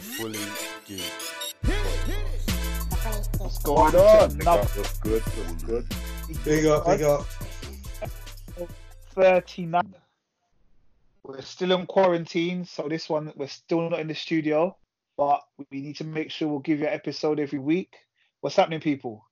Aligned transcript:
the 0.00 0.06
fully 0.06 0.38
geek. 0.86 1.02
What's 3.38 3.58
going 3.58 3.94
on? 3.94 4.30
Another 4.32 4.62
What's 4.62 4.98
good? 4.98 5.22
What's 5.22 5.62
good? 5.64 5.86
Big 6.44 6.66
up, 6.66 6.86
big 6.86 7.02
up. 7.02 7.26
39. 9.14 9.94
We're 11.22 11.42
still 11.42 11.72
in 11.72 11.86
quarantine, 11.86 12.64
so 12.64 12.88
this 12.88 13.08
one 13.08 13.32
we're 13.36 13.48
still 13.48 13.90
not 13.90 14.00
in 14.00 14.08
the 14.08 14.14
studio, 14.14 14.76
but 15.16 15.42
we 15.70 15.82
need 15.82 15.96
to 15.96 16.04
make 16.04 16.30
sure 16.30 16.48
we'll 16.48 16.60
give 16.60 16.80
you 16.80 16.86
an 16.86 16.94
episode 16.94 17.38
every 17.38 17.58
week. 17.58 17.94
What's 18.40 18.56
happening, 18.56 18.80
people? 18.80 19.26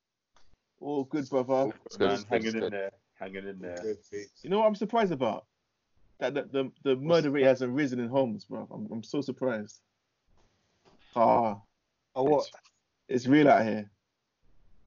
All 0.81 1.05
good, 1.05 1.29
brother. 1.31 1.49
Man, 1.49 1.73
good, 1.99 2.25
hanging 2.29 2.47
it's 2.47 2.55
in 2.55 2.71
there, 2.71 2.91
hanging 3.19 3.49
in 3.49 3.59
there. 3.59 3.97
You 4.43 4.51
know 4.51 4.59
what 4.61 4.67
I'm 4.67 4.75
surprised 4.75 5.13
about? 5.13 5.47
That 6.21 6.35
the, 6.35 6.43
the, 6.53 6.73
the 6.85 6.97
murder 6.97 7.31
rate 7.31 7.47
hasn't 7.47 7.73
risen 7.73 8.01
in 8.01 8.09
homes, 8.09 8.45
bro. 8.45 8.69
I'm, 8.71 8.89
I'm 8.93 9.03
so 9.03 9.21
surprised. 9.21 9.81
Ah, 11.19 11.61
Oh, 12.15 12.23
what? 12.23 12.49
it's 13.09 13.27
real 13.27 13.49
out 13.49 13.65
here. 13.65 13.91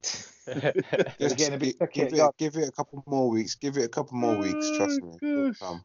Just 1.20 1.36
getting 1.36 1.54
a 1.54 1.58
bit 1.58 1.76
give, 1.92 2.12
it, 2.12 2.36
give 2.38 2.56
it 2.56 2.68
a 2.68 2.72
couple 2.72 3.02
more 3.06 3.28
weeks. 3.28 3.54
Give 3.54 3.76
it 3.76 3.84
a 3.84 3.88
couple 3.88 4.16
more 4.16 4.36
weeks. 4.36 4.70
Trust 4.76 5.00
Oh, 5.02 5.18
me. 5.22 5.52
come. 5.60 5.84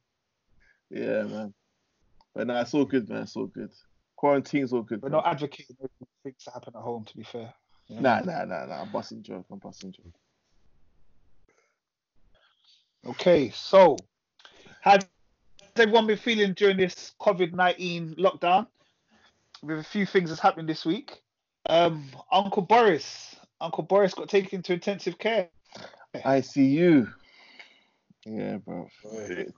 Yeah, 0.89 1.23
man. 1.23 1.53
But 2.33 2.47
nah, 2.47 2.61
it's 2.61 2.73
all 2.73 2.85
good, 2.85 3.09
man. 3.09 3.23
It's 3.23 3.35
all 3.35 3.47
good. 3.47 3.71
Quarantine's 4.15 4.71
all 4.73 4.81
good. 4.83 5.01
We're 5.01 5.09
bro. 5.09 5.19
not 5.19 5.27
advocating 5.27 5.75
things 6.23 6.35
that 6.45 6.53
happen 6.53 6.73
at 6.75 6.81
home, 6.81 7.03
to 7.05 7.17
be 7.17 7.23
fair. 7.23 7.53
you 7.87 7.97
know? 7.97 8.01
Nah, 8.01 8.19
nah, 8.21 8.45
nah, 8.45 8.65
nah. 8.65 8.81
I'm 8.81 8.89
busting 8.91 9.23
joke. 9.23 9.45
I'm 9.51 9.59
busting 9.59 9.91
joke. 9.91 10.13
Okay, 13.05 13.51
so 13.51 13.97
how's 14.81 15.05
everyone 15.75 16.07
been 16.07 16.17
feeling 16.17 16.53
during 16.53 16.77
this 16.77 17.13
COVID 17.21 17.53
19 17.53 18.15
lockdown? 18.15 18.67
With 19.63 19.79
a 19.79 19.83
few 19.83 20.05
things 20.05 20.29
that's 20.29 20.41
happening 20.41 20.65
this 20.65 20.85
week. 20.85 21.21
Um, 21.69 22.05
Uncle 22.31 22.61
Boris, 22.61 23.35
Uncle 23.59 23.83
Boris 23.83 24.13
got 24.13 24.29
taken 24.29 24.61
to 24.63 24.73
intensive 24.73 25.17
care. 25.17 25.49
ICU. 26.15 27.11
Yeah, 28.25 28.57
bro. 28.57 28.87
Big, 29.27 29.53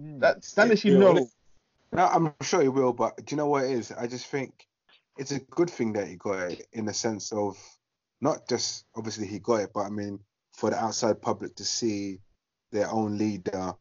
man. 0.00 0.18
That 0.20 0.44
Spanish, 0.44 0.84
you 0.84 0.98
know. 0.98 1.28
No, 1.92 2.06
I'm 2.06 2.34
sure 2.42 2.60
he 2.60 2.68
will, 2.68 2.92
but 2.92 3.16
do 3.24 3.24
you 3.28 3.36
know 3.36 3.46
what 3.46 3.64
it 3.64 3.70
is? 3.70 3.92
I 3.92 4.06
just 4.06 4.26
think 4.26 4.66
it's 5.16 5.30
a 5.30 5.38
good 5.38 5.70
thing 5.70 5.92
that 5.92 6.08
he 6.08 6.16
got 6.16 6.50
it 6.50 6.66
in 6.72 6.86
the 6.86 6.92
sense 6.92 7.32
of 7.32 7.56
not 8.20 8.48
just 8.48 8.84
obviously 8.96 9.26
he 9.26 9.38
got 9.38 9.60
it, 9.60 9.70
but 9.72 9.82
I 9.82 9.90
mean 9.90 10.18
for 10.52 10.70
the 10.70 10.76
outside 10.76 11.22
public 11.22 11.54
to 11.56 11.64
see 11.64 12.18
their 12.72 12.90
own 12.90 13.16
leader 13.16 13.74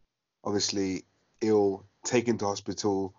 obviously 0.43 1.05
ill, 1.41 1.85
taken 2.03 2.37
to 2.37 2.45
hospital, 2.45 3.13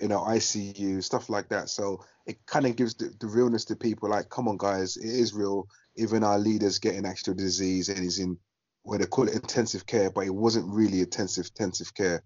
you 0.00 0.08
know, 0.08 0.20
ICU, 0.20 1.02
stuff 1.02 1.28
like 1.28 1.48
that. 1.48 1.68
So 1.68 2.04
it 2.26 2.44
kind 2.46 2.66
of 2.66 2.76
gives 2.76 2.94
the, 2.94 3.12
the 3.20 3.26
realness 3.26 3.64
to 3.66 3.76
people 3.76 4.10
like, 4.10 4.28
come 4.28 4.48
on, 4.48 4.56
guys, 4.56 4.96
it 4.96 5.08
is 5.08 5.32
real. 5.34 5.68
Even 5.96 6.22
our 6.22 6.38
leader's 6.38 6.78
getting 6.78 7.06
actual 7.06 7.34
disease 7.34 7.88
and 7.88 7.98
he's 7.98 8.18
in 8.18 8.38
where 8.82 8.98
they 8.98 9.06
call 9.06 9.28
it 9.28 9.34
intensive 9.34 9.86
care, 9.86 10.10
but 10.10 10.26
it 10.26 10.34
wasn't 10.34 10.72
really 10.72 11.00
intensive 11.00 11.46
intensive 11.58 11.92
care. 11.94 12.22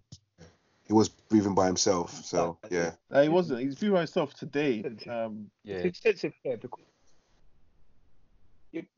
He 0.86 0.92
was 0.92 1.08
breathing 1.08 1.54
by 1.54 1.66
himself. 1.66 2.24
So 2.24 2.58
yeah. 2.70 2.92
Uh, 3.10 3.22
he 3.22 3.28
wasn't. 3.28 3.60
He's 3.60 3.76
breathing 3.76 3.94
by 3.94 4.00
himself 4.00 4.34
today. 4.34 4.84
Um, 5.08 5.50
It's 5.64 5.84
Yeah. 5.84 6.08
intensive 6.08 6.32
care 6.44 6.56
because 6.56 6.84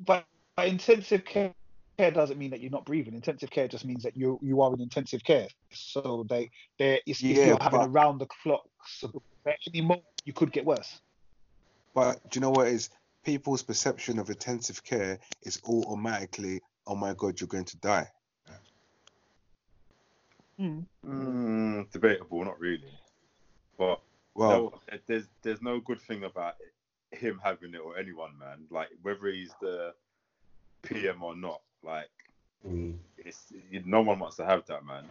but, 0.00 0.24
but 0.56 0.68
intensive 0.68 1.24
care 1.24 1.54
care 1.98 2.10
doesn't 2.10 2.38
mean 2.38 2.50
that 2.50 2.60
you're 2.60 2.70
not 2.70 2.84
breathing. 2.84 3.14
Intensive 3.14 3.50
care 3.50 3.68
just 3.68 3.84
means 3.84 4.02
that 4.02 4.16
you 4.16 4.38
you 4.42 4.60
are 4.62 4.72
in 4.74 4.80
intensive 4.80 5.22
care. 5.24 5.48
So 5.72 6.24
they 6.28 6.50
they 6.78 7.00
it's, 7.06 7.22
if 7.22 7.36
Yeah, 7.36 7.46
you're 7.46 7.58
having 7.60 7.82
around 7.82 8.18
the 8.18 8.26
clock. 8.42 8.64
So 8.86 9.22
at 9.46 9.56
any 9.68 9.80
moment 9.80 10.04
you 10.24 10.32
could 10.32 10.52
get 10.52 10.64
worse. 10.64 11.00
But 11.94 12.30
do 12.30 12.38
you 12.38 12.40
know 12.40 12.50
what 12.50 12.68
is 12.68 12.90
people's 13.24 13.62
perception 13.62 14.18
of 14.18 14.30
intensive 14.30 14.82
care 14.82 15.18
is 15.42 15.60
automatically, 15.66 16.60
oh 16.86 16.96
my 16.96 17.14
god, 17.14 17.40
you're 17.40 17.48
going 17.48 17.64
to 17.66 17.76
die. 17.78 18.08
Mm, 21.06 21.90
debatable, 21.90 22.44
not 22.44 22.60
really. 22.60 22.92
But 23.78 24.00
Well, 24.34 24.72
no, 24.90 24.98
there's 25.06 25.26
there's 25.42 25.62
no 25.62 25.80
good 25.80 26.00
thing 26.00 26.24
about 26.24 26.54
him 27.10 27.40
having 27.42 27.74
it 27.74 27.78
or 27.78 27.98
anyone, 27.98 28.38
man. 28.38 28.66
Like 28.70 28.88
whether 29.02 29.26
he's 29.26 29.52
the 29.60 29.92
PM 30.82 31.22
or 31.22 31.34
not, 31.34 31.60
like 31.84 32.08
it's 33.18 33.52
no 33.84 34.02
one 34.02 34.18
wants 34.18 34.36
to 34.36 34.44
have 34.44 34.64
that, 34.66 34.84
man. 34.84 35.04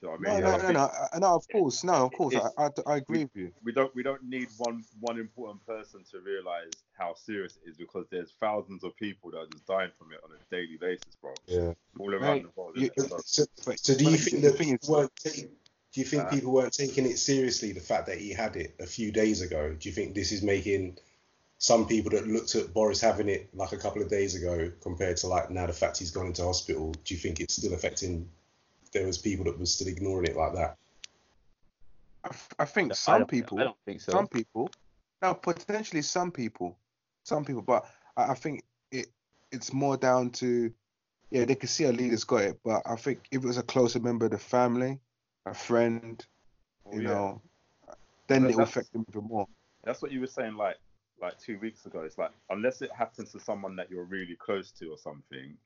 You 0.00 0.08
know 0.08 0.14
I 0.14 0.16
no, 0.20 0.30
mean? 0.34 0.40
no, 0.44 0.50
I 0.50 0.56
no, 0.62 0.70
no, 0.72 0.80
uh, 0.80 1.18
no, 1.18 1.34
of 1.34 1.48
course, 1.50 1.82
no, 1.82 1.92
of 1.94 2.12
course, 2.12 2.36
I, 2.36 2.66
I, 2.66 2.68
I 2.86 2.96
agree 2.98 3.24
with 3.24 3.34
you. 3.34 3.52
We 3.64 3.72
don't 3.72 3.92
we 3.96 4.02
don't 4.04 4.22
need 4.22 4.48
one 4.58 4.84
one 5.00 5.18
important 5.18 5.66
person 5.66 6.04
to 6.12 6.20
realize 6.20 6.70
how 6.96 7.14
serious 7.14 7.58
it 7.64 7.70
is 7.70 7.76
because 7.76 8.06
there's 8.10 8.32
thousands 8.38 8.84
of 8.84 8.94
people 8.96 9.32
that 9.32 9.38
are 9.38 9.46
just 9.46 9.66
dying 9.66 9.90
from 9.98 10.12
it 10.12 10.20
on 10.22 10.30
a 10.30 10.54
daily 10.54 10.76
basis, 10.80 11.16
bro. 11.20 11.34
Yeah. 11.46 11.72
All 11.98 12.14
around 12.14 12.22
Right. 12.22 12.42
the 12.44 12.60
world. 12.60 12.76
You- 12.76 12.90
So, 12.96 13.18
So- 13.56 13.72
so 13.76 13.94
do 13.96 14.04
you 14.04 14.16
think 14.18 14.42
the 14.42 14.50
that 14.50 14.58
thing 14.58 14.68
people 14.70 14.84
is- 14.84 14.88
weren't 14.88 15.16
take, 15.16 15.50
do 15.92 16.00
you 16.00 16.04
think 16.06 16.24
Uh, 16.24 16.30
people 16.30 16.52
weren't 16.52 16.72
taking 16.74 17.04
it 17.06 17.18
seriously? 17.18 17.72
The 17.72 17.80
fact 17.80 18.06
that 18.06 18.18
he 18.18 18.30
had 18.32 18.54
it 18.54 18.76
a 18.78 18.86
few 18.86 19.10
days 19.10 19.40
ago. 19.40 19.74
Do 19.74 19.88
you 19.88 19.94
think 19.94 20.14
this 20.14 20.30
is 20.30 20.42
making 20.44 20.98
some 21.58 21.86
people 21.86 22.10
that 22.12 22.26
looked 22.28 22.54
at 22.54 22.72
Boris 22.72 23.00
having 23.00 23.28
it 23.28 23.48
like 23.54 23.72
a 23.72 23.76
couple 23.76 24.00
of 24.00 24.08
days 24.08 24.34
ago 24.36 24.70
compared 24.80 25.16
to 25.18 25.26
like 25.26 25.50
now 25.50 25.66
the 25.66 25.72
fact 25.72 25.98
he's 25.98 26.10
gone 26.12 26.26
into 26.26 26.42
hospital? 26.44 26.92
Do 27.04 27.14
you 27.14 27.20
think 27.20 27.40
it's 27.40 27.56
still 27.56 27.74
affecting? 27.74 28.28
There 28.92 29.06
was 29.06 29.18
people 29.18 29.44
that 29.44 29.58
were 29.58 29.66
still 29.66 29.88
ignoring 29.88 30.26
it 30.26 30.36
like 30.36 30.54
that. 30.54 30.76
I 32.58 32.64
think 32.64 32.92
I 32.92 32.94
some 32.94 33.18
don't- 33.20 33.30
people, 33.30 33.60
I 33.60 33.64
don't 33.64 33.76
think 33.84 34.00
so. 34.00 34.12
some 34.12 34.28
people, 34.28 34.70
Now 35.22 35.32
potentially 35.34 36.02
some 36.02 36.30
people, 36.30 36.78
some 37.24 37.44
people, 37.44 37.62
but 37.62 37.86
I, 38.16 38.32
I 38.32 38.34
think 38.34 38.64
it 38.92 39.08
it's 39.50 39.72
more 39.72 39.96
down 39.96 40.30
to, 40.30 40.72
yeah, 41.30 41.44
they 41.44 41.54
can 41.54 41.68
see 41.68 41.84
a 41.84 41.92
leader's 41.92 42.24
got 42.24 42.42
it, 42.42 42.60
but 42.64 42.82
I 42.86 42.96
think 42.96 43.20
if 43.30 43.42
it 43.42 43.46
was 43.46 43.56
a 43.58 43.62
closer 43.62 43.98
member 43.98 44.26
of 44.26 44.32
the 44.32 44.38
family, 44.38 45.00
a 45.46 45.54
friend, 45.54 46.24
Oh, 46.86 46.92
you 46.94 47.02
yeah. 47.02 47.08
know, 47.08 47.42
then 48.26 48.44
it 48.46 48.56
will 48.56 48.62
affect 48.64 48.92
them 48.92 49.04
even 49.10 49.24
more. 49.24 49.46
That's 49.84 50.00
what 50.02 50.12
you 50.12 50.20
were 50.20 50.26
saying 50.26 50.54
like 50.54 50.76
like 51.20 51.38
two 51.38 51.58
weeks 51.58 51.86
ago. 51.86 52.00
It's 52.00 52.18
like 52.18 52.32
unless 52.50 52.82
it 52.82 52.90
happens 52.92 53.32
to 53.32 53.40
someone 53.40 53.76
that 53.76 53.90
you're 53.90 54.04
really 54.04 54.36
close 54.36 54.70
to 54.72 54.88
or 54.88 54.98
something, 54.98 55.56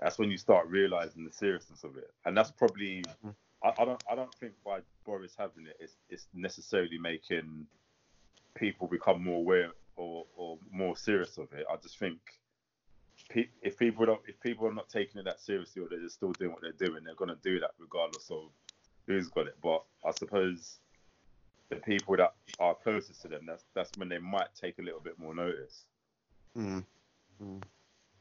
that's 0.00 0.18
when 0.18 0.30
you 0.30 0.38
start 0.38 0.68
realizing 0.68 1.24
the 1.24 1.32
seriousness 1.32 1.84
of 1.84 1.96
it. 1.96 2.10
And 2.24 2.36
that's 2.36 2.50
probably 2.50 3.04
I, 3.62 3.72
I 3.78 3.84
don't 3.84 4.02
I 4.10 4.14
don't 4.14 4.34
think 4.34 4.52
by 4.64 4.80
Boris 5.04 5.34
having 5.36 5.66
it 5.66 5.76
it's 5.80 5.96
it's 6.08 6.26
necessarily 6.34 6.98
making 6.98 7.66
people 8.54 8.88
become 8.88 9.22
more 9.22 9.38
aware 9.38 9.70
or, 9.96 10.24
or 10.36 10.58
more 10.72 10.96
serious 10.96 11.38
of 11.38 11.52
it. 11.52 11.66
I 11.70 11.76
just 11.76 11.98
think 11.98 12.18
if 13.62 13.76
people 13.76 14.06
don't 14.06 14.20
if 14.26 14.40
people 14.40 14.66
are 14.66 14.74
not 14.74 14.88
taking 14.88 15.20
it 15.20 15.24
that 15.24 15.40
seriously 15.40 15.82
or 15.82 15.88
they're 15.88 16.00
just 16.00 16.16
still 16.16 16.32
doing 16.32 16.52
what 16.52 16.62
they're 16.62 16.88
doing, 16.88 17.04
they're 17.04 17.14
gonna 17.14 17.36
do 17.42 17.60
that 17.60 17.72
regardless 17.78 18.30
of 18.30 18.50
who's 19.06 19.28
got 19.28 19.46
it. 19.46 19.56
But 19.62 19.82
I 20.04 20.12
suppose 20.12 20.78
the 21.70 21.76
people 21.76 22.16
that 22.16 22.34
are 22.58 22.74
closest 22.74 23.22
to 23.22 23.28
them, 23.28 23.44
that's 23.46 23.64
that's 23.74 23.90
when 23.96 24.08
they 24.08 24.18
might 24.18 24.54
take 24.60 24.78
a 24.78 24.82
little 24.82 25.00
bit 25.00 25.18
more 25.18 25.34
notice. 25.34 25.84
Mm. 26.56 26.84
Mm. 27.42 27.62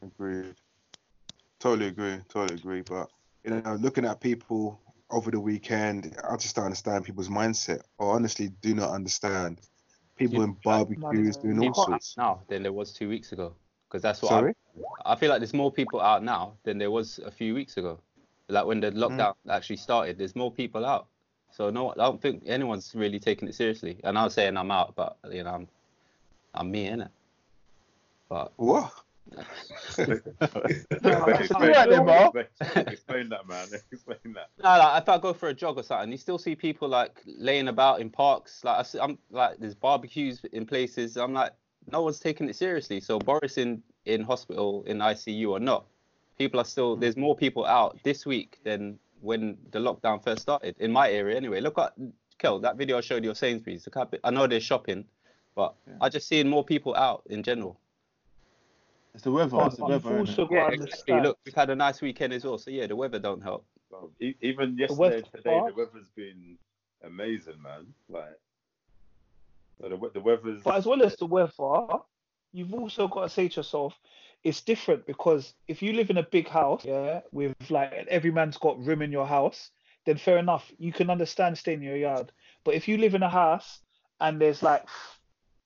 Agreed. 0.01 0.55
Totally 1.59 1.87
agree. 1.87 2.17
Totally 2.29 2.59
agree. 2.59 2.81
But 2.81 3.09
you 3.43 3.51
know, 3.51 3.75
looking 3.75 4.05
at 4.05 4.19
people 4.19 4.79
over 5.09 5.31
the 5.31 5.39
weekend, 5.39 6.15
I 6.29 6.35
just 6.35 6.55
don't 6.55 6.65
understand 6.65 7.05
people's 7.05 7.29
mindset. 7.29 7.81
Or 7.97 8.13
honestly, 8.13 8.49
do 8.61 8.75
not 8.75 8.91
understand 8.91 9.61
people 10.17 10.39
Yeah, 10.39 10.45
in 10.45 10.57
barbecues 10.63 11.37
doing 11.37 11.59
all 11.59 11.73
sorts. 11.73 12.17
now 12.17 12.41
than 12.47 12.63
there 12.63 12.73
was 12.73 12.93
two 12.93 13.09
weeks 13.09 13.31
ago. 13.31 13.53
Because 13.87 14.01
that's 14.01 14.21
what 14.21 14.29
Sorry. 14.29 14.53
I, 15.05 15.13
I 15.13 15.15
feel 15.15 15.29
like 15.29 15.39
there's 15.39 15.53
more 15.53 15.71
people 15.71 16.01
out 16.01 16.23
now 16.23 16.53
than 16.63 16.77
there 16.77 16.91
was 16.91 17.19
a 17.19 17.31
few 17.31 17.53
weeks 17.55 17.77
ago. 17.77 17.99
Like 18.49 18.65
when 18.65 18.79
the 18.79 18.91
lockdown 18.91 19.33
actually 19.49 19.77
started, 19.77 20.17
there's 20.17 20.35
more 20.35 20.51
people 20.51 20.85
out. 20.85 21.07
So 21.57 21.71
no, 21.71 21.89
I 21.89 21.95
don't 21.95 22.21
think 22.21 22.43
anyone's 22.45 22.93
really 22.93 23.19
taking 23.19 23.47
it 23.47 23.55
seriously. 23.55 23.99
And 24.03 24.15
I'm 24.15 24.29
saying 24.29 24.55
I'm 24.57 24.69
out, 24.69 24.93
but 24.95 25.17
you 25.31 25.43
know, 25.43 25.49
I'm, 25.49 25.67
I'm 26.53 26.69
me 26.69 26.85
in 26.85 27.01
it. 27.01 27.09
But 28.29 28.53
What? 28.57 28.93
explain, 29.97 30.21
Alright 31.03 31.89
then, 31.89 32.05
Mark. 32.05 32.35
explain, 32.35 32.87
explain 32.87 33.29
that, 33.29 33.47
man. 33.47 33.67
Explain 33.91 34.33
that. 34.35 34.49
No, 34.63 34.69
like 34.69 35.01
if 35.01 35.09
I 35.09 35.17
go 35.17 35.33
for 35.33 35.49
a 35.49 35.53
jog 35.53 35.79
or 35.79 35.83
something, 35.83 36.11
you 36.11 36.17
still 36.19 36.37
see 36.37 36.53
people 36.55 36.87
like 36.87 37.23
laying 37.25 37.69
about 37.69 38.01
in 38.01 38.11
parks. 38.11 38.63
Like 38.63 38.77
I 38.77 38.83
see, 38.83 38.99
I'm 38.99 39.17
like 39.31 39.57
there's 39.57 39.73
barbecues 39.73 40.41
in 40.53 40.67
places. 40.67 41.17
I'm 41.17 41.33
like 41.33 41.53
no 41.91 42.03
one's 42.03 42.19
taking 42.19 42.47
it 42.47 42.55
seriously. 42.55 42.99
So 42.99 43.17
Boris 43.17 43.57
in 43.57 43.81
in 44.05 44.21
hospital 44.21 44.83
in 44.85 44.99
ICU 44.99 45.49
or 45.49 45.59
not, 45.59 45.87
people 46.37 46.59
are 46.59 46.65
still 46.65 46.95
there's 46.95 47.17
more 47.17 47.35
people 47.35 47.65
out 47.65 47.97
this 48.03 48.27
week 48.27 48.59
than 48.63 48.99
when 49.21 49.57
the 49.71 49.79
lockdown 49.79 50.23
first 50.23 50.41
started 50.41 50.75
in 50.79 50.91
my 50.91 51.09
area 51.09 51.35
anyway. 51.37 51.59
Look 51.61 51.77
at 51.77 51.93
Kel, 52.37 52.59
that 52.59 52.77
video 52.77 52.97
I 52.97 53.01
showed 53.01 53.23
you 53.23 53.31
of 53.31 53.37
Sainsbury's. 53.37 53.85
Look 53.87 53.95
how 53.95 54.09
I 54.23 54.29
know 54.29 54.47
they're 54.47 54.59
shopping, 54.59 55.05
but 55.55 55.73
I 56.01 56.09
just 56.09 56.27
seeing 56.27 56.47
more 56.47 56.63
people 56.63 56.95
out 56.95 57.23
in 57.29 57.41
general. 57.43 57.79
it's 59.13 59.23
the 59.23 59.31
weather. 59.31 59.57
It's 59.65 59.77
the 59.77 59.85
weather. 59.85 60.19
also 60.19 60.47
Yeah, 60.51 60.69
exactly. 60.69 61.19
Look, 61.21 61.39
we've 61.45 61.55
had 61.55 61.69
a 61.71 61.75
nice 61.75 62.01
weekend 62.01 62.33
as 62.33 62.43
well. 62.45 62.57
So 62.57 62.69
yeah, 62.71 62.85
the 62.87 62.95
weather 62.95 63.19
don't 63.19 63.41
help. 63.41 63.65
So, 63.89 64.11
e- 64.19 64.35
even 64.41 64.77
yesterday 64.77 64.99
weather- 64.99 65.21
today, 65.21 65.61
the 65.67 65.73
weather's 65.75 66.09
been 66.15 66.57
amazing, 67.03 67.61
man. 67.61 67.87
Like 68.09 68.37
So 69.81 69.89
the, 69.89 69.95
we- 69.95 70.09
the 70.13 70.19
weather's. 70.19 70.61
But 70.61 70.75
as 70.75 70.85
well 70.85 71.01
as 71.01 71.15
the 71.15 71.25
weather, 71.25 71.87
you've 72.53 72.73
also 72.73 73.07
got 73.07 73.23
to 73.23 73.29
say 73.29 73.47
to 73.47 73.55
yourself, 73.61 73.93
it's 74.43 74.61
different 74.61 75.05
because 75.05 75.53
if 75.67 75.81
you 75.81 75.93
live 75.93 76.09
in 76.09 76.17
a 76.17 76.23
big 76.23 76.47
house, 76.47 76.85
yeah, 76.85 77.21
with 77.31 77.55
like 77.69 77.93
every 78.09 78.31
man's 78.31 78.57
got 78.57 78.83
room 78.83 79.01
in 79.01 79.11
your 79.11 79.27
house, 79.27 79.71
then 80.05 80.17
fair 80.17 80.37
enough, 80.37 80.71
you 80.77 80.93
can 80.93 81.09
understand 81.09 81.57
staying 81.57 81.79
in 81.79 81.87
your 81.87 81.97
yard. 81.97 82.31
But 82.63 82.75
if 82.75 82.87
you 82.87 82.97
live 82.97 83.13
in 83.13 83.23
a 83.23 83.29
house 83.29 83.79
and 84.21 84.39
there's 84.39 84.63
like 84.63 84.85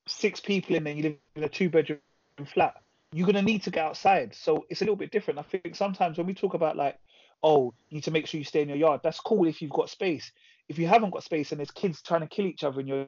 six 0.08 0.40
people 0.40 0.76
in 0.76 0.84
there, 0.84 0.94
you 0.94 1.04
live 1.04 1.16
in 1.36 1.44
a 1.44 1.50
two 1.50 1.70
bedroom 1.70 2.00
flat, 2.46 2.76
you're 3.14 3.28
gonna 3.28 3.42
need 3.42 3.64
to 3.64 3.72
get 3.72 3.86
outside. 3.86 4.34
So 4.34 4.66
it's 4.70 4.82
a 4.82 4.84
little 4.84 4.96
bit 4.96 5.12
different. 5.12 5.40
I 5.40 5.44
think 5.44 5.76
sometimes 5.76 6.18
when 6.18 6.28
we 6.28 6.34
talk 6.34 6.54
about 6.54 6.76
like, 6.76 6.98
oh, 7.44 7.74
you 7.90 7.98
need 7.98 8.04
to 8.06 8.12
make 8.12 8.28
sure 8.28 8.40
you 8.40 8.46
stay 8.46 8.62
in 8.62 8.70
your 8.70 8.78
yard, 8.78 9.02
that's 9.04 9.20
cool 9.20 9.48
if 9.48 9.62
you've 9.62 9.72
got 9.72 9.90
space. 9.90 10.32
If 10.70 10.80
you 10.80 10.88
haven't 10.88 11.12
got 11.12 11.24
space 11.24 11.52
and 11.52 11.60
there's 11.60 11.72
kids 11.72 12.02
trying 12.02 12.22
to 12.22 12.28
kill 12.28 12.46
each 12.46 12.64
other 12.64 12.80
in 12.80 12.88
your 12.88 13.08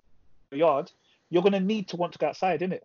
yard, 0.52 0.92
you're 1.30 1.44
gonna 1.44 1.60
need 1.60 1.88
to 1.90 1.98
want 1.98 2.14
to 2.14 2.20
go 2.20 2.28
outside, 2.28 2.62
innit? 2.62 2.82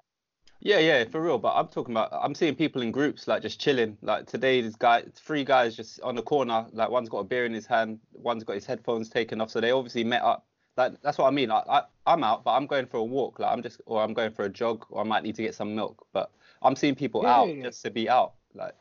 Yeah, 0.60 0.78
yeah, 0.81 1.05
for 1.05 1.20
real. 1.20 1.38
But 1.38 1.55
I'm 1.55 1.69
talking 1.69 1.94
about, 1.94 2.10
I'm 2.12 2.34
seeing 2.34 2.55
people 2.55 2.82
in 2.82 2.90
groups 2.90 3.28
like 3.28 3.43
just 3.43 3.60
chilling. 3.60 3.96
Like 4.02 4.26
today, 4.26 4.60
this 4.60 4.75
guy, 4.75 5.05
three 5.14 5.44
guys 5.44 5.76
just 5.76 6.00
on 6.02 6.16
the 6.16 6.22
corner. 6.22 6.66
Like 6.72 6.90
one's 6.90 7.08
got 7.08 7.19
a 7.19 7.25
beer 7.25 7.46
in 7.46 7.55
his 7.55 7.66
hand, 7.66 8.00
one's 8.12 8.44
got 8.44 8.55
his 8.55 8.66
headphones 8.66 9.08
taken 9.08 9.40
off. 9.40 9.50
So 9.50 9.60
they 9.60 9.70
obviously 9.70 10.05
met 10.05 10.22
up. 10.22 10.46
Like 10.76 11.00
that's 11.02 11.19
what 11.19 11.26
I 11.26 11.31
mean. 11.31 11.49
Like 11.49 11.64
I, 11.69 11.82
I'm 12.06 12.25
out, 12.25 12.44
but 12.44 12.52
I'm 12.52 12.66
going 12.66 12.87
for 12.87 12.99
a 12.99 13.05
walk. 13.05 13.38
Like 13.38 13.52
I'm 13.52 13.62
just, 13.62 13.81
or 13.87 14.02
I'm 14.02 14.14
going 14.14 14.32
for 14.32 14.44
a 14.44 14.49
jog, 14.49 14.84
or 14.90 15.00
I 15.00 15.05
might 15.05 15.22
need 15.22 15.37
to 15.37 15.43
get 15.43 15.55
some 15.55 15.75
milk. 15.75 16.06
But 16.12 16.31
I'm 16.62 16.76
seeing 16.76 16.94
people 16.94 17.22
Yeah, 17.22 17.37
out 17.37 17.49
yeah, 17.49 17.62
just 17.64 17.82
to 17.84 17.90
be 17.90 18.08
out. 18.08 18.34
Like 18.55 18.75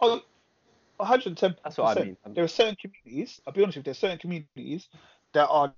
Oh, 0.00 0.20
110. 0.96 1.56
That's 1.62 1.78
what 1.78 1.96
I 1.96 2.04
mean. 2.04 2.16
There 2.28 2.44
are 2.44 2.48
certain 2.48 2.76
communities. 2.76 3.40
I'll 3.46 3.52
be 3.52 3.62
honest 3.62 3.76
with 3.76 3.86
you. 3.86 3.90
There's 3.90 3.98
certain 3.98 4.18
communities 4.18 4.88
that 5.32 5.48
are 5.48 5.72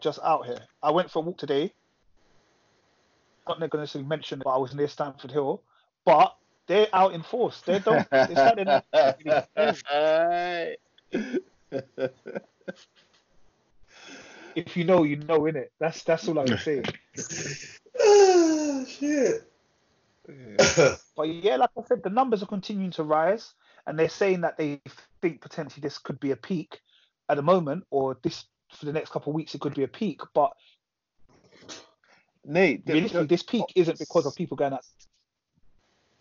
just 0.00 0.18
out 0.22 0.46
here. 0.46 0.60
I 0.82 0.90
went 0.90 1.10
for 1.10 1.20
a 1.20 1.22
walk 1.22 1.38
today. 1.38 1.72
Not 3.46 3.58
going 3.58 3.70
to 3.70 3.76
necessarily 3.78 4.08
mention, 4.08 4.40
but 4.44 4.50
I 4.50 4.56
was 4.56 4.74
near 4.74 4.88
Stamford 4.88 5.30
Hill. 5.30 5.62
But 6.04 6.34
they're 6.66 6.88
out 6.92 7.12
in 7.12 7.22
force. 7.22 7.60
They 7.62 7.78
don't. 7.78 8.06
It's 8.12 8.34
not 8.34 8.58
if 14.54 14.76
you 14.76 14.84
know, 14.84 15.02
you 15.02 15.16
know, 15.16 15.46
in 15.46 15.56
it. 15.56 15.72
That's 15.78 16.02
that's 16.02 16.28
all 16.28 16.38
I 16.38 16.44
can 16.44 16.58
say. 16.58 16.82
Ah, 18.00 18.84
shit. 18.86 19.50
But 21.16 21.24
yeah, 21.24 21.56
like 21.56 21.70
I 21.78 21.82
said, 21.86 22.02
the 22.02 22.10
numbers 22.10 22.42
are 22.42 22.46
continuing 22.46 22.90
to 22.92 23.02
rise, 23.02 23.54
and 23.86 23.98
they're 23.98 24.08
saying 24.08 24.40
that 24.42 24.56
they 24.56 24.80
think 25.20 25.40
potentially 25.40 25.80
this 25.80 25.98
could 25.98 26.18
be 26.20 26.30
a 26.30 26.36
peak 26.36 26.80
at 27.28 27.36
the 27.36 27.42
moment, 27.42 27.84
or 27.90 28.18
this 28.22 28.44
for 28.72 28.86
the 28.86 28.92
next 28.92 29.10
couple 29.10 29.30
of 29.30 29.34
weeks 29.34 29.54
it 29.54 29.60
could 29.60 29.74
be 29.74 29.84
a 29.84 29.88
peak. 29.88 30.20
But 30.34 30.52
Nate, 32.44 32.84
the- 32.86 32.92
realistically, 32.94 33.26
this 33.26 33.42
peak 33.42 33.64
isn't 33.74 33.98
because 33.98 34.26
of 34.26 34.34
people 34.34 34.56
going 34.56 34.72
out. 34.72 34.84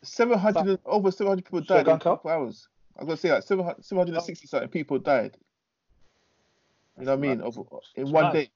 700 0.01 0.79
over 0.85 1.11
700 1.11 1.45
people 1.45 1.61
died 1.61 1.87
in 1.87 1.93
on, 1.93 1.99
Cal. 1.99 2.17
24 2.17 2.31
hours. 2.31 2.67
I'm 2.97 3.05
gonna 3.05 3.17
say 3.17 3.31
like 3.31 3.43
700 3.43 3.83
760 3.83 4.47
something 4.47 4.69
people 4.69 4.99
died. 4.99 5.37
You 6.99 7.05
know 7.05 7.11
what 7.15 7.17
I 7.17 7.21
mean? 7.21 7.41
Over, 7.41 7.61
in 7.95 8.11
one 8.11 8.25
mad. 8.25 8.33
day. 8.33 8.49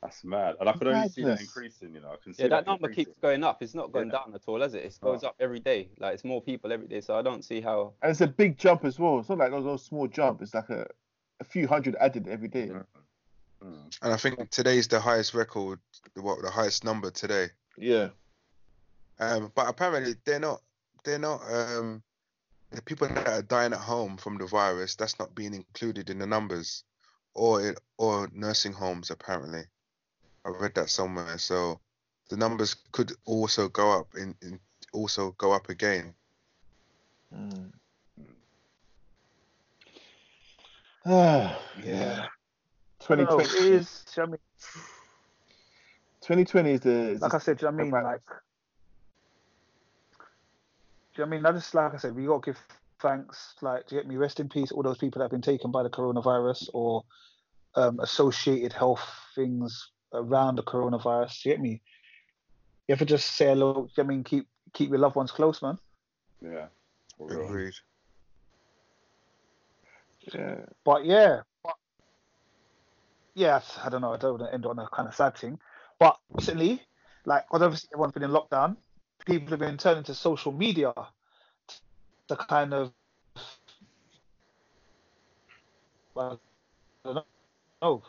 That's 0.00 0.24
mad. 0.24 0.56
And 0.60 0.68
I 0.68 0.72
can 0.72 0.88
only 0.88 1.08
see 1.08 1.22
that 1.24 1.40
increasing, 1.40 1.94
you 1.94 2.00
know. 2.00 2.10
I 2.10 2.16
can 2.22 2.34
see 2.34 2.42
yeah, 2.42 2.48
that 2.50 2.66
number 2.66 2.88
increasing. 2.88 3.12
keeps 3.12 3.18
going 3.20 3.42
up. 3.44 3.62
It's 3.62 3.74
not 3.74 3.92
going 3.92 4.08
Yeah. 4.08 4.18
down 4.24 4.34
at 4.34 4.42
all, 4.46 4.60
has 4.60 4.74
it? 4.74 4.84
It 4.84 4.98
goes 5.00 5.22
Oh. 5.24 5.28
up 5.28 5.36
every 5.40 5.60
day. 5.60 5.88
Like 5.98 6.14
it's 6.14 6.24
more 6.24 6.42
people 6.42 6.72
every 6.72 6.86
day. 6.88 7.00
So 7.00 7.16
I 7.16 7.22
don't 7.22 7.44
see 7.44 7.60
how. 7.60 7.92
And 8.02 8.10
it's 8.10 8.20
a 8.20 8.26
big 8.26 8.58
jump 8.58 8.84
as 8.84 8.98
well. 8.98 9.18
It's 9.20 9.28
not 9.28 9.38
like 9.38 9.50
those, 9.50 9.64
those 9.64 9.84
small 9.84 10.06
jump. 10.08 10.42
It's 10.42 10.54
like 10.54 10.68
a, 10.70 10.86
a 11.40 11.44
few 11.44 11.66
hundred 11.66 11.96
added 12.00 12.28
every 12.28 12.48
day. 12.48 12.68
Mm. 12.68 12.84
Mm. 13.62 13.98
And 14.02 14.12
I 14.12 14.16
think 14.16 14.50
today's 14.50 14.88
the 14.88 15.00
highest 15.00 15.34
record, 15.34 15.78
the 16.14 16.22
what 16.22 16.42
the 16.42 16.50
highest 16.50 16.84
number 16.84 17.10
today. 17.10 17.48
Yeah. 17.76 18.08
Um, 19.20 19.52
but 19.54 19.68
apparently 19.68 20.16
they're 20.24 20.40
not 20.40 20.60
they're 21.04 21.18
not 21.18 21.40
um 21.50 22.02
the 22.70 22.82
people 22.82 23.06
that 23.08 23.28
are 23.28 23.42
dying 23.42 23.72
at 23.72 23.80
home 23.80 24.16
from 24.16 24.38
the 24.38 24.46
virus, 24.46 24.94
that's 24.94 25.18
not 25.18 25.34
being 25.34 25.54
included 25.54 26.10
in 26.10 26.18
the 26.18 26.26
numbers. 26.26 26.84
Or 27.34 27.66
in, 27.66 27.76
or 27.96 28.28
nursing 28.32 28.72
homes 28.72 29.10
apparently. 29.10 29.62
I 30.44 30.50
read 30.50 30.74
that 30.74 30.90
somewhere. 30.90 31.38
So 31.38 31.80
the 32.28 32.36
numbers 32.36 32.76
could 32.92 33.12
also 33.24 33.68
go 33.68 34.00
up 34.00 34.08
in, 34.16 34.34
in 34.42 34.60
also 34.92 35.34
go 35.38 35.52
up 35.52 35.68
again. 35.68 36.14
Mm. 37.34 37.72
Ah, 41.06 41.58
Yeah. 41.84 42.26
No, 43.08 43.16
2020, 43.16 43.44
it 43.44 43.74
is. 43.74 44.04
do 44.14 44.20
you 44.20 44.26
know 44.26 44.28
I 44.28 44.30
mean? 44.30 44.38
2020 46.22 46.70
is 46.70 46.80
the. 46.80 46.90
is 46.90 47.20
like 47.20 47.34
I 47.34 47.38
said, 47.38 47.58
do 47.58 47.66
you 47.66 47.72
know 47.72 47.76
what 47.76 47.82
I 47.82 47.84
mean? 47.84 47.92
Like, 47.92 48.26
do 51.14 51.22
you 51.22 51.24
know 51.24 51.24
what 51.24 51.26
I 51.26 51.36
mean? 51.36 51.46
I 51.46 51.52
just 51.52 51.74
like 51.74 51.94
I 51.94 51.96
said, 51.96 52.14
we 52.14 52.26
got 52.26 52.42
to 52.42 52.52
give 52.52 52.60
thanks. 53.00 53.54
Like, 53.60 53.88
do 53.88 53.96
you 53.96 54.02
get 54.02 54.08
me? 54.08 54.16
Rest 54.16 54.40
in 54.40 54.48
peace, 54.48 54.70
all 54.70 54.82
those 54.82 54.98
people 54.98 55.18
that 55.18 55.24
have 55.24 55.30
been 55.30 55.42
taken 55.42 55.70
by 55.70 55.82
the 55.82 55.90
coronavirus 55.90 56.68
or 56.72 57.04
um, 57.74 57.98
associated 58.00 58.72
health 58.72 59.04
things 59.34 59.90
around 60.12 60.56
the 60.56 60.62
coronavirus. 60.62 61.42
Do 61.42 61.48
you 61.48 61.54
get 61.54 61.62
me? 61.62 61.80
You 62.86 62.92
have 62.92 63.00
to 63.00 63.04
just 63.04 63.36
say 63.36 63.46
hello. 63.46 63.72
Do 63.72 63.78
you 63.78 63.82
know 63.82 63.90
what 63.96 64.04
I 64.04 64.08
mean? 64.08 64.24
Keep 64.24 64.46
keep 64.72 64.90
your 64.90 64.98
loved 64.98 65.16
ones 65.16 65.32
close, 65.32 65.60
man. 65.60 65.78
Yeah. 66.40 66.66
Agreed. 67.20 67.74
yeah. 70.34 70.56
But 70.84 71.04
yeah, 71.04 71.42
yeah, 73.34 73.60
I 73.82 73.88
don't 73.88 74.00
know. 74.00 74.12
I 74.12 74.16
don't 74.16 74.38
want 74.38 74.50
to 74.50 74.54
end 74.54 74.66
on 74.66 74.78
a 74.78 74.88
kind 74.88 75.08
of 75.08 75.14
sad 75.14 75.36
thing. 75.36 75.58
But 75.98 76.18
recently, 76.32 76.82
like, 77.24 77.44
obviously 77.50 77.88
everyone's 77.92 78.12
been 78.12 78.22
in 78.24 78.30
lockdown, 78.30 78.76
people 79.24 79.50
have 79.50 79.60
been 79.60 79.78
turning 79.78 80.04
to 80.04 80.14
social 80.14 80.52
media 80.52 80.92
to 82.28 82.36
kind 82.36 82.74
of, 82.74 82.92
well, 86.14 86.40
I 87.04 87.12
don't 87.12 87.26
know, 87.80 88.02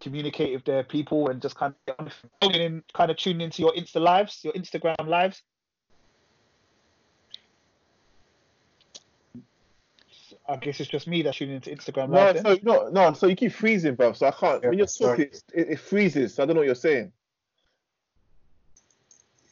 communicate 0.00 0.54
with 0.54 0.64
their 0.64 0.84
people 0.84 1.28
and 1.28 1.42
just 1.42 1.54
kind 1.54 1.74
of 1.98 2.12
tuning 2.40 2.60
in, 2.60 2.82
kind 2.94 3.10
of 3.10 3.16
tune 3.16 3.40
into 3.40 3.62
your 3.62 3.72
Insta 3.72 4.00
lives, 4.00 4.40
your 4.42 4.52
Instagram 4.54 5.06
lives. 5.06 5.42
I 10.48 10.56
guess 10.56 10.80
it's 10.80 10.88
just 10.88 11.06
me 11.06 11.20
that's 11.22 11.36
tuning 11.36 11.56
into 11.56 11.70
Instagram 11.70 12.08
No, 12.08 12.16
live. 12.16 12.34
then. 12.42 12.44
so 12.44 12.58
no, 12.62 12.88
no, 12.88 13.12
so 13.12 13.26
you 13.26 13.36
keep 13.36 13.52
freezing, 13.52 13.94
bro. 13.94 14.14
So 14.14 14.26
I 14.26 14.30
can't. 14.30 14.62
Yeah, 14.62 14.70
when 14.70 14.78
you're 14.78 14.86
sorry. 14.86 15.26
talking, 15.26 15.40
it, 15.54 15.68
it 15.70 15.78
freezes. 15.78 16.34
So 16.34 16.42
I 16.42 16.46
don't 16.46 16.54
know 16.54 16.60
what 16.60 16.66
you're 16.66 16.74
saying. 16.74 17.12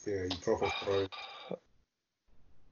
Yeah, 0.07 0.23
you 0.23 0.29
proper 0.41 0.71
bro. 0.85 1.07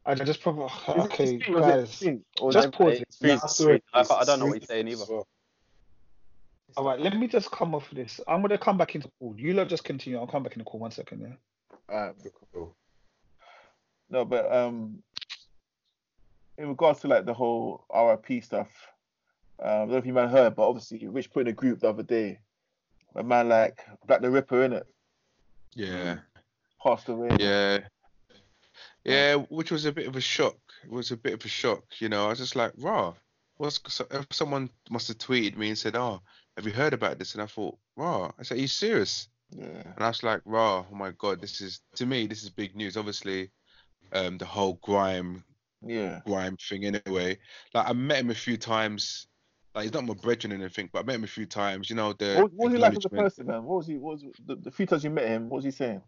I 0.06 0.14
just 0.14 0.40
probably 0.42 0.64
okay, 0.88 1.40
or 1.48 1.58
it 1.58 1.60
guys. 1.62 1.90
speed? 1.90 2.20
Just 2.52 2.72
pause 2.72 2.94
it. 2.94 3.02
it's 3.02 3.16
freezing. 3.18 3.38
Nah, 3.38 3.46
sorry, 3.46 3.82
I, 3.92 4.00
I 4.00 4.24
don't 4.24 4.38
know 4.38 4.46
what 4.46 4.56
it's- 4.56 4.62
he's 4.62 4.68
saying 4.68 4.88
either. 4.88 5.04
well. 5.08 5.26
All 6.76 6.84
right, 6.84 6.98
let 7.00 7.16
me 7.16 7.28
just 7.28 7.50
come 7.52 7.74
off 7.74 7.88
this. 7.92 8.20
I'm 8.26 8.42
gonna 8.42 8.58
come 8.58 8.76
back 8.76 8.94
into 8.94 9.08
call. 9.20 9.34
You 9.38 9.54
lot 9.54 9.68
just 9.68 9.84
continue. 9.84 10.18
I'll 10.18 10.26
come 10.26 10.42
back 10.42 10.54
in 10.54 10.58
the 10.58 10.64
call 10.64 10.80
one 10.80 10.90
second. 10.90 11.20
Yeah. 11.20 11.94
Alright, 11.94 12.14
Cool. 12.52 12.74
No, 14.10 14.24
but 14.24 14.50
um, 14.52 14.98
in 16.58 16.68
regards 16.68 17.00
to 17.00 17.08
like 17.08 17.26
the 17.26 17.34
whole 17.34 17.84
RIP 17.94 18.42
stuff, 18.44 18.68
um, 19.62 19.68
I 19.70 19.76
don't 19.78 19.90
know 19.90 19.96
if 19.96 20.06
you 20.06 20.12
man 20.12 20.28
heard, 20.28 20.54
but 20.54 20.68
obviously 20.68 21.06
Rich 21.06 21.32
put 21.32 21.42
in 21.42 21.48
a 21.48 21.52
group 21.52 21.80
the 21.80 21.88
other 21.88 22.02
day, 22.02 22.40
a 23.14 23.22
man 23.22 23.48
like 23.48 23.84
Black 24.06 24.20
the 24.20 24.30
Ripper 24.30 24.64
in 24.64 24.72
it 24.72 24.86
Yeah. 25.74 26.18
passed 26.82 27.08
away. 27.08 27.36
Yeah. 27.38 27.80
Yeah, 29.04 29.34
which 29.34 29.70
was 29.70 29.84
a 29.84 29.92
bit 29.92 30.06
of 30.06 30.16
a 30.16 30.20
shock. 30.20 30.56
It 30.82 30.90
was 30.90 31.10
a 31.10 31.16
bit 31.16 31.34
of 31.34 31.44
a 31.44 31.48
shock, 31.48 31.84
you 31.98 32.08
know. 32.08 32.26
I 32.26 32.28
was 32.30 32.38
just 32.38 32.56
like, 32.56 32.72
raw. 32.78 33.14
What's 33.56 33.78
so, 33.88 34.06
if 34.10 34.26
someone 34.32 34.70
must 34.90 35.08
have 35.08 35.18
tweeted 35.18 35.56
me 35.56 35.68
and 35.68 35.78
said, 35.78 35.94
"Oh, 35.94 36.20
have 36.56 36.66
you 36.66 36.72
heard 36.72 36.92
about 36.92 37.18
this?" 37.18 37.34
And 37.34 37.42
I 37.42 37.46
thought, 37.46 37.78
raw. 37.96 38.32
I 38.38 38.42
said, 38.42 38.58
"Are 38.58 38.60
you 38.60 38.66
serious?" 38.66 39.28
Yeah. 39.50 39.92
And 39.94 40.02
I 40.04 40.08
was 40.08 40.22
like, 40.24 40.40
raw. 40.44 40.84
Oh 40.90 40.94
my 40.94 41.12
god, 41.12 41.40
this 41.40 41.60
is 41.60 41.80
to 41.96 42.06
me, 42.06 42.26
this 42.26 42.42
is 42.42 42.50
big 42.50 42.74
news. 42.74 42.96
Obviously, 42.96 43.50
um, 44.12 44.38
the 44.38 44.44
whole 44.44 44.78
grime 44.82 45.44
Yeah. 45.86 46.20
grime 46.26 46.56
thing 46.56 46.84
anyway. 46.84 47.38
Like 47.72 47.88
I 47.88 47.92
met 47.92 48.18
him 48.18 48.30
a 48.30 48.34
few 48.34 48.56
times. 48.56 49.26
Like 49.74 49.84
he's 49.84 49.92
not 49.92 50.04
my 50.04 50.14
brethren 50.14 50.52
or 50.52 50.56
anything, 50.56 50.88
but 50.92 51.00
I 51.00 51.02
met 51.02 51.16
him 51.16 51.24
a 51.24 51.28
few 51.28 51.46
times. 51.46 51.90
You 51.90 51.96
know 51.96 52.12
the. 52.12 52.34
What, 52.36 52.52
what 52.52 52.64
was 52.66 52.72
he 52.72 52.78
like 52.78 52.96
as 52.96 53.04
a 53.04 53.08
person, 53.08 53.46
man? 53.46 53.64
What 53.64 53.78
was 53.78 53.86
he? 53.86 53.96
What 53.96 54.12
was 54.12 54.24
the, 54.46 54.56
the 54.56 54.70
few 54.70 54.86
times 54.86 55.04
you 55.04 55.10
met 55.10 55.26
him? 55.26 55.48
What 55.48 55.56
was 55.56 55.64
he 55.64 55.70
saying? 55.70 56.02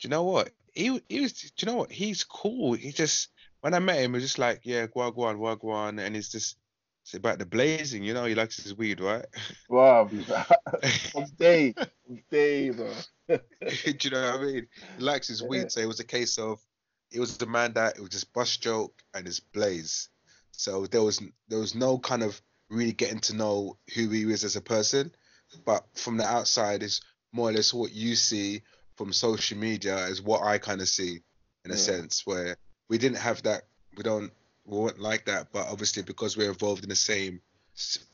Do 0.00 0.06
you 0.06 0.10
know 0.10 0.22
what? 0.22 0.50
He 0.74 1.00
he 1.08 1.20
was. 1.20 1.32
Do 1.32 1.48
you 1.58 1.72
know 1.72 1.78
what? 1.78 1.90
He's 1.92 2.24
cool. 2.24 2.74
He 2.74 2.92
just 2.92 3.28
when 3.60 3.74
I 3.74 3.78
met 3.78 3.98
him, 3.98 4.12
was 4.12 4.22
just 4.22 4.38
like, 4.38 4.60
yeah, 4.64 4.86
guaguan, 4.86 5.38
guaguan, 5.38 5.98
and 5.98 6.14
it's 6.16 6.28
just 6.28 6.58
it's 7.02 7.14
about 7.14 7.38
the 7.38 7.46
blazing. 7.46 8.02
You 8.04 8.14
know, 8.14 8.26
he 8.26 8.34
likes 8.34 8.62
his 8.62 8.76
weed, 8.76 9.00
right? 9.00 9.26
Wow. 9.68 10.08
from 11.10 11.24
day, 11.38 11.72
from 12.06 12.22
day, 12.30 12.70
bro. 12.70 12.92
Do 13.28 13.40
you 14.02 14.10
know 14.10 14.32
what 14.32 14.40
I 14.40 14.44
mean? 14.44 14.66
He 14.98 15.02
likes 15.02 15.28
his 15.28 15.40
Yeah. 15.40 15.48
weed, 15.48 15.72
so 15.72 15.80
it 15.80 15.88
was 15.88 16.00
a 16.00 16.04
case 16.04 16.38
of 16.38 16.60
it 17.14 17.20
was 17.20 17.36
the 17.38 17.46
man 17.46 17.72
that 17.74 17.96
it 17.96 18.00
was 18.00 18.10
just 18.10 18.32
bust 18.32 18.60
joke 18.62 18.92
and 19.14 19.24
his 19.26 19.40
blaze. 19.40 20.08
So 20.52 20.86
there 20.86 21.02
was 21.02 21.22
there 21.48 21.58
was 21.58 21.74
no 21.74 21.98
kind 21.98 22.22
of 22.22 22.40
really 22.68 22.92
getting 22.92 23.20
to 23.20 23.36
know 23.36 23.76
who 23.94 24.08
he 24.08 24.22
is 24.22 24.44
as 24.44 24.56
a 24.56 24.60
person, 24.60 25.14
but 25.64 25.84
from 25.94 26.16
the 26.16 26.26
outside 26.26 26.82
is 26.82 27.00
more 27.32 27.48
or 27.50 27.52
less 27.52 27.72
what 27.74 27.92
you 27.92 28.14
see 28.16 28.62
from 28.96 29.12
social 29.12 29.58
media 29.58 30.06
is 30.06 30.22
what 30.22 30.42
I 30.42 30.58
kind 30.58 30.80
of 30.80 30.88
see 30.88 31.20
in 31.64 31.70
a 31.70 31.74
Yeah. 31.74 31.80
sense 31.80 32.26
where 32.26 32.56
we 32.88 32.98
didn't 32.98 33.18
have 33.18 33.42
that. 33.44 33.62
We 33.96 34.02
don't. 34.02 34.32
We 34.66 34.78
weren't 34.78 34.98
like 35.00 35.26
that, 35.26 35.48
but 35.52 35.66
obviously 35.68 36.02
because 36.02 36.36
we're 36.36 36.48
involved 36.50 36.84
in 36.84 36.88
the 36.88 36.96
same, 36.96 37.40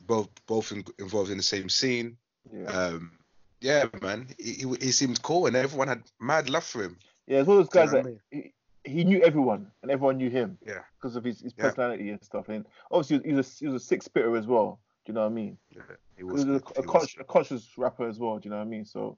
both 0.06 0.28
both 0.46 0.72
in, 0.72 0.84
involved 0.98 1.30
in 1.30 1.36
the 1.36 1.42
same 1.42 1.68
scene. 1.68 2.16
Yeah. 2.52 2.64
Um, 2.64 3.12
yeah, 3.60 3.84
man, 4.02 4.34
he, 4.38 4.52
he, 4.54 4.66
he 4.80 4.90
seemed 4.90 5.22
cool, 5.22 5.46
and 5.46 5.54
everyone 5.54 5.88
had 5.88 6.02
mad 6.18 6.48
love 6.48 6.64
for 6.64 6.82
him. 6.82 6.98
Yeah, 7.26 7.40
it's 7.40 7.46
one 7.48 7.58
of 7.58 7.64
those 7.66 7.74
guys 7.74 7.92
that 7.92 8.04
what 8.04 8.14
he, 8.30 8.52
he 8.84 9.04
knew 9.04 9.22
everyone 9.22 9.70
and 9.82 9.90
everyone 9.90 10.16
knew 10.16 10.30
him. 10.30 10.58
Yeah. 10.66 10.80
Because 11.00 11.16
of 11.16 11.24
his, 11.24 11.40
his 11.40 11.54
Yeah. 11.56 11.64
personality 11.64 12.10
and 12.10 12.22
stuff. 12.24 12.48
And 12.48 12.64
obviously 12.90 13.20
he 13.28 13.34
was 13.34 13.46
a, 13.46 13.58
he 13.60 13.66
was 13.66 13.82
a 13.82 13.84
sick 13.84 14.02
spitter 14.02 14.36
as 14.36 14.46
well. 14.46 14.80
Do 15.06 15.12
you 15.12 15.14
know 15.14 15.22
what 15.22 15.32
I 15.32 15.34
mean? 15.34 15.58
Yeah, 15.74 15.82
he 15.88 16.18
He 16.18 16.24
was, 16.24 16.44
was, 16.44 16.56
a, 16.56 16.60
good, 16.60 16.62
a, 16.76 16.80
was 16.82 16.90
conscious, 16.90 17.16
a 17.20 17.24
conscious 17.24 17.78
rapper 17.78 18.08
as 18.08 18.18
well. 18.18 18.38
Do 18.38 18.48
you 18.48 18.50
know 18.50 18.58
what 18.58 18.66
I 18.66 18.68
mean? 18.68 18.84
So, 18.84 19.16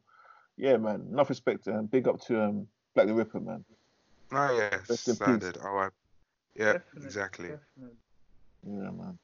yeah, 0.56 0.76
man, 0.76 1.06
enough 1.10 1.28
respect 1.28 1.64
to 1.64 1.72
him. 1.72 1.86
Big 1.86 2.06
up 2.06 2.20
to 2.26 2.42
um, 2.42 2.66
Black 2.94 3.06
the 3.06 3.14
Ripper, 3.14 3.40
man. 3.40 3.64
Oh 4.32 4.56
yeah, 4.56 4.78
Rest 4.88 4.90
in 4.90 4.96
peace. 4.96 5.16
standard. 5.16 5.58
Oh, 5.62 5.76
I, 5.76 5.88
yeah, 6.54 6.72
Definitely, 6.74 7.04
exactly. 7.04 7.48
definitely. 7.48 7.96
Yeah, 8.66 8.90
man. 8.90 9.18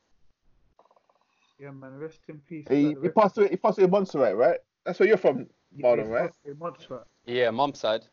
Yeah, 1.58 1.70
man. 1.70 1.98
Rest 1.98 2.20
in 2.28 2.38
peace. 2.40 2.66
He, 2.68 2.94
he 3.02 3.08
passed 3.08 3.38
away. 3.38 3.48
He 3.48 3.56
passed 3.56 3.78
away 3.78 3.86
in 3.86 3.90
Montserrat, 3.90 4.36
right? 4.36 4.58
That's 4.84 4.98
where 5.00 5.08
you're 5.08 5.16
from, 5.16 5.46
Yeah, 5.74 5.86
Marlon, 5.86 6.04
he 6.04 6.08
right? 6.10 6.22
passed 6.26 6.38
away 6.44 6.54
months, 6.58 6.90
right? 6.90 7.02
Yeah, 7.26 7.50
mom's 7.50 7.78
side. 7.78 8.06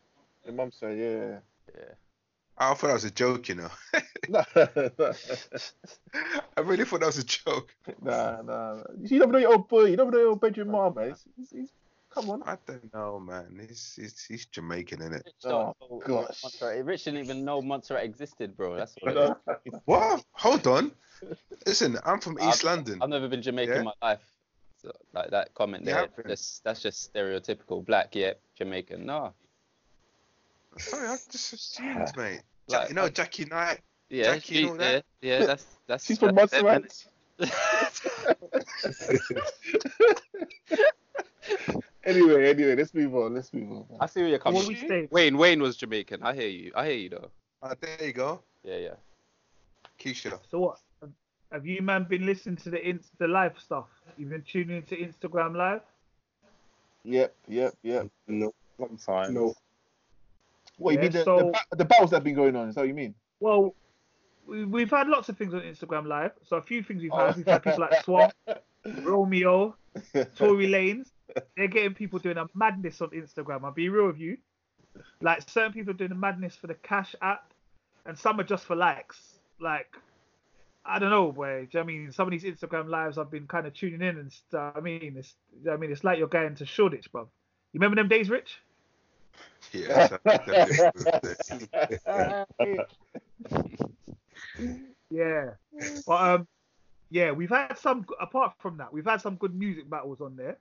In 0.44 0.56
Montserrat, 0.56 0.96
yeah. 0.96 1.38
Yeah. 1.76 1.94
I 2.58 2.72
thought 2.74 2.86
that 2.88 2.94
was 2.94 3.04
a 3.04 3.10
joke, 3.10 3.48
you 3.48 3.56
know. 3.56 3.68
nah, 4.28 4.44
I 6.56 6.60
really 6.62 6.84
thought 6.84 7.00
that 7.00 7.06
was 7.06 7.18
a 7.18 7.24
joke. 7.24 7.74
nah, 8.02 8.40
nah. 8.42 8.82
You 9.02 9.18
never 9.18 9.32
know 9.32 9.38
your 9.38 9.52
old 9.52 9.68
boy. 9.68 9.84
You 9.86 9.96
never 9.96 10.10
know 10.10 10.18
your 10.18 10.28
old 10.30 10.40
Benjamin 10.40 10.72
Mar, 10.72 10.90
man. 10.92 11.08
He's, 11.10 11.24
he's, 11.36 11.50
he's, 11.50 11.72
come 12.14 12.30
on. 12.30 12.42
I 12.44 12.56
don't 12.66 12.92
know, 12.94 13.20
man. 13.20 13.58
He's 13.68 13.94
he's, 13.96 14.24
he's 14.24 14.46
Jamaican, 14.46 15.00
innit? 15.00 15.24
Rich 15.24 15.34
Oh, 15.44 15.74
don't 15.78 15.90
know 15.90 16.02
gosh. 16.22 16.42
Montserrat. 16.42 16.84
Rich 16.84 17.04
didn't 17.04 17.24
even 17.24 17.44
know 17.44 17.60
Montserrat 17.60 18.04
existed, 18.04 18.56
bro. 18.56 18.76
That's 18.76 18.94
what 19.00 19.16
it 19.16 19.20
is. 19.20 19.30
Nah. 19.46 19.80
What? 19.84 20.24
Hold 20.32 20.66
on. 20.66 20.92
Listen, 21.66 21.98
I'm 22.04 22.20
from 22.20 22.38
East 22.40 22.64
I've- 22.64 22.66
London. 22.66 22.98
I've 23.02 23.08
never 23.10 23.28
been 23.28 23.42
Jamaican 23.42 23.74
Yeah. 23.74 23.78
in 23.80 23.84
my 23.86 23.92
life. 24.02 24.20
So, 24.82 24.92
like 25.14 25.30
that 25.30 25.54
comment 25.54 25.84
there, 25.86 25.94
haven't? 25.96 26.26
that's 26.64 26.82
just 26.82 27.12
stereotypical 27.12 27.84
black. 27.84 28.14
Yeah, 28.14 28.34
Jamaican. 28.56 29.06
No. 29.06 29.32
Sorry, 30.78 31.08
I 31.08 31.16
just 31.30 31.52
assumed, 31.52 32.12
mate. 32.16 32.42
Ja- 32.68 32.78
Like, 32.80 32.88
you 32.88 32.94
know 32.94 33.08
Jackie 33.08 33.44
Knight. 33.46 33.80
Yeah, 34.10 34.34
Jackie 34.34 34.54
she, 34.54 34.60
and 34.62 34.70
all 34.70 34.76
that? 34.76 35.04
yeah, 35.20 35.40
yeah. 35.40 35.46
That's 35.46 35.66
that's. 35.86 36.04
She's 36.06 36.18
from 36.18 36.34
that's 36.34 36.52
Montserrat. 36.52 37.06
anyway, 42.04 42.50
anyway, 42.50 42.76
let's 42.76 42.94
move 42.94 43.14
on. 43.16 43.34
Let's 43.34 43.52
move 43.52 43.70
on. 43.72 43.84
I 44.00 44.06
see 44.06 44.20
where 44.20 44.28
you're 44.30 44.38
coming. 44.38 44.58
What 44.58 44.68
we 44.68 44.74
from. 44.74 44.88
say? 44.88 45.08
Wayne, 45.10 45.36
Wayne 45.38 45.60
was 45.62 45.76
Jamaican. 45.76 46.22
I 46.22 46.34
hear 46.34 46.48
you. 46.48 46.72
I 46.74 46.86
hear 46.86 46.96
you 46.96 47.08
though. 47.10 47.30
Ah, 47.62 47.74
there 47.80 48.06
you 48.06 48.12
go. 48.12 48.42
Yeah, 48.64 48.76
yeah. 48.76 48.94
Keisha. 50.00 50.38
So 50.50 50.58
what? 50.60 50.78
Have 51.52 51.64
you 51.64 51.80
man 51.80 52.04
been 52.04 52.26
listening 52.26 52.56
to 52.58 52.70
the 52.70 52.78
Insta 52.78 53.28
live 53.28 53.58
stuff? 53.58 53.86
You've 54.18 54.30
been 54.30 54.42
tuning 54.42 54.76
into 54.78 54.96
Instagram 54.96 55.56
live? 55.56 55.80
Yep, 57.04 57.34
yep, 57.48 57.74
yep. 57.82 58.08
No, 58.26 58.52
Sometimes. 58.78 59.32
no. 59.32 59.54
What 60.78 60.92
you 60.92 60.98
Yeah, 60.98 61.02
mean 61.04 61.12
the, 61.12 61.24
so- 61.24 61.52
the, 61.70 61.76
the 61.76 61.84
battles 61.84 62.10
that 62.10 62.16
have 62.16 62.24
been 62.24 62.34
going 62.34 62.56
on? 62.56 62.68
Is 62.68 62.74
that 62.74 62.82
what 62.82 62.88
you 62.88 62.94
mean? 62.94 63.14
Well, 63.40 63.74
we, 64.46 64.64
we've 64.64 64.90
had 64.90 65.08
lots 65.08 65.28
of 65.28 65.36
things 65.36 65.54
on 65.54 65.60
Instagram 65.62 66.06
live. 66.06 66.32
So 66.42 66.56
a 66.56 66.62
few 66.62 66.82
things 66.82 67.02
we've 67.02 67.12
Oh. 67.12 67.26
had. 67.26 67.36
We've 67.36 67.46
had 67.46 67.62
people 67.62 67.80
like 67.80 67.92
oh. 67.94 68.02
Swamp, 68.04 68.32
Romeo, 69.02 69.76
Tory 70.36 70.68
Lanez. 70.68 71.08
They're 71.56 71.66
getting 71.68 71.94
people 71.94 72.18
doing 72.18 72.36
a 72.38 72.46
madness 72.54 73.00
on 73.00 73.10
Instagram. 73.10 73.64
I'll 73.64 73.72
be 73.72 73.88
real 73.88 74.06
with 74.06 74.18
you. 74.18 74.38
Like 75.20 75.48
certain 75.48 75.72
people 75.72 75.90
are 75.90 75.96
doing 75.96 76.12
a 76.12 76.16
madness 76.16 76.56
for 76.56 76.68
the 76.68 76.74
Cash 76.74 77.14
app, 77.20 77.52
and 78.06 78.16
some 78.16 78.40
are 78.40 78.44
just 78.44 78.64
for 78.64 78.76
likes. 78.76 79.34
Like 79.60 79.94
I 80.84 80.98
don't 80.98 81.10
know, 81.10 81.32
boy. 81.32 81.44
Do 81.46 81.50
you 81.50 81.60
know 81.60 81.66
what 81.72 81.82
I 81.82 81.86
mean 81.86 82.12
some 82.12 82.28
of 82.28 82.30
these 82.30 82.44
Instagram 82.44 82.88
lives 82.88 83.18
I've 83.18 83.30
been 83.30 83.46
kind 83.46 83.66
of 83.66 83.74
tuning 83.74 84.00
in 84.00 84.16
and 84.18 84.32
stuff. 84.32 84.74
I 84.76 84.80
mean, 84.80 85.16
it's 85.18 85.34
do 85.52 85.58
you 85.58 85.64
know 85.64 85.70
what 85.72 85.76
I 85.76 85.80
mean 85.80 85.92
it's 85.92 86.04
like 86.04 86.18
you're 86.18 86.28
going 86.28 86.54
to 86.54 86.64
Shoreditch, 86.64 87.10
bro. 87.12 87.22
You 87.72 87.80
remember 87.80 87.96
them 87.96 88.08
days, 88.08 88.30
Rich? 88.30 88.58
Yeah. 89.72 90.16
Yeah, 95.10 95.50
but 96.06 96.20
um, 96.20 96.48
yeah, 97.10 97.30
we've 97.30 97.50
had 97.50 97.78
some. 97.78 98.04
Apart 98.20 98.54
from 98.58 98.78
that, 98.78 98.92
we've 98.92 99.04
had 99.04 99.20
some 99.20 99.36
good 99.36 99.54
music 99.54 99.88
battles 99.88 100.20
on 100.20 100.36
there. 100.36 100.58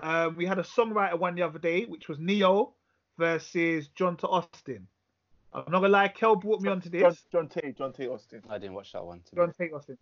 Um, 0.00 0.36
we 0.36 0.46
had 0.46 0.58
a 0.58 0.62
songwriter 0.62 1.18
one 1.18 1.34
the 1.34 1.42
other 1.42 1.58
day, 1.58 1.84
which 1.84 2.08
was 2.08 2.18
Ne-Yo 2.18 2.74
versus 3.18 3.88
Johntá 3.98 4.24
Austin. 4.24 4.86
I'm 5.52 5.64
not 5.70 5.80
gonna 5.80 5.88
lie, 5.88 6.08
Kel 6.08 6.36
brought 6.36 6.62
me 6.62 6.70
onto 6.70 6.88
this. 6.88 7.24
John 7.30 7.48
T. 7.48 7.60
Johntá 7.78 8.08
Austin. 8.10 8.42
I 8.48 8.58
didn't 8.58 8.74
watch 8.74 8.92
that 8.92 9.04
one. 9.04 9.20
to 9.20 9.34
be 9.34 9.40
Johntá 9.42 9.72
Austin, 9.74 9.98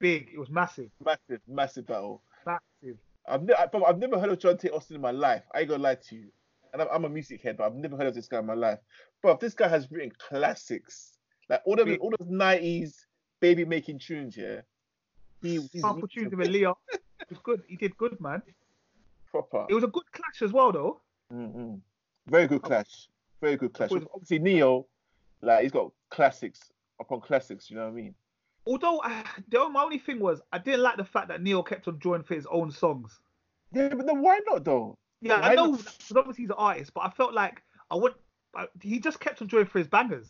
big. 0.00 0.30
It 0.32 0.38
was 0.38 0.48
massive, 0.48 0.90
Massive, 1.04 1.40
massive 1.46 1.86
battle. 1.86 2.22
massive. 2.46 2.96
I've, 3.26 3.42
ne- 3.42 3.54
I, 3.54 3.66
but 3.66 3.82
I've 3.84 3.98
never 3.98 4.18
heard 4.18 4.30
of 4.30 4.38
Johntá 4.38 4.72
Austin 4.72 4.96
in 4.96 5.02
my 5.02 5.10
life. 5.10 5.42
I 5.52 5.60
ain't 5.60 5.68
gonna 5.68 5.82
lie 5.82 5.96
to 5.96 6.14
you. 6.14 6.28
And 6.74 6.82
I'm, 6.82 6.88
I'm 6.92 7.04
a 7.04 7.08
music 7.08 7.40
head, 7.40 7.56
but 7.56 7.64
I've 7.64 7.76
never 7.76 7.96
heard 7.96 8.08
of 8.08 8.14
this 8.14 8.26
guy 8.26 8.40
in 8.40 8.46
my 8.46 8.54
life. 8.54 8.80
But 9.22 9.40
this 9.40 9.54
guy 9.54 9.68
has 9.68 9.90
written 9.90 10.12
classics, 10.18 11.16
like 11.48 11.62
all 11.64 11.80
of 11.80 11.88
all 12.00 12.12
those 12.18 12.28
'90s 12.28 12.92
baby 13.40 13.64
making 13.64 14.00
tunes. 14.00 14.36
Yeah, 14.36 14.60
he, 15.40 15.60
he's 15.72 15.80
Sample 15.80 16.08
tunes 16.08 16.34
with 16.34 16.48
Leo. 16.48 16.76
It 17.20 17.30
was 17.30 17.38
good. 17.42 17.62
He 17.68 17.76
did 17.76 17.96
good, 17.96 18.20
man. 18.20 18.42
proper. 19.30 19.66
It 19.70 19.74
was 19.74 19.84
a 19.84 19.86
good 19.88 20.02
clash 20.12 20.42
as 20.42 20.52
well, 20.52 20.72
though. 20.72 21.00
Mm-mm. 21.32 21.80
Very 22.26 22.46
good 22.46 22.60
clash. 22.60 23.08
Very 23.40 23.56
good 23.56 23.72
clash. 23.72 23.90
Obviously, 23.92 24.40
Ne-Yo, 24.40 24.86
like 25.40 25.62
he's 25.62 25.72
got 25.72 25.92
classics 26.10 26.60
upon 27.00 27.20
classics. 27.20 27.70
You 27.70 27.76
know 27.76 27.84
what 27.84 27.92
I 27.92 27.94
mean? 27.94 28.14
Although 28.66 28.98
uh, 28.98 29.22
the 29.48 29.68
my 29.68 29.82
only 29.82 29.98
thing 29.98 30.18
was 30.18 30.42
I 30.52 30.58
didn't 30.58 30.82
like 30.82 30.96
the 30.96 31.04
fact 31.04 31.28
that 31.28 31.40
Ne-Yo 31.40 31.62
kept 31.62 31.88
on 31.88 31.98
drawing 31.98 32.24
for 32.24 32.34
his 32.34 32.46
own 32.50 32.70
songs. 32.70 33.20
Yeah, 33.72 33.88
but 33.88 34.06
then 34.06 34.20
why 34.20 34.40
not 34.46 34.64
though? 34.64 34.98
Yeah, 35.24 35.36
I 35.36 35.54
know 35.54 35.72
because 35.72 36.12
obviously 36.14 36.42
he's 36.42 36.50
an 36.50 36.56
artist, 36.58 36.92
but 36.92 37.00
I 37.00 37.10
felt 37.10 37.32
like 37.32 37.62
I 37.90 37.96
would. 37.96 38.12
I, 38.54 38.66
he 38.82 39.00
just 39.00 39.20
kept 39.20 39.40
on 39.40 39.48
drawing 39.48 39.66
for 39.66 39.78
his 39.78 39.88
bangers. 39.88 40.28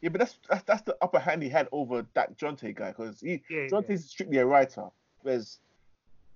Yeah, 0.00 0.08
but 0.08 0.20
that's 0.20 0.38
that's, 0.48 0.62
that's 0.64 0.82
the 0.82 0.96
upper 1.02 1.18
hand 1.18 1.42
he 1.42 1.50
had 1.50 1.68
over 1.72 2.06
that 2.14 2.38
Johntá 2.38 2.74
guy 2.74 2.88
because 2.88 3.20
he 3.20 3.42
Yeah, 3.50 3.66
Johntá's 3.66 4.06
strictly 4.06 4.38
a 4.38 4.46
writer, 4.46 4.86
whereas 5.20 5.58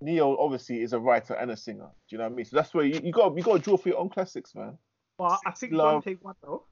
Ne-Yo 0.02 0.37
obviously 0.37 0.82
is 0.82 0.92
a 0.92 1.00
writer 1.00 1.32
and 1.32 1.50
a 1.50 1.56
singer. 1.56 1.88
Do 2.08 2.16
you 2.16 2.18
know 2.18 2.25
what 2.25 2.32
I 2.32 2.37
mean? 2.37 2.44
So 2.44 2.56
that's 2.56 2.75
where 2.75 2.84
you, 2.84 3.00
you 3.02 3.11
got 3.11 3.34
you 3.34 3.42
got 3.42 3.54
to 3.54 3.58
draw 3.61 3.78
for 3.78 3.88
your 3.88 3.99
own 3.99 4.11
classics, 4.11 4.54
man. 4.54 4.76
But 5.16 5.38
I 5.46 5.52
think 5.52 5.73
Love. 5.73 5.94
John 5.94 6.02
take 6.02 6.23
one 6.23 6.34
though. 6.42 6.64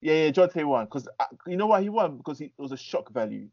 Yeah, 0.00 0.24
yeah, 0.24 0.30
Johntá 0.30 0.64
won 0.64 0.86
because 0.86 1.06
uh, 1.20 1.24
you 1.46 1.58
know 1.58 1.66
why 1.66 1.82
he 1.82 1.90
won 1.90 2.16
because 2.16 2.38
he, 2.38 2.46
it 2.46 2.52
was 2.56 2.72
a 2.72 2.78
shock 2.78 3.12
value. 3.12 3.48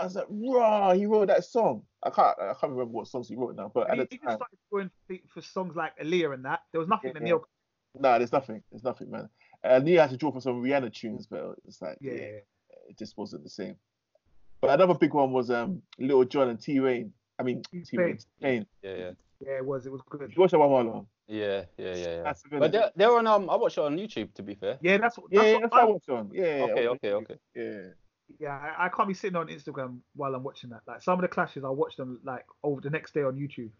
I 0.00 0.04
was 0.04 0.14
like, 0.14 0.26
raw, 0.28 0.92
he 0.92 1.06
wrote 1.06 1.28
that 1.28 1.44
song. 1.44 1.82
I 2.02 2.10
can't 2.10 2.36
I 2.40 2.54
can't 2.58 2.72
remember 2.72 2.86
what 2.86 3.08
songs 3.08 3.28
he 3.28 3.36
wrote 3.36 3.56
now, 3.56 3.70
but 3.74 3.90
And 3.90 4.00
at 4.00 4.08
he, 4.10 4.16
the 4.16 4.20
he 4.22 4.26
just 4.26 4.28
time, 4.28 4.36
started 4.38 4.58
drawing 4.70 4.90
for, 5.06 5.16
for 5.34 5.42
songs 5.46 5.76
like 5.76 5.98
Aaliyah 5.98 6.34
and 6.34 6.44
that. 6.44 6.60
There 6.72 6.78
was 6.80 6.88
nothing 6.88 7.08
Yeah, 7.08 7.12
that 7.14 7.22
yeah. 7.22 7.34
Ne-Yo. 7.34 7.46
nah, 7.98 8.18
there's 8.18 8.32
nothing, 8.32 8.62
there's 8.70 8.84
nothing, 8.84 9.10
man. 9.10 9.28
Uh, 9.62 9.78
Ne-Yo 9.80 10.00
had 10.00 10.10
to 10.10 10.16
draw 10.16 10.32
for 10.32 10.40
some 10.40 10.62
Rihanna 10.62 10.92
tunes, 10.92 11.26
but 11.26 11.56
it's 11.66 11.82
like, 11.82 11.98
Yeah, 12.00 12.12
yeah, 12.12 12.20
yeah. 12.20 12.88
it 12.88 12.98
just 12.98 13.16
wasn't 13.18 13.44
the 13.44 13.50
same. 13.50 13.76
But 14.60 14.70
another 14.70 14.94
big 14.94 15.12
one 15.14 15.32
was 15.32 15.50
um 15.50 15.82
Little 15.98 16.24
John 16.24 16.48
and 16.48 16.60
T 16.60 16.80
Rain. 16.80 17.12
I 17.38 17.42
mean 17.42 17.62
T-Pain. 17.72 17.84
T 17.84 17.96
Rain. 18.42 18.66
Yeah, 18.82 18.94
yeah. 18.94 19.10
yeah, 19.40 19.56
it 19.58 19.64
was. 19.64 19.86
It 19.86 19.92
was 19.92 20.02
good. 20.08 20.30
You 20.34 20.40
watch 20.40 20.50
that 20.50 20.58
one, 20.58 20.68
Marlon? 20.86 21.06
Yeah, 21.28 21.64
yeah, 21.78 21.94
yeah, 21.94 21.96
yeah. 21.96 22.22
That's 22.22 22.42
good 22.42 22.58
But 22.60 22.72
they're, 22.72 22.90
they're 22.96 23.16
on 23.16 23.26
um 23.26 23.48
I 23.48 23.56
watched 23.56 23.78
it 23.78 23.84
on 23.84 23.96
YouTube 23.96 24.34
to 24.34 24.42
be 24.42 24.54
fair. 24.54 24.78
Yeah, 24.82 24.98
that's 24.98 25.16
what. 25.16 25.26
Yeah, 25.30 25.40
That's 25.40 25.48
yeah, 25.48 25.54
what 25.54 25.62
that's 25.62 25.72
what 25.72 25.80
I 25.80 25.84
I, 25.84 25.90
watched 25.90 26.08
on. 26.10 26.30
Yeah, 26.32 26.56
yeah, 26.56 26.62
Okay, 26.64 26.88
okay, 26.88 27.12
okay. 27.12 27.36
Yeah. 27.54 27.80
Yeah, 28.38 28.56
I, 28.78 28.86
I 28.86 28.88
can't 28.88 29.08
be 29.08 29.14
sitting 29.14 29.36
on 29.36 29.48
Instagram 29.48 29.98
while 30.14 30.34
I'm 30.34 30.42
watching 30.42 30.70
that. 30.70 30.82
Like 30.86 31.02
some 31.02 31.14
of 31.18 31.22
the 31.22 31.28
clashes, 31.28 31.64
I'll 31.64 31.74
watch 31.76 31.96
them 31.96 32.20
like 32.24 32.44
over 32.62 32.80
the 32.80 32.90
next 32.90 33.14
day 33.14 33.22
on 33.22 33.36
YouTube. 33.36 33.70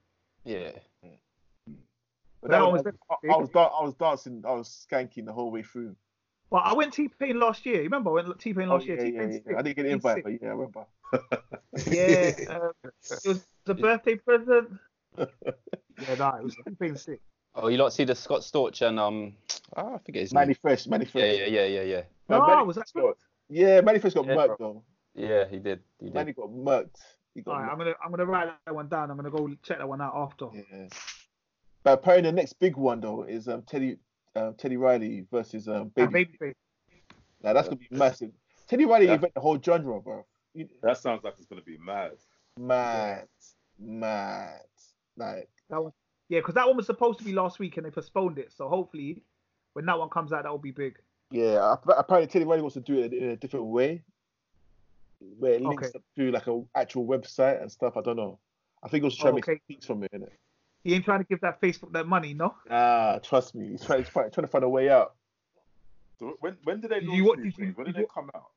Yeah. 0.44 0.72
But 2.42 2.50
That 2.50 2.58
that 2.58 2.62
one 2.62 2.72
was, 2.72 2.84
was 2.84 2.94
I, 3.10 3.32
I 3.32 3.36
was 3.36 3.48
dan- 3.50 3.70
I 3.78 3.82
was 3.84 3.94
dancing, 3.94 4.42
I 4.46 4.52
was 4.52 4.86
skanking 4.90 5.26
the 5.26 5.32
whole 5.32 5.50
way 5.50 5.62
through. 5.62 5.94
But 6.50 6.62
I 6.64 6.72
went 6.72 6.92
T 6.94 7.08
Pain 7.08 7.38
last 7.38 7.64
year. 7.66 7.76
You 7.76 7.82
remember 7.84 8.10
I 8.10 8.22
went 8.22 8.38
T 8.40 8.52
Pain 8.54 8.68
Oh, 8.68 8.74
last 8.74 8.86
yeah, 8.86 8.94
year? 8.94 9.04
yeah, 9.04 9.10
T-Pain 9.12 9.30
yeah, 9.30 9.38
sick. 9.46 9.56
I 9.58 9.62
didn't 9.62 9.76
get 9.76 9.86
an 9.86 9.92
invite, 9.92 10.14
sick. 10.16 10.24
but 10.24 10.32
yeah, 10.32 10.48
I 10.48 10.52
remember. 10.52 10.86
Yeah, 11.86 12.32
um, 12.48 12.72
it 13.10 13.28
was 13.28 13.46
a 13.66 13.74
birthday 13.74 14.16
present. 14.16 14.70
yeah, 15.18 15.26
no, 16.18 16.28
it 16.36 16.44
was 16.44 16.56
T 16.56 16.74
Pain 16.80 16.96
sick. 16.96 17.20
Oh, 17.54 17.68
you 17.68 17.78
lot 17.78 17.92
see 17.92 18.04
the 18.04 18.14
Scott 18.14 18.40
Storch 18.40 18.86
and 18.86 18.98
um 18.98 19.34
oh, 19.76 19.94
I 19.94 19.98
forget 19.98 20.22
his 20.22 20.32
Manny 20.32 20.48
name. 20.48 20.56
Fresh, 20.62 20.86
Manny 20.86 21.04
Fresh. 21.04 21.22
Yeah, 21.36 21.46
yeah, 21.46 21.46
yeah, 21.46 21.66
yeah, 21.66 21.82
yeah. 21.82 22.02
No, 22.28 22.38
No, 22.38 22.46
Manny 22.46 22.66
was 22.66 22.76
that 22.76 22.88
Fresh 22.88 23.02
got, 23.04 23.16
yeah, 23.50 23.80
Manny 23.82 23.98
Fresh 23.98 24.14
got 24.14 24.26
Yeah, 24.26 24.36
murked 24.36 24.56
bro. 24.56 24.56
though. 24.58 24.84
Yeah, 25.14 25.44
he 25.48 25.58
did. 25.58 25.80
He 25.98 26.06
did. 26.06 26.14
Manny 26.14 26.32
got 26.32 26.48
murked. 26.50 26.96
He 27.34 27.42
got 27.42 27.52
All 27.54 27.60
right, 27.62 27.70
I'm 27.70 27.78
gonna 27.78 27.94
I'm 28.04 28.10
gonna 28.10 28.26
write 28.26 28.48
that 28.66 28.74
one 28.74 28.88
down. 28.88 29.10
I'm 29.10 29.16
gonna 29.16 29.30
go 29.30 29.48
check 29.62 29.78
that 29.78 29.88
one 29.88 30.00
out 30.00 30.14
after. 30.16 30.46
murked. 30.46 30.64
Yeah. 30.72 30.88
But 31.82 31.92
apparently 31.94 32.30
the 32.30 32.36
next 32.36 32.54
big 32.54 32.76
one 32.76 33.00
though 33.00 33.22
is 33.24 33.48
um 33.48 33.62
Teddy 33.62 33.96
um, 34.36 34.54
Teddy 34.54 34.76
Riley 34.76 35.26
versus 35.30 35.68
um 35.68 35.92
Yeah, 35.96 36.06
Baby. 36.06 36.36
Babyface. 36.40 36.54
Now 37.42 37.52
that's 37.54 37.68
gonna 37.68 37.76
be 37.76 37.88
massive. 37.90 38.30
Teddy 38.68 38.84
Riley 38.84 39.06
Yeah. 39.06 39.14
invent 39.14 39.34
the 39.34 39.40
whole 39.40 39.60
genre, 39.60 40.00
bro. 40.00 40.24
You- 40.54 40.68
That 40.82 40.98
sounds 40.98 41.24
like 41.24 41.34
it's 41.38 41.46
gonna 41.46 41.62
be 41.62 41.78
mad. 41.78 42.12
Mad, 42.58 43.26
mad. 43.78 44.60
Like 45.16 45.48
That 45.70 45.82
one. 45.82 45.92
Yeah, 46.28 46.40
because 46.40 46.54
that 46.54 46.66
one 46.66 46.76
was 46.76 46.86
supposed 46.86 47.18
to 47.18 47.24
be 47.24 47.32
last 47.32 47.58
week 47.58 47.76
and 47.76 47.86
they 47.86 47.90
postponed 47.90 48.38
it. 48.38 48.52
So 48.52 48.68
hopefully, 48.68 49.22
when 49.72 49.86
that 49.86 49.98
one 49.98 50.08
comes 50.10 50.32
out, 50.32 50.44
that 50.44 50.50
will 50.50 50.58
be 50.58 50.70
big. 50.70 50.98
Yeah, 51.30 51.72
ap- 51.72 51.84
apparently 51.96 52.26
Teddy 52.26 52.44
Riley 52.44 52.62
wants 52.62 52.74
to 52.74 52.80
do 52.80 52.98
it 52.98 53.12
in 53.12 53.30
a 53.30 53.36
different 53.36 53.66
way, 53.66 54.02
where 55.38 55.52
it 55.54 55.62
links 55.62 55.88
Okay. 55.88 55.98
up 55.98 56.02
to 56.16 56.30
like 56.32 56.46
an 56.46 56.68
actual 56.74 57.06
website 57.06 57.60
and 57.62 57.70
stuff. 57.70 57.96
I 57.96 58.00
don't 58.02 58.16
know. 58.16 58.38
I 58.82 58.88
think 58.88 59.02
he 59.02 59.06
was 59.06 59.16
trying 59.16 59.34
to 59.34 59.38
Okay. 59.38 59.52
make 59.52 59.66
peaks 59.68 59.86
from 59.86 60.02
it, 60.02 60.10
innit? 60.12 60.30
He 60.82 60.94
ain't 60.94 61.04
trying 61.04 61.20
to 61.20 61.26
give 61.26 61.40
that 61.42 61.60
Facebook 61.60 61.92
that 61.92 62.06
money, 62.06 62.32
no? 62.34 62.54
Ah, 62.70 63.18
trust 63.22 63.54
me, 63.54 63.68
he's 63.68 63.84
trying, 63.84 64.00
he's 64.00 64.08
trying, 64.08 64.30
trying 64.30 64.46
to 64.46 64.50
find 64.50 64.64
a 64.64 64.68
way 64.68 64.88
out. 64.88 65.14
So 66.18 66.36
when 66.40 66.56
when 66.64 66.80
did 66.80 66.90
they 66.90 67.00
launch 67.00 67.16
you 67.16 67.24
wa- 67.24 67.34
these 67.36 67.44
did 67.44 67.58
you- 67.58 67.64
things? 67.66 67.76
When 67.76 67.86
did 67.86 67.92
did 67.94 68.00
you- 68.00 68.06
they 68.06 68.12
come 68.14 68.30
out? 68.34 68.50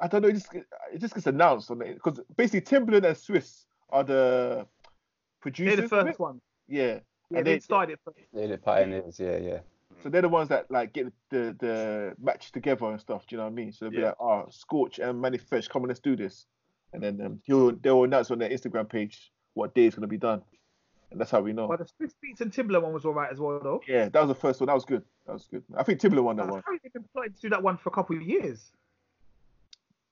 I 0.00 0.06
don't 0.08 0.22
know. 0.22 0.28
It 0.28 0.32
just, 0.34 0.52
it 0.54 0.98
just 0.98 1.14
gets 1.14 1.26
announced 1.26 1.70
on 1.70 1.80
it 1.82 1.94
because 1.94 2.20
basically 2.36 2.60
Timbaland 2.62 3.06
and 3.06 3.16
Swizz 3.16 3.64
are 3.90 4.04
the 4.04 4.66
producers. 5.40 5.76
They're 5.90 6.02
the 6.04 6.06
first 6.06 6.18
one. 6.18 6.40
Yeah, 6.68 7.00
Yeah, 7.30 7.38
And 7.38 7.46
they 7.46 7.54
they- 7.54 7.60
started 7.60 7.98
first. 8.04 8.18
They're 8.32 8.48
the 8.48 8.58
pioneers. 8.58 9.18
Yeah, 9.20 9.36
yeah. 9.38 9.60
So 10.02 10.08
they're 10.08 10.22
the 10.22 10.28
ones 10.28 10.48
that 10.48 10.70
like 10.70 10.92
get 10.92 11.12
the 11.30 11.54
the 11.58 12.14
match 12.20 12.52
together 12.52 12.86
and 12.86 13.00
stuff. 13.00 13.26
Do 13.26 13.34
you 13.34 13.38
know 13.38 13.44
what 13.44 13.50
I 13.52 13.54
mean? 13.54 13.72
So 13.72 13.84
they'll 13.84 13.90
be 13.92 13.98
Yeah. 13.98 14.06
like, 14.06 14.16
"Oh, 14.20 14.48
Storch 14.50 14.98
and 14.98 15.20
Manny 15.20 15.38
Fresh, 15.38 15.68
come 15.68 15.82
on, 15.82 15.88
let's 15.88 16.00
do 16.00 16.16
this," 16.16 16.46
and 16.92 17.02
then 17.02 17.20
um, 17.20 17.40
he'll 17.44 17.72
they'll 17.72 18.04
announce 18.04 18.30
on 18.30 18.38
their 18.38 18.50
Instagram 18.50 18.88
page 18.88 19.32
what 19.54 19.74
day 19.74 19.86
it's 19.86 19.94
gonna 19.96 20.06
be 20.08 20.18
done, 20.18 20.42
and 21.10 21.20
that's 21.20 21.30
how 21.30 21.40
we 21.40 21.52
know. 21.52 21.68
But 21.68 21.78
the 21.80 21.84
Swizz 21.84 22.14
Beatz 22.24 22.40
and 22.40 22.50
Timbaland 22.52 22.82
one 22.82 22.92
was 22.92 23.04
all 23.04 23.14
right 23.14 23.30
as 23.30 23.38
well, 23.38 23.60
though. 23.62 23.80
Yeah, 23.86 24.08
that 24.08 24.20
was 24.20 24.28
the 24.28 24.34
first 24.34 24.60
one. 24.60 24.66
That 24.66 24.74
was 24.74 24.84
good. 24.84 25.04
That 25.26 25.34
was 25.34 25.46
good. 25.46 25.62
I 25.76 25.82
think 25.84 26.00
Timbaland 26.00 26.24
won 26.24 26.36
that 26.36 26.48
one. 26.48 26.58
Apparently 26.60 26.80
they've 26.82 26.92
been 26.92 27.04
plotting 27.12 27.34
to 27.34 27.40
do 27.40 27.48
that 27.50 27.62
one 27.62 27.76
for 27.76 27.90
a 27.90 27.92
couple 27.92 28.16
of 28.16 28.22
years. 28.22 28.72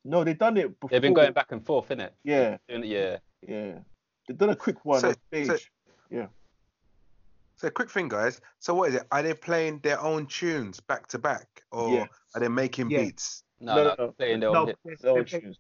No, 0.05 0.25
they've 0.25 0.39
done 0.39 0.57
it 0.57 0.69
before. 0.81 0.91
They've 0.91 1.03
been 1.03 1.15
going 1.15 1.33
back 1.33 1.53
and 1.53 1.65
forth, 1.65 1.89
innit? 1.91 2.11
Yeah, 2.25 2.57
Doing 2.69 2.85
it- 2.85 2.89
Yeah. 2.89 3.19
yeah. 3.47 3.79
They've 4.27 4.39
done 4.39 4.49
a 4.51 4.57
quick 4.57 4.83
one 4.85 5.01
So- 5.01 5.09
on 5.09 5.15
stage. 5.29 5.47
so- 5.47 5.57
So 7.61 7.69
quick 7.69 7.91
thing, 7.91 8.09
guys. 8.09 8.41
So 8.59 8.73
what 8.73 8.89
is 8.89 8.95
it? 8.95 9.03
Are 9.13 9.23
they 9.23 9.35
playing 9.35 9.81
their 9.81 10.01
own 10.01 10.25
tunes 10.25 10.81
back 10.81 11.07
to 11.09 11.19
back, 11.19 11.63
or 11.71 11.93
Yeah. 11.93 12.07
are 12.35 12.41
they 12.41 12.49
making 12.49 12.89
Yeah. 12.89 13.05
beats? 13.05 13.45
No, 13.61 13.75
No, 13.75 13.83
no, 13.85 13.89
no, 13.99 14.07
no. 14.07 14.13
playing 14.13 14.41
their 14.41 14.51
No, 14.51 14.61
own 14.61 14.67
hit. 14.69 14.79
Their 15.03 15.13
own 15.13 15.27
tunes. 15.27 15.59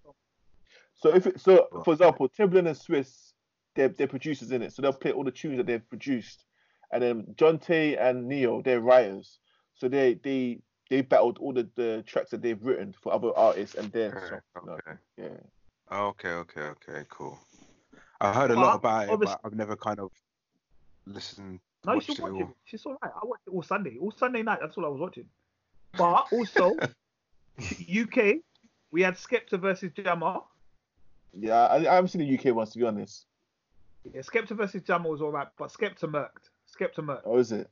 So 0.94 1.14
if 1.14 1.26
it, 1.26 1.38
so, 1.38 1.68
oh. 1.70 1.82
for 1.82 1.92
example, 1.92 2.26
Timbaland 2.30 2.68
and 2.68 2.78
Swizz, 2.78 3.34
they're 3.74 3.90
they're 3.90 4.06
producers 4.06 4.50
in 4.50 4.62
it, 4.62 4.72
so 4.72 4.80
they'll 4.80 4.94
play 4.94 5.12
all 5.12 5.24
the 5.24 5.30
tunes 5.30 5.58
that 5.58 5.66
they've 5.66 5.86
produced, 5.90 6.46
and 6.90 7.02
then 7.02 7.34
Johntá 7.34 8.00
and 8.00 8.26
Ne-Yo, 8.26 8.62
they're 8.62 8.80
writers, 8.80 9.38
so 9.74 9.86
they 9.86 10.14
they 10.14 10.62
they 10.88 11.02
battled 11.02 11.36
all 11.36 11.52
the, 11.52 11.68
the 11.74 12.02
tracks 12.06 12.30
that 12.30 12.40
they've 12.40 12.64
written 12.64 12.94
for 12.94 13.12
other 13.12 13.36
artists 13.36 13.74
and 13.74 13.92
their 13.92 14.16
Okay, 14.16 14.26
songs. 14.26 14.42
you 14.56 14.66
know, 14.66 14.72
okay, 14.72 14.98
Yeah, 15.18 15.96
okay, 15.98 16.30
okay, 16.30 16.62
okay, 16.62 17.04
cool. 17.10 17.38
I 18.22 18.32
heard 18.32 18.52
a 18.52 18.56
lot 18.56 18.76
about 18.76 19.10
it, 19.10 19.20
but 19.20 19.40
I've 19.44 19.52
never 19.52 19.76
kind 19.76 20.00
of 20.00 20.10
listened. 21.04 21.60
No, 21.86 21.94
you 21.94 22.00
should 22.00 22.18
watch 22.18 22.32
all. 22.32 22.40
it. 22.42 22.46
She's 22.64 22.84
all 22.84 22.96
right. 23.02 23.12
I 23.14 23.26
watched 23.26 23.46
it 23.46 23.50
all 23.50 23.62
Sunday. 23.62 23.96
All 24.00 24.12
Sunday 24.16 24.42
night. 24.42 24.58
That's 24.60 24.76
all 24.76 24.84
I 24.84 24.88
was 24.88 25.00
watching. 25.00 25.24
But 25.96 26.26
also, 26.32 26.76
UK, 27.58 28.36
we 28.90 29.02
had 29.02 29.14
Skepta 29.14 29.58
versus 29.60 29.90
Jammer. 29.96 30.38
yeah. 31.32 31.66
I, 31.66 31.76
I 31.76 31.94
haven't 31.94 32.08
seen 32.08 32.20
the 32.26 32.38
UK 32.38 32.54
ones 32.54 32.70
to 32.72 32.78
be 32.78 32.84
honest. 32.84 33.26
Yeah, 34.12 34.20
Skepta 34.22 34.56
versus 34.56 34.82
Jammer 34.82 35.10
was 35.10 35.20
all 35.20 35.30
right, 35.32 35.48
but 35.58 35.70
Skepta 35.72 36.04
murked. 36.04 36.48
Skepta 36.74 36.98
murked. 37.04 37.22
Oh, 37.24 37.38
is 37.38 37.52
it 37.52 37.68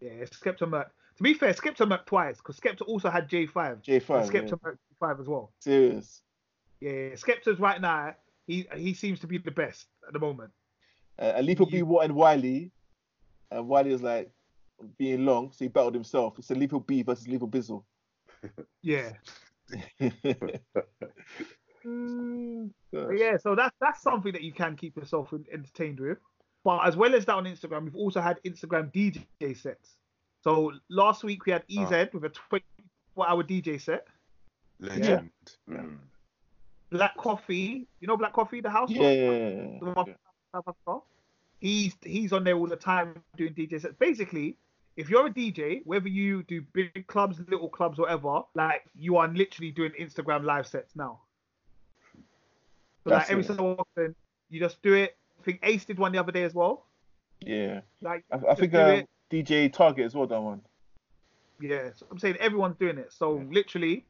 Yeah, 0.00 0.10
Skepta 0.24 0.62
murked. 0.62 0.90
To 1.16 1.22
be 1.22 1.34
fair, 1.34 1.52
Skepta 1.52 1.86
murked 1.88 2.06
twice 2.06 2.38
because 2.38 2.58
Skepta 2.58 2.82
also 2.86 3.10
had 3.10 3.28
J5. 3.28 3.82
J 3.82 3.94
And 3.94 4.02
Five? 4.02 4.28
Skepta 4.28 4.58
murked 4.60 4.78
J5 5.02 5.20
as 5.20 5.26
well. 5.28 5.52
Serious. 5.60 6.22
Yeah, 6.80 7.10
Skepta's 7.14 7.60
right 7.60 7.80
now. 7.80 8.14
He 8.46 8.66
he 8.76 8.94
seems 8.94 9.20
to 9.20 9.26
be 9.26 9.38
the 9.38 9.50
best 9.50 9.86
at 10.06 10.12
the 10.12 10.18
moment. 10.18 10.50
Uh, 11.18 11.32
and 11.36 11.46
Lethal 11.46 11.66
B 11.66 11.76
You- 11.78 11.86
wanted 11.86 12.12
Wiley, 12.12 12.72
and 13.50 13.68
Wiley 13.68 13.92
was 13.92 14.02
like 14.02 14.30
being 14.98 15.24
long, 15.24 15.50
so 15.52 15.64
he 15.64 15.68
battled 15.68 15.94
himself. 15.94 16.38
It's 16.38 16.50
a 16.50 16.54
Lethal 16.54 16.80
B 16.80 17.02
versus 17.02 17.28
Lethal 17.28 17.48
Bizzle. 17.48 17.84
Yeah. 18.82 19.12
Mm, 21.86 22.70
yeah, 22.92 23.36
so 23.38 23.54
that's 23.54 23.74
that's 23.80 24.02
something 24.02 24.32
that 24.32 24.42
you 24.42 24.52
can 24.52 24.76
keep 24.76 24.96
yourself 24.96 25.32
entertained 25.50 25.98
with. 25.98 26.18
But 26.62 26.86
as 26.86 26.96
well 26.96 27.14
as 27.14 27.24
that 27.24 27.36
on 27.36 27.44
Instagram, 27.44 27.84
we've 27.84 27.96
also 27.96 28.20
had 28.20 28.38
Instagram 28.44 28.92
DJ 28.92 29.56
sets. 29.56 29.96
So 30.42 30.72
last 30.90 31.24
week 31.24 31.46
we 31.46 31.52
had 31.52 31.64
EZ 31.70 32.08
with 32.12 32.24
a 32.24 32.32
24-hour 32.52 33.44
DJ 33.44 33.80
set. 33.80 34.06
Legend. 34.78 35.30
Mm. 35.70 35.96
Black 36.90 37.16
Coffee, 37.16 37.86
you 38.00 38.08
know 38.08 38.16
Black 38.16 38.32
Coffee, 38.32 38.60
the 38.60 38.70
house. 38.70 38.90
Yeah, 38.90 39.10
yeah, 39.10 39.30
yeah, 39.82 40.14
The 41.60 41.68
yeah. 41.68 41.82
one 41.82 41.90
from 41.90 42.00
South 42.00 42.00
Africa. 42.00 42.02
He's 42.02 42.20
he's 42.20 42.32
on 42.32 42.44
there 42.44 42.56
all 42.56 42.66
the 42.66 42.76
time 42.76 43.22
doing 43.36 43.54
DJ 43.54 43.80
sets. 43.80 43.94
Basically, 43.98 44.56
if 44.96 45.08
you're 45.08 45.26
a 45.26 45.30
DJ, 45.30 45.82
whether 45.84 46.08
you 46.08 46.42
do 46.44 46.62
big 46.72 47.06
clubs, 47.06 47.40
little 47.48 47.68
clubs, 47.68 47.98
whatever, 47.98 48.42
like 48.54 48.82
you 48.94 49.16
are 49.16 49.28
literally 49.28 49.70
doing 49.70 49.92
Instagram 49.98 50.44
live 50.44 50.66
sets 50.66 50.96
now. 50.96 51.20
So 53.04 53.10
That's 53.10 53.30
like 53.30 53.30
every 53.30 53.44
it. 53.44 53.46
so 53.46 53.76
often, 53.78 54.14
you 54.50 54.60
just 54.60 54.82
do 54.82 54.94
it. 54.94 55.16
I 55.40 55.42
think 55.42 55.60
Ace 55.62 55.84
did 55.84 55.98
one 55.98 56.12
the 56.12 56.18
other 56.18 56.32
day 56.32 56.44
as 56.44 56.54
well. 56.54 56.84
Yeah. 57.40 57.80
Like 58.02 58.24
I, 58.30 58.50
I 58.50 58.54
think 58.54 58.72
do 58.72 58.80
um. 58.80 59.04
DJ 59.30 59.72
Target 59.72 60.04
as 60.04 60.14
well 60.14 60.26
done 60.26 60.44
one. 60.44 60.60
Yeah, 61.60 61.90
so 61.94 62.06
I'm 62.10 62.18
saying 62.18 62.36
everyone's 62.40 62.76
doing 62.76 62.98
it. 62.98 63.12
So 63.12 63.44
literally, 63.50 64.04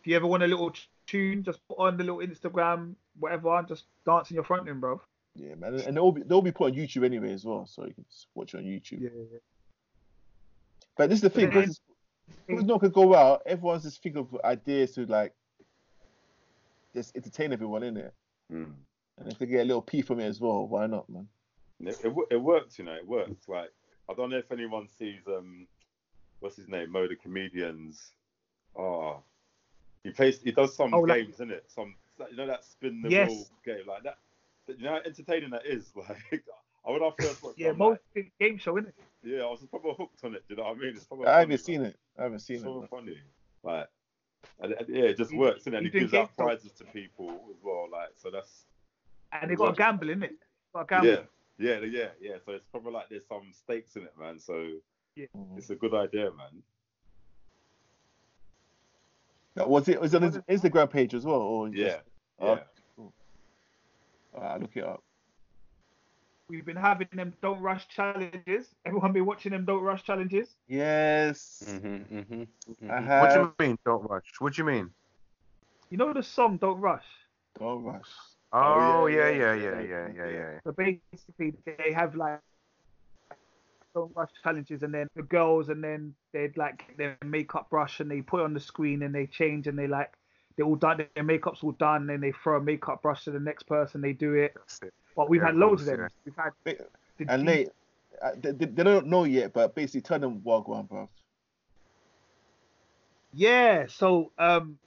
if 0.00 0.06
you 0.06 0.16
ever 0.16 0.26
want 0.26 0.42
a 0.42 0.46
little 0.46 0.72
tune, 1.06 1.42
just 1.42 1.60
put 1.68 1.78
on 1.78 1.96
the 1.96 2.04
little 2.04 2.18
Instagram, 2.18 2.94
whatever, 3.18 3.56
and 3.56 3.66
just 3.66 3.84
dance 4.04 4.30
in 4.30 4.34
your 4.34 4.44
front 4.44 4.66
room, 4.66 4.80
bro. 4.80 5.00
Yeah, 5.40 5.54
man, 5.54 5.74
and 5.80 5.96
they'll 5.96 6.12
be 6.12 6.22
they'll 6.22 6.42
be 6.42 6.52
put 6.52 6.72
on 6.72 6.76
YouTube 6.78 7.04
anyway 7.04 7.32
as 7.32 7.44
well, 7.44 7.66
so 7.66 7.86
you 7.86 7.94
can 7.94 8.04
just 8.10 8.26
watch 8.34 8.52
it 8.54 8.58
on 8.58 8.64
YouTube. 8.64 9.00
Yeah. 9.00 9.38
But 10.96 11.08
this 11.08 11.18
is 11.18 11.22
the 11.22 11.30
thing, 11.30 11.50
then- 11.50 11.60
because 11.62 11.80
because 12.46 12.64
no 12.64 12.74
one 12.74 12.80
could 12.80 12.92
go 12.92 13.14
out, 13.14 13.42
everyone's 13.46 13.84
just 13.84 14.02
thinking 14.02 14.20
of 14.20 14.40
ideas 14.44 14.92
to 14.92 15.06
like 15.06 15.32
just 16.94 17.16
entertain 17.16 17.52
everyone 17.52 17.82
in 17.82 17.96
it, 17.96 18.12
Mm. 18.52 18.74
and 19.18 19.32
if 19.32 19.38
they 19.38 19.46
get 19.46 19.62
a 19.62 19.64
little 19.64 19.82
pee 19.82 20.02
from 20.02 20.20
it 20.20 20.26
as 20.26 20.40
well, 20.40 20.66
why 20.66 20.86
not, 20.86 21.08
man? 21.08 21.28
It, 21.80 21.98
it, 22.04 22.14
it 22.32 22.36
works, 22.36 22.78
you 22.78 22.84
know. 22.84 22.94
It 22.94 23.06
works. 23.06 23.48
Like 23.48 23.70
I 24.08 24.14
don't 24.14 24.30
know 24.30 24.36
if 24.38 24.52
anyone 24.52 24.88
sees 24.98 25.20
um, 25.26 25.66
what's 26.40 26.56
his 26.56 26.68
name, 26.68 26.90
Mo 26.92 27.08
the 27.08 27.16
comedians. 27.16 28.12
Oh, 28.76 29.22
he 30.04 30.10
plays. 30.10 30.40
He 30.42 30.52
does 30.52 30.76
some 30.76 30.92
Oh, 30.92 31.00
like- 31.00 31.22
games, 31.22 31.34
isn't 31.36 31.50
it? 31.52 31.64
Some 31.68 31.94
you 32.30 32.36
know 32.36 32.46
that 32.46 32.64
spin 32.64 33.00
the 33.00 33.08
Yes. 33.10 33.28
wheel 33.30 33.46
game 33.64 33.86
like 33.86 34.02
that. 34.02 34.18
You 34.78 34.84
know 34.84 34.90
how 34.92 35.00
entertaining 35.04 35.50
that 35.50 35.66
is. 35.66 35.92
Like 35.96 36.44
I 36.86 36.90
when 36.92 37.02
I 37.02 37.10
first 37.20 37.42
watched, 37.42 37.58
Yeah, 37.58 37.72
most 37.72 38.00
like, 38.16 38.32
game 38.40 38.56
show, 38.56 38.74
innit? 38.76 38.92
yeah, 39.22 39.40
I 39.42 39.50
was 39.50 39.60
probably 39.70 39.92
hooked 39.98 40.24
on 40.24 40.34
it. 40.34 40.44
Do 40.48 40.54
you 40.54 40.56
know 40.56 40.62
what 40.68 40.76
I 40.78 40.80
mean? 40.80 40.88
It's 40.96 41.04
proper 41.04 41.28
I 41.28 41.40
haven't 41.40 41.48
funny, 41.48 41.56
seen 41.58 41.82
like, 41.82 41.90
it. 41.90 41.96
I 42.18 42.22
haven't 42.22 42.38
seen 42.38 42.60
so 42.60 42.82
it. 42.84 42.88
funny. 42.90 43.18
Like, 43.62 43.88
and, 44.60 44.72
and, 44.72 44.88
yeah, 44.88 45.02
it 45.04 45.18
just 45.18 45.30
You- 45.30 45.38
works, 45.40 45.66
and 45.66 45.74
then 45.74 45.84
you 45.84 45.90
he 45.90 46.00
gives 46.00 46.14
out 46.14 46.34
game 46.36 46.46
prizes 46.46 46.72
to 46.72 46.84
people 46.84 47.28
as 47.50 47.62
well. 47.62 47.86
Like, 47.92 48.08
so 48.16 48.30
that's 48.30 48.64
And 49.32 49.50
they 49.50 49.56
got 49.56 49.74
a 49.74 49.76
gamble, 49.76 50.06
innit? 50.08 50.30
Got 50.72 50.80
a 50.80 50.86
gamble. 50.86 51.08
yeah, 51.10 51.20
yeah, 51.58 51.80
yeah, 51.80 52.08
yeah. 52.18 52.36
So 52.46 52.52
it's 52.52 52.64
probably 52.70 52.92
like 52.92 53.10
there's 53.10 53.26
some 53.28 53.52
stakes 53.52 53.96
in 53.96 54.04
it, 54.04 54.14
man. 54.18 54.38
So 54.38 54.54
Mhm. 55.18 55.58
it's 55.58 55.68
a 55.68 55.76
good 55.76 55.92
idea, 55.92 56.30
man. 56.32 56.62
That 59.54 59.68
Was 59.68 59.86
it 59.88 60.00
was 60.00 60.14
it 60.14 60.22
on 60.22 60.32
his 60.32 60.38
Instagram 60.62 60.90
page 60.90 61.12
as 61.12 61.26
well, 61.26 61.40
or 61.42 61.68
Yeah, 61.68 61.84
just- 61.88 62.04
yeah. 62.40 62.58
All 64.34 64.42
right, 64.42 64.52
i 64.52 64.56
look 64.58 64.76
it 64.76 64.84
up. 64.84 65.02
We've 66.48 66.64
been 66.64 66.76
having 66.76 67.08
them 67.12 67.32
don't 67.42 67.60
rush 67.60 67.86
challenges. 67.88 68.74
Everyone 68.84 69.12
been 69.12 69.24
watching 69.24 69.52
them 69.52 69.64
don't 69.64 69.82
rush 69.82 70.02
challenges. 70.02 70.56
Yes. 70.66 71.62
Mm-hmm, 71.66 72.18
mm-hmm, 72.18 72.42
mm-hmm. 72.84 73.20
What 73.20 73.30
do 73.30 73.38
you 73.38 73.54
mean 73.58 73.78
don't 73.84 74.08
rush? 74.10 74.24
What 74.40 74.54
do 74.54 74.62
you 74.62 74.66
mean? 74.66 74.90
You 75.90 75.98
know 75.98 76.12
the 76.12 76.22
song 76.22 76.56
Don't 76.56 76.80
Rush. 76.80 77.04
Don't 77.58 77.82
rush. 77.82 78.06
Oh, 78.52 79.02
oh 79.02 79.06
yeah, 79.06 79.28
yeah, 79.28 79.54
yeah, 79.54 79.54
yeah, 79.54 79.80
yeah, 79.80 80.08
yeah, 80.14 80.26
yeah, 80.26 80.30
yeah. 80.30 80.58
So 80.64 80.72
basically, 80.72 81.54
they 81.64 81.92
have 81.92 82.14
like 82.16 82.40
don't 83.94 84.14
rush 84.14 84.30
challenges, 84.42 84.82
and 84.82 84.94
then 84.94 85.08
the 85.14 85.22
girls, 85.22 85.68
and 85.68 85.82
then 85.82 86.14
they'd 86.32 86.56
like 86.56 86.96
their 86.96 87.16
makeup 87.24 87.70
brush, 87.70 88.00
and 88.00 88.10
they 88.10 88.22
put 88.22 88.40
on 88.40 88.54
the 88.54 88.60
screen, 88.60 89.02
and 89.02 89.14
they 89.14 89.26
change, 89.26 89.66
and 89.66 89.78
they 89.78 89.86
like 89.86 90.12
they 90.56 90.62
all 90.62 90.76
done 90.76 91.06
their 91.14 91.24
makeup's 91.24 91.62
all 91.62 91.72
done, 91.72 92.06
then 92.06 92.20
they 92.20 92.32
throw 92.32 92.58
a 92.58 92.60
makeup 92.62 93.02
brush 93.02 93.24
to 93.24 93.30
the 93.30 93.40
next 93.40 93.64
person, 93.64 94.00
they 94.00 94.12
do 94.12 94.34
it. 94.34 94.54
It. 94.82 94.92
But 95.16 95.28
we've 95.28 95.40
Yeah, 95.40 95.48
had 95.48 95.56
loads 95.56 95.82
of 95.82 95.86
them. 95.88 96.00
yeah. 96.00 96.08
We've 96.24 96.36
had 96.36 96.50
Ba- 96.64 96.84
the 97.18 97.24
And 97.32 97.48
they, 97.48 97.66
uh, 98.22 98.30
they, 98.40 98.52
they 98.52 98.66
they 98.66 98.84
don't 98.84 99.06
know 99.06 99.24
yet, 99.24 99.52
but 99.52 99.74
basically 99.74 100.02
turn 100.02 100.20
them 100.20 100.40
wagwan, 100.40 100.88
bro. 100.88 101.08
yeah. 103.32 103.86
So 103.88 104.32
um, 104.38 104.78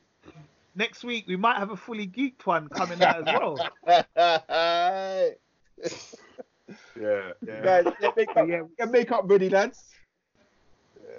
next 0.76 1.04
week 1.04 1.26
we 1.28 1.36
might 1.36 1.58
have 1.58 1.72
a 1.72 1.78
fully 1.78 2.08
geeked 2.08 2.46
one 2.46 2.68
coming 2.70 3.02
out 3.02 3.28
as 3.28 3.34
well. 3.34 3.60
Yeah, 7.00 7.32
yeah. 7.46 7.62
Guys, 7.64 7.86
get 8.00 8.16
makeup, 8.16 8.48
Yeah. 8.48 8.62
get 8.78 8.92
makeup 8.92 9.24
ready, 9.26 9.50
lads. 9.50 9.84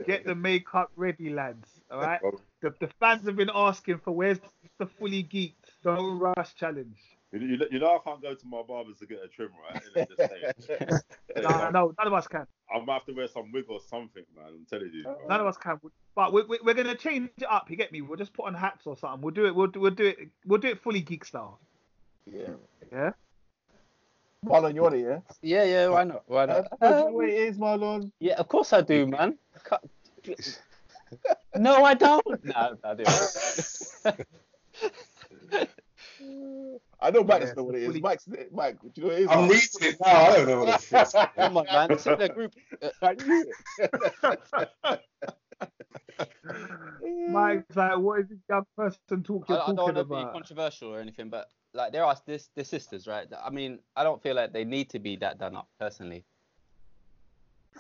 Get 0.06 0.24
the 0.24 0.34
makeup 0.34 0.90
ready, 0.96 1.30
lads. 1.30 1.68
All 1.90 2.00
right. 2.00 2.20
Well, 2.64 2.72
The, 2.80 2.86
the 2.86 2.92
fans 3.00 3.26
have 3.26 3.36
been 3.36 3.50
asking 3.54 3.98
for 3.98 4.12
where's 4.12 4.40
the 4.78 4.86
fully 4.86 5.22
geeked 5.24 5.54
don't 5.82 6.18
rush 6.18 6.54
challenge. 6.54 6.96
You, 7.32 7.40
you, 7.40 7.58
you 7.72 7.78
know 7.80 7.96
I 7.96 7.98
can't 8.08 8.22
go 8.22 8.34
to 8.34 8.46
my 8.46 8.62
barber's 8.62 8.98
to 8.98 9.06
get 9.06 9.18
a 9.24 9.28
trim, 9.28 9.50
right? 9.68 9.82
And 9.84 9.92
then 9.94 10.06
just 10.16 10.66
say, 10.66 11.00
No, 11.42 11.70
no, 11.70 11.94
none 11.98 12.06
of 12.06 12.12
us 12.12 12.26
can. 12.28 12.46
I 12.74 12.78
might 12.84 12.94
have 12.94 13.06
to 13.06 13.12
wear 13.12 13.26
some 13.28 13.50
wig 13.52 13.64
or 13.68 13.80
something, 13.80 14.22
man. 14.36 14.46
I'm 14.48 14.66
telling 14.70 14.90
you. 14.92 15.04
None 15.28 15.40
of 15.40 15.46
us 15.46 15.56
can. 15.56 15.80
But 16.14 16.32
we, 16.32 16.42
we, 16.44 16.58
we're 16.64 16.74
gonna 16.74 16.94
change 16.94 17.30
it 17.38 17.50
up. 17.50 17.68
You 17.70 17.76
get 17.76 17.90
me? 17.92 18.02
We'll 18.02 18.16
just 18.18 18.32
put 18.32 18.46
on 18.46 18.54
hats 18.54 18.86
or 18.86 18.96
something. 18.96 19.20
We'll 19.20 19.34
do 19.34 19.46
it. 19.46 19.54
We'll 19.54 19.66
do, 19.66 19.80
we'll 19.80 19.90
do 19.90 20.06
it. 20.06 20.18
We'll 20.46 20.60
do 20.60 20.68
it 20.68 20.80
fully 20.82 21.00
geek 21.00 21.24
style. 21.24 21.58
yeah. 22.26 22.50
Yeah. 22.92 23.10
Marlon, 24.44 24.74
you 24.74 24.82
want 24.82 24.94
it, 24.94 25.00
yeah? 25.06 25.20
Yeah, 25.40 25.64
yeah, 25.64 25.88
why 25.88 26.04
not? 26.04 26.22
Why 26.26 26.42
Uh, 26.42 26.46
not? 26.46 26.80
do 26.80 26.86
you 26.86 26.90
know 26.94 27.06
what 27.12 27.28
it 27.30 27.34
is, 27.34 27.56
Marlon? 27.56 28.12
Yeah, 28.20 28.34
of 28.34 28.46
course 28.46 28.74
I 28.74 28.82
do, 28.82 29.06
man. 29.06 29.38
Cut- 31.26 31.38
No, 31.56 31.84
I 31.84 31.94
don't. 31.94 32.44
No, 32.44 32.76
I 32.84 32.94
do. 32.94 33.04
I 37.00 37.10
know 37.10 37.22
Mike 37.22 37.28
Yeah, 37.34 37.38
doesn't 37.40 37.56
know 37.56 37.64
what 37.64 37.74
it 37.74 37.82
is. 37.82 37.86
fully- 37.88 38.00
Mike's, 38.00 38.28
Mike, 38.52 38.80
do 38.80 38.90
you 38.96 39.02
know 39.02 39.08
what 39.08 39.18
it 39.18 39.22
is? 39.22 39.28
I'm 39.30 39.48
reading 39.48 39.68
it 39.82 39.96
now. 40.00 40.24
I 40.24 40.36
don't 40.36 40.46
know 40.48 40.64
what 40.64 40.68
it 40.92 41.02
is. 41.02 41.12
Come 41.36 41.56
on, 41.58 41.66
man. 41.66 41.90
It's 41.92 42.06
in 42.06 42.18
the 42.18 42.28
group. 42.28 42.54
Uh, 42.82 42.88
I 43.02 43.14
knew 43.14 43.52
it. 43.78 45.00
Mike's 47.30 47.76
like, 47.76 47.98
what 47.98 48.20
is 48.20 48.28
this 48.28 48.38
young 48.48 48.64
person 48.76 49.22
talk 49.22 49.44
I, 49.48 49.52
you're 49.52 49.62
I 49.62 49.66
don't 49.66 49.76
talking 49.76 49.94
want 49.94 49.96
to 49.96 50.04
be 50.04 50.14
about? 50.20 50.32
controversial 50.32 50.94
or 50.94 51.00
anything, 51.00 51.28
but 51.28 51.48
like 51.72 51.92
there 51.92 52.04
are 52.04 52.16
this 52.26 52.48
the 52.54 52.64
sisters, 52.64 53.06
right? 53.06 53.26
I 53.42 53.50
mean, 53.50 53.80
I 53.96 54.04
don't 54.04 54.22
feel 54.22 54.34
like 54.36 54.52
they 54.52 54.64
need 54.64 54.90
to 54.90 54.98
be 54.98 55.16
that 55.16 55.38
done 55.38 55.56
up 55.56 55.68
personally. 55.78 56.24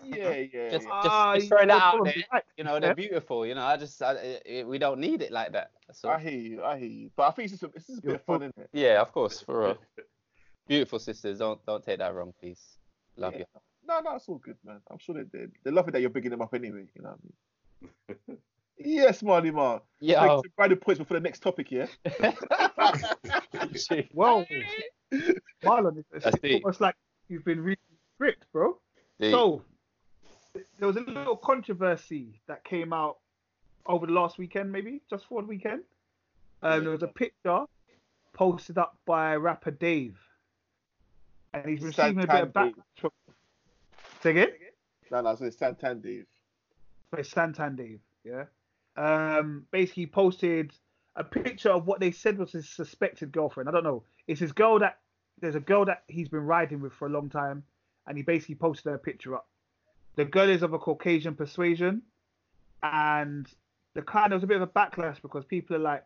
Yeah, 0.02 0.30
yeah. 0.30 0.42
Just, 0.42 0.52
yeah. 0.52 0.70
just, 0.70 0.86
Ah, 0.90 1.34
just 1.36 1.48
throwing 1.48 1.68
that 1.68 1.74
you're 1.94 2.00
out 2.00 2.04
there. 2.04 2.14
right. 2.32 2.42
You 2.56 2.64
know, 2.64 2.80
they're 2.80 2.94
beautiful. 2.94 3.46
You 3.46 3.54
know, 3.54 3.62
I 3.64 3.76
just, 3.76 4.00
I, 4.02 4.40
I, 4.50 4.64
we 4.64 4.78
don't 4.78 4.98
need 4.98 5.22
it 5.22 5.30
like 5.32 5.52
that. 5.52 5.70
So 5.92 6.08
I 6.08 6.18
hear 6.18 6.38
you. 6.38 6.62
I 6.64 6.78
hear 6.78 6.88
you. 6.88 7.10
But 7.16 7.28
I 7.28 7.30
think 7.32 7.50
this 7.50 7.60
just 7.60 7.72
a, 7.72 7.76
it's 7.76 7.86
just 7.86 7.98
a 8.00 8.06
bit 8.06 8.14
of 8.16 8.24
fun, 8.24 8.42
isn't 8.42 8.58
it? 8.58 8.68
yeah, 8.72 9.00
of 9.00 9.12
course, 9.12 9.40
for 9.40 9.60
real. 9.60 9.78
Beautiful 10.66 10.98
sisters, 10.98 11.38
don't 11.38 11.64
don't 11.66 11.84
take 11.84 11.98
that 11.98 12.14
wrong, 12.14 12.32
please. 12.40 12.78
Love 13.16 13.34
Yeah. 13.34 13.40
you. 13.40 13.60
No, 13.86 14.00
no, 14.00 14.16
it's 14.16 14.26
all 14.28 14.38
good, 14.38 14.56
man. 14.64 14.80
I'm 14.90 14.98
sure 14.98 15.14
they 15.14 15.24
did. 15.38 15.52
They 15.62 15.70
love 15.70 15.86
it 15.88 15.90
that 15.92 16.00
you're 16.00 16.08
bigging 16.08 16.30
them 16.30 16.40
up 16.40 16.54
anyway. 16.54 16.86
You 16.94 17.02
know 17.02 17.10
what 17.10 17.18
I 18.08 18.14
mean? 18.32 18.38
yes, 18.78 19.22
Marley 19.22 19.50
Mar. 19.50 19.82
Yeah. 20.00 20.20
Take 20.22 20.30
some 20.30 20.42
branded 20.56 20.80
points 20.80 20.98
before 21.00 21.18
the 21.18 21.22
next 21.22 21.40
topic, 21.40 21.70
yeah? 21.70 21.86
well, 24.14 24.46
Marlon, 25.62 26.02
it's, 26.14 26.26
it's 26.42 26.64
almost 26.64 26.80
like 26.80 26.94
you've 27.28 27.44
been 27.44 27.60
reading 27.60 27.84
script, 28.14 28.46
bro. 28.52 28.78
Deep. 29.20 29.32
So 29.32 29.62
there 30.78 30.88
was 30.88 30.96
a 30.96 31.00
little 31.00 31.36
controversy 31.36 32.40
that 32.46 32.64
came 32.64 32.92
out 32.92 33.18
over 33.86 34.06
the 34.06 34.12
last 34.12 34.38
weekend, 34.38 34.72
maybe 34.72 35.00
just 35.10 35.26
for 35.26 35.42
the 35.42 35.48
weekend. 35.48 35.82
Um, 36.62 36.82
there 36.82 36.92
was 36.92 37.02
a 37.02 37.08
picture 37.08 37.64
posted 38.32 38.78
up 38.78 38.96
by 39.04 39.36
rapper 39.36 39.70
Dave, 39.70 40.16
and 41.52 41.68
he's 41.68 41.80
receiving 41.80 42.24
a 42.24 42.26
bit 42.26 42.30
of 42.30 42.48
Santan 42.48 42.52
backlash. 42.52 43.00
From... 43.00 43.10
Say 44.22 44.30
again? 44.30 44.48
No, 45.10 45.20
no, 45.20 45.30
it's 45.30 45.56
Santan 45.56 46.02
Dave. 46.02 46.26
by 47.10 47.22
Santan 47.22 47.76
Dave, 47.76 48.00
yeah. 48.24 48.44
Um, 48.96 49.66
basically 49.70 50.06
posted 50.06 50.72
a 51.16 51.24
picture 51.24 51.70
of 51.70 51.86
what 51.86 52.00
they 52.00 52.10
said 52.10 52.38
was 52.38 52.52
his 52.52 52.68
suspected 52.68 53.32
girlfriend. 53.32 53.68
I 53.68 53.72
don't 53.72 53.84
know. 53.84 54.02
It's 54.26 54.40
his 54.40 54.52
girl 54.52 54.78
that 54.80 54.98
there's 55.40 55.54
a 55.54 55.60
girl 55.60 55.84
that 55.84 56.04
he's 56.08 56.28
been 56.28 56.46
riding 56.46 56.80
with 56.80 56.92
for 56.92 57.06
a 57.06 57.10
long 57.10 57.28
time, 57.28 57.62
and 58.06 58.16
he 58.16 58.22
basically 58.22 58.54
posted 58.54 58.90
her 58.90 58.98
picture 58.98 59.34
up. 59.34 59.46
The 60.16 60.24
girl 60.24 60.48
is 60.48 60.62
of 60.62 60.72
a 60.72 60.78
Caucasian 60.78 61.34
persuasion, 61.34 62.02
and 62.82 63.46
the 63.94 64.02
kind 64.02 64.32
of 64.32 64.38
was 64.38 64.44
a 64.44 64.46
bit 64.46 64.60
of 64.60 64.62
a 64.62 64.66
backlash 64.66 65.20
because 65.22 65.44
people 65.44 65.76
are 65.76 65.80
like, 65.80 66.04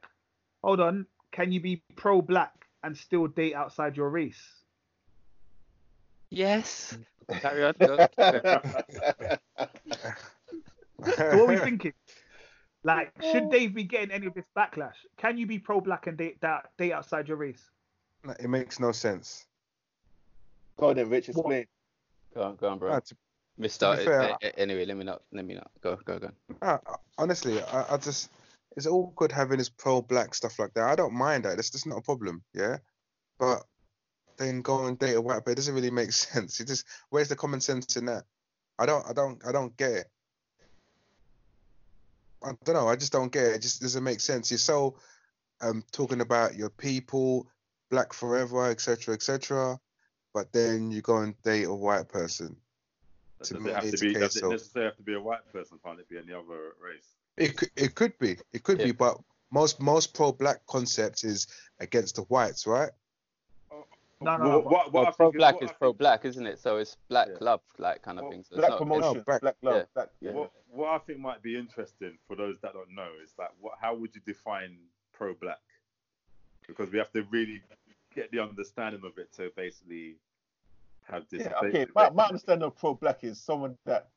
"Hold 0.62 0.80
on, 0.80 1.06
can 1.32 1.52
you 1.52 1.60
be 1.60 1.82
pro-black 1.96 2.66
and 2.82 2.96
still 2.96 3.26
date 3.26 3.54
outside 3.54 3.96
your 3.96 4.10
race?" 4.10 4.62
yes. 6.30 6.96
Carry 7.40 7.64
on. 7.64 7.74
So 7.80 7.96
what 11.04 11.20
are 11.20 11.46
we 11.46 11.56
thinking? 11.58 11.92
Like, 12.82 13.12
should 13.22 13.50
Dave 13.50 13.74
be 13.74 13.84
getting 13.84 14.10
any 14.10 14.26
of 14.26 14.34
this 14.34 14.44
backlash? 14.56 14.94
Can 15.16 15.36
you 15.36 15.46
be 15.46 15.58
pro-black 15.58 16.06
and 16.06 16.16
date 16.16 16.40
that 16.40 16.70
date 16.78 16.92
outside 16.92 17.28
your 17.28 17.36
race? 17.36 17.70
it 18.40 18.48
makes 18.48 18.80
no 18.80 18.92
sense. 18.92 19.46
Go 20.76 20.88
on 20.90 20.96
then, 20.96 21.08
Rich, 21.08 21.28
explain. 21.28 21.66
Go 22.34 22.42
on, 22.42 22.56
go 22.56 22.68
on, 22.68 22.78
bro. 22.78 22.92
Ah, 22.92 23.00
to- 23.00 23.16
Be 23.58 24.04
fair, 24.04 24.32
uh, 24.32 24.36
uh, 24.42 24.50
anyway, 24.56 24.84
let 24.84 24.96
me 24.96 25.04
not. 25.04 25.22
Let 25.32 25.44
me 25.44 25.54
not. 25.54 25.70
Go, 25.80 25.96
go, 26.04 26.18
go. 26.18 26.30
ah, 26.62 26.80
honestly, 27.16 27.60
I, 27.60 27.94
I 27.94 27.96
just 27.96 28.30
it's 28.76 28.86
all 28.86 29.12
good 29.16 29.32
having 29.32 29.58
this 29.58 29.68
pro-black 29.68 30.34
stuff 30.34 30.58
like 30.58 30.74
that. 30.74 30.84
I 30.84 30.94
don't 30.94 31.14
mind 31.14 31.44
that. 31.44 31.58
It's 31.58 31.70
just 31.70 31.86
not 31.86 31.98
a 31.98 32.02
problem. 32.02 32.42
Yeah, 32.54 32.78
but 33.38 33.64
then 34.36 34.62
go 34.62 34.86
and 34.86 34.98
date 34.98 35.14
a 35.14 35.20
white 35.20 35.44
person 35.44 35.52
it 35.52 35.56
doesn't 35.56 35.74
really 35.74 35.90
make 35.90 36.12
sense. 36.26 36.60
It 36.60 36.68
just 36.68 36.86
where's 37.10 37.28
the 37.28 37.36
common 37.36 37.60
sense 37.60 37.96
in 37.96 38.06
that? 38.06 38.24
I 38.78 38.86
don't, 38.86 39.04
I 39.08 39.12
don't, 39.12 39.44
I 39.44 39.50
don't 39.50 39.76
get 39.76 39.90
it. 39.90 40.06
I 42.44 42.52
don't 42.64 42.74
know. 42.74 42.88
I 42.88 42.94
just 42.94 43.12
don't 43.12 43.32
get 43.32 43.44
it. 43.44 43.56
It 43.56 43.62
just 43.62 43.82
doesn't 43.82 44.04
make 44.04 44.20
sense. 44.20 44.50
You're 44.50 44.58
so 44.58 44.96
um 45.60 45.82
talking 45.90 46.20
about 46.20 46.54
your 46.54 46.70
people, 46.70 47.48
black 47.90 48.12
forever, 48.12 48.70
etc., 48.70 49.14
etc. 49.14 49.78
But 50.32 50.52
then 50.52 50.92
you 50.92 51.02
go 51.02 51.18
and 51.18 51.34
date 51.42 51.64
a 51.64 51.74
white 51.74 52.08
person. 52.08 52.56
Does 53.38 53.48
To 53.50 53.56
it 53.56 53.62
me, 53.62 53.70
have 53.72 53.84
to 53.90 53.96
be? 53.98 54.12
Does 54.14 54.36
it 54.36 54.48
necessarily 54.48 54.88
have 54.90 54.96
to 54.96 55.02
be 55.02 55.14
a 55.14 55.20
white 55.20 55.50
person? 55.52 55.78
Can't 55.84 56.00
it 56.00 56.08
be 56.08 56.18
any 56.18 56.32
other 56.32 56.74
race? 56.82 57.14
It 57.36 57.56
could, 57.56 57.70
it 57.76 57.94
could 57.94 58.18
be, 58.18 58.36
it 58.52 58.62
could 58.64 58.80
Yeah. 58.80 58.86
be, 58.86 58.92
but 58.92 59.18
most 59.52 59.80
most 59.80 60.12
pro-black 60.14 60.66
concept 60.66 61.24
is 61.24 61.46
against 61.78 62.16
the 62.16 62.22
whites, 62.22 62.66
right? 62.66 62.90
Oh, 63.70 63.84
no, 64.20 64.36
no, 64.36 64.42
Well, 64.44 64.50
no. 64.50 64.58
what, 64.60 64.92
what 64.92 65.04
Well, 65.04 65.12
pro 65.12 65.28
is- 65.30 65.36
black 65.36 65.54
what 65.54 65.64
is 65.64 65.70
I 65.70 65.74
pro 65.74 65.92
black, 65.92 66.24
isn't 66.24 66.46
it? 66.46 66.58
So 66.58 66.78
it's 66.78 66.96
black 67.08 67.28
Yeah. 67.30 67.36
love, 67.40 67.60
like 67.78 68.02
kind 68.02 68.18
of 68.18 68.24
Well, 68.24 68.32
thing. 68.32 68.42
So 68.42 68.48
it's 68.54 68.56
Black 68.58 68.70
not- 68.70 68.78
promotion, 68.78 69.14
no, 69.18 69.22
black- 69.24 69.40
black 69.40 69.56
love. 69.62 69.76
yeah. 69.76 69.84
Black, 69.94 70.08
yeah. 70.20 70.30
What, 70.32 70.52
what 70.68 70.88
I 70.88 70.98
think 70.98 71.20
might 71.20 71.40
be 71.42 71.56
interesting 71.56 72.18
for 72.26 72.34
those 72.36 72.58
that 72.60 72.72
don't 72.72 72.90
know 72.90 73.10
is 73.22 73.32
that 73.38 73.52
what, 73.60 73.74
how 73.80 73.94
would 73.94 74.14
you 74.14 74.20
define 74.26 74.76
pro-black? 75.12 75.60
Because 76.66 76.90
we 76.90 76.98
have 76.98 77.12
to 77.12 77.22
really 77.30 77.62
get 78.14 78.30
the 78.32 78.40
understanding 78.40 79.02
of 79.04 79.16
it 79.16 79.32
to 79.34 79.50
basically 79.56 80.16
have 81.10 81.24
this. 81.30 81.42
Yeah, 81.42 81.52
okay. 81.68 81.86
My, 81.94 82.10
my 82.10 82.24
understanding 82.26 82.66
of 82.66 82.76
pro 82.76 82.94
black 82.94 83.24
is 83.24 83.40
someone 83.40 83.76
that 83.86 84.08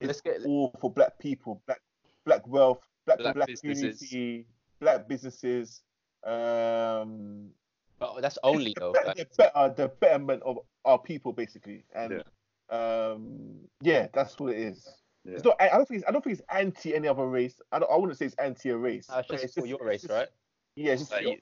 is 0.00 0.06
Let's 0.08 0.20
get- 0.20 0.44
all 0.46 0.72
for 0.80 0.90
black 0.90 1.18
people, 1.18 1.62
black 1.66 1.80
black 2.24 2.46
wealth, 2.46 2.80
black 3.06 3.18
Black 3.18 3.34
black, 3.34 3.48
businesses. 3.48 4.12
unity, 4.12 4.46
black 4.80 5.08
businesses. 5.08 5.82
Um, 6.24 7.50
But 7.98 8.20
that's 8.20 8.38
only 8.42 8.74
the, 8.74 8.80
though. 8.80 8.92
bet- 8.92 9.06
like- 9.06 9.16
the, 9.16 9.26
better, 9.36 9.74
the 9.76 9.88
betterment 10.00 10.42
of 10.44 10.58
our 10.84 10.98
people, 10.98 11.32
basically. 11.32 11.84
And 11.94 12.22
um, 12.70 13.58
yeah, 13.80 14.08
that's 14.12 14.38
what 14.38 14.52
it 14.52 14.58
is. 14.58 14.86
Yeah. 15.24 15.34
It's 15.34 15.44
not. 15.44 15.56
I 15.60 15.68
I 15.70 15.76
don't 15.76 15.88
think. 15.88 16.00
It's, 16.00 16.08
I 16.08 16.12
don't 16.12 16.22
think 16.22 16.38
it's 16.38 16.46
anti 16.50 16.94
any 16.94 17.08
other 17.08 17.26
race. 17.26 17.60
I, 17.72 17.78
don't, 17.80 17.90
I 17.90 17.96
wouldn't 17.96 18.18
say 18.18 18.26
it's 18.26 18.34
anti 18.36 18.70
a 18.70 18.76
race. 18.76 19.08
No, 19.10 19.18
it's 19.18 19.28
but 19.28 19.40
just 19.40 19.54
for 19.58 19.66
your 19.66 19.78
race, 19.82 20.04
it's 20.04 20.12
right? 20.12 20.28
Yeah, 20.76 20.92
it's 20.92 21.02
just. 21.02 21.12
Like, 21.12 21.22
you- 21.24 21.38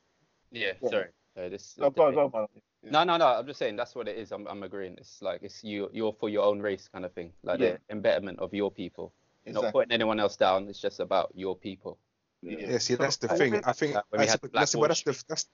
yeah, 0.52 0.72
Yeah. 0.83 0.88
sorry. 0.88 1.07
Sorry, 1.37 1.51
this. 1.51 1.75
no, 1.79 1.90
go 1.90 2.07
on, 2.07 2.14
go 2.14 2.31
on. 2.33 2.46
No, 2.83 3.05
no, 3.05 3.18
no. 3.18 3.27
I'm 3.27 3.46
just 3.46 3.59
saying 3.59 3.77
that's 3.77 3.94
what 3.94 4.09
it 4.09 4.16
is. 4.16 4.33
I'm, 4.33 4.46
I'm 4.46 4.62
agreeing. 4.62 4.94
It's 4.96 5.20
like 5.20 5.42
it's 5.42 5.62
you, 5.62 5.90
you're 5.92 6.14
for 6.14 6.29
your 6.31 6.44
own 6.44 6.61
race 6.61 6.88
kind 6.90 7.05
of 7.05 7.12
thing, 7.12 7.33
like 7.42 7.61
Yeah. 7.61 7.72
the 7.72 7.79
embetterment 7.90 8.38
of 8.38 8.55
your 8.55 8.70
people, 8.70 9.12
not 9.46 9.70
putting 9.72 9.92
anyone 9.92 10.18
else 10.18 10.37
down. 10.37 10.66
It's 10.68 10.81
just 10.81 10.99
about 10.99 11.31
your 11.35 11.55
people. 11.55 11.99
Yeah. 12.42 12.70
Yeah, 12.70 12.79
see, 12.79 12.94
that's 12.94 13.16
the 13.18 13.29
thing. 13.29 13.61
I 13.64 13.72
think 13.72 13.94
Like 13.94 14.05
that's, 14.12 14.37
the 14.40 14.49
that's, 14.49 14.75
but 14.75 14.88
that's 14.88 15.03
the 15.03 15.25
that's 15.29 15.46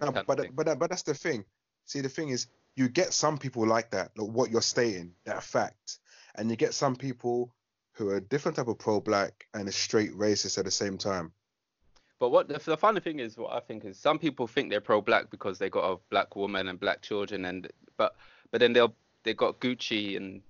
no, 0.00 0.06
kind 0.08 0.18
of 0.18 0.26
but 0.26 0.40
thing. 0.40 0.50
but 0.54 0.78
but 0.78 0.90
that's 0.90 1.02
the 1.02 1.14
thing. 1.14 1.44
See, 1.86 2.00
the 2.00 2.08
thing 2.10 2.28
is, 2.28 2.48
you 2.76 2.88
get 2.88 3.12
some 3.14 3.38
people 3.38 3.66
like 3.66 3.90
that, 3.92 4.10
like 4.16 4.28
what 4.30 4.50
you're 4.50 4.60
stating, 4.62 5.14
that 5.24 5.42
fact, 5.42 5.98
and 6.34 6.50
you 6.50 6.56
get 6.56 6.74
some 6.74 6.94
people 6.96 7.54
who 7.92 8.08
are 8.10 8.16
a 8.16 8.20
different 8.20 8.56
type 8.56 8.68
of 8.68 8.78
pro-black 8.78 9.46
and 9.54 9.68
a 9.68 9.72
straight 9.72 10.12
racist 10.12 10.58
at 10.58 10.64
the 10.64 10.70
same 10.70 10.96
time. 10.98 11.32
But 12.22 12.30
what 12.30 12.46
the, 12.46 12.56
the 12.58 12.76
funny 12.76 13.00
thing 13.00 13.18
is, 13.18 13.36
what 13.36 13.52
I 13.52 13.58
think 13.58 13.84
is, 13.84 13.98
some 13.98 14.16
people 14.16 14.46
think 14.46 14.70
they're 14.70 14.80
pro-black 14.80 15.28
because 15.28 15.58
they 15.58 15.68
got 15.68 15.90
a 15.90 15.98
black 16.08 16.36
woman 16.36 16.68
and 16.68 16.78
black 16.78 17.02
children, 17.02 17.46
and 17.46 17.66
but 17.96 18.14
but 18.52 18.60
then 18.60 18.72
they'll 18.72 18.94
they 19.24 19.34
got 19.34 19.58
Gucci 19.58 20.16
and 20.16 20.40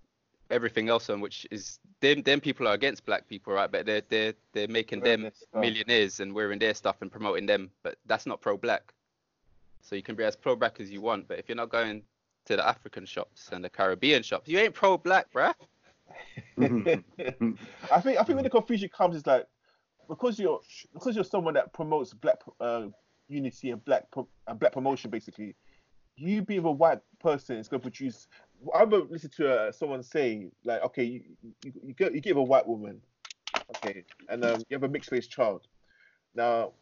everything 0.51 0.91
else 0.91 1.09
on, 1.09 1.23
which 1.23 1.47
is 1.51 1.79
them 2.01 2.21
them 2.25 2.43
people 2.43 2.69
are 2.69 2.75
against 2.75 3.07
black 3.07 3.27
people, 3.27 3.55
right? 3.55 3.73
But 3.73 3.87
they're 3.87 4.03
they're 4.07 4.35
they're 4.53 4.69
making 4.69 5.01
Wearing 5.01 5.23
them 5.23 5.33
millionaires 5.55 6.21
and 6.21 6.35
wearing 6.35 6.59
their 6.59 6.75
stuff 6.75 6.97
and 7.01 7.11
promoting 7.11 7.47
them, 7.47 7.71
but 7.83 7.97
that's 8.05 8.27
not 8.27 8.43
pro-black. 8.43 8.93
So 9.81 9.97
you 9.97 10.03
can 10.03 10.15
be 10.15 10.25
as 10.25 10.37
pro-black 10.37 10.79
as 10.79 10.91
you 10.91 11.01
want, 11.01 11.27
but 11.27 11.39
if 11.39 11.49
you're 11.49 11.57
not 11.57 11.71
going 11.71 12.03
to 12.49 12.57
the 12.57 12.69
African 12.69 13.07
shops 13.07 13.49
and 13.51 13.65
the 13.65 13.71
Caribbean 13.71 14.23
shops, 14.23 14.47
you 14.47 14.59
ain't 14.59 14.75
pro-black, 14.75 15.33
bruh. 15.33 15.55
I 16.59 18.01
think 18.03 18.19
I 18.19 18.25
think 18.25 18.37
when 18.37 18.45
the 18.45 18.51
confusion 18.51 18.91
comes 18.91 19.17
is 19.17 19.27
like 19.27 19.47
because 20.09 20.39
you're 20.39 20.61
because 20.93 21.15
you're 21.15 21.25
someone 21.25 21.55
that 21.55 21.73
promotes 21.73 22.13
black 22.15 22.39
uh, 22.61 22.87
unity 23.29 23.71
and 23.71 23.85
black 23.85 24.05
and 24.47 24.59
black 24.59 24.73
promotion 24.73 25.11
basically. 25.11 25.55
You 26.17 26.43
being 26.43 26.65
a 26.65 26.71
white 26.71 27.01
person 27.21 27.57
is 27.57 27.69
going 27.69 27.81
to 27.81 27.85
produce. 27.85 28.29
I 28.75 28.81
remember 28.81 29.07
listening 29.11 29.33
to 29.39 29.55
uh, 29.55 29.73
someone 29.73 30.03
say 30.03 30.51
like, 30.65 30.83
okay, 30.85 31.05
you 31.05 31.23
you, 31.65 31.73
you, 31.83 31.95
get, 31.95 32.15
you 32.15 32.21
give 32.21 32.37
a 32.37 32.43
white 32.43 32.67
woman, 32.67 33.01
okay, 33.77 34.05
and 34.29 34.45
um, 34.45 34.63
you 34.69 34.75
have 34.77 34.85
a 34.85 34.89
mixed 34.89 35.11
race 35.11 35.27
child. 35.27 35.67
Now, 36.35 36.73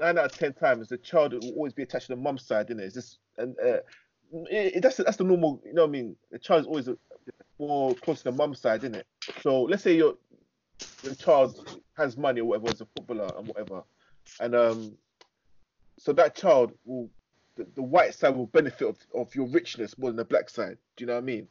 nine 0.00 0.18
out 0.18 0.26
of 0.26 0.38
ten 0.38 0.52
times 0.52 0.88
the 0.88 0.98
child 0.98 1.32
will 1.32 1.52
always 1.54 1.72
be 1.72 1.84
attached 1.84 2.08
to 2.08 2.16
the 2.16 2.20
mum's 2.20 2.44
side, 2.44 2.66
isn't 2.70 2.80
it? 2.80 2.84
It's 2.84 2.94
just 2.94 3.18
and 3.38 3.56
uh, 3.64 3.78
it, 4.50 4.82
that's 4.82 4.96
that's 4.96 5.16
the 5.16 5.24
normal. 5.24 5.62
You 5.64 5.74
know 5.74 5.82
what 5.82 5.88
I 5.88 5.92
mean? 5.92 6.16
The 6.30 6.38
child 6.38 6.62
is 6.62 6.66
always 6.66 6.88
more 7.58 7.94
close 7.94 8.18
to 8.18 8.24
the 8.24 8.32
mum's 8.32 8.60
side, 8.60 8.80
isn't 8.80 8.96
it? 8.96 9.06
So 9.42 9.62
let's 9.62 9.82
say 9.82 9.96
your 9.96 10.14
your 11.02 11.14
child 11.14 11.81
has 12.02 12.16
money 12.16 12.40
or 12.40 12.44
whatever, 12.44 12.70
is 12.70 12.80
a 12.80 12.86
footballer 12.96 13.30
and 13.36 13.46
whatever, 13.48 13.82
and 14.40 14.54
um, 14.54 14.96
so 15.98 16.12
that 16.12 16.34
child 16.34 16.72
will 16.84 17.08
the, 17.56 17.66
the 17.74 17.82
white 17.82 18.14
side 18.14 18.36
will 18.36 18.46
benefit 18.46 18.88
of, 18.88 18.96
of 19.14 19.34
your 19.34 19.46
richness 19.48 19.98
more 19.98 20.10
than 20.10 20.16
the 20.16 20.24
black 20.24 20.48
side. 20.48 20.78
Do 20.96 21.02
you 21.02 21.06
know 21.06 21.14
what 21.14 21.22
I 21.22 21.26
mean? 21.26 21.48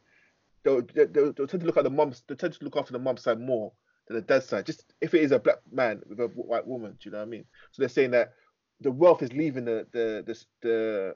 They'll, 0.63 0.81
they'll, 0.81 1.33
they'll 1.33 1.47
tend 1.47 1.61
to 1.61 1.65
look 1.65 1.77
at 1.77 1.83
the 1.83 1.89
mum's, 1.89 2.23
they 2.27 2.35
tend 2.35 2.53
to 2.53 2.63
look 2.63 2.77
after 2.77 2.93
the 2.93 2.99
mum's 2.99 3.23
side 3.23 3.39
more 3.39 3.71
than 4.07 4.15
the 4.15 4.21
dad's 4.21 4.47
side. 4.47 4.65
Just 4.65 4.93
if 5.01 5.13
it 5.13 5.21
is 5.21 5.31
a 5.31 5.39
black 5.39 5.57
man 5.71 6.01
with 6.07 6.19
a 6.19 6.27
white 6.27 6.65
woman, 6.65 6.91
do 6.99 7.09
you 7.09 7.11
know 7.11 7.19
what 7.19 7.27
I 7.27 7.29
mean? 7.29 7.45
So 7.71 7.81
they're 7.81 7.89
saying 7.89 8.11
that 8.11 8.33
the 8.79 8.91
wealth 8.91 9.21
is 9.21 9.31
leaving 9.33 9.65
the 9.65 9.87
the 9.91 10.23
the, 10.25 10.45
the 10.61 11.13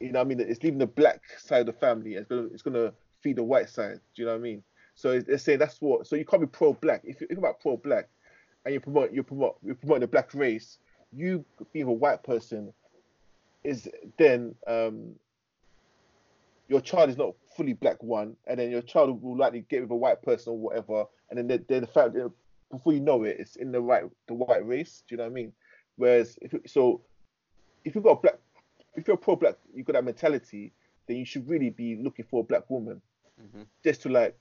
you 0.00 0.12
know 0.12 0.20
what 0.20 0.26
I 0.26 0.28
mean? 0.28 0.40
It's 0.40 0.62
leaving 0.62 0.78
the 0.78 0.86
black 0.86 1.22
side 1.38 1.60
of 1.60 1.66
the 1.66 1.72
family. 1.72 2.14
It's 2.14 2.28
gonna 2.28 2.48
it's 2.52 2.62
gonna 2.62 2.92
feed 3.20 3.36
the 3.36 3.44
white 3.44 3.68
side. 3.68 4.00
Do 4.14 4.22
you 4.22 4.26
know 4.26 4.32
what 4.32 4.38
I 4.38 4.42
mean? 4.42 4.62
So 5.00 5.18
they're 5.18 5.38
saying 5.38 5.58
that's 5.60 5.80
what. 5.80 6.06
So 6.06 6.14
you 6.14 6.26
can't 6.26 6.42
be 6.42 6.46
pro-black. 6.46 7.00
If 7.04 7.20
you 7.20 7.26
think 7.26 7.38
about 7.38 7.60
pro-black, 7.60 8.08
and 8.64 8.74
you 8.74 8.80
promote 8.80 9.12
you 9.12 9.22
promote 9.22 9.56
you 9.64 9.74
promote 9.74 10.00
the 10.00 10.06
black 10.06 10.34
race, 10.34 10.78
you 11.10 11.42
being 11.72 11.86
a 11.86 11.92
white 11.92 12.22
person 12.22 12.72
is 13.64 13.88
then 14.18 14.54
um 14.66 15.14
your 16.68 16.80
child 16.80 17.10
is 17.10 17.16
not 17.16 17.34
fully 17.56 17.72
black 17.72 18.02
one, 18.02 18.36
and 18.46 18.58
then 18.60 18.70
your 18.70 18.82
child 18.82 19.22
will 19.22 19.36
likely 19.36 19.64
get 19.70 19.80
with 19.80 19.90
a 19.90 19.96
white 19.96 20.22
person 20.22 20.52
or 20.52 20.58
whatever, 20.58 21.06
and 21.30 21.38
then 21.38 21.46
they 21.46 21.56
they're 21.56 21.80
the 21.80 21.86
fact 21.86 22.12
that 22.12 22.30
before 22.70 22.92
you 22.92 23.00
know 23.00 23.22
it, 23.24 23.36
it's 23.40 23.56
in 23.56 23.72
the 23.72 23.80
right 23.80 24.04
the 24.28 24.34
white 24.34 24.66
race. 24.66 25.02
Do 25.08 25.14
you 25.14 25.16
know 25.16 25.24
what 25.24 25.30
I 25.30 25.34
mean? 25.34 25.52
Whereas 25.96 26.38
if 26.42 26.54
so, 26.66 27.00
if 27.86 27.94
you've 27.94 28.04
got 28.04 28.18
a 28.18 28.20
black, 28.20 28.38
if 28.94 29.08
you're 29.08 29.16
pro-black, 29.16 29.56
you've 29.74 29.86
got 29.86 29.94
that 29.94 30.04
mentality, 30.04 30.72
then 31.06 31.16
you 31.16 31.24
should 31.24 31.48
really 31.48 31.70
be 31.70 31.96
looking 31.96 32.26
for 32.30 32.40
a 32.40 32.44
black 32.44 32.68
woman, 32.68 33.00
Mhm. 33.40 33.64
just 33.82 34.02
to 34.02 34.10
like, 34.10 34.38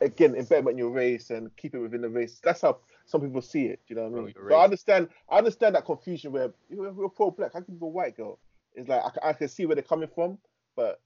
again, 0.00 0.34
embed 0.34 0.70
in 0.70 0.78
your 0.78 0.90
race 0.90 1.30
and 1.30 1.54
keep 1.56 1.74
it 1.74 1.78
within 1.78 2.02
the 2.02 2.08
race. 2.08 2.40
That's 2.42 2.60
how 2.62 2.78
some 3.04 3.20
people 3.20 3.42
see 3.42 3.66
it. 3.66 3.80
Do 3.86 3.94
you 3.94 4.00
know 4.00 4.08
what 4.08 4.18
I 4.18 4.22
mean? 4.24 4.34
your 4.36 4.48
But 4.48 4.56
I 4.56 4.64
understand. 4.64 5.08
I 5.28 5.38
understand 5.38 5.74
that 5.74 5.84
confusion 5.84 6.32
where 6.32 6.52
you're, 6.68 6.92
you're 6.94 7.08
pro-black. 7.08 7.52
How 7.52 7.60
can 7.60 7.74
you 7.74 7.80
be 7.80 7.86
a 7.86 7.88
white 7.88 8.16
girl? 8.16 8.38
It's 8.74 8.88
like 8.88 9.02
I, 9.22 9.30
I 9.30 9.32
can 9.32 9.48
see 9.48 9.66
where 9.66 9.74
they're 9.74 9.82
coming 9.82 10.08
from, 10.14 10.38
but 10.76 11.00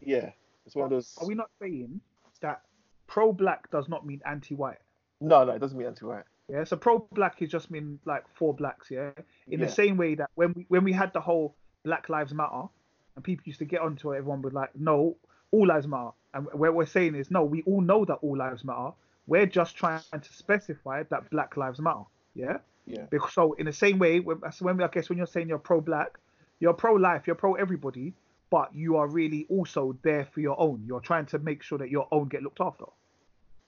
yeah, 0.00 0.30
it's 0.66 0.76
one 0.76 0.84
of 0.84 0.90
those. 0.90 1.16
Are 1.20 1.26
we 1.26 1.34
not 1.34 1.50
saying 1.60 2.00
that 2.40 2.62
pro-black 3.06 3.70
does 3.70 3.88
not 3.88 4.06
mean 4.06 4.20
anti-white? 4.24 4.78
No, 5.20 5.44
no, 5.44 5.52
it 5.52 5.58
doesn't 5.58 5.76
mean 5.76 5.88
anti-white. 5.88 6.24
Yeah, 6.48 6.64
so 6.64 6.76
pro-black 6.76 7.42
is 7.42 7.50
just 7.50 7.70
mean 7.70 7.98
like 8.04 8.24
for 8.34 8.54
blacks. 8.54 8.90
Yeah, 8.90 9.10
in 9.48 9.58
Yeah. 9.58 9.66
the 9.66 9.72
same 9.72 9.96
way 9.96 10.14
that 10.14 10.30
when 10.34 10.52
we 10.54 10.66
when 10.68 10.84
we 10.84 10.92
had 10.92 11.12
the 11.12 11.20
whole 11.20 11.56
Black 11.84 12.08
Lives 12.08 12.32
Matter, 12.32 12.68
and 13.16 13.24
people 13.24 13.42
used 13.46 13.58
to 13.58 13.64
get 13.64 13.80
onto 13.80 14.12
it, 14.12 14.18
everyone 14.18 14.42
would 14.42 14.52
like, 14.52 14.70
no, 14.76 15.16
all 15.50 15.66
lives 15.66 15.86
matter. 15.88 16.10
And 16.34 16.46
what 16.52 16.74
we're 16.74 16.86
saying 16.86 17.14
is, 17.14 17.30
no, 17.30 17.44
we 17.44 17.62
all 17.62 17.80
know 17.80 18.04
that 18.04 18.14
all 18.22 18.36
lives 18.36 18.64
matter. 18.64 18.90
We're 19.26 19.46
just 19.46 19.76
trying 19.76 20.00
to 20.12 20.32
specify 20.32 21.02
that 21.10 21.30
Black 21.30 21.56
Lives 21.56 21.80
Matter. 21.80 22.04
Yeah. 22.34 22.58
Yeah. 22.86 23.06
Because 23.10 23.32
so 23.34 23.52
in 23.54 23.66
the 23.66 23.72
same 23.72 23.98
way, 23.98 24.20
when, 24.20 24.40
so 24.52 24.64
when 24.64 24.82
I 24.82 24.88
guess 24.88 25.08
when 25.08 25.18
you're 25.18 25.26
saying 25.26 25.48
you're 25.48 25.58
pro-black, 25.58 26.18
you're 26.60 26.72
pro-life, 26.72 27.26
you're 27.26 27.36
pro-everybody, 27.36 28.14
but 28.50 28.74
you 28.74 28.96
are 28.96 29.06
really 29.06 29.46
also 29.50 29.96
there 30.02 30.26
for 30.32 30.40
your 30.40 30.58
own. 30.58 30.82
You're 30.86 31.00
trying 31.00 31.26
to 31.26 31.38
make 31.38 31.62
sure 31.62 31.78
that 31.78 31.90
your 31.90 32.08
own 32.10 32.28
get 32.28 32.42
looked 32.42 32.60
after. 32.60 32.86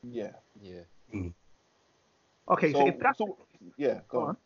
Yeah. 0.02 0.32
Yeah. 0.62 0.80
Mm-hmm. 1.14 1.28
Okay, 2.52 2.72
so, 2.72 2.78
So, 2.78 2.88
if 2.88 2.98
that's 2.98 3.18
so 3.18 3.36
yeah, 3.76 4.00
go 4.08 4.18
Go 4.18 4.20
on. 4.20 4.28
on. 4.28 4.36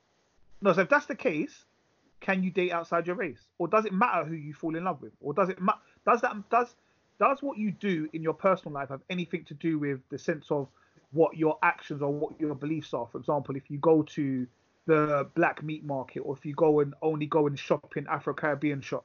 No, 0.61 0.72
so 0.72 0.81
if 0.83 0.88
that's 0.88 1.07
the 1.07 1.14
case, 1.14 1.64
can 2.20 2.42
you 2.42 2.50
date 2.50 2.72
outside 2.72 3.07
your 3.07 3.16
race, 3.16 3.40
or 3.59 3.68
does 3.68 3.85
it 3.85 3.92
matter 3.92 4.24
who 4.24 4.35
you 4.35 4.55
fall 4.55 4.74
in 4.77 4.85
love 4.85 5.00
with, 5.00 5.12
or 5.20 5.35
does 5.35 5.48
it 5.48 5.61
ma- 5.61 5.79
does 6.07 6.20
that 6.22 6.48
does 6.50 6.74
does 7.18 7.42
what 7.42 7.59
you 7.59 7.70
do 7.70 8.09
in 8.12 8.22
your 8.22 8.35
personal 8.35 8.72
life 8.74 8.88
have 8.88 9.00
anything 9.11 9.44
to 9.44 9.55
do 9.55 9.79
with 9.79 10.00
the 10.11 10.18
sense 10.18 10.50
of 10.50 10.68
what 11.12 11.37
your 11.37 11.59
actions 11.62 12.03
or 12.03 12.12
what 12.12 12.40
your 12.40 12.55
beliefs 12.55 12.92
are? 12.92 13.07
For 13.11 13.18
example, 13.18 13.57
if 13.57 13.70
you 13.70 13.79
go 13.79 14.03
to 14.03 14.46
the 14.87 15.29
black 15.35 15.62
meat 15.62 15.85
market, 15.85 16.20
or 16.20 16.37
if 16.37 16.44
you 16.44 16.55
go 16.55 16.81
and 16.81 16.94
only 17.03 17.27
go 17.27 17.46
and 17.46 17.59
shop 17.59 17.96
in 17.96 18.07
Afro 18.07 18.35
Caribbean 18.35 18.81
shop, 18.81 19.05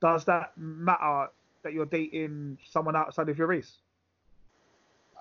does 0.00 0.24
that 0.26 0.52
matter 0.56 1.30
that 1.62 1.72
you're 1.72 1.86
dating 1.86 2.58
someone 2.64 2.94
outside 2.94 3.28
of 3.28 3.38
your 3.38 3.48
race? 3.48 3.78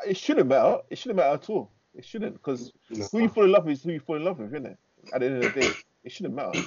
It 0.05 0.17
shouldn't 0.17 0.47
matter. 0.47 0.79
It 0.89 0.97
shouldn't 0.97 1.17
matter 1.17 1.35
at 1.35 1.49
all. 1.49 1.71
It 1.95 2.05
shouldn't 2.05 2.33
because 2.33 2.71
No. 2.89 3.07
who 3.11 3.19
you 3.19 3.29
fall 3.29 3.45
in 3.45 3.51
love 3.51 3.65
with 3.65 3.77
is 3.77 3.83
who 3.83 3.93
you 3.93 3.99
fall 4.01 4.17
in 4.17 4.25
love 4.25 4.39
with, 4.39 4.53
isn't 4.53 4.65
it? 4.65 4.77
At 5.13 5.21
the 5.21 5.27
end 5.27 5.43
of 5.43 5.53
the 5.53 5.61
day, 5.61 5.73
it 6.03 6.11
shouldn't 6.11 6.35
matter. 6.35 6.61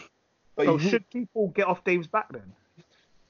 But 0.56 0.66
So 0.66 0.78
you, 0.78 0.88
should 0.88 1.08
people 1.10 1.48
get 1.48 1.66
off 1.66 1.84
Dave's 1.84 2.06
back 2.08 2.32
then? 2.32 2.52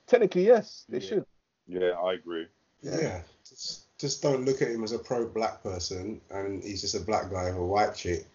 technically, 0.06 0.46
yes, 0.46 0.86
they 0.88 0.98
Yeah. 0.98 1.08
should. 1.08 1.24
Yeah, 1.68 1.90
I 1.90 2.14
agree. 2.14 2.46
Yeah. 2.82 3.20
Just, 3.48 3.98
just 3.98 4.22
don't 4.22 4.44
look 4.44 4.62
at 4.62 4.68
him 4.68 4.84
as 4.84 4.92
a 4.92 4.98
pro 4.98 5.26
black 5.26 5.62
person 5.62 6.20
and 6.30 6.62
he's 6.62 6.80
just 6.80 6.94
a 6.94 7.00
black 7.00 7.30
guy 7.30 7.46
with 7.46 7.56
a 7.56 7.64
white 7.64 7.94
chick 7.94 8.26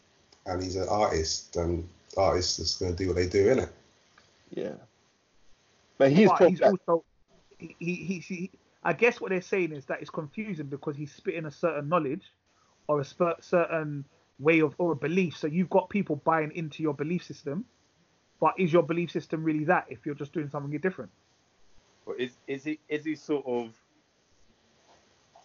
and 0.45 0.61
he's 0.61 0.75
an 0.75 0.87
artist 0.89 1.55
and 1.55 1.87
artists 2.17 2.57
just 2.57 2.79
gonna 2.79 2.93
do 2.93 3.07
what 3.07 3.15
they 3.15 3.27
do, 3.27 3.47
innit? 3.47 3.69
Yeah. 4.51 4.75
But 5.97 6.11
he's 6.11 6.29
but 6.29 6.49
he's 6.49 6.61
also 6.61 7.03
he, 7.57 7.75
he, 7.79 7.95
he, 7.95 8.19
he 8.19 8.51
I 8.83 8.93
guess 8.93 9.21
what 9.21 9.29
they're 9.29 9.41
saying 9.41 9.71
is 9.71 9.85
that 9.85 10.01
it's 10.01 10.09
confusing 10.09 10.67
because 10.67 10.95
he's 10.95 11.13
spitting 11.13 11.45
a 11.45 11.51
certain 11.51 11.89
knowledge 11.89 12.31
or 12.87 12.99
a 12.99 13.03
sper- 13.03 13.41
certain 13.41 14.05
way 14.39 14.59
of 14.59 14.75
or 14.77 14.91
a 14.91 14.95
belief. 14.95 15.37
So 15.37 15.47
you've 15.47 15.69
got 15.69 15.89
people 15.89 16.17
buying 16.17 16.51
into 16.53 16.83
your 16.83 16.93
belief 16.93 17.23
system, 17.23 17.65
but 18.41 18.53
is 18.57 18.73
your 18.73 18.83
belief 18.83 19.11
system 19.11 19.43
really 19.43 19.63
that 19.65 19.85
if 19.89 20.05
you're 20.05 20.15
just 20.15 20.33
doing 20.33 20.49
something 20.49 20.77
different? 20.79 21.11
But 22.05 22.19
is 22.19 22.31
is 22.47 22.63
he 22.63 22.79
is 22.89 23.05
he 23.05 23.15
sort 23.15 23.45
of 23.45 23.73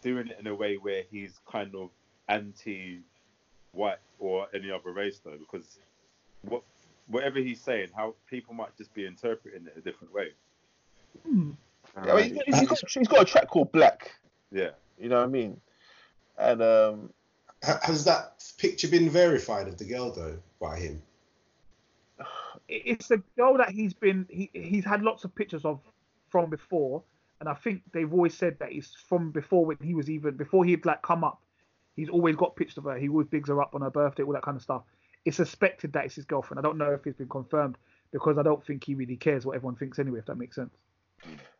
doing 0.03 0.29
it 0.29 0.37
in 0.41 0.47
a 0.47 0.55
way 0.55 0.77
where 0.77 1.03
he's 1.11 1.41
kind 1.51 1.75
of 1.75 1.91
anti-white 2.29 3.99
or 4.19 4.47
any 4.55 4.71
other 4.71 4.93
race 4.93 5.21
though? 5.25 5.37
Because 5.39 5.79
what 6.43 6.63
whatever 7.09 7.39
he's 7.39 7.61
saying, 7.61 7.89
how 7.97 8.15
people 8.29 8.55
might 8.55 8.77
just 8.77 8.93
be 8.95 9.07
interpreting 9.07 9.67
it 9.67 9.75
a 9.77 9.81
different 9.81 10.13
way. 10.13 10.29
Hmm. 11.27 11.51
I 11.97 12.15
mean, 12.15 12.41
he's, 12.47 12.59
he's 12.61 12.69
got, 12.69 12.91
he's 12.91 13.09
got 13.09 13.23
a 13.23 13.25
track 13.25 13.49
called 13.49 13.73
Black. 13.73 14.13
Yeah. 14.53 14.71
You 14.99 15.09
know 15.09 15.17
what 15.17 15.25
I 15.25 15.29
mean? 15.29 15.61
And 16.39 16.63
um, 16.63 17.11
Has 17.63 18.05
that 18.05 18.45
picture 18.59 18.89
been 18.89 19.11
verified 19.11 19.69
of 19.69 19.79
the 19.79 19.85
girl 19.85 20.13
though 20.13 20.39
by 20.61 20.79
him? 20.79 21.03
It's 22.71 23.11
a 23.11 23.17
girl 23.39 23.57
that 23.57 23.71
he's 23.71 23.95
been 23.95 24.27
he 24.29 24.51
he's 24.53 24.85
had 24.85 25.01
lots 25.01 25.25
of 25.25 25.35
pictures 25.35 25.65
of 25.65 25.81
from 26.31 26.51
before, 26.51 27.03
and 27.41 27.49
I 27.49 27.55
think 27.55 27.83
they've 27.93 28.13
always 28.13 28.35
said 28.35 28.59
that 28.61 28.73
it's 28.73 28.95
from 29.09 29.31
before 29.31 29.65
when 29.65 29.79
he 29.83 29.95
was 29.95 30.11
even 30.11 30.37
before 30.37 30.65
he'd 30.65 30.85
like 30.85 31.03
come 31.03 31.25
up. 31.25 31.41
He's 31.97 32.09
always 32.09 32.37
got 32.37 32.57
pictures 32.57 32.79
of 32.79 32.85
her. 32.85 32.97
He 32.97 33.09
always 33.09 33.27
bigs 33.27 33.49
her 33.49 33.61
up 33.61 33.75
on 33.75 33.83
her 33.83 33.91
birthday, 33.91 34.23
all 34.23 34.33
that 34.33 34.43
kind 34.43 34.57
of 34.57 34.63
stuff. 34.63 34.83
It's 35.25 35.37
suspected 35.37 35.93
that 35.93 36.05
it's 36.05 36.15
his 36.15 36.25
girlfriend. 36.25 36.59
I 36.59 36.63
don't 36.63 36.79
know 36.79 36.93
if 36.93 37.07
it's 37.07 37.19
been 37.19 37.29
confirmed 37.29 37.77
because 38.13 38.39
I 38.39 38.43
don't 38.43 38.65
think 38.65 38.85
he 38.85 38.95
really 38.95 39.17
cares 39.17 39.45
what 39.45 39.57
everyone 39.57 39.77
thinks 39.77 39.99
anyway. 39.99 40.21
If 40.21 40.27
that 40.27 40.37
makes 40.37 40.57
sense. 40.57 40.75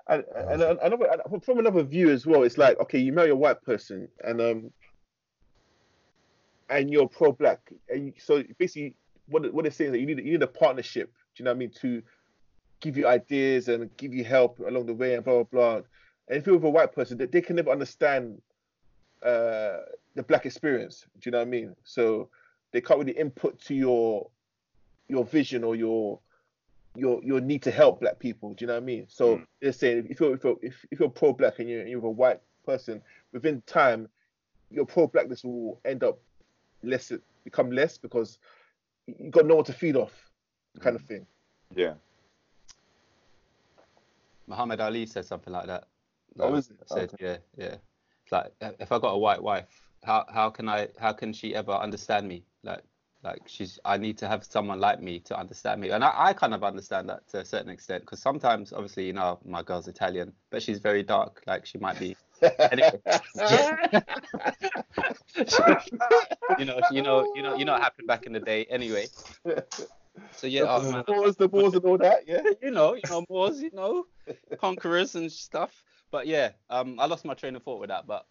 and, 0.09 0.25
and, 0.37 0.79
and 0.81 1.45
from 1.45 1.59
another 1.59 1.83
view 1.83 2.11
as 2.11 2.27
well, 2.27 2.45
it's 2.45 2.59
like 2.59 2.79
okay, 2.81 2.99
you 2.99 3.13
marry 3.13 3.31
a 3.31 3.37
white 3.37 3.63
person, 3.63 4.09
and 4.25 4.41
um, 4.41 4.73
and 6.71 6.91
you're 6.91 7.09
pro-black, 7.09 7.73
and 7.89 8.13
so 8.19 8.43
basically, 8.59 8.95
what 9.27 9.53
what 9.53 9.63
they're 9.63 9.73
saying 9.73 9.89
is 9.89 9.93
that 9.93 10.01
you 10.01 10.07
need 10.07 10.19
you 10.19 10.33
need 10.33 10.43
a 10.43 10.47
partnership. 10.47 11.13
Do 11.35 11.43
you 11.43 11.45
know 11.45 11.51
what 11.51 11.57
I 11.57 11.59
mean? 11.59 11.73
To 11.83 12.03
give 12.81 12.97
you 12.97 13.07
ideas 13.07 13.69
and 13.69 13.95
give 13.97 14.15
you 14.15 14.25
help 14.25 14.59
along 14.61 14.87
the 14.87 14.95
way, 14.95 15.15
and 15.15 15.25
blah 15.25 15.43
blah 15.43 15.45
blah. 15.45 15.77
And 16.29 16.39
if 16.39 16.47
you're 16.47 16.57
with 16.57 16.65
a 16.65 16.71
white 16.71 16.95
person, 16.95 17.19
they, 17.19 17.27
they 17.27 17.41
can 17.41 17.57
never 17.57 17.71
understand 17.71 18.41
uh, 19.23 19.79
the 20.15 20.23
black 20.27 20.47
experience. 20.47 21.07
Do 21.21 21.29
you 21.29 21.33
know 21.33 21.39
what 21.39 21.49
I 21.49 21.51
mean? 21.51 21.75
So 21.85 22.29
they 22.73 22.81
can't 22.81 23.01
really 23.01 23.19
input 23.19 23.61
to 23.63 23.75
your 23.75 24.29
your 25.09 25.25
vision 25.25 25.65
or 25.65 25.75
your 25.75 26.21
your 26.97 27.23
your 27.25 27.41
need 27.41 27.63
to 27.63 27.71
help 27.71 28.01
black 28.01 28.19
people. 28.19 28.55
Do 28.55 28.65
you 28.65 28.67
know 28.67 28.75
what 28.75 28.83
I 28.83 28.87
mean? 28.87 29.07
So 29.09 29.37
Mm. 29.37 29.47
they're 29.61 29.73
saying 29.73 30.07
if 30.11 30.21
you're 30.21 30.35
if 30.35 30.45
you're 30.45 30.57
if, 30.63 30.85
if 30.91 31.01
you're 31.01 31.09
pro 31.09 31.33
black 31.33 31.59
and 31.59 31.69
you're, 31.69 31.87
you're 31.87 32.05
a 32.05 32.11
white 32.11 32.41
person, 32.65 33.01
within 33.33 33.63
time, 33.67 34.09
your 34.71 34.85
pro 34.85 35.07
blackness 35.07 35.45
will 35.45 35.81
end 35.85 36.05
up 36.05 36.19
less 36.83 37.13
become 37.45 37.71
less 37.71 37.99
because 37.99 38.39
you 39.07 39.31
got 39.31 39.47
no 39.47 39.55
one 39.57 39.65
to 39.65 39.73
feed 39.73 39.97
off, 39.97 40.13
kind 40.81 40.97
of 40.97 41.03
thing. 41.03 41.27
Yeah. 41.75 41.95
Muhammad 44.49 44.81
Ali 44.81 45.07
said 45.07 45.25
something 45.25 45.53
like 45.53 45.67
that. 45.67 45.85
Oh, 46.41 46.55
is 46.55 46.71
it? 46.71 46.77
Said, 46.87 47.13
yeah, 47.21 47.37
yeah. 47.57 47.77
It's 48.25 48.33
like 48.33 48.53
uh, 48.61 48.73
if 48.81 48.93
I 48.93 48.99
got 48.99 49.11
a 49.11 49.19
white 49.19 49.43
wife, 49.43 49.67
how 50.05 50.25
how 50.33 50.51
can 50.51 50.69
I 50.69 50.89
how 50.99 51.13
can 51.13 51.33
she 51.33 51.55
ever 51.55 51.73
understand 51.73 52.27
me? 52.29 52.45
Like 52.63 52.83
like 53.23 53.43
she's 53.47 53.79
I 53.85 53.97
need 53.97 54.19
to 54.19 54.29
have 54.29 54.45
someone 54.45 54.81
like 54.81 55.01
me 55.03 55.21
to 55.21 55.39
understand 55.39 55.81
me, 55.81 55.91
and 55.91 56.05
I, 56.05 56.13
I 56.17 56.33
kind 56.33 56.55
of 56.55 56.63
understand 56.63 57.09
that 57.09 57.29
to 57.29 57.41
a 57.41 57.45
certain 57.45 57.71
extent 57.71 58.05
because 58.05 58.21
sometimes 58.21 58.73
obviously 58.73 59.07
you 59.07 59.13
know 59.13 59.39
my 59.45 59.63
girl's 59.63 59.89
Italian, 59.89 60.33
but 60.51 60.63
she's 60.63 60.79
very 60.79 61.03
dark. 61.03 61.43
Like 61.47 61.67
she 61.67 61.79
might 61.79 61.99
be 61.99 62.17
anyway. 62.71 63.01
you 66.59 66.65
know, 66.65 66.81
you 66.91 67.03
know, 67.03 67.33
you 67.35 67.43
know, 67.43 67.57
you 67.57 67.65
know 67.65 67.73
what 67.73 67.83
happened 67.83 68.07
back 68.07 68.27
in 68.27 68.33
the 68.33 68.41
day. 68.41 68.67
Anyway, 68.71 69.07
So 70.33 70.47
yeah, 70.47 70.63
the, 70.63 70.81
the 70.81 70.93
man, 70.93 71.05
Moors, 71.09 71.37
the 71.37 71.49
Moors, 71.49 71.75
and 71.75 71.85
all 71.85 71.99
that. 71.99 72.27
Yeah. 72.27 72.43
you 72.63 72.71
know, 72.71 72.95
you 72.95 73.03
know, 73.09 73.25
Moors, 73.29 73.61
you 73.61 73.71
know, 73.73 74.07
conquerors 74.59 75.15
and 75.15 75.31
stuff. 75.31 75.83
But 76.11 76.27
yeah, 76.27 76.51
um, 76.71 76.99
I 76.99 77.07
lost 77.07 77.25
my 77.25 77.35
train 77.35 77.57
of 77.57 77.63
thought 77.63 77.81
with 77.81 77.91
that. 77.91 78.07
But 78.07 78.27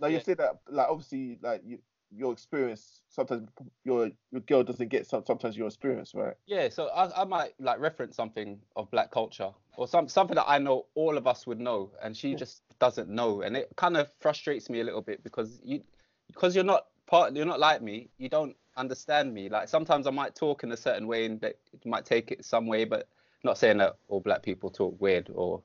Now 0.00 0.08
you 0.08 0.16
Yeah. 0.16 0.22
say 0.22 0.34
that, 0.34 0.60
like 0.68 0.88
obviously, 0.88 1.38
like 1.42 1.62
you, 1.64 1.78
your 2.16 2.32
experience. 2.32 3.00
Sometimes 3.08 3.48
your 3.84 4.10
your 4.30 4.40
girl 4.42 4.62
doesn't 4.62 4.88
get 4.88 5.06
some. 5.06 5.24
Sometimes 5.26 5.56
your 5.56 5.66
experience, 5.66 6.14
right? 6.14 6.34
yeah, 6.46 6.68
so 6.68 6.88
I, 6.88 7.22
I 7.22 7.24
might 7.24 7.54
like 7.58 7.80
reference 7.80 8.16
something 8.16 8.60
of 8.76 8.90
black 8.90 9.10
culture 9.10 9.50
or 9.76 9.88
some 9.88 10.08
something 10.08 10.36
that 10.36 10.44
I 10.48 10.58
know 10.58 10.86
all 10.94 11.16
of 11.16 11.26
us 11.26 11.46
would 11.46 11.60
know, 11.60 11.90
and 12.02 12.16
she 12.16 12.34
just 12.34 12.62
doesn't 12.78 13.08
know, 13.08 13.42
and 13.42 13.56
it 13.56 13.68
kind 13.76 13.96
of 13.96 14.10
frustrates 14.20 14.68
me 14.70 14.80
a 14.80 14.84
little 14.84 15.02
bit 15.02 15.22
because 15.24 15.60
you 15.64 15.82
because 16.28 16.54
you're 16.54 16.64
not 16.64 16.86
part, 17.06 17.34
you're 17.34 17.46
not 17.46 17.60
like 17.60 17.82
me, 17.82 18.10
you 18.18 18.28
don't 18.28 18.56
understand 18.76 19.32
me. 19.32 19.48
Like 19.48 19.68
sometimes 19.68 20.06
I 20.06 20.10
might 20.10 20.34
talk 20.34 20.64
in 20.64 20.72
a 20.72 20.76
certain 20.76 21.06
way, 21.06 21.26
and 21.26 21.42
you 21.42 21.90
might 21.90 22.04
take 22.04 22.30
it 22.30 22.44
some 22.44 22.66
way, 22.66 22.84
but 22.84 23.08
not 23.42 23.58
saying 23.58 23.78
that 23.78 23.96
all 24.08 24.20
black 24.20 24.42
people 24.42 24.70
talk 24.70 25.00
weird 25.00 25.30
or 25.34 25.62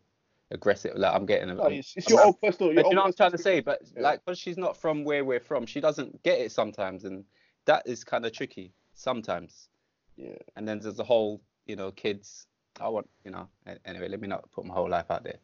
aggressive. 0.52 0.94
Like 0.96 1.14
I'm 1.14 1.26
getting, 1.26 1.56
No, 1.56 1.66
it's, 1.66 1.96
it's 1.96 2.10
your 2.10 2.26
own 2.26 2.34
personal. 2.42 2.74
Your 2.74 2.84
But 2.84 2.86
you 2.86 2.90
own 2.90 2.96
know 2.96 3.02
what 3.02 3.08
I'm 3.08 3.14
trying 3.14 3.32
to 3.32 3.38
say? 3.38 3.60
But 3.60 3.82
Yeah. 3.96 4.02
like, 4.02 4.26
because 4.26 4.40
she's 4.40 4.58
not 4.58 4.76
from 4.78 5.04
where 5.04 5.24
we're 5.24 5.40
from, 5.40 5.66
she 5.66 5.80
doesn't 5.80 6.22
get 6.24 6.40
it 6.40 6.52
sometimes, 6.52 7.06
and 7.06 7.24
that 7.66 7.84
is 7.86 8.04
kind 8.04 8.26
of 8.26 8.32
tricky 8.32 8.74
sometimes. 8.94 9.70
Yeah. 10.16 10.36
And 10.56 10.68
then 10.68 10.80
there's 10.80 10.96
the 10.96 11.04
whole, 11.04 11.42
you 11.66 11.76
know, 11.76 11.92
kids. 11.92 12.48
I 12.82 12.88
want, 12.88 13.10
you 13.26 13.32
know. 13.32 13.48
Anyway, 13.86 14.08
let 14.08 14.22
me 14.22 14.28
not 14.28 14.50
put 14.52 14.66
my 14.66 14.74
whole 14.74 14.90
life 14.90 15.12
out 15.12 15.24
there. 15.24 15.40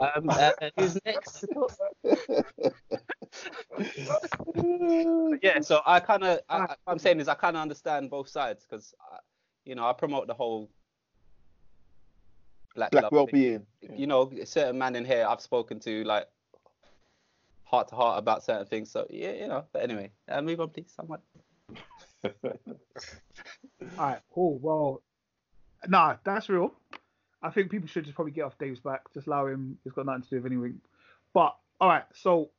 Um, 0.00 0.30
uh, 0.30 0.52
who's 0.76 0.98
next? 1.04 1.44
yeah. 5.42 5.60
So 5.60 5.80
I 5.86 6.00
kind 6.00 6.24
of, 6.24 6.40
I, 6.48 6.56
I- 6.58 6.60
what 6.60 6.78
I'm 6.86 6.98
saying 6.98 7.20
is, 7.20 7.28
I 7.28 7.34
kind 7.34 7.56
of 7.56 7.62
understand 7.62 8.10
both 8.10 8.28
sides 8.28 8.66
because, 8.68 8.94
you 9.64 9.74
know, 9.74 9.86
I 9.86 9.92
promote 9.92 10.26
the 10.26 10.34
whole 10.34 10.70
black, 12.74 12.90
Black 12.92 13.10
well-being. 13.12 13.66
you 13.94 14.06
know, 14.06 14.30
a 14.40 14.46
certain 14.46 14.78
man 14.78 14.96
in 14.96 15.04
here 15.04 15.26
I've 15.28 15.40
spoken 15.40 15.80
to 15.80 16.04
like 16.04 16.28
heart 17.64 17.88
to 17.88 17.94
heart 17.94 18.18
about 18.18 18.44
certain 18.44 18.66
things. 18.66 18.90
So 18.90 19.06
yeah, 19.10 19.32
you 19.32 19.48
know. 19.48 19.64
But 19.72 19.82
anyway, 19.82 20.10
uh, 20.28 20.42
move 20.42 20.60
on, 20.60 20.70
please, 20.70 20.92
someone. 20.94 21.20
All 22.24 22.32
right, 23.98 24.20
cool. 24.32 24.58
Well, 24.58 25.02
nah, 25.88 26.16
that's 26.24 26.48
real. 26.48 26.74
I 27.42 27.50
think 27.50 27.70
people 27.70 27.88
should 27.88 28.04
just 28.04 28.14
probably 28.14 28.32
get 28.32 28.44
off 28.44 28.58
Dave's 28.58 28.80
back. 28.80 29.02
Just 29.14 29.26
allow 29.26 29.46
him. 29.46 29.78
He's 29.84 29.92
got 29.92 30.06
nothing 30.06 30.22
to 30.22 30.28
do 30.28 30.36
with 30.42 30.52
anything. 30.52 30.80
But 31.32 31.56
all 31.80 31.88
right, 31.88 32.04
so 32.14 32.50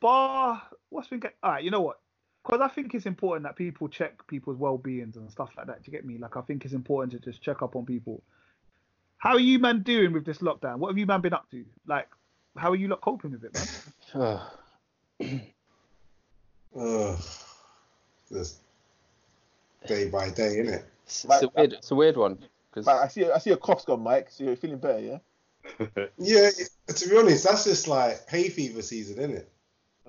bar. 0.00 0.62
What's 0.90 1.08
been? 1.08 1.20
Get, 1.20 1.34
all 1.42 1.52
right, 1.52 1.64
you 1.64 1.70
know 1.70 1.80
what? 1.80 2.00
Because 2.44 2.60
I 2.60 2.68
think 2.68 2.94
it's 2.94 3.06
important 3.06 3.44
that 3.44 3.56
people 3.56 3.88
check 3.88 4.26
people's 4.26 4.56
well-beings 4.56 5.16
and 5.16 5.30
stuff 5.30 5.50
like 5.56 5.66
that. 5.66 5.82
Do 5.82 5.90
you 5.90 5.96
get 5.96 6.04
me? 6.06 6.18
Like 6.18 6.36
I 6.36 6.40
think 6.42 6.64
it's 6.64 6.74
important 6.74 7.12
to 7.12 7.18
just 7.30 7.42
check 7.42 7.62
up 7.62 7.76
on 7.76 7.86
people. 7.86 8.22
How 9.18 9.30
are 9.30 9.40
you 9.40 9.58
man 9.58 9.82
doing 9.82 10.12
with 10.12 10.24
this 10.24 10.38
lockdown? 10.38 10.76
What 10.76 10.88
have 10.88 10.98
you 10.98 11.06
man 11.06 11.20
been 11.20 11.32
up 11.32 11.50
to? 11.50 11.64
Like, 11.86 12.08
how 12.56 12.70
are 12.70 12.76
you 12.76 12.88
lot 12.88 13.00
coping 13.00 13.32
with 13.32 13.44
it, 13.44 13.54
man? 14.14 14.40
Ugh. 16.78 17.18
Just 18.30 18.58
day 19.86 20.08
by 20.08 20.28
day, 20.30 20.56
innit? 20.58 20.84
It's, 21.06 21.24
Like- 21.24 21.42
it's 21.42 21.50
a 21.50 21.58
weird, 21.58 21.72
it's 21.72 21.90
a 21.90 21.94
weird 21.94 22.16
one 22.16 22.38
because 22.78 22.86
Mike, 22.86 23.04
I 23.04 23.08
see. 23.08 23.30
I 23.30 23.38
see 23.38 23.50
a 23.50 23.56
cough's 23.56 23.84
gone, 23.84 24.02
Mike. 24.02 24.30
So 24.30 24.44
you're 24.44 24.56
feeling 24.56 24.78
better, 24.78 25.00
yeah? 25.80 26.06
Yeah, 26.18 26.50
to 26.86 27.08
be 27.08 27.16
honest, 27.16 27.44
that's 27.44 27.64
just 27.64 27.88
like 27.88 28.28
hay 28.28 28.48
fever 28.48 28.82
season, 28.82 29.18
isn't 29.18 29.36
it? 29.36 29.52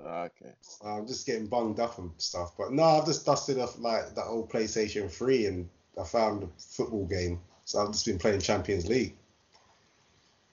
Ah, 0.06 0.24
okay. 0.24 0.54
I'm 0.86 1.08
just 1.08 1.26
getting 1.26 1.48
bunged 1.48 1.80
up 1.80 1.98
and 1.98 2.12
stuff. 2.18 2.54
But 2.58 2.72
no, 2.72 2.84
I've 2.84 3.06
just 3.06 3.26
dusted 3.26 3.60
off 3.60 3.78
like 3.80 4.16
that 4.16 4.26
old 4.26 4.50
PlayStation 4.50 5.12
3 5.12 5.46
and 5.48 5.70
I 6.00 6.04
found 6.04 6.44
a 6.44 6.48
football 6.58 7.06
game. 7.06 7.42
So 7.66 7.80
I've 7.80 7.92
just 7.92 8.06
been 8.06 8.18
playing 8.18 8.40
Champions 8.40 8.88
League. 8.88 9.16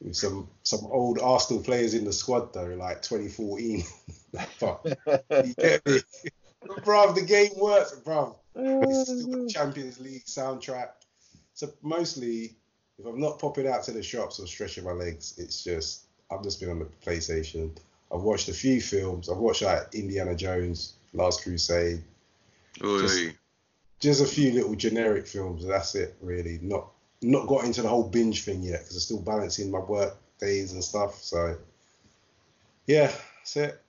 With 0.00 0.16
some 0.16 0.50
some 0.62 0.80
old 0.90 1.18
Arsenal 1.20 1.62
players 1.62 1.94
in 1.94 2.04
the 2.04 2.12
squad 2.12 2.52
though, 2.52 2.74
like 2.74 3.00
2014. 3.02 3.84
but 4.60 4.80
you 5.46 5.54
get 5.54 5.86
me? 5.86 6.00
bruv, 6.66 7.14
the 7.14 7.22
game 7.22 7.52
works, 7.56 7.94
bruv. 8.04 8.36
It's 8.54 9.22
still 9.22 9.46
Champions 9.48 9.98
League 10.00 10.24
soundtrack. 10.26 10.90
So 11.56 11.72
mostly, 11.82 12.54
if 12.98 13.06
I'm 13.06 13.18
not 13.18 13.38
popping 13.38 13.66
out 13.66 13.82
to 13.84 13.92
the 13.92 14.02
shops 14.02 14.38
or 14.38 14.46
stretching 14.46 14.84
my 14.84 14.92
legs, 14.92 15.34
it's 15.38 15.64
just 15.64 16.04
I've 16.30 16.42
just 16.42 16.60
been 16.60 16.68
on 16.68 16.78
the 16.78 16.84
PlayStation. 17.04 17.70
I've 18.12 18.20
watched 18.20 18.50
a 18.50 18.52
few 18.52 18.80
films. 18.80 19.30
I've 19.30 19.38
watched 19.38 19.62
like 19.62 19.94
Indiana 19.94 20.36
Jones, 20.36 20.92
Last 21.14 21.42
Crusade, 21.42 22.04
Oi, 22.84 23.00
Just- 23.00 23.36
just 23.98 24.22
a 24.22 24.26
few 24.26 24.52
little 24.52 24.74
generic 24.74 25.26
films. 25.26 25.64
That's 25.66 25.94
it, 25.94 26.14
really. 26.20 26.58
Not 26.60 26.92
not 27.22 27.46
got 27.46 27.64
into 27.64 27.80
the 27.80 27.88
whole 27.88 28.06
binge 28.06 28.44
thing 28.44 28.62
yet 28.62 28.80
because 28.80 28.96
I'm 28.96 29.00
still 29.00 29.22
balancing 29.22 29.70
my 29.70 29.78
work 29.78 30.18
days 30.38 30.72
and 30.72 30.84
stuff. 30.84 31.22
So 31.22 31.56
yeah, 32.86 33.10
that's 33.38 33.56
it. 33.56 33.82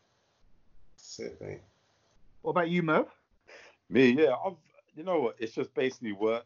That's 0.95 1.19
it, 1.19 1.41
mate. 1.41 1.60
What 2.43 2.51
about 2.51 2.69
you, 2.69 2.82
Merv? 2.82 3.08
Me, 3.89 4.12
yeah, 4.12 4.36
I've 4.45 4.56
you 4.95 5.03
know 5.03 5.19
what? 5.19 5.36
It's 5.38 5.53
just 5.53 5.73
basically 5.73 6.13
work. 6.13 6.45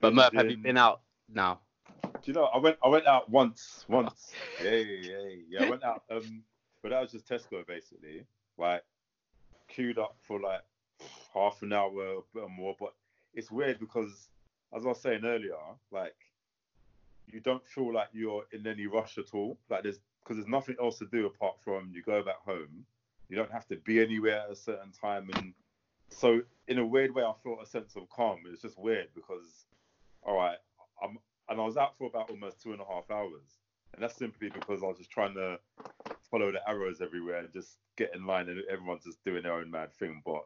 But 0.00 0.14
Murph, 0.14 0.32
have 0.34 0.50
you 0.50 0.56
been 0.56 0.78
out 0.78 1.02
now? 1.32 1.60
Do 2.02 2.10
you 2.24 2.32
know? 2.32 2.44
I 2.44 2.58
went. 2.58 2.78
I 2.82 2.88
went 2.88 3.06
out 3.06 3.28
once. 3.30 3.84
Once. 3.88 4.32
yeah, 4.64 4.70
yeah, 4.72 5.10
yeah, 5.10 5.34
yeah. 5.48 5.64
I 5.64 5.70
went 5.70 5.84
out. 5.84 6.02
Um, 6.10 6.42
but 6.82 6.90
that 6.90 7.00
was 7.00 7.12
just 7.12 7.28
Tesco 7.28 7.66
basically. 7.66 8.24
Like, 8.56 8.82
queued 9.68 9.98
up 9.98 10.16
for 10.22 10.40
like 10.40 10.62
half 11.34 11.62
an 11.62 11.72
hour, 11.72 12.22
bit 12.34 12.50
more. 12.50 12.74
But 12.78 12.94
it's 13.34 13.50
weird 13.50 13.78
because, 13.78 14.28
as 14.74 14.84
I 14.84 14.88
was 14.88 15.00
saying 15.00 15.24
earlier, 15.24 15.54
like, 15.90 16.16
you 17.26 17.40
don't 17.40 17.66
feel 17.66 17.92
like 17.92 18.08
you're 18.12 18.44
in 18.52 18.66
any 18.66 18.86
rush 18.86 19.18
at 19.18 19.34
all. 19.34 19.58
Like, 19.68 19.82
there's 19.82 20.00
because 20.22 20.36
there's 20.36 20.48
nothing 20.48 20.76
else 20.80 20.98
to 20.98 21.06
do 21.06 21.26
apart 21.26 21.56
from 21.62 21.90
you 21.92 22.02
go 22.02 22.22
back 22.22 22.40
home. 22.44 22.84
You 23.28 23.36
don't 23.36 23.52
have 23.52 23.66
to 23.68 23.76
be 23.76 24.00
anywhere 24.00 24.40
at 24.40 24.50
a 24.50 24.56
certain 24.56 24.92
time, 24.92 25.30
and 25.34 25.54
so 26.08 26.40
in 26.68 26.78
a 26.78 26.86
weird 26.86 27.14
way, 27.14 27.22
I 27.22 27.32
felt 27.42 27.62
a 27.62 27.66
sense 27.66 27.96
of 27.96 28.08
calm. 28.10 28.40
It's 28.50 28.62
just 28.62 28.78
weird 28.78 29.08
because, 29.14 29.64
all 30.22 30.36
right, 30.36 30.58
I'm 31.02 31.18
and 31.48 31.60
I 31.60 31.64
was 31.64 31.76
out 31.76 31.98
for 31.98 32.06
about 32.06 32.30
almost 32.30 32.62
two 32.62 32.72
and 32.72 32.80
a 32.80 32.84
half 32.84 33.10
hours, 33.10 33.58
and 33.94 34.02
that's 34.02 34.16
simply 34.16 34.50
because 34.50 34.82
I 34.82 34.86
was 34.86 34.98
just 34.98 35.10
trying 35.10 35.34
to 35.34 35.58
follow 36.30 36.52
the 36.52 36.66
arrows 36.68 37.00
everywhere 37.00 37.40
and 37.40 37.52
just 37.52 37.78
get 37.96 38.14
in 38.14 38.26
line, 38.26 38.48
and 38.48 38.62
everyone's 38.70 39.04
just 39.04 39.22
doing 39.24 39.42
their 39.42 39.54
own 39.54 39.70
mad 39.70 39.92
thing. 39.94 40.22
But 40.24 40.44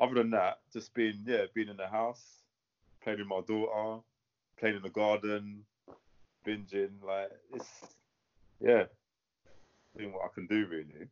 other 0.00 0.14
than 0.14 0.30
that, 0.30 0.60
just 0.72 0.94
being 0.94 1.22
yeah, 1.26 1.44
being 1.54 1.68
in 1.68 1.76
the 1.76 1.86
house, 1.86 2.42
playing 3.02 3.18
with 3.18 3.28
my 3.28 3.40
daughter, 3.46 4.02
playing 4.58 4.76
in 4.76 4.82
the 4.82 4.90
garden, 4.90 5.64
binging, 6.46 7.02
like 7.06 7.30
it's 7.52 7.68
yeah, 8.60 8.84
doing 9.96 10.12
what 10.12 10.24
I 10.24 10.28
can 10.34 10.46
do 10.46 10.66
really. 10.66 11.08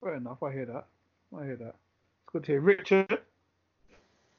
Fair 0.00 0.16
enough. 0.16 0.42
I 0.42 0.52
hear 0.52 0.66
that. 0.66 0.86
I 1.36 1.44
hear 1.44 1.56
that. 1.56 1.74
It's 1.76 2.32
good 2.32 2.44
to 2.44 2.52
hear. 2.52 2.60
Richard. 2.60 3.18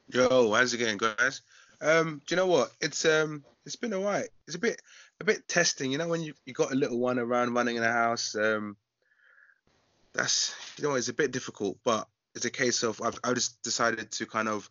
Yo, 0.08 0.54
how's 0.54 0.74
it 0.74 0.78
going, 0.78 0.98
guys? 0.98 1.42
Um, 1.82 2.22
do 2.28 2.36
you 2.36 2.38
know 2.38 2.46
what? 2.46 2.72
It's 2.80 3.06
um, 3.06 3.44
it's 3.66 3.76
been 3.76 3.94
alright. 3.94 4.30
It's 4.46 4.56
a 4.56 4.60
bit, 4.60 4.80
a 5.20 5.24
bit 5.24 5.48
testing. 5.48 5.92
You 5.92 5.98
know, 5.98 6.08
when 6.08 6.22
you 6.22 6.34
you 6.46 6.54
got 6.54 6.72
a 6.72 6.76
little 6.76 7.00
one 7.00 7.18
around 7.18 7.54
running 7.54 7.76
in 7.76 7.82
the 7.82 7.92
house, 7.92 8.36
um, 8.36 8.78
that's 10.14 10.54
you 10.78 10.84
know, 10.84 10.94
it's 10.94 11.10
a 11.10 11.14
bit 11.14 11.32
difficult. 11.32 11.80
But 11.84 12.08
it's 12.36 12.46
a 12.46 12.52
case 12.52 12.84
of 12.84 13.02
I've 13.02 13.18
I 13.24 13.34
just 13.34 13.62
decided 13.64 14.12
to 14.12 14.26
kind 14.28 14.48
of 14.48 14.70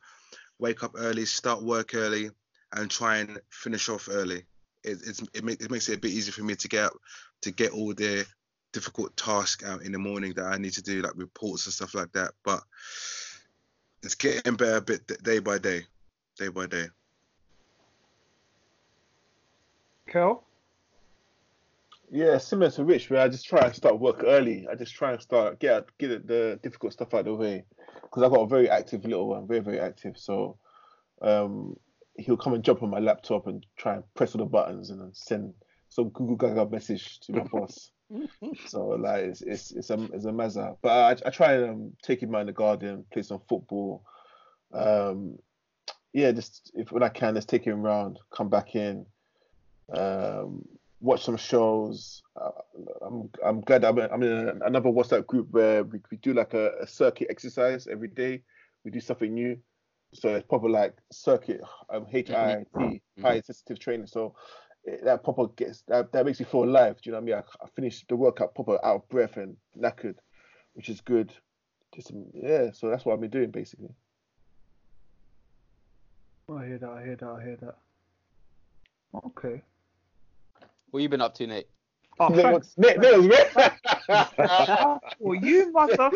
wake 0.60 0.84
up 0.84 0.92
early, 0.96 1.24
start 1.24 1.64
work 1.64 1.96
early, 1.96 2.30
and 2.72 2.88
try 2.88 3.16
and 3.16 3.40
finish 3.50 3.88
off 3.88 4.08
early. 4.08 4.44
It 4.84 4.98
it's, 5.04 5.20
it, 5.34 5.42
make, 5.42 5.60
it 5.60 5.70
makes 5.70 5.88
it 5.88 5.96
a 5.98 6.00
bit 6.00 6.12
easier 6.12 6.32
for 6.32 6.44
me 6.44 6.54
to 6.54 6.68
get 6.68 6.92
to 7.42 7.50
get 7.50 7.72
all 7.72 7.92
the 7.92 8.24
difficult 8.72 9.16
tasks 9.16 9.64
out 9.64 9.82
in 9.82 9.90
the 9.90 9.98
morning 9.98 10.34
that 10.34 10.46
I 10.46 10.58
need 10.58 10.74
to 10.74 10.82
do, 10.82 11.02
like 11.02 11.16
reports 11.16 11.66
and 11.66 11.72
stuff 11.72 11.94
like 11.94 12.12
that. 12.12 12.34
But 12.44 12.62
it's 14.04 14.14
getting 14.14 14.56
better 14.56 14.80
bit 14.80 15.06
day 15.22 15.38
by 15.38 15.58
day, 15.58 15.82
day 16.38 16.48
by 16.48 16.66
day. 16.66 16.86
Kel. 20.06 20.44
Yeah, 22.10 22.38
similar 22.38 22.70
to 22.72 22.84
Rich, 22.84 23.10
where 23.10 23.22
I 23.22 23.28
just 23.28 23.46
try 23.46 23.64
and 23.64 23.74
start 23.74 23.98
work 23.98 24.22
early. 24.24 24.68
I 24.70 24.74
just 24.74 24.94
try 24.94 25.12
and 25.12 25.20
start 25.20 25.58
get 25.58 25.86
get 25.98 26.26
the 26.26 26.60
difficult 26.62 26.92
stuff 26.92 27.14
out 27.14 27.20
of 27.20 27.26
the 27.26 27.34
way 27.34 27.64
because 28.02 28.22
I've 28.22 28.30
got 28.30 28.42
a 28.42 28.46
very 28.46 28.68
active 28.68 29.04
little 29.04 29.28
one, 29.28 29.48
very 29.48 29.60
very 29.60 29.80
active. 29.80 30.16
So 30.16 30.58
um, 31.22 31.76
he'll 32.16 32.36
come 32.36 32.54
and 32.54 32.62
jump 32.62 32.82
on 32.82 32.90
my 32.90 33.00
laptop 33.00 33.46
and 33.46 33.64
try 33.76 33.94
and 33.94 34.04
press 34.14 34.34
all 34.34 34.38
the 34.38 34.44
buttons 34.44 34.90
and 34.90 35.00
then 35.00 35.10
send 35.14 35.54
some 35.88 36.10
Google 36.10 36.36
Gaga 36.36 36.70
message 36.70 37.20
to 37.20 37.32
my 37.32 37.44
boss. 37.44 37.90
So 38.66 38.86
like 38.88 39.24
it's 39.24 39.42
it's 39.42 39.70
it's 39.72 39.90
a 39.90 40.02
it's 40.12 40.24
a 40.24 40.30
mazza. 40.30 40.76
But 40.82 41.22
I, 41.24 41.28
I 41.28 41.30
try 41.30 41.54
and 41.54 41.70
um, 41.70 41.92
take 42.02 42.22
him 42.22 42.34
out 42.34 42.42
in 42.42 42.46
the 42.46 42.52
garden, 42.52 43.04
play 43.12 43.22
some 43.22 43.40
football. 43.48 44.04
Um, 44.72 45.38
yeah, 46.12 46.32
just 46.32 46.70
if 46.74 46.92
when 46.92 47.02
I 47.02 47.08
can, 47.08 47.34
just 47.34 47.48
take 47.48 47.64
him 47.64 47.84
around, 47.84 48.18
come 48.30 48.48
back 48.48 48.74
in, 48.74 49.06
um, 49.92 50.64
watch 51.00 51.24
some 51.24 51.36
shows. 51.36 52.22
Uh, 52.40 52.50
I'm 53.02 53.30
I'm 53.44 53.60
glad 53.62 53.84
I'm 53.84 53.98
in, 53.98 54.10
I'm 54.10 54.22
in 54.22 54.62
another 54.64 54.90
WhatsApp 54.90 55.26
group 55.26 55.48
where 55.50 55.84
we, 55.84 56.00
we 56.10 56.16
do 56.18 56.34
like 56.34 56.54
a, 56.54 56.72
a 56.80 56.86
circuit 56.86 57.28
exercise 57.30 57.86
every 57.86 58.08
day. 58.08 58.42
We 58.84 58.90
do 58.90 59.00
something 59.00 59.32
new. 59.32 59.58
So 60.12 60.28
it's 60.28 60.46
probably 60.46 60.70
like 60.70 60.94
circuit 61.10 61.60
um, 61.90 62.06
HIT, 62.06 62.28
high 63.20 63.40
sensitive 63.40 63.80
training. 63.80 64.06
So 64.06 64.36
that 65.02 65.24
proper 65.24 65.46
gets 65.48 65.82
that, 65.88 66.12
that 66.12 66.26
makes 66.26 66.40
me 66.40 66.46
feel 66.46 66.64
alive. 66.64 66.96
Do 67.00 67.08
you 67.08 67.12
know 67.12 67.18
what 67.20 67.22
I 67.22 67.36
mean? 67.36 67.44
I, 67.60 67.64
I 67.64 67.68
finished 67.74 68.06
the 68.08 68.16
workout 68.16 68.54
proper 68.54 68.74
out 68.84 68.96
of 68.96 69.08
breath 69.08 69.36
and 69.36 69.56
knackered, 69.78 70.16
which 70.74 70.88
is 70.88 71.00
good. 71.00 71.32
Just 71.94 72.12
yeah. 72.34 72.70
So 72.72 72.88
that's 72.90 73.04
what 73.04 73.14
I've 73.14 73.20
been 73.20 73.30
doing 73.30 73.50
basically. 73.50 73.90
I 76.54 76.66
hear 76.66 76.78
that. 76.78 76.90
I 76.90 77.02
hear 77.04 77.16
that. 77.16 77.28
I 77.28 77.42
hear 77.42 77.56
that. 77.62 77.76
Okay. 79.26 79.62
What 80.90 81.02
you 81.02 81.08
been 81.08 81.20
up 81.20 81.34
to, 81.36 81.46
Nate? 81.46 81.66
Oh, 82.20 82.28
Nate 82.28 82.42
thanks. 82.42 82.74
was- 82.76 82.78
Nate- 82.78 82.98
Nate 83.00 83.16
was 83.16 83.26
great. 83.26 85.00
well, 85.18 85.34
you 85.34 85.72
must 85.72 85.96
have. 85.98 86.14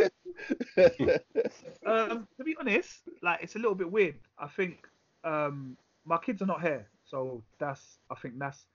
Um, 1.87 2.29
to 2.37 2.45
be 2.45 2.55
honest, 2.61 3.01
like 3.23 3.43
it's 3.43 3.57
a 3.57 3.59
little 3.59 3.75
bit 3.75 3.91
weird. 3.91 4.15
I 4.39 4.47
think 4.47 4.87
um, 5.25 5.77
my 6.05 6.19
kids 6.19 6.43
are 6.43 6.47
not 6.47 6.61
here, 6.61 6.87
so 7.11 7.43
that's 7.59 7.99
I 8.11 8.15
think 8.15 8.39
that's 8.39 8.67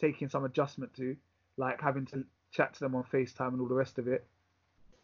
taking 0.00 0.28
some 0.28 0.44
adjustment 0.44 0.94
to, 0.94 1.16
like 1.56 1.80
having 1.80 2.06
to 2.06 2.24
chat 2.52 2.74
to 2.74 2.80
them 2.80 2.94
on 2.94 3.04
FaceTime 3.04 3.48
and 3.48 3.60
all 3.60 3.68
the 3.68 3.74
rest 3.74 3.98
of 3.98 4.08
it. 4.08 4.26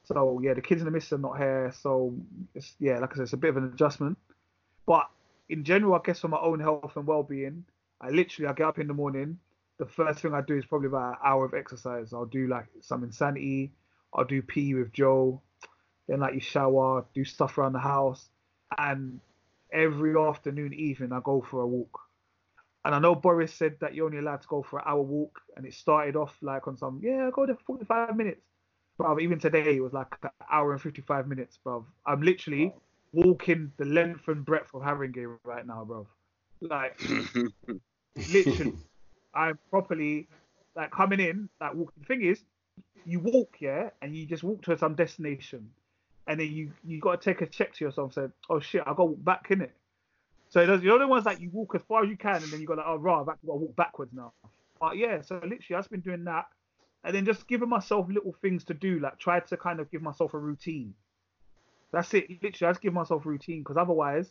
So 0.04 0.40
yeah, 0.42 0.54
the 0.54 0.60
kids 0.60 0.80
and 0.80 0.86
the 0.86 0.92
missus 0.92 1.12
are 1.12 1.18
not 1.18 1.38
here, 1.38 1.72
so 1.80 2.14
it's 2.54 2.74
yeah, 2.78 2.98
like 2.98 3.12
I 3.12 3.16
said, 3.16 3.22
it's 3.24 3.32
a 3.32 3.38
bit 3.38 3.50
of 3.50 3.56
an 3.56 3.64
adjustment. 3.64 4.18
But 4.86 5.08
in 5.48 5.64
general, 5.64 5.94
I 5.94 6.00
guess 6.04 6.20
for 6.20 6.28
my 6.28 6.38
own 6.38 6.60
health 6.60 6.96
and 6.96 7.06
well-being, 7.06 7.64
I 8.00 8.10
literally 8.10 8.48
I 8.48 8.52
get 8.52 8.66
up 8.66 8.78
in 8.78 8.86
the 8.86 8.94
morning. 8.94 9.38
The 9.78 9.86
first 9.86 10.20
thing 10.20 10.32
I 10.32 10.40
do 10.40 10.56
is 10.56 10.64
probably 10.64 10.88
about 10.88 11.12
an 11.12 11.18
hour 11.24 11.44
of 11.44 11.54
exercise. 11.54 12.12
I'll 12.12 12.24
do 12.24 12.46
like 12.46 12.66
some 12.80 13.02
insanity. 13.02 13.72
I'll 14.14 14.24
do 14.24 14.42
PE 14.42 14.74
with 14.74 14.92
Joe. 14.92 15.42
Then 16.08 16.20
like 16.20 16.34
you 16.34 16.40
shower, 16.40 17.04
do 17.14 17.24
stuff 17.24 17.58
around 17.58 17.72
the 17.72 17.80
house, 17.80 18.28
and 18.78 19.20
every 19.72 20.16
afternoon, 20.16 20.72
evening, 20.72 21.12
I 21.12 21.20
go 21.22 21.44
for 21.50 21.62
a 21.62 21.66
walk. 21.66 22.05
And 22.86 22.94
I 22.94 23.00
know 23.00 23.16
Boris 23.16 23.52
said 23.52 23.74
that 23.80 23.96
you're 23.96 24.06
only 24.06 24.18
allowed 24.18 24.42
to 24.42 24.46
go 24.46 24.62
for 24.62 24.78
an 24.78 24.84
hour 24.86 25.02
walk, 25.02 25.40
and 25.56 25.66
it 25.66 25.74
started 25.74 26.14
off 26.14 26.36
like 26.40 26.68
on 26.68 26.76
some 26.76 27.00
yeah, 27.02 27.28
go 27.34 27.44
there 27.44 27.56
for 27.56 27.78
45 27.78 28.16
minutes. 28.16 28.42
But 28.96 29.20
even 29.20 29.40
today, 29.40 29.74
it 29.74 29.82
was 29.82 29.92
like 29.92 30.14
an 30.22 30.30
hour 30.52 30.70
and 30.70 30.80
55 30.80 31.26
minutes, 31.26 31.58
bro. 31.64 31.84
I'm 32.06 32.22
literally 32.22 32.72
walking 33.12 33.72
the 33.76 33.86
length 33.86 34.28
and 34.28 34.44
breadth 34.44 34.72
of 34.72 34.82
Haringey 34.82 35.36
right 35.42 35.66
now, 35.66 35.84
bro. 35.84 36.06
Like 36.60 36.96
literally, 38.32 38.74
I'm 39.34 39.58
properly 39.68 40.28
like 40.76 40.92
coming 40.92 41.18
in, 41.18 41.48
like 41.60 41.74
walking. 41.74 42.02
The 42.02 42.06
thing 42.06 42.22
is, 42.22 42.44
you 43.04 43.18
walk, 43.18 43.56
yeah, 43.58 43.90
and 44.00 44.14
you 44.14 44.26
just 44.26 44.44
walk 44.44 44.62
to 44.62 44.78
some 44.78 44.94
destination, 44.94 45.70
and 46.28 46.38
then 46.38 46.52
you 46.52 46.70
you 46.84 47.00
got 47.00 47.20
to 47.20 47.24
take 47.34 47.42
a 47.42 47.46
check 47.46 47.74
to 47.74 47.84
yourself, 47.84 48.16
and 48.16 48.30
say, 48.30 48.34
oh 48.48 48.60
shit, 48.60 48.84
I 48.86 48.94
got 48.94 49.24
back 49.24 49.48
in 49.50 49.62
it. 49.62 49.72
So 50.48 50.64
does, 50.64 50.82
you 50.82 50.88
know 50.88 50.98
the 50.98 51.06
ones 51.06 51.24
that 51.24 51.40
you 51.40 51.50
walk 51.50 51.74
as 51.74 51.82
far 51.88 52.04
as 52.04 52.08
you 52.08 52.16
can, 52.16 52.36
and 52.36 52.44
then 52.44 52.60
you 52.60 52.66
got 52.66 52.78
like, 52.78 52.86
oh 52.88 52.96
right, 52.96 53.20
I've 53.20 53.26
got 53.26 53.40
to 53.40 53.46
walk 53.46 53.76
backwards 53.76 54.12
now. 54.14 54.32
But 54.80 54.96
yeah, 54.96 55.20
so 55.22 55.34
literally, 55.36 55.76
I've 55.76 55.90
been 55.90 56.00
doing 56.00 56.24
that, 56.24 56.46
and 57.04 57.14
then 57.14 57.24
just 57.24 57.48
giving 57.48 57.68
myself 57.68 58.06
little 58.08 58.34
things 58.40 58.64
to 58.64 58.74
do, 58.74 59.00
like 59.00 59.18
try 59.18 59.40
to 59.40 59.56
kind 59.56 59.80
of 59.80 59.90
give 59.90 60.02
myself 60.02 60.34
a 60.34 60.38
routine. 60.38 60.94
That's 61.92 62.12
it. 62.14 62.30
Literally, 62.42 62.68
I 62.68 62.72
just 62.72 62.82
give 62.82 62.92
myself 62.92 63.24
a 63.26 63.28
routine 63.28 63.60
because 63.60 63.76
otherwise, 63.76 64.30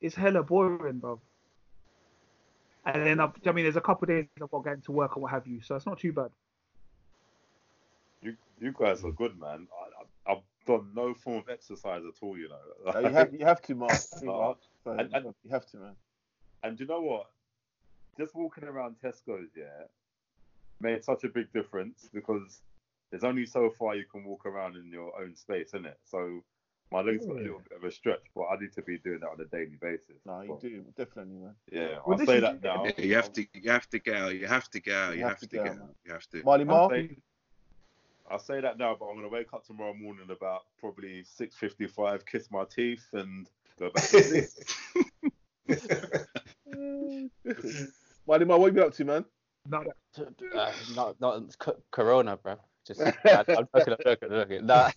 it's 0.00 0.14
hella 0.14 0.42
boring, 0.42 0.98
bro. 0.98 1.20
And 2.84 3.04
then 3.04 3.20
I've, 3.20 3.32
I 3.44 3.52
mean, 3.52 3.64
there's 3.64 3.76
a 3.76 3.80
couple 3.80 4.06
days 4.06 4.26
I've 4.40 4.50
got 4.50 4.64
getting 4.64 4.82
to 4.82 4.92
work 4.92 5.16
and 5.16 5.22
what 5.22 5.32
have 5.32 5.46
you, 5.46 5.60
so 5.60 5.74
it's 5.74 5.86
not 5.86 5.98
too 5.98 6.12
bad. 6.12 6.30
You 8.22 8.36
you 8.60 8.74
guys 8.78 9.04
are 9.04 9.10
good, 9.10 9.38
man. 9.40 9.66
I, 10.68 10.72
I, 10.72 10.74
I've 10.74 10.80
done 10.80 10.90
no 10.94 11.14
form 11.14 11.38
of 11.38 11.48
exercise 11.48 12.02
at 12.06 12.22
all, 12.22 12.36
you 12.36 12.48
know. 12.48 12.92
No, 12.92 13.00
you 13.00 13.08
have 13.14 13.32
you 13.32 13.44
have 13.44 13.62
to, 13.62 13.74
Mark. 13.74 13.92
I 13.92 13.96
think, 13.96 14.24
Mark. 14.26 14.58
Sorry, 14.84 15.00
and- 15.00 15.14
and- 15.14 15.34
you 15.44 15.50
have 15.50 15.66
to, 15.66 15.76
man. 15.78 15.96
And 16.62 16.80
you 16.80 16.86
know 16.86 17.00
what? 17.00 17.30
Just 18.18 18.34
walking 18.34 18.64
around 18.64 18.96
Tesco's, 19.02 19.50
yeah, 19.56 19.84
made 20.80 21.04
such 21.04 21.22
a 21.24 21.28
big 21.28 21.52
difference 21.52 22.08
because 22.12 22.62
there's 23.10 23.24
only 23.24 23.46
so 23.46 23.70
far 23.70 23.94
you 23.94 24.04
can 24.10 24.24
walk 24.24 24.46
around 24.46 24.74
in 24.76 24.90
your 24.90 25.12
own 25.20 25.36
space, 25.36 25.68
isn't 25.68 25.86
it? 25.86 25.98
So 26.04 26.42
my 26.90 27.02
legs 27.02 27.26
got 27.26 27.36
a 27.36 27.40
little 27.40 27.60
bit 27.68 27.76
of 27.78 27.84
a 27.84 27.90
stretch, 27.90 28.22
but 28.34 28.44
I 28.44 28.56
need 28.58 28.72
to 28.72 28.82
be 28.82 28.98
doing 28.98 29.20
that 29.20 29.28
on 29.28 29.40
a 29.40 29.44
daily 29.44 29.76
basis. 29.80 30.16
No, 30.24 30.40
you 30.40 30.48
But, 30.48 30.60
do 30.60 30.84
definitely, 30.96 31.34
man. 31.34 31.54
Yeah, 31.70 31.98
Well, 32.06 32.18
I'll 32.18 32.26
say 32.26 32.40
that 32.40 32.62
now. 32.62 32.84
Yeah, 32.84 32.92
you 33.04 33.14
have 33.16 33.32
to, 33.34 33.46
you 33.52 33.70
have 33.70 33.88
to 33.90 33.98
get 33.98 34.16
out. 34.16 34.34
You 34.34 34.46
have 34.46 34.70
to 34.70 34.80
get 34.80 34.94
out. 34.94 35.16
You, 35.16 35.24
have, 35.24 35.38
to 35.38 35.46
get, 35.46 35.60
out, 35.60 35.68
out. 35.68 35.94
You 36.04 36.12
have 36.12 36.26
to. 36.28 36.42
Marley 36.42 36.62
I'll 36.62 36.88
Mark. 36.88 36.92
Say, 38.26 38.32
I'll 38.32 38.38
say 38.38 38.60
that 38.60 38.78
now, 38.78 38.96
but 38.98 39.06
I'm 39.06 39.16
gonna 39.16 39.28
wake 39.28 39.52
up 39.52 39.64
tomorrow 39.64 39.94
morning 39.94 40.30
about 40.30 40.62
probably 40.78 41.24
6:55, 41.24 42.26
kiss 42.26 42.50
my 42.50 42.64
teeth, 42.64 43.06
and 43.12 43.48
go 43.78 43.90
back 43.90 44.04
to 44.08 44.22
sleep. 44.22 44.44
Marley 48.26 48.44
Mark, 48.44 48.60
what 48.60 48.66
you 48.66 48.72
been 48.72 48.82
up 48.84 48.94
to, 48.94 49.04
man? 49.04 49.24
No, 49.68 49.84
Uh, 50.54 50.72
not 50.94 51.20
not 51.20 51.42
c- 51.52 51.72
Corona, 51.90 52.36
bro. 52.36 52.56
Just 52.86 53.00
I'm 53.24 53.44
joking, 53.46 53.94
I'm 53.94 53.96
joking, 54.04 54.28
I'm 54.30 54.30
joking. 54.30 54.66
Nah, 54.66 54.90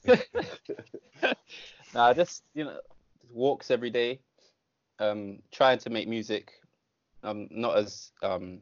nah, 1.93 2.13
just 2.13 2.43
you 2.53 2.65
know, 2.65 2.79
just 3.21 3.33
walks 3.33 3.71
every 3.71 3.89
day. 3.89 4.19
Um, 4.99 5.39
trying 5.51 5.79
to 5.79 5.89
make 5.89 6.07
music. 6.07 6.51
I'm 7.23 7.47
not 7.51 7.77
as 7.77 8.11
um 8.21 8.59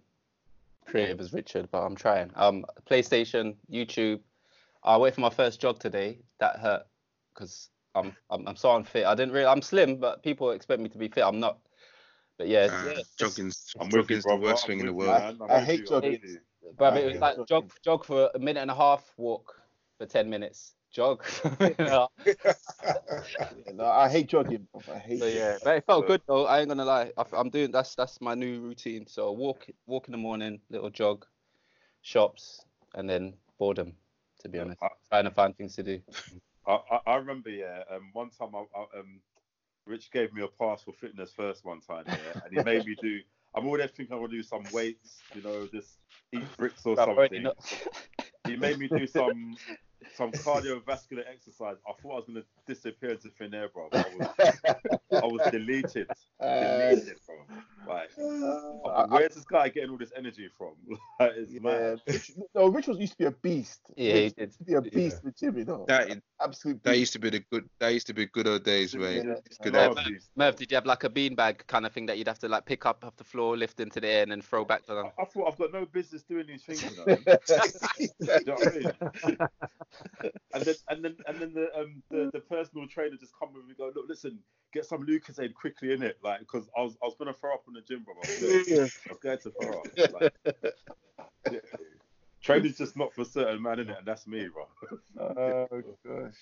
creative 0.86 1.20
as 1.20 1.34
Richard, 1.34 1.70
but 1.72 1.84
I'm 1.84 1.96
trying. 1.96 2.32
Um, 2.36 2.66
PlayStation, 2.90 3.56
YouTube. 3.72 4.22
I 4.88 4.96
went 4.98 5.16
for 5.16 5.22
my 5.22 5.30
first 5.30 5.60
jog 5.60 5.80
today. 5.80 6.20
That 6.40 6.60
hurt 6.60 6.84
because 7.34 7.70
I'm, 7.94 8.16
I'm 8.30 8.48
I'm 8.48 8.56
so 8.56 8.76
unfit. 8.76 9.06
I 9.06 9.16
didn't 9.16 9.34
really. 9.34 9.46
I'm 9.46 9.62
slim, 9.62 9.98
but 9.98 10.24
people 10.24 10.52
expect 10.52 10.82
me 10.82 10.90
to 10.90 10.98
be 10.98 11.10
fit. 11.10 11.24
I'm 11.24 11.40
not. 11.40 11.60
But 12.38 12.48
yeah, 12.48 12.68
Uh, 12.72 12.84
yeah, 12.86 12.94
just- 12.96 13.38
jogging's 13.38 13.74
I'm 13.80 13.90
jogging's 13.90 14.24
the 14.24 14.36
worst 14.36 14.66
thing 14.66 14.80
in 14.80 14.86
the 14.86 14.94
world. 14.94 15.20
man. 15.20 15.38
I'm 15.42 15.52
I 15.52 15.60
hate 15.60 15.82
you, 15.82 15.96
I'm 15.96 16.02
with 16.02 16.04
jogging. 16.04 16.30
you. 16.30 16.40
But 16.78 16.98
it 16.98 17.06
was 17.06 17.22
like 17.22 17.48
jog 17.48 17.72
jog 17.84 18.06
for 18.06 18.30
a 18.34 18.40
minute 18.40 18.62
and 18.62 18.72
a 18.72 18.76
half, 18.76 19.14
walk 19.18 19.56
for 19.98 20.06
ten 20.06 20.30
minutes, 20.30 20.74
jog. 20.92 21.24
for 21.26 21.48
a 21.50 21.58
minute 21.60 21.80
and 21.80 21.88
a 21.90 21.92
half. 21.92 22.10
No, 23.74 23.86
I 23.86 24.10
hate 24.10 24.28
jogging. 24.28 24.68
I 24.92 24.98
hate. 24.98 25.20
so 25.20 25.26
yeah, 25.28 25.58
but 25.64 25.78
it 25.78 25.86
felt 25.86 26.08
good 26.08 26.22
though. 26.28 26.46
I 26.46 26.60
ain't 26.60 26.70
gonna 26.70 26.86
lie. 26.86 27.12
I, 27.18 27.26
am 27.40 27.50
doing 27.50 27.72
that's 27.72 27.96
that's 27.96 28.22
my 28.22 28.36
new 28.36 28.62
routine. 28.62 29.06
So 29.08 29.32
walk 29.32 29.68
walk 29.86 30.08
in 30.08 30.14
the 30.14 30.18
morning, 30.18 30.62
little 30.70 30.90
jog, 30.90 31.26
shops, 32.02 32.64
and 32.96 33.10
then 33.10 33.34
boredom. 33.60 33.94
To 34.48 34.52
be 34.52 34.60
honest, 34.60 34.80
I, 34.82 34.88
trying 35.10 35.26
to 35.26 35.32
find 35.32 35.58
things 35.58 35.76
to 35.76 35.84
do. 35.84 36.00
I, 36.66 36.80
I- 36.90 37.02
I 37.06 37.16
remember, 37.18 37.50
yeah. 37.50 37.84
Um, 37.92 38.12
one 38.14 38.30
time, 38.30 38.56
I, 38.56 38.64
I, 38.74 39.00
um, 39.00 39.20
Rich 39.86 40.10
gave 40.12 40.34
me 40.34 40.42
a 40.42 40.48
pass 40.48 40.84
for 40.84 40.94
fitness 40.94 41.34
first 41.34 41.66
one 41.66 41.82
time, 41.82 42.06
yeah, 42.08 42.40
and 42.46 42.54
he 42.54 42.62
made 42.64 42.86
me 42.86 42.96
do. 43.02 43.20
I'm 43.54 43.66
always 43.66 43.92
thinking 43.92 44.14
I'm 44.14 44.20
gonna 44.22 44.32
do 44.32 44.44
some 44.44 44.64
weights, 44.72 45.24
you 45.34 45.42
know, 45.42 45.68
just 45.74 45.98
eat 46.32 46.44
bricks 46.58 46.86
or 46.86 46.94
I've 46.98 47.06
something. 47.06 47.52
He 48.46 48.56
made 48.56 48.80
me 48.80 48.88
do 48.88 49.06
some 49.06 49.58
some 50.16 50.32
cardiovascular 50.32 51.24
exercise. 51.30 51.76
I 51.86 51.92
thought 52.02 52.12
I 52.12 52.16
was 52.16 52.26
gonna 52.28 52.44
disappear 52.66 53.12
into 53.12 53.30
thin 53.30 53.54
air, 53.54 53.68
bro. 53.68 53.90
I 53.94 54.08
was, 54.08 54.28
I 55.22 55.26
was 55.26 55.42
deleted, 55.52 56.08
deleted, 56.42 57.20
bro. 57.28 57.36
Like, 57.88 58.10
Uh, 58.18 59.08
where's 59.10 59.36
this 59.36 59.46
guy 59.46 59.70
getting 59.70 59.90
all 59.90 59.98
this 59.98 60.12
energy 60.16 60.50
from? 60.58 60.74
Like, 61.20 61.32
it's 61.36 61.52
yeah, 61.52 61.60
mad. 61.62 62.02
Rich, 62.08 62.32
no, 62.54 62.68
Rich 62.68 62.88
was 62.88 63.00
used 63.00 63.14
to 63.14 63.18
be 63.18 63.26
a 63.26 63.32
beast. 63.32 63.82
Yeah, 63.96 64.14
he 64.14 64.24
Rich 64.26 64.36
did. 64.36 64.46
used 64.48 64.58
to 64.60 64.64
be 64.66 64.74
a 64.76 64.82
beast 64.82 65.24
with 65.24 65.38
Jimmy, 65.38 65.64
though. 65.64 65.86
That 65.88 66.22
Absolute 66.40 66.84
that 66.84 66.92
beast. 66.92 67.00
used 67.00 67.14
to 67.14 67.20
be 67.20 67.30
the 67.32 67.40
good. 67.52 67.68
That 67.80 67.90
used 67.90 68.06
to 68.08 68.14
be 68.14 68.28
good 68.28 68.48
old 68.48 68.64
days, 68.64 68.96
mate. 68.96 69.24
Yeah. 69.26 69.36
Good. 69.64 69.76
Old- 69.76 69.98
beast. 70.06 70.30
Merv, 70.36 70.56
did 70.56 70.70
you 70.72 70.76
have 70.76 70.86
like 70.86 71.04
a 71.04 71.10
beanbag 71.10 71.66
kind 71.68 71.86
of 71.86 71.92
thing 71.94 72.06
that 72.06 72.18
you'd 72.20 72.28
have 72.28 72.38
to 72.40 72.48
like 72.48 72.66
pick 72.66 72.86
up 72.86 73.04
off 73.04 73.16
the 73.16 73.24
floor, 73.24 73.58
lift 73.58 73.80
into 73.80 74.00
the 74.00 74.08
air, 74.08 74.22
and 74.24 74.32
then 74.32 74.42
throw 74.42 74.64
back 74.64 74.86
to 74.86 74.94
them? 74.94 75.08
I, 75.18 75.22
I 75.24 75.26
thought 75.26 75.48
I've 75.52 75.58
got 75.58 75.74
no 75.74 75.86
business 75.86 76.22
doing 76.24 76.46
these 76.48 76.64
things, 76.64 76.84
you 76.84 76.92
know. 76.98 77.18
You 78.00 78.46
know 78.46 78.54
what 78.54 78.68
I 78.68 79.28
mean? 79.30 79.38
and 80.54 80.64
then 80.64 80.76
and 80.90 81.04
then 81.06 81.16
and 81.28 81.40
then 81.40 81.54
the 81.54 81.68
um 81.80 82.04
the, 82.10 82.30
the 82.34 82.40
personal 82.42 82.88
trainer 82.88 83.16
just 83.20 83.34
come 83.40 83.54
with 83.54 83.64
me 83.66 83.70
and 83.72 83.78
go, 83.78 83.92
look, 83.96 84.06
listen, 84.08 84.38
get 84.74 84.86
some 84.86 85.06
Lucozade 85.06 85.54
quickly 85.54 85.94
in 85.94 86.04
it, 86.04 86.18
like 86.24 86.40
because 86.42 86.70
I 86.78 86.82
was 86.82 86.98
I 87.02 87.06
was 87.06 87.16
gonna 87.18 87.34
throw 87.34 87.54
up 87.54 87.64
in 87.68 87.77
the 87.78 87.82
gym, 87.82 88.04
bro. 88.04 88.16
I 88.16 88.20
was 88.20 88.40
going, 88.40 88.64
Yeah. 88.68 88.78
I 88.78 89.14
was 89.14 89.20
going 89.22 89.38
to 89.38 89.52
throw 89.52 89.80
up. 89.80 90.22
Like, 90.22 90.56
yeah. 91.52 91.60
Training's 92.42 92.78
just 92.78 92.96
not 92.96 93.14
for 93.14 93.26
certain 93.26 93.62
man 93.62 93.80
in 93.80 93.90
it, 93.90 93.98
and 93.98 94.06
that's 94.08 94.28
me, 94.28 94.48
bro. 94.48 94.68
Oh 95.20 95.68
gosh, 96.06 96.34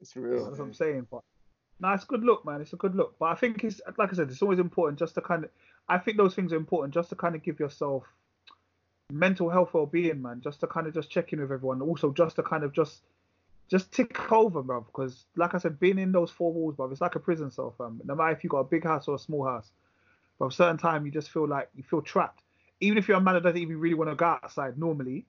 it's 0.00 0.16
real. 0.16 0.46
That's 0.46 0.58
what 0.58 0.64
I'm 0.64 0.72
saying. 0.74 1.06
But 1.10 1.22
no, 1.80 1.92
it's 1.92 2.04
a 2.04 2.06
good 2.06 2.24
look, 2.24 2.44
man. 2.46 2.60
It's 2.60 2.72
a 2.72 2.76
good 2.76 2.94
look. 2.94 3.16
But 3.18 3.26
I 3.26 3.34
think 3.34 3.62
it's 3.64 3.80
like 3.98 4.12
I 4.12 4.16
said, 4.16 4.30
it's 4.30 4.42
always 4.42 4.58
important 4.58 4.98
just 4.98 5.14
to 5.16 5.20
kind 5.20 5.44
of. 5.44 5.50
I 5.88 5.98
think 5.98 6.16
those 6.16 6.34
things 6.34 6.52
are 6.52 6.56
important 6.56 6.94
just 6.94 7.08
to 7.10 7.16
kind 7.16 7.34
of 7.34 7.42
give 7.42 7.58
yourself 7.58 8.04
mental 9.10 9.50
health 9.50 9.74
well-being, 9.74 10.22
man. 10.22 10.40
Just 10.40 10.60
to 10.60 10.66
kind 10.66 10.86
of 10.86 10.94
just 10.94 11.10
check 11.10 11.32
in 11.32 11.40
with 11.40 11.50
everyone. 11.50 11.82
Also, 11.82 12.12
just 12.12 12.36
to 12.36 12.42
kind 12.42 12.64
of 12.64 12.72
just 12.72 13.02
just 13.68 13.92
tick 13.92 14.32
over, 14.32 14.62
bro. 14.62 14.82
Because 14.82 15.26
like 15.36 15.54
I 15.54 15.58
said, 15.58 15.80
being 15.80 15.98
in 15.98 16.12
those 16.12 16.30
four 16.30 16.52
walls, 16.52 16.76
bro, 16.76 16.90
it's 16.90 17.00
like 17.00 17.16
a 17.16 17.20
prison 17.20 17.50
cell, 17.50 17.74
fam. 17.76 18.00
No 18.04 18.14
matter 18.14 18.32
if 18.32 18.44
you 18.44 18.50
got 18.50 18.60
a 18.60 18.64
big 18.64 18.84
house 18.84 19.08
or 19.08 19.16
a 19.16 19.18
small 19.18 19.44
house, 19.46 19.70
but 20.40 20.46
a 20.46 20.50
certain 20.50 20.78
time 20.78 21.04
you 21.06 21.12
just 21.12 21.30
feel 21.30 21.46
like 21.46 21.68
you 21.76 21.84
feel 21.84 22.00
trapped. 22.02 22.42
Even 22.80 22.96
if 22.98 23.06
you're 23.06 23.18
a 23.18 23.20
man 23.20 23.34
that 23.34 23.42
doesn't 23.44 23.58
even 23.60 23.78
really 23.78 23.94
want 23.94 24.10
to 24.10 24.16
go 24.16 24.24
outside 24.42 24.78
normally, 24.78 25.26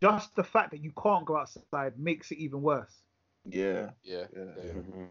just 0.00 0.34
the 0.34 0.42
fact 0.42 0.70
that 0.72 0.82
you 0.82 0.90
can't 1.00 1.24
go 1.26 1.36
outside 1.36 1.96
makes 1.98 2.32
it 2.32 2.38
even 2.38 2.62
worse. 2.62 3.02
Yeah, 3.48 3.90
Yeah. 4.02 4.24
yeah. 4.34 4.72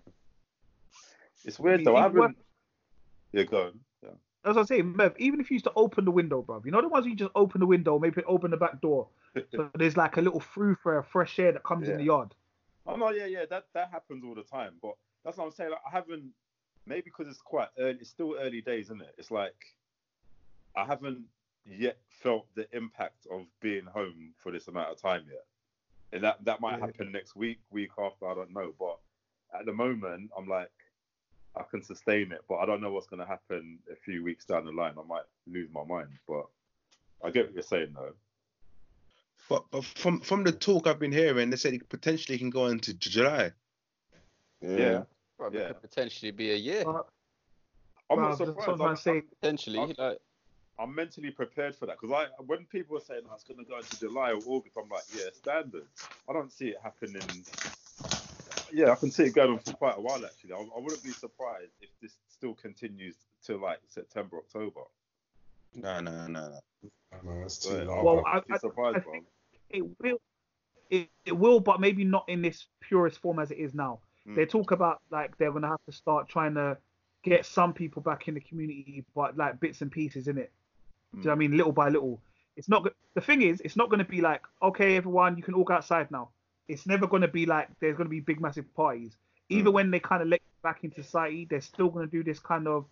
It's 1.45 1.59
weird 1.59 1.81
Even 1.81 1.93
though. 1.93 1.99
I 1.99 2.07
worse- 2.07 2.13
haven't 2.15 2.37
Yeah, 3.31 3.43
go 3.43 3.63
on. 3.67 3.79
Yeah. 4.01 4.09
As 4.45 4.57
I 4.57 4.63
say, 4.63 4.81
Mev, 4.81 5.13
even 5.19 5.39
if 5.39 5.49
you 5.51 5.55
used 5.55 5.65
to 5.65 5.73
open 5.75 6.05
the 6.05 6.11
window, 6.11 6.41
bro, 6.41 6.61
you 6.65 6.71
know 6.71 6.81
the 6.81 6.87
ones 6.87 7.03
where 7.03 7.09
you 7.11 7.15
just 7.15 7.31
open 7.35 7.59
the 7.59 7.65
window, 7.67 7.99
maybe 7.99 8.23
open 8.23 8.51
the 8.51 8.57
back 8.57 8.81
door, 8.81 9.07
so 9.55 9.69
there's 9.75 9.97
like 9.97 10.17
a 10.17 10.21
little 10.21 10.39
through 10.39 10.75
for 10.81 11.01
fresh 11.03 11.37
air 11.39 11.51
that 11.51 11.63
comes 11.63 11.87
in 11.87 11.97
the 11.97 12.03
yard. 12.05 12.33
Oh 12.85 12.95
no, 12.95 13.09
yeah, 13.11 13.25
yeah, 13.25 13.45
that 13.49 13.67
that 13.73 13.91
happens 13.91 14.23
all 14.25 14.35
the 14.35 14.43
time. 14.43 14.73
But 14.81 14.95
that's 15.23 15.37
what 15.37 15.45
I'm 15.45 15.51
saying. 15.51 15.71
Like, 15.71 15.79
I 15.87 15.91
haven't 15.91 16.31
maybe 16.85 17.01
because 17.05 17.27
it's 17.27 17.41
quite 17.41 17.69
early. 17.77 17.97
It's 18.01 18.09
still 18.09 18.35
early 18.39 18.61
days, 18.61 18.85
isn't 18.87 19.01
it? 19.01 19.15
It's 19.17 19.31
like 19.31 19.55
I 20.75 20.85
haven't 20.85 21.23
yet 21.65 21.97
felt 22.09 22.45
the 22.55 22.67
impact 22.75 23.25
of 23.31 23.45
being 23.61 23.85
home 23.85 24.33
for 24.37 24.51
this 24.51 24.67
amount 24.67 24.91
of 24.91 25.01
time 25.01 25.23
yet, 25.29 25.45
and 26.11 26.23
that 26.23 26.43
that 26.45 26.61
might 26.61 26.79
Yeah. 26.79 26.85
happen 26.87 27.11
next 27.11 27.35
week, 27.35 27.59
week 27.69 27.91
after. 27.97 28.27
I 28.27 28.33
don't 28.35 28.53
know, 28.53 28.73
but 28.79 28.99
at 29.57 29.65
the 29.65 29.73
moment, 29.73 30.31
I'm 30.37 30.47
like 30.47 30.71
I 31.55 31.61
can 31.63 31.83
sustain 31.83 32.31
it, 32.31 32.41
but 32.49 32.55
I 32.55 32.65
don't 32.65 32.81
know 32.81 32.91
what's 32.91 33.05
going 33.07 33.19
to 33.19 33.27
happen 33.27 33.77
a 33.91 33.95
few 33.95 34.23
weeks 34.23 34.43
down 34.45 34.65
the 34.65 34.71
line. 34.71 34.95
I 34.97 35.03
might 35.03 35.25
lose 35.45 35.69
my 35.71 35.83
mind, 35.83 36.09
but 36.27 36.45
I 37.23 37.29
get 37.29 37.45
what 37.45 37.53
you're 37.53 37.61
saying 37.63 37.93
though. 37.93 38.13
But, 39.49 39.65
but 39.71 39.83
from 39.85 40.19
from 40.21 40.43
the 40.43 40.51
talk 40.51 40.87
I've 40.87 40.99
been 40.99 41.11
hearing, 41.11 41.49
they 41.49 41.57
said 41.57 41.73
it 41.73 41.87
potentially 41.89 42.37
can 42.37 42.49
go 42.49 42.67
into 42.67 42.93
J- 42.95 43.09
July. 43.11 43.51
Yeah. 44.61 45.03
Probably 45.37 45.59
Yeah. 45.59 45.67
could 45.69 45.81
potentially 45.81 46.31
be 46.31 46.51
a 46.51 46.55
year. 46.55 46.83
But, 46.85 47.07
I'm 48.09 48.17
bruv, 48.17 48.21
not 48.29 48.37
surprised. 48.37 48.69
I'm 48.69 48.81
I'm- 48.81 48.95
saying. 48.95 49.23
Potentially, 49.41 49.79
I'm- 49.79 49.93
like, 49.97 50.19
I'm 50.79 50.93
mentally 50.95 51.29
prepared 51.31 51.75
for 51.75 51.85
that 51.85 51.99
because 51.99 52.11
I 52.11 52.41
when 52.43 52.65
people 52.65 52.97
are 52.97 53.01
saying 53.01 53.21
oh, 53.29 53.33
it's 53.35 53.43
going 53.43 53.59
to 53.59 53.63
go 53.65 53.77
into 53.77 53.99
July 53.99 54.31
or 54.31 54.39
August, 54.47 54.75
I'm 54.81 54.89
like, 54.89 55.03
yeah, 55.15 55.29
standard. 55.33 55.85
I 56.27 56.33
don't 56.33 56.51
see 56.51 56.69
it 56.69 56.77
happening. 56.81 57.21
Yeah, 58.71 58.89
I 58.91 58.95
can 58.95 59.11
see 59.11 59.25
it 59.25 59.35
going 59.35 59.51
on 59.51 59.59
for 59.59 59.73
quite 59.73 59.97
a 59.97 60.01
while 60.01 60.25
actually. 60.25 60.53
I, 60.53 60.57
I 60.57 60.79
wouldn't 60.79 61.03
be 61.03 61.11
surprised 61.11 61.71
if 61.81 61.89
this 62.01 62.15
still 62.27 62.55
continues 62.55 63.15
till 63.43 63.59
like 63.59 63.79
September, 63.87 64.37
October. 64.37 64.81
No, 65.75 65.99
no, 65.99 66.27
no, 66.27 66.49
no. 66.49 66.59
No, 67.23 67.39
that's 67.41 67.57
too 67.59 67.77
Right. 67.77 67.87
long. 67.87 68.03
Well, 68.03 68.19
I'm 68.19 68.25
I- 68.25 68.37
actually 68.37 68.55
I- 68.55 68.57
surprised, 68.57 68.97
I 68.97 68.99
bro. 69.01 69.19
it 69.69 69.83
will, 70.01 70.17
it, 70.89 71.09
it 71.25 71.31
will, 71.37 71.59
but 71.59 71.79
maybe 71.79 72.03
not 72.03 72.27
in 72.27 72.41
this 72.41 72.65
purest 72.81 73.19
form 73.19 73.37
as 73.39 73.51
it 73.51 73.57
is 73.59 73.75
now. 73.75 73.99
Mm. 74.27 74.35
They 74.35 74.45
talk 74.45 74.71
about 74.71 75.01
like 75.11 75.37
they're 75.37 75.51
gonna 75.51 75.67
have 75.67 75.83
to 75.85 75.91
start 75.91 76.29
trying 76.29 76.55
to 76.55 76.77
get 77.23 77.45
some 77.45 77.73
people 77.73 78.01
back 78.01 78.27
in 78.27 78.33
the 78.33 78.41
community, 78.41 79.03
but 79.15 79.37
like 79.37 79.59
bits 79.59 79.81
and 79.81 79.91
pieces 79.91 80.27
in 80.27 80.37
it. 80.37 80.51
Do 81.13 81.19
you 81.19 81.23
know 81.25 81.29
what 81.31 81.35
I 81.35 81.37
mean? 81.39 81.57
Little 81.57 81.71
by 81.71 81.89
little. 81.89 82.19
It's 82.55 82.69
not. 82.69 82.87
The 83.13 83.21
thing 83.21 83.41
is, 83.41 83.61
it's 83.61 83.75
not 83.75 83.89
gonna 83.89 84.05
be 84.05 84.21
like, 84.21 84.41
okay, 84.61 84.95
everyone, 84.97 85.37
you 85.37 85.43
can 85.43 85.53
all 85.53 85.63
go 85.63 85.75
outside 85.75 86.09
now. 86.11 86.29
It's 86.67 86.85
never 86.87 87.07
gonna 87.07 87.27
be 87.27 87.45
like 87.45 87.67
there's 87.79 87.97
gonna 87.97 88.09
be 88.09 88.19
big 88.19 88.39
massive 88.41 88.73
parties. 88.75 89.15
Even 89.49 89.71
Mm. 89.71 89.75
when 89.75 89.91
they 89.91 89.99
kind 89.99 90.21
of 90.21 90.27
let 90.29 90.41
you 90.41 90.61
back 90.63 90.83
into 90.83 91.03
society, 91.03 91.45
they're 91.49 91.61
still 91.61 91.89
gonna 91.89 92.07
do 92.07 92.23
this 92.23 92.39
kind 92.39 92.67
of. 92.67 92.85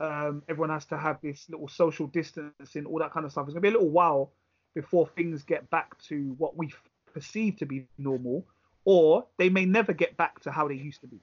Um, 0.00 0.42
everyone 0.48 0.70
has 0.70 0.86
to 0.86 0.96
have 0.96 1.20
this 1.20 1.48
little 1.50 1.66
social 1.68 2.06
distancing, 2.06 2.86
all 2.86 2.98
that 3.00 3.12
kind 3.12 3.26
of 3.26 3.32
stuff. 3.32 3.46
It's 3.46 3.52
gonna 3.54 3.60
be 3.62 3.68
a 3.68 3.72
little 3.72 3.90
while 3.90 4.32
before 4.74 5.08
things 5.08 5.42
get 5.42 5.68
back 5.70 5.98
to 6.02 6.34
what 6.38 6.56
we 6.56 6.72
perceive 7.12 7.56
to 7.56 7.66
be 7.66 7.86
normal, 7.98 8.46
or 8.88 9.26
they 9.36 9.50
may 9.50 9.66
never 9.66 9.92
get 9.92 10.16
back 10.16 10.40
to 10.40 10.50
how 10.50 10.66
they 10.66 10.74
used 10.74 11.02
to 11.02 11.06
be. 11.06 11.20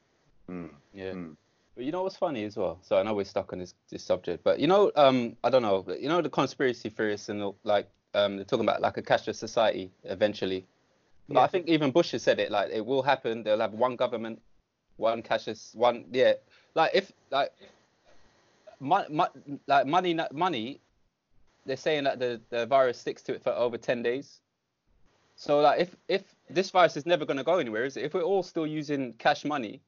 Mm. 0.51 0.69
yeah. 0.93 1.13
Mm. 1.13 1.35
But 1.73 1.83
you 1.83 1.91
know 1.91 2.03
what's 2.03 2.15
funny 2.15 2.43
as 2.43 2.55
well? 2.55 2.77
So 2.83 2.95
I 2.95 3.01
know 3.01 3.15
we're 3.15 3.25
stuck 3.25 3.51
on 3.53 3.57
this 3.57 3.73
this 3.89 4.03
subject, 4.03 4.43
but 4.43 4.59
you 4.59 4.67
know, 4.67 4.91
um, 4.95 5.35
I 5.43 5.49
don't 5.49 5.63
know, 5.63 5.83
you 5.99 6.07
know 6.07 6.21
the 6.21 6.29
conspiracy 6.29 6.89
theorists 6.89 7.27
and 7.29 7.41
the, 7.41 7.53
like, 7.63 7.89
um, 8.13 8.35
they're 8.35 8.45
talking 8.45 8.65
about 8.65 8.81
like 8.81 8.97
a 8.97 9.01
cashless 9.01 9.37
society 9.37 9.89
eventually. 10.03 10.67
But 11.27 11.39
I 11.39 11.47
think 11.47 11.67
even 11.67 11.89
Bush 11.89 12.11
has 12.11 12.21
said 12.21 12.39
it, 12.39 12.51
like 12.51 12.69
it 12.71 12.85
will 12.85 13.01
happen. 13.01 13.41
They'll 13.41 13.59
have 13.59 13.73
one 13.73 13.95
government, 13.95 14.39
one 14.97 15.23
cashless, 15.23 15.75
one 15.75 16.05
yeah. 16.11 16.33
Like 16.75 16.91
if 16.93 17.11
like, 17.31 17.51
mo- 18.79 19.09
mo- 19.09 19.35
like 19.65 19.87
money, 19.87 20.13
not 20.13 20.35
money. 20.35 20.81
They're 21.65 21.77
saying 21.77 22.03
that 22.03 22.19
the, 22.19 22.39
the 22.51 22.67
virus 22.67 22.99
sticks 22.99 23.23
to 23.23 23.33
it 23.33 23.41
for 23.41 23.53
over 23.53 23.75
ten 23.79 24.03
days. 24.03 24.39
So 25.35 25.59
like 25.59 25.79
if 25.81 25.95
if 26.07 26.23
this 26.49 26.69
virus 26.69 26.95
is 26.97 27.05
never 27.05 27.25
going 27.25 27.37
to 27.37 27.43
go 27.43 27.57
anywhere, 27.57 27.83
is 27.83 27.97
it? 27.97 28.03
If 28.03 28.13
we're 28.13 28.21
all 28.21 28.43
still 28.43 28.67
using 28.67 29.13
cash 29.13 29.45
money, 29.45 29.81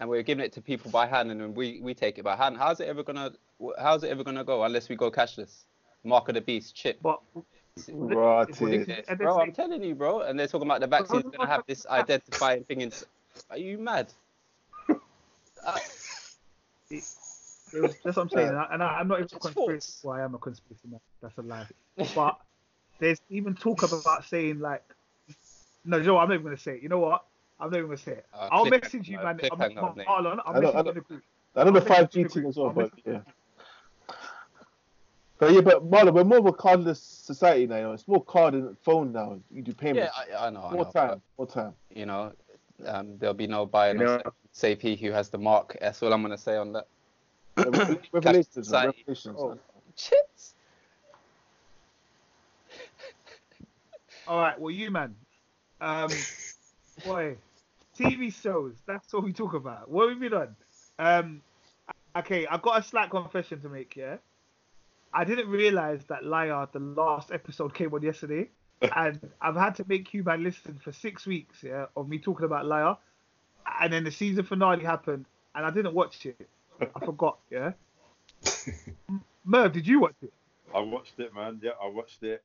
and 0.00 0.08
we're 0.08 0.22
giving 0.22 0.44
it 0.44 0.52
to 0.52 0.60
people 0.60 0.90
by 0.90 1.06
hand, 1.06 1.30
and 1.30 1.40
then 1.40 1.54
we, 1.54 1.80
we 1.82 1.94
take 1.94 2.18
it 2.18 2.24
by 2.24 2.36
hand. 2.36 2.56
How's 2.56 2.80
it 2.80 2.88
ever 2.88 3.02
gonna 3.02 3.32
How's 3.78 4.02
it 4.04 4.10
ever 4.10 4.24
gonna 4.24 4.44
go 4.44 4.64
unless 4.64 4.88
we 4.88 4.96
go 4.96 5.10
cashless? 5.10 5.64
Mark 6.04 6.28
of 6.28 6.34
the 6.34 6.40
beast, 6.40 6.74
chip. 6.74 6.98
But 7.02 7.20
Right. 7.88 8.48
It's 8.48 8.60
ridiculous. 8.60 9.04
And 9.08 9.18
they 9.18 9.24
Bro, 9.24 9.40
I'm 9.40 9.52
telling 9.52 9.82
you, 9.82 9.94
bro. 9.94 10.20
And 10.22 10.38
they're 10.38 10.46
talking 10.46 10.66
about 10.66 10.80
the 10.80 10.86
vaccine's 10.86 11.24
gonna 11.24 11.48
have 11.48 11.64
this 11.66 11.86
identifying 11.86 12.64
thing. 12.64 12.80
In, 12.80 12.92
are 13.50 13.58
you 13.58 13.78
mad? 13.78 14.12
Uh, 15.66 15.78
It 16.90 17.02
was, 17.80 17.96
that's 18.04 18.16
what 18.16 18.18
I'm 18.18 18.28
saying, 18.28 18.48
and, 18.48 18.56
I, 18.56 18.68
and 18.70 18.82
I, 18.82 18.86
I'm 18.98 19.08
not 19.08 19.18
even 19.18 19.28
a 19.34 19.38
conspiracy. 19.40 19.94
Well, 20.04 20.16
I 20.16 20.22
am 20.22 20.36
a 20.36 20.38
conspiracy 20.38 20.86
man. 20.88 21.00
That's 21.20 21.36
a 21.38 21.42
lie. 21.42 21.66
But 22.14 22.38
there's 22.98 23.20
even 23.30 23.54
talk 23.54 23.82
about 23.82 24.24
saying 24.24 24.60
like, 24.60 24.82
no, 25.84 25.98
you 25.98 26.04
know 26.04 26.14
what? 26.14 26.22
I'm 26.22 26.28
not 26.28 26.34
even 26.34 26.44
gonna 26.44 26.56
say 26.56 26.76
it. 26.76 26.82
You 26.82 26.88
know 26.88 26.98
what? 26.98 27.24
I'm 27.60 27.70
not 27.70 27.76
even 27.76 27.88
gonna 27.88 27.98
say 27.98 28.12
it. 28.12 28.26
Uh, 28.34 28.48
I'll 28.50 28.66
click- 28.66 28.82
message 28.84 29.08
you, 29.08 29.18
man. 29.18 29.38
click 29.38 29.52
I'm, 29.52 29.58
hang 29.58 29.78
I'm, 29.78 29.84
on, 29.84 29.96
mate. 29.96 30.06
Marlon, 30.06 30.40
I'll 30.44 30.56
I 30.56 30.60
know- 30.60 30.72
I 30.72 30.82
know- 30.82 30.92
the 30.92 31.00
group. 31.00 31.22
I 31.54 31.64
know 31.64 31.70
the 31.70 31.80
I'll 31.80 31.88
message 31.88 32.16
you 32.16 32.22
5G 32.22 32.22
in 32.22 32.22
the 32.24 32.28
thing 32.28 32.46
as 32.46 32.56
well, 32.56 32.70
but 32.70 32.90
yeah. 33.04 33.20
But 35.38 35.52
yeah, 35.52 35.60
but 35.60 35.90
Marlon, 35.90 36.14
we're 36.14 36.24
more 36.24 36.38
of 36.38 36.46
a 36.46 36.52
cardless 36.52 36.96
society 36.96 37.66
now. 37.66 37.76
You 37.76 37.82
know? 37.82 37.92
It's 37.92 38.08
more 38.08 38.24
card 38.24 38.54
and 38.54 38.76
phone 38.78 39.12
now. 39.12 39.38
You 39.50 39.62
do 39.62 39.70
yeah, 39.72 39.76
payments. 39.80 40.12
I, 40.16 40.46
I 40.46 40.50
know. 40.50 40.62
I 40.62 40.72
more 40.72 40.84
know, 40.84 40.90
time. 40.90 41.22
More 41.36 41.46
time. 41.46 41.74
you 41.90 42.06
know, 42.06 42.32
um, 42.86 43.18
there'll 43.18 43.34
be 43.34 43.46
no 43.46 43.66
buying 43.66 43.98
You 43.98 44.04
or 44.06 44.18
know- 44.18 44.32
save 44.52 44.80
he 44.80 44.96
who 44.96 45.10
has 45.12 45.28
the 45.28 45.38
mark. 45.38 45.76
That's 45.80 46.02
all 46.02 46.12
I'm 46.12 46.22
gonna 46.22 46.38
say 46.38 46.56
on 46.56 46.72
that. 46.72 46.86
Revel- 47.56 47.98
Revelations. 48.12 48.48
society. 48.54 48.98
Revelations. 49.06 49.36
Oh. 49.38 49.48
man. 49.50 49.58
Chips. 49.94 50.54
All 54.26 54.40
right, 54.40 54.58
well, 54.60 54.72
you 54.72 54.90
man, 54.90 55.14
um, 55.80 56.10
boy, 57.04 57.36
TV 57.96 58.34
shows. 58.34 58.74
That's 58.86 59.12
what 59.12 59.22
we 59.22 59.32
talk 59.32 59.54
about. 59.54 59.88
What 59.88 60.08
have 60.08 60.18
we 60.18 60.28
been 60.28 60.38
on? 60.38 60.56
Um, 60.98 61.42
okay, 62.16 62.44
I've 62.46 62.62
got 62.62 62.80
a 62.80 62.82
slight 62.82 63.10
confession 63.10 63.60
to 63.60 63.68
make. 63.68 63.94
Yeah, 63.94 64.16
I 65.14 65.22
didn't 65.22 65.48
realize 65.48 66.04
that 66.08 66.24
Liar, 66.24 66.66
the 66.72 66.80
last 66.80 67.30
episode, 67.30 67.72
came 67.72 67.94
on 67.94 68.02
yesterday, 68.02 68.48
and 68.96 69.20
I've 69.40 69.54
had 69.54 69.76
to 69.76 69.84
make 69.86 70.12
you 70.12 70.24
man 70.24 70.42
listen 70.42 70.80
for 70.82 70.90
six 70.90 71.24
weeks. 71.24 71.62
Yeah, 71.62 71.86
of 71.96 72.08
me 72.08 72.18
talking 72.18 72.46
about 72.46 72.66
Liar, 72.66 72.96
and 73.80 73.92
then 73.92 74.02
the 74.02 74.10
season 74.10 74.44
finale 74.44 74.84
happened, 74.84 75.26
and 75.54 75.64
I 75.64 75.70
didn't 75.70 75.94
watch 75.94 76.26
it. 76.26 76.48
I 76.80 77.04
forgot. 77.04 77.38
Yeah. 77.48 77.72
Merv, 79.44 79.72
did 79.72 79.86
you 79.86 80.00
watch 80.00 80.16
it? 80.20 80.32
I 80.74 80.80
watched 80.80 81.20
it, 81.20 81.32
man. 81.32 81.60
Yeah, 81.62 81.72
I 81.80 81.88
watched 81.88 82.24
it. 82.24 82.42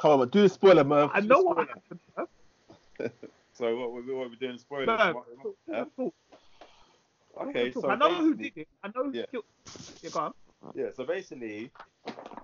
Come 0.00 0.12
on, 0.12 0.18
man. 0.20 0.28
Do 0.28 0.42
the 0.42 0.48
spoiler, 0.48 0.84
Merv. 0.84 1.10
I 1.12 1.20
Do 1.20 1.28
know 1.28 1.40
what 1.42 1.58
happened. 1.68 2.00
So 3.52 3.76
what 3.76 3.92
we 3.92 4.14
what 4.14 4.30
we 4.30 4.36
doing? 4.36 4.56
Spoilers. 4.56 4.86
Merv, 4.86 5.14
What- 5.16 5.26
talk, 5.42 5.56
yeah? 5.68 5.76
talk, 5.76 6.14
talk. 7.36 7.48
Okay, 7.48 7.70
so 7.72 7.90
I 7.90 7.96
know 7.96 8.14
who 8.14 8.34
did 8.34 8.52
it. 8.56 8.68
I 8.82 8.88
know 8.88 9.04
who 9.04 9.12
Yeah. 9.12 9.26
killed. 9.30 9.44
Yeah, 10.02 10.10
go 10.10 10.20
on. 10.20 10.32
Yeah, 10.74 10.86
so 10.94 11.04
basically, 11.04 11.70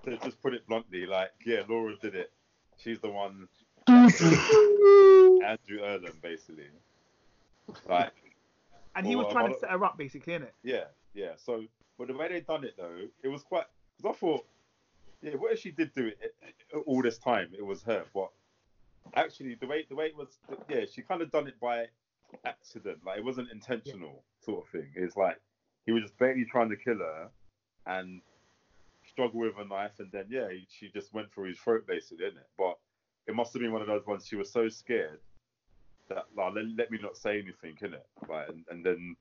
to 0.03 0.17
just 0.17 0.39
put 0.43 0.53
it 0.53 0.65
bluntly, 0.67 1.07
like, 1.07 1.31
yeah, 1.43 1.61
Laura 1.67 1.95
did 2.01 2.13
it. 2.13 2.31
She's 2.77 2.99
the 2.99 3.09
one, 3.09 3.47
Andrew 3.87 5.79
Earlham, 5.83 6.17
basically. 6.21 6.69
Like, 7.87 8.13
And 8.95 9.05
he 9.07 9.15
was 9.15 9.25
um, 9.27 9.31
trying 9.31 9.53
to 9.53 9.59
set 9.59 9.69
her 9.71 9.83
up, 9.85 9.97
basically, 9.97 10.33
innit? 10.33 10.51
yeah, 10.63 10.85
yeah. 11.15 11.31
So, 11.37 11.63
but 11.97 12.07
the 12.09 12.13
way 12.15 12.27
they 12.27 12.41
done 12.41 12.63
it 12.63 12.75
though, 12.77 12.97
it 13.23 13.27
was 13.27 13.41
quite. 13.43 13.65
Because 13.97 14.15
I 14.15 14.19
thought, 14.19 14.45
yeah, 15.21 15.33
what 15.33 15.53
if 15.53 15.59
she 15.59 15.71
did 15.71 15.93
do 15.93 16.07
it 16.07 16.17
eh, 16.21 16.77
all 16.85 17.01
this 17.01 17.17
time? 17.17 17.49
It 17.57 17.65
was 17.65 17.83
her, 17.83 18.05
but 18.13 18.29
actually, 19.15 19.55
the 19.55 19.67
way 19.67 19.85
the 19.89 19.95
way 19.95 20.07
it 20.07 20.15
was, 20.15 20.37
yeah, 20.69 20.85
she 20.91 21.01
kind 21.01 21.21
of 21.21 21.31
done 21.31 21.47
it 21.47 21.59
by 21.59 21.85
accident. 22.45 22.99
Like 23.05 23.19
it 23.19 23.25
wasn't 23.25 23.51
intentional, 23.51 24.23
sort 24.43 24.65
of 24.65 24.71
thing. 24.71 24.91
It's 24.95 25.17
like 25.17 25.39
he 25.85 25.91
was 25.91 26.03
just 26.03 26.17
basically 26.17 26.45
trying 26.45 26.69
to 26.69 26.75
kill 26.75 26.99
her, 26.99 27.29
and 27.85 28.21
struggle 29.07 29.39
with 29.39 29.57
a 29.57 29.65
knife, 29.65 29.99
and 29.99 30.11
then 30.11 30.25
yeah, 30.29 30.47
she 30.69 30.89
just 30.89 31.13
went 31.13 31.31
for 31.31 31.45
his 31.45 31.57
throat, 31.57 31.85
basically, 31.87 32.25
didn't 32.25 32.39
it? 32.39 32.49
But 32.57 32.77
it 33.27 33.35
must 33.35 33.53
have 33.53 33.61
been 33.61 33.73
one 33.73 33.81
of 33.81 33.87
those 33.87 34.05
ones. 34.05 34.25
She 34.27 34.35
was 34.35 34.51
so 34.51 34.69
scared 34.69 35.19
that 36.09 36.25
like 36.35 36.53
let, 36.53 36.65
let 36.77 36.91
me 36.91 36.99
not 37.01 37.17
say 37.17 37.39
anything, 37.39 37.75
innit? 37.81 38.29
Like, 38.29 38.49
and, 38.49 38.65
and 38.69 38.85
then 38.85 39.15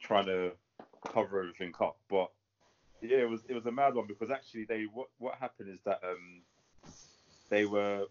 trying 0.00 0.26
to 0.26 0.52
cover 1.12 1.40
everything 1.40 1.72
up. 1.80 1.98
But 2.08 2.30
yeah, 3.04 3.18
it 3.18 3.28
was 3.28 3.42
it 3.48 3.54
was 3.54 3.66
a 3.66 3.72
mad 3.72 3.94
one 3.94 4.06
because 4.06 4.30
actually 4.30 4.64
they 4.64 4.84
what 4.92 5.08
what 5.18 5.34
happened 5.38 5.68
is 5.68 5.80
that 5.84 6.00
um 6.02 6.42
they 7.50 7.64
were 7.66 8.06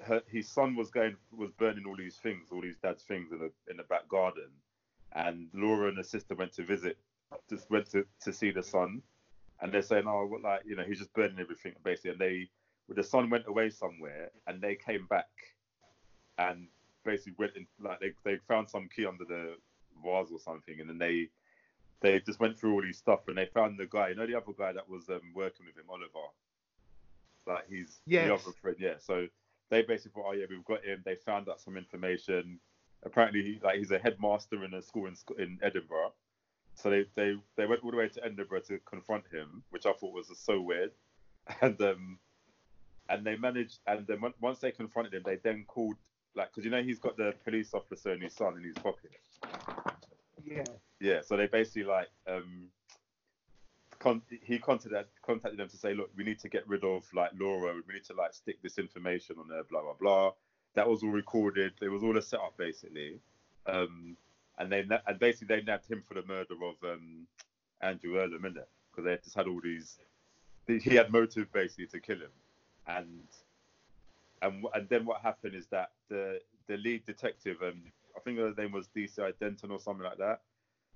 her, 0.00 0.22
his 0.26 0.48
son 0.48 0.74
was 0.74 0.90
going 0.90 1.16
was 1.32 1.50
burning 1.52 1.84
all 1.86 1.96
these 1.96 2.16
things, 2.16 2.48
all 2.50 2.62
these 2.62 2.78
dad's 2.82 3.02
things 3.02 3.32
in 3.32 3.38
the 3.38 3.50
in 3.70 3.76
the 3.76 3.82
back 3.84 4.08
garden, 4.08 4.48
and 5.12 5.48
Laura 5.52 5.88
and 5.88 5.98
her 5.98 6.02
sister 6.02 6.34
went 6.34 6.52
to 6.54 6.62
visit, 6.64 6.96
just 7.48 7.70
went 7.70 7.90
to 7.90 8.04
to 8.22 8.32
see 8.32 8.50
the 8.50 8.62
son, 8.62 9.02
and 9.60 9.72
they're 9.72 9.82
saying, 9.82 10.04
oh, 10.06 10.26
what 10.26 10.42
like 10.42 10.62
you 10.64 10.76
know 10.76 10.84
he's 10.84 10.98
just 10.98 11.12
burning 11.12 11.38
everything 11.38 11.74
basically, 11.84 12.10
and 12.12 12.20
they 12.20 12.48
the 12.88 13.04
son 13.04 13.30
went 13.30 13.46
away 13.46 13.70
somewhere, 13.70 14.30
and 14.46 14.60
they 14.60 14.74
came 14.74 15.06
back, 15.06 15.28
and 16.38 16.66
basically 17.04 17.34
went 17.38 17.56
in 17.56 17.66
like 17.80 18.00
they 18.00 18.12
they 18.24 18.38
found 18.48 18.68
some 18.68 18.88
key 18.94 19.06
under 19.06 19.24
the 19.24 19.54
vase 20.02 20.30
or 20.32 20.40
something, 20.40 20.80
and 20.80 20.88
then 20.88 20.98
they 20.98 21.28
they 22.00 22.20
just 22.20 22.40
went 22.40 22.58
through 22.58 22.72
all 22.74 22.82
his 22.82 22.98
stuff 22.98 23.20
and 23.28 23.36
they 23.36 23.46
found 23.46 23.78
the 23.78 23.86
guy. 23.86 24.08
You 24.10 24.14
know 24.16 24.26
the 24.26 24.36
other 24.36 24.52
guy 24.56 24.72
that 24.72 24.88
was 24.88 25.08
um, 25.08 25.20
working 25.34 25.66
with 25.66 25.76
him, 25.76 25.84
Oliver. 25.88 26.28
Like 27.46 27.68
he's 27.68 28.00
Yes. 28.06 28.26
the 28.28 28.34
other 28.34 28.56
friend. 28.60 28.76
Yeah. 28.78 28.94
So 28.98 29.26
they 29.70 29.82
basically 29.82 30.12
thought, 30.22 30.28
oh 30.30 30.32
yeah, 30.32 30.46
we've 30.48 30.64
got 30.64 30.84
him. 30.84 31.02
They 31.04 31.14
found 31.16 31.48
out 31.48 31.60
some 31.60 31.76
information. 31.76 32.58
Apparently, 33.02 33.42
he, 33.42 33.60
like 33.62 33.78
he's 33.78 33.90
a 33.90 33.98
headmaster 33.98 34.62
in 34.64 34.74
a 34.74 34.82
school 34.82 35.06
in, 35.06 35.14
in 35.38 35.58
Edinburgh. 35.62 36.12
So 36.74 36.90
they, 36.90 37.04
they 37.14 37.34
they 37.56 37.66
went 37.66 37.82
all 37.82 37.90
the 37.90 37.96
way 37.96 38.08
to 38.08 38.24
Edinburgh 38.24 38.60
to 38.68 38.78
confront 38.86 39.24
him, 39.32 39.62
which 39.70 39.86
I 39.86 39.92
thought 39.92 40.12
was 40.14 40.30
so 40.38 40.60
weird. 40.60 40.92
And 41.62 41.80
um 41.82 42.18
and 43.08 43.26
they 43.26 43.36
managed 43.36 43.78
and 43.86 44.06
then 44.06 44.22
on- 44.22 44.34
once 44.40 44.60
they 44.60 44.70
confronted 44.70 45.14
him, 45.14 45.22
they 45.24 45.36
then 45.36 45.64
called 45.66 45.96
like 46.36 46.50
because 46.50 46.64
you 46.64 46.70
know 46.70 46.82
he's 46.82 46.98
got 47.00 47.16
the 47.16 47.34
police 47.44 47.74
officer 47.74 48.12
and 48.12 48.22
his 48.22 48.34
son 48.34 48.56
in 48.56 48.62
his 48.64 48.74
pocket. 48.76 49.10
Yeah. 50.44 50.64
Yeah, 51.00 51.20
so 51.22 51.36
they 51.36 51.46
basically 51.46 51.84
like 51.84 52.08
um 52.28 52.68
con- 53.98 54.22
he 54.42 54.58
contacted 54.58 55.06
contacted 55.22 55.58
them 55.58 55.68
to 55.68 55.76
say, 55.76 55.94
look, 55.94 56.10
we 56.16 56.24
need 56.24 56.38
to 56.40 56.48
get 56.48 56.68
rid 56.68 56.84
of 56.84 57.04
like 57.14 57.30
Laura, 57.38 57.74
we 57.74 57.94
need 57.94 58.04
to 58.04 58.14
like 58.14 58.34
stick 58.34 58.62
this 58.62 58.78
information 58.78 59.36
on 59.38 59.48
her, 59.48 59.62
blah 59.64 59.82
blah 59.82 59.94
blah. 59.98 60.32
That 60.74 60.88
was 60.88 61.02
all 61.02 61.10
recorded. 61.10 61.72
It 61.80 61.88
was 61.88 62.02
all 62.02 62.16
a 62.16 62.22
setup 62.22 62.56
basically. 62.56 63.20
Um 63.66 64.16
and 64.58 64.70
they 64.70 64.86
and 65.06 65.18
basically 65.18 65.56
they 65.56 65.62
nabbed 65.62 65.90
him 65.90 66.02
for 66.06 66.14
the 66.14 66.26
murder 66.26 66.54
of 66.54 66.76
um 66.84 67.26
Andrew 67.80 68.18
Earlham, 68.18 68.42
innit? 68.42 68.66
Because 68.90 69.04
they 69.04 69.16
just 69.22 69.36
had 69.36 69.46
all 69.46 69.60
these 69.62 69.98
he 70.66 70.94
had 70.94 71.10
motive 71.10 71.50
basically 71.52 71.86
to 71.86 72.00
kill 72.00 72.18
him. 72.18 72.32
And 72.86 73.22
and 74.42 74.64
and 74.74 74.88
then 74.88 75.04
what 75.04 75.20
happened 75.22 75.54
is 75.54 75.66
that 75.68 75.90
the 76.08 76.40
the 76.66 76.76
lead 76.76 77.04
detective, 77.04 77.56
um, 77.62 77.82
I 78.16 78.20
think 78.20 78.38
her 78.38 78.52
name 78.56 78.72
was 78.72 78.88
DCI 78.94 79.32
Denton 79.40 79.70
or 79.70 79.80
something 79.80 80.04
like 80.04 80.18
that. 80.18 80.40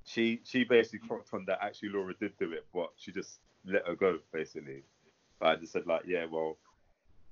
She 0.05 0.41
she 0.45 0.65
basically 0.65 1.07
clocked 1.07 1.33
on 1.33 1.45
that 1.47 1.59
actually 1.63 1.91
Laura 1.91 2.15
did 2.21 2.37
do 2.39 2.53
it, 2.53 2.67
but 2.73 2.91
she 2.97 3.11
just 3.13 3.41
let 3.65 3.87
her 3.87 3.95
go 3.95 4.19
basically. 4.33 4.83
I 5.41 5.57
just 5.57 5.73
said 5.73 5.87
like, 5.87 6.03
yeah, 6.07 6.27
well, 6.31 6.57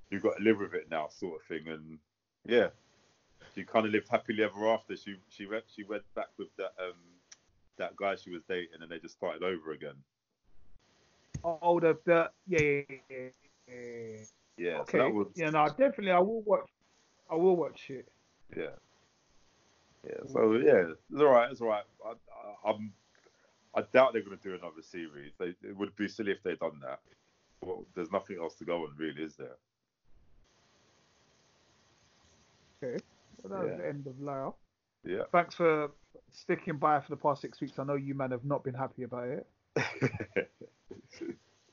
you've 0.09 0.23
got 0.23 0.37
to 0.37 0.43
live 0.43 0.59
with 0.59 0.73
it 0.73 0.89
now, 0.89 1.07
sort 1.07 1.41
of 1.41 1.47
thing, 1.47 1.67
and 1.67 1.99
yeah, 2.45 2.67
she 3.55 3.63
kind 3.63 3.85
of 3.85 3.91
lived 3.91 4.09
happily 4.09 4.43
ever 4.43 4.69
after. 4.69 4.95
She 4.95 5.15
she 5.29 5.45
went 5.45 5.65
she 5.73 5.83
went 5.83 6.03
back 6.15 6.29
with 6.37 6.49
that 6.57 6.73
um 6.79 6.95
that 7.77 7.95
guy 7.95 8.15
she 8.15 8.31
was 8.31 8.41
dating, 8.47 8.81
and 8.81 8.91
they 8.91 8.99
just 8.99 9.15
started 9.15 9.43
over 9.43 9.71
again. 9.71 9.95
Oh, 11.43 11.79
the, 11.79 11.97
the 12.05 12.31
yeah, 12.47 12.59
yeah, 12.59 12.97
yeah, 13.09 13.17
yeah, 13.67 14.17
yeah. 14.57 14.77
Okay. 14.79 14.91
so 14.91 14.97
that 14.97 15.13
was 15.13 15.27
Yeah, 15.35 15.49
no, 15.49 15.67
definitely. 15.67 16.11
I 16.11 16.19
will 16.19 16.41
watch. 16.41 16.69
I 17.29 17.35
will 17.35 17.55
watch 17.55 17.89
it. 17.89 18.07
Yeah. 18.55 18.67
Yeah. 20.05 20.15
So 20.27 20.53
yeah, 20.53 20.93
it's 21.11 21.21
all 21.21 21.27
right. 21.27 21.51
It's 21.51 21.61
all 21.61 21.67
right. 21.67 21.83
I, 22.05 22.09
I, 22.11 22.71
I'm. 22.71 22.93
I 23.75 23.81
doubt 23.91 24.13
they're 24.13 24.23
going 24.23 24.37
to 24.37 24.43
do 24.43 24.53
another 24.53 24.83
series. 24.83 25.33
They, 25.39 25.55
it 25.67 25.75
would 25.75 25.95
be 25.95 26.07
silly 26.07 26.31
if 26.31 26.43
they'd 26.43 26.59
done 26.59 26.79
that. 26.83 26.99
Well, 27.61 27.85
there's 27.95 28.11
nothing 28.11 28.37
else 28.39 28.53
to 28.55 28.65
go 28.65 28.83
on, 28.83 28.89
really, 28.97 29.23
is 29.23 29.35
there? 29.35 29.55
Okay. 32.83 33.03
Well, 33.41 33.59
that 33.59 33.67
was 33.67 33.77
the 33.79 33.87
end 33.87 34.05
of 34.05 34.21
Liar. 34.21 34.51
Yeah. 35.03 35.23
Thanks 35.31 35.55
for 35.55 35.89
sticking 36.31 36.77
by 36.77 36.99
for 36.99 37.09
the 37.09 37.17
past 37.17 37.41
six 37.41 37.59
weeks. 37.61 37.79
I 37.79 37.83
know 37.83 37.95
you 37.95 38.13
men 38.13 38.29
have 38.29 38.45
not 38.45 38.63
been 38.63 38.75
happy 38.75 39.03
about 39.03 39.27
it. 39.27 39.47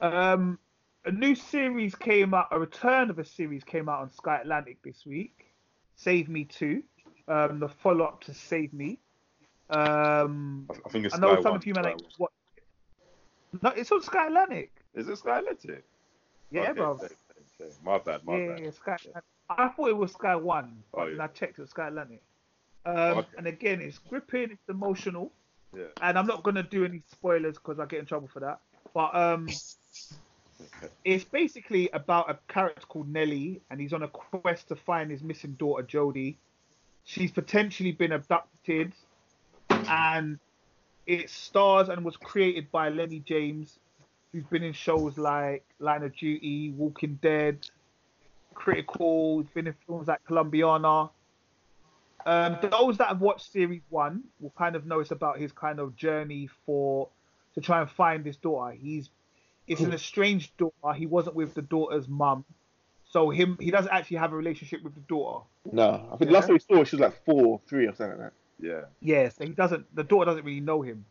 Um, 0.00 0.58
a 1.04 1.12
new 1.12 1.34
series 1.34 1.94
came 1.94 2.34
out. 2.34 2.48
A 2.50 2.58
return 2.58 3.10
of 3.10 3.18
a 3.18 3.24
series 3.24 3.64
came 3.64 3.88
out 3.88 4.00
on 4.00 4.10
Sky 4.10 4.38
Atlantic 4.40 4.82
this 4.82 5.04
week. 5.04 5.52
Save 5.96 6.28
Me 6.28 6.44
Two. 6.44 6.82
Um, 7.30 7.60
the 7.60 7.68
follow 7.68 8.04
up 8.04 8.20
to 8.24 8.34
Save 8.34 8.72
Me. 8.72 8.98
Um, 9.70 10.66
I, 10.68 10.74
I 10.84 10.88
think 10.90 11.06
it's 11.06 11.14
I 11.14 11.18
know 11.18 11.34
Sky 11.34 11.42
some 11.42 11.50
One, 11.52 11.56
of 11.58 11.66
you 11.66 11.74
man 11.74 11.84
like 11.84 11.96
what. 12.18 12.32
No, 13.62 13.70
it's 13.70 13.92
on 13.92 14.02
Sky 14.02 14.26
Atlantic. 14.26 14.72
Is 14.94 15.08
it 15.08 15.16
Sky 15.18 15.38
Atlantic? 15.38 15.84
Yeah, 16.50 16.62
okay, 16.62 16.72
bro. 16.72 16.90
okay, 16.90 17.04
okay, 17.06 17.14
okay. 17.60 17.72
My 17.84 17.98
bad. 17.98 18.24
My 18.24 18.36
yeah, 18.36 18.48
bad. 18.48 18.60
yeah, 18.64 18.70
Sky. 18.70 18.96
I 19.48 19.68
thought 19.68 19.88
it 19.88 19.96
was 19.96 20.12
Sky 20.12 20.34
One, 20.34 20.82
Oh, 20.92 20.98
but 21.04 21.10
then. 21.10 21.20
I 21.20 21.26
checked 21.28 21.58
it 21.58 21.62
was 21.62 21.70
Sky 21.70 21.88
Atlantic. 21.88 22.22
Um, 22.84 22.94
Okay. 22.96 23.28
And 23.38 23.46
again, 23.46 23.80
it's 23.80 23.98
gripping, 23.98 24.50
it's 24.50 24.68
emotional, 24.68 25.30
Yeah. 25.76 25.84
and 26.02 26.18
I'm 26.18 26.26
not 26.26 26.42
gonna 26.42 26.62
do 26.64 26.84
any 26.84 27.02
spoilers 27.12 27.54
because 27.54 27.78
I 27.78 27.86
get 27.86 28.00
in 28.00 28.06
trouble 28.06 28.28
for 28.28 28.40
that. 28.40 28.58
But 28.92 29.14
um, 29.14 29.48
it's 31.04 31.24
basically 31.24 31.90
about 31.92 32.28
a 32.30 32.38
character 32.52 32.86
called 32.88 33.08
Nelly, 33.08 33.60
and 33.70 33.80
he's 33.80 33.92
on 33.92 34.02
a 34.02 34.08
quest 34.08 34.68
to 34.68 34.76
find 34.76 35.10
his 35.12 35.22
missing 35.22 35.52
daughter 35.52 35.84
Jodie. 35.84 36.36
She's 37.10 37.32
potentially 37.32 37.90
been 37.90 38.12
abducted, 38.12 38.92
and 39.68 40.38
it 41.06 41.28
stars 41.28 41.88
and 41.88 42.04
was 42.04 42.16
created 42.16 42.70
by 42.70 42.88
Lennie 42.88 43.18
James, 43.18 43.80
who's 44.30 44.44
been 44.44 44.62
in 44.62 44.72
shows 44.72 45.18
like 45.18 45.64
Line 45.80 46.04
of 46.04 46.14
Duty, 46.14 46.70
Walking 46.70 47.18
Dead, 47.20 47.68
Critical. 48.54 49.40
He's 49.40 49.50
been 49.50 49.66
in 49.66 49.74
films 49.88 50.06
like 50.06 50.24
Columbiana. 50.24 51.10
Um, 52.26 52.58
those 52.70 52.98
that 52.98 53.08
have 53.08 53.20
watched 53.20 53.50
series 53.50 53.82
one 53.88 54.22
will 54.38 54.52
kind 54.56 54.76
of 54.76 54.86
know 54.86 55.00
it's 55.00 55.10
about 55.10 55.40
his 55.40 55.50
kind 55.50 55.80
of 55.80 55.96
journey 55.96 56.48
for 56.64 57.08
to 57.56 57.60
try 57.60 57.80
and 57.80 57.90
find 57.90 58.24
his 58.24 58.36
daughter. 58.36 58.76
He's 58.80 59.10
it's 59.66 59.80
an 59.80 59.92
estranged 59.92 60.56
daughter. 60.58 60.92
He 60.94 61.06
wasn't 61.06 61.34
with 61.34 61.54
the 61.54 61.62
daughter's 61.62 62.06
mum, 62.06 62.44
so 63.12 63.30
him 63.30 63.56
he 63.60 63.70
doesn't 63.70 63.92
actually 63.92 64.18
have 64.18 64.32
a 64.32 64.36
relationship 64.36 64.82
with 64.82 64.94
the 64.94 65.00
daughter. 65.00 65.44
No, 65.72 66.08
I 66.12 66.16
think 66.16 66.30
the 66.30 66.34
last 66.34 66.46
time 66.46 66.54
we 66.54 66.60
saw 66.60 66.78
her, 66.78 66.84
she 66.84 66.96
was 66.96 67.00
like 67.00 67.24
four 67.24 67.46
or 67.46 67.60
three 67.68 67.86
or 67.86 67.94
something 67.94 68.18
like 68.18 68.30
that. 68.30 68.32
Yeah. 68.60 68.82
Yes, 69.00 69.36
he 69.38 69.48
doesn't. 69.48 69.94
The 69.94 70.04
daughter 70.04 70.26
doesn't 70.26 70.44
really 70.44 70.60
know 70.60 70.82
him. 70.82 71.04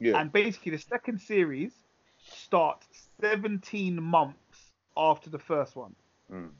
Yeah. 0.00 0.18
And 0.18 0.32
basically, 0.32 0.72
the 0.72 0.78
second 0.78 1.20
series 1.20 1.72
starts 2.18 2.86
17 3.20 4.02
months 4.02 4.72
after 4.96 5.30
the 5.30 5.38
first 5.38 5.76
one. 5.76 5.94
Mm. 6.32 6.50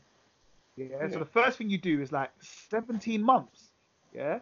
Yeah. 0.77 0.87
Yeah. 1.01 1.09
So 1.09 1.19
the 1.19 1.25
first 1.25 1.59
thing 1.59 1.71
you 1.71 1.79
do 1.79 2.01
is 2.01 2.13
like 2.13 2.31
17 2.69 3.23
months. 3.23 3.71
Yeah. 4.15 4.39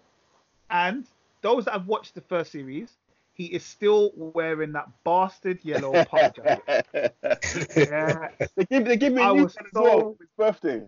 And 0.70 1.06
those 1.40 1.64
that 1.64 1.72
have 1.72 1.86
watched 1.86 2.14
the 2.14 2.20
first 2.20 2.52
series, 2.52 2.92
he 3.34 3.46
is 3.46 3.64
still 3.64 4.12
wearing 4.14 4.72
that 4.72 4.88
bastard 5.04 5.58
yellow 5.62 6.04
polo 6.04 6.30
jacket. 6.36 7.16
Yeah. 7.76 8.28
They 8.56 8.64
give 8.66 8.84
they 8.84 8.96
give 8.96 9.12
me 9.12 9.22
I 9.22 9.30
a 9.30 9.34
new 9.34 9.44
was 9.44 9.56
one 9.56 9.66
as 9.66 9.72
well 9.72 10.00
for 10.00 10.16
his 10.20 10.30
birthday. 10.36 10.82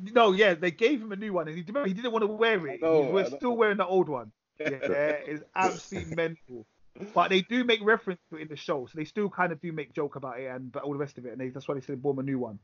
No, 0.00 0.32
yeah, 0.32 0.54
they 0.54 0.70
gave 0.70 1.00
him 1.00 1.12
a 1.12 1.16
new 1.16 1.32
one, 1.32 1.46
and 1.46 1.56
he 1.56 1.62
remember 1.62 1.86
he 1.86 1.94
didn't 1.94 2.12
want 2.12 2.24
to 2.24 2.26
wear 2.26 2.66
it. 2.66 2.80
I 2.82 2.86
know, 2.86 3.04
he 3.04 3.12
was 3.12 3.32
still 3.32 3.56
wearing 3.56 3.76
the 3.76 3.86
old 3.86 4.08
one. 4.08 4.32
Yeah, 4.60 4.68
it's 4.70 5.42
absolutely 5.56 6.14
mental. 6.14 6.64
But 7.12 7.28
they 7.30 7.42
do 7.42 7.64
make 7.64 7.80
reference 7.82 8.20
to 8.30 8.36
it 8.36 8.42
in 8.42 8.48
the 8.48 8.56
show, 8.56 8.86
so 8.86 8.92
they 8.94 9.04
still 9.04 9.28
kind 9.28 9.50
of 9.50 9.60
do 9.60 9.72
make 9.72 9.92
joke 9.92 10.14
about 10.14 10.38
it 10.38 10.46
and 10.46 10.70
but 10.70 10.84
all 10.84 10.92
the 10.92 10.98
rest 10.98 11.18
of 11.18 11.26
it, 11.26 11.32
and 11.32 11.40
they, 11.40 11.48
that's 11.48 11.66
why 11.66 11.74
they 11.74 11.80
said 11.80 12.00
bought 12.00 12.12
him 12.12 12.20
a 12.20 12.22
new 12.22 12.38
one. 12.38 12.60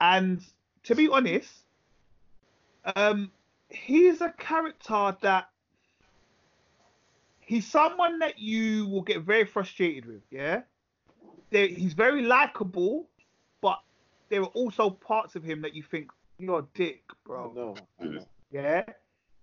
And 0.00 0.40
to 0.84 0.94
be 0.94 1.08
honest, 1.10 1.52
um, 2.96 3.30
he's 3.68 4.22
a 4.22 4.30
character 4.38 5.16
that 5.20 5.48
he's 7.44 7.66
someone 7.66 8.18
that 8.20 8.38
you 8.38 8.86
will 8.86 9.02
get 9.02 9.22
very 9.22 9.44
frustrated 9.44 10.06
with. 10.06 10.22
Yeah, 10.30 10.62
he's 11.50 11.92
very 11.92 12.22
likable, 12.22 13.08
but 13.60 13.80
there 14.30 14.42
are 14.42 14.46
also 14.46 14.90
parts 14.90 15.36
of 15.36 15.42
him 15.42 15.62
that 15.62 15.74
you 15.74 15.82
think 15.82 16.10
you're 16.38 16.60
a 16.60 16.66
dick, 16.74 17.02
bro. 17.24 17.52
No, 17.54 17.74
know. 18.04 18.24
Yeah. 18.50 18.84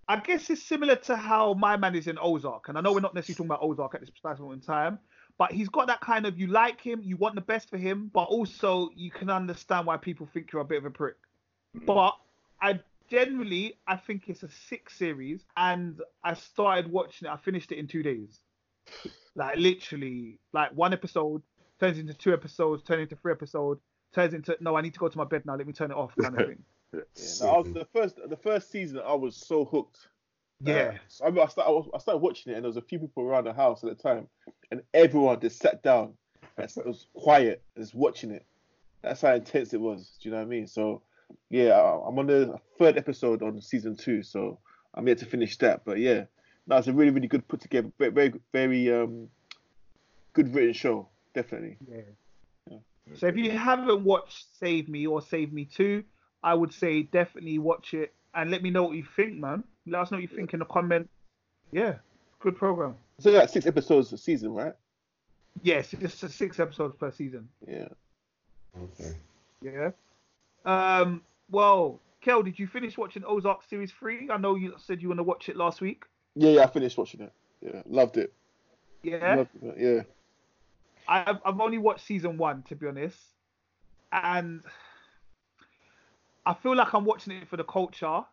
I 0.07 0.19
guess 0.19 0.49
it's 0.49 0.63
similar 0.63 0.95
to 0.95 1.15
how 1.15 1.53
my 1.53 1.77
man 1.77 1.95
is 1.95 2.07
in 2.07 2.17
Ozark. 2.19 2.67
And 2.67 2.77
I 2.79 2.81
know 2.81 2.93
we're 2.93 2.99
not 2.99 3.13
necessarily 3.13 3.47
talking 3.47 3.51
about 3.51 3.61
Ozark 3.61 3.93
at 3.93 4.01
this 4.01 4.09
precise 4.09 4.39
moment 4.39 4.63
in 4.63 4.65
time, 4.65 4.97
but 5.37 5.51
he's 5.51 5.69
got 5.69 5.85
that 5.85 6.01
kind 6.01 6.25
of 6.25 6.39
you 6.39 6.47
like 6.47 6.81
him, 6.81 6.99
you 7.03 7.15
want 7.15 7.35
the 7.35 7.41
best 7.41 7.69
for 7.69 7.77
him, 7.77 8.09
but 8.11 8.23
also 8.23 8.89
you 8.95 9.11
can 9.11 9.29
understand 9.29 9.85
why 9.85 9.97
people 9.97 10.27
think 10.33 10.51
you're 10.51 10.63
a 10.63 10.65
bit 10.65 10.79
of 10.79 10.85
a 10.85 10.89
prick. 10.89 11.15
But 11.85 12.15
I 12.59 12.79
generally 13.09 13.75
I 13.87 13.95
think 13.95 14.29
it's 14.29 14.43
a 14.43 14.49
six 14.49 14.95
series 14.95 15.45
and 15.57 15.99
I 16.23 16.33
started 16.33 16.91
watching 16.91 17.27
it, 17.27 17.31
I 17.31 17.37
finished 17.37 17.71
it 17.71 17.77
in 17.77 17.87
two 17.87 18.03
days. 18.03 18.39
Like 19.35 19.57
literally, 19.57 20.39
like 20.53 20.71
one 20.71 20.93
episode 20.93 21.41
turns 21.79 21.97
into 21.97 22.13
two 22.13 22.33
episodes, 22.33 22.83
turns 22.83 23.03
into 23.03 23.15
three 23.15 23.31
episodes, 23.31 23.81
turns 24.13 24.33
into 24.33 24.57
no, 24.59 24.75
I 24.75 24.81
need 24.81 24.93
to 24.93 24.99
go 24.99 25.07
to 25.07 25.17
my 25.17 25.25
bed 25.25 25.45
now, 25.45 25.55
let 25.55 25.67
me 25.67 25.73
turn 25.73 25.91
it 25.91 25.97
off 25.97 26.13
kind 26.19 26.39
of 26.39 26.47
thing. 26.47 26.63
Yeah, 26.91 27.01
no, 27.41 27.49
I 27.49 27.57
was, 27.59 27.73
the 27.73 27.87
first 27.93 28.15
the 28.29 28.35
first 28.35 28.71
season 28.71 28.99
I 29.05 29.13
was 29.13 29.35
so 29.35 29.63
hooked. 29.63 29.99
Yeah. 30.59 30.73
Uh, 30.73 30.97
so 31.07 31.23
I, 31.23 31.27
remember 31.27 31.45
I, 31.45 31.49
started, 31.51 31.69
I, 31.69 31.71
was, 31.71 31.89
I 31.93 31.97
started 31.99 32.17
watching 32.17 32.51
it 32.51 32.55
and 32.55 32.63
there 32.63 32.69
was 32.69 32.77
a 32.77 32.81
few 32.81 32.97
people 32.97 33.25
around 33.25 33.43
the 33.43 33.53
house 33.53 33.83
at 33.83 33.95
the 33.95 34.01
time, 34.01 34.27
and 34.71 34.81
everyone 34.95 35.39
just 35.39 35.59
sat 35.59 35.83
down 35.83 36.15
and 36.57 36.67
it 36.77 36.85
was 36.87 37.05
quiet, 37.13 37.61
just 37.77 37.93
watching 37.93 38.31
it. 38.31 38.43
That's 39.03 39.21
how 39.21 39.35
intense 39.35 39.71
it 39.73 39.79
was. 39.79 40.17
Do 40.19 40.29
you 40.29 40.31
know 40.33 40.41
what 40.41 40.47
I 40.47 40.49
mean? 40.49 40.65
So 40.65 41.03
yeah, 41.49 41.71
I- 41.71 42.07
I'm 42.07 42.17
on 42.19 42.27
the 42.27 42.59
third 42.77 42.97
episode 42.97 43.41
on 43.43 43.61
season 43.61 43.95
two, 43.95 44.23
so 44.23 44.59
I'm 44.93 45.07
yet 45.07 45.17
to 45.19 45.25
finish 45.25 45.57
that. 45.59 45.83
But 45.85 45.97
yeah, 45.99 46.25
no, 46.67 46.77
it's 46.77 46.87
a 46.87 46.93
really 46.93 47.11
really 47.11 47.27
good 47.27 47.47
put 47.47 47.61
together, 47.61 47.91
very 47.97 48.11
very, 48.11 48.33
very 48.53 48.93
um 48.93 49.29
good 50.33 50.53
written 50.53 50.73
show, 50.73 51.07
definitely. 51.33 51.77
Yeah. 51.89 52.01
So 53.15 53.25
if 53.25 53.35
you 53.37 53.49
haven't 53.49 54.03
watched 54.03 54.45
Save 54.59 54.87
Me 54.87 55.07
or 55.07 55.19
Save 55.19 55.51
Me 55.51 55.65
2, 55.65 56.03
I 56.43 56.53
would 56.53 56.71
say 56.71 57.01
definitely 57.01 57.57
watch 57.57 57.95
it 57.95 58.13
and 58.35 58.51
let 58.51 58.61
me 58.61 58.69
know 58.69 58.83
what 58.83 58.95
you 58.95 59.03
think, 59.15 59.33
man. 59.39 59.63
Let 59.87 60.01
us 60.01 60.11
know 60.11 60.17
what 60.17 60.21
you 60.21 60.27
think 60.27 60.53
in 60.53 60.59
the 60.59 60.65
comment. 60.65 61.09
Yeah, 61.71 61.95
good 62.39 62.55
program. 62.55 62.95
So 63.17 63.31
like 63.31 63.49
six 63.49 63.65
episodes 63.65 64.13
a 64.13 64.17
season, 64.19 64.53
right? 64.53 64.73
Yes, 65.63 65.93
it's 65.93 66.19
just 66.19 66.37
six 66.37 66.59
episodes 66.59 66.95
per 66.99 67.11
season. 67.11 67.49
Yeah. 67.67 67.87
Okay. 68.77 69.15
Yeah. 69.63 69.89
Um. 70.65 71.21
Well, 71.51 71.99
Kel, 72.21 72.43
did 72.43 72.59
you 72.59 72.67
finish 72.67 72.97
watching 72.97 73.23
Ozark 73.25 73.63
series 73.67 73.91
three? 73.91 74.29
I 74.31 74.37
know 74.37 74.55
you 74.55 74.75
said 74.77 75.01
you 75.01 75.07
want 75.07 75.19
to 75.19 75.23
watch 75.23 75.49
it 75.49 75.55
last 75.55 75.81
week. 75.81 76.03
Yeah, 76.35 76.49
yeah. 76.51 76.63
I 76.63 76.67
finished 76.67 76.97
watching 76.97 77.21
it. 77.21 77.33
Yeah, 77.61 77.81
loved 77.87 78.17
it. 78.17 78.33
Yeah. 79.03 79.35
Loved 79.35 79.49
it. 79.63 79.75
Yeah. 79.77 80.01
I've 81.07 81.39
I've 81.43 81.59
only 81.59 81.77
watched 81.77 82.05
season 82.05 82.37
one 82.37 82.63
to 82.63 82.75
be 82.75 82.87
honest, 82.87 83.17
and 84.11 84.61
I 86.45 86.53
feel 86.53 86.75
like 86.75 86.93
I'm 86.93 87.05
watching 87.05 87.33
it 87.33 87.47
for 87.47 87.57
the 87.57 87.63
culture. 87.63 88.23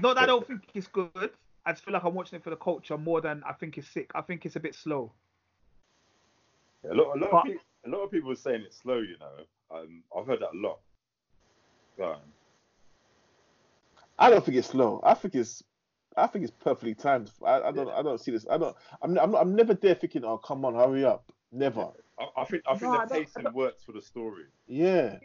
Not 0.00 0.14
that 0.14 0.18
I 0.18 0.26
don't 0.26 0.46
think 0.46 0.62
it's 0.74 0.88
good. 0.88 1.30
I 1.64 1.72
just 1.72 1.84
feel 1.84 1.94
like 1.94 2.04
I'm 2.04 2.14
watching 2.14 2.36
it 2.38 2.44
for 2.44 2.50
the 2.50 2.56
culture 2.56 2.98
more 2.98 3.20
than 3.20 3.42
I 3.44 3.52
think 3.52 3.78
it's 3.78 3.88
sick. 3.88 4.10
I 4.14 4.20
think 4.20 4.44
it's 4.46 4.56
a 4.56 4.60
bit 4.60 4.74
slow. 4.74 5.12
Yeah, 6.84 6.92
a 6.92 6.94
lot, 6.94 7.16
a 7.16 7.18
lot, 7.20 7.30
But- 7.30 7.36
of 7.38 7.44
people, 7.44 7.62
a 7.86 7.88
lot 7.90 7.98
of 8.04 8.10
people 8.10 8.32
are 8.32 8.36
saying 8.36 8.62
it's 8.66 8.76
slow. 8.76 8.98
You 8.98 9.16
know, 9.18 9.76
um, 9.76 10.02
I've 10.16 10.26
heard 10.26 10.40
that 10.40 10.52
a 10.54 10.58
lot. 10.58 10.78
Go. 11.96 12.16
I 14.18 14.30
don't 14.30 14.44
think 14.44 14.56
it's 14.56 14.68
slow. 14.68 15.00
I 15.04 15.14
think 15.14 15.34
it's, 15.34 15.62
I 16.16 16.26
think 16.26 16.44
it's 16.44 16.52
perfectly 16.52 16.94
timed. 16.94 17.30
I, 17.44 17.60
I 17.60 17.72
don't, 17.72 17.90
I 17.90 18.02
don't 18.02 18.18
see 18.18 18.30
this. 18.30 18.46
I 18.50 18.56
don't. 18.56 18.74
I'm, 19.02 19.18
I'm, 19.18 19.34
I'm 19.34 19.54
never 19.54 19.74
there 19.74 19.94
thinking, 19.94 20.24
oh, 20.24 20.38
come 20.38 20.64
on, 20.64 20.74
hurry 20.74 21.04
up. 21.04 21.30
Never. 21.52 21.88
I, 22.18 22.26
I 22.38 22.44
think, 22.44 22.62
I 22.66 22.76
think 22.76 22.82
No, 22.82 22.92
the 22.92 22.98
don't- 22.98 23.12
I 23.12 23.18
pacing 23.24 23.52
works 23.52 23.84
for 23.84 23.92
the 23.92 24.02
story. 24.02 24.44
Yeah. 24.66 25.18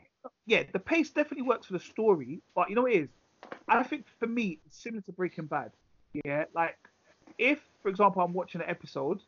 Yeah, 0.45 0.63
the 0.71 0.79
pace 0.79 1.09
definitely 1.09 1.43
works 1.43 1.65
for 1.67 1.73
the 1.73 1.79
story, 1.79 2.41
but 2.53 2.69
you 2.69 2.75
know 2.75 2.83
what 2.83 2.91
it 2.91 3.03
is? 3.03 3.09
I 3.67 3.81
think 3.83 4.05
for 4.19 4.27
me, 4.27 4.59
it's 4.65 4.77
similar 4.77 5.01
to 5.03 5.11
Breaking 5.13 5.45
Bad. 5.45 5.71
Yeah, 6.25 6.43
like 6.53 6.77
if, 7.39 7.59
for 7.81 7.89
example, 7.89 8.21
I'm 8.21 8.33
watching 8.33 8.61
an 8.61 8.69
episode, 8.69 9.21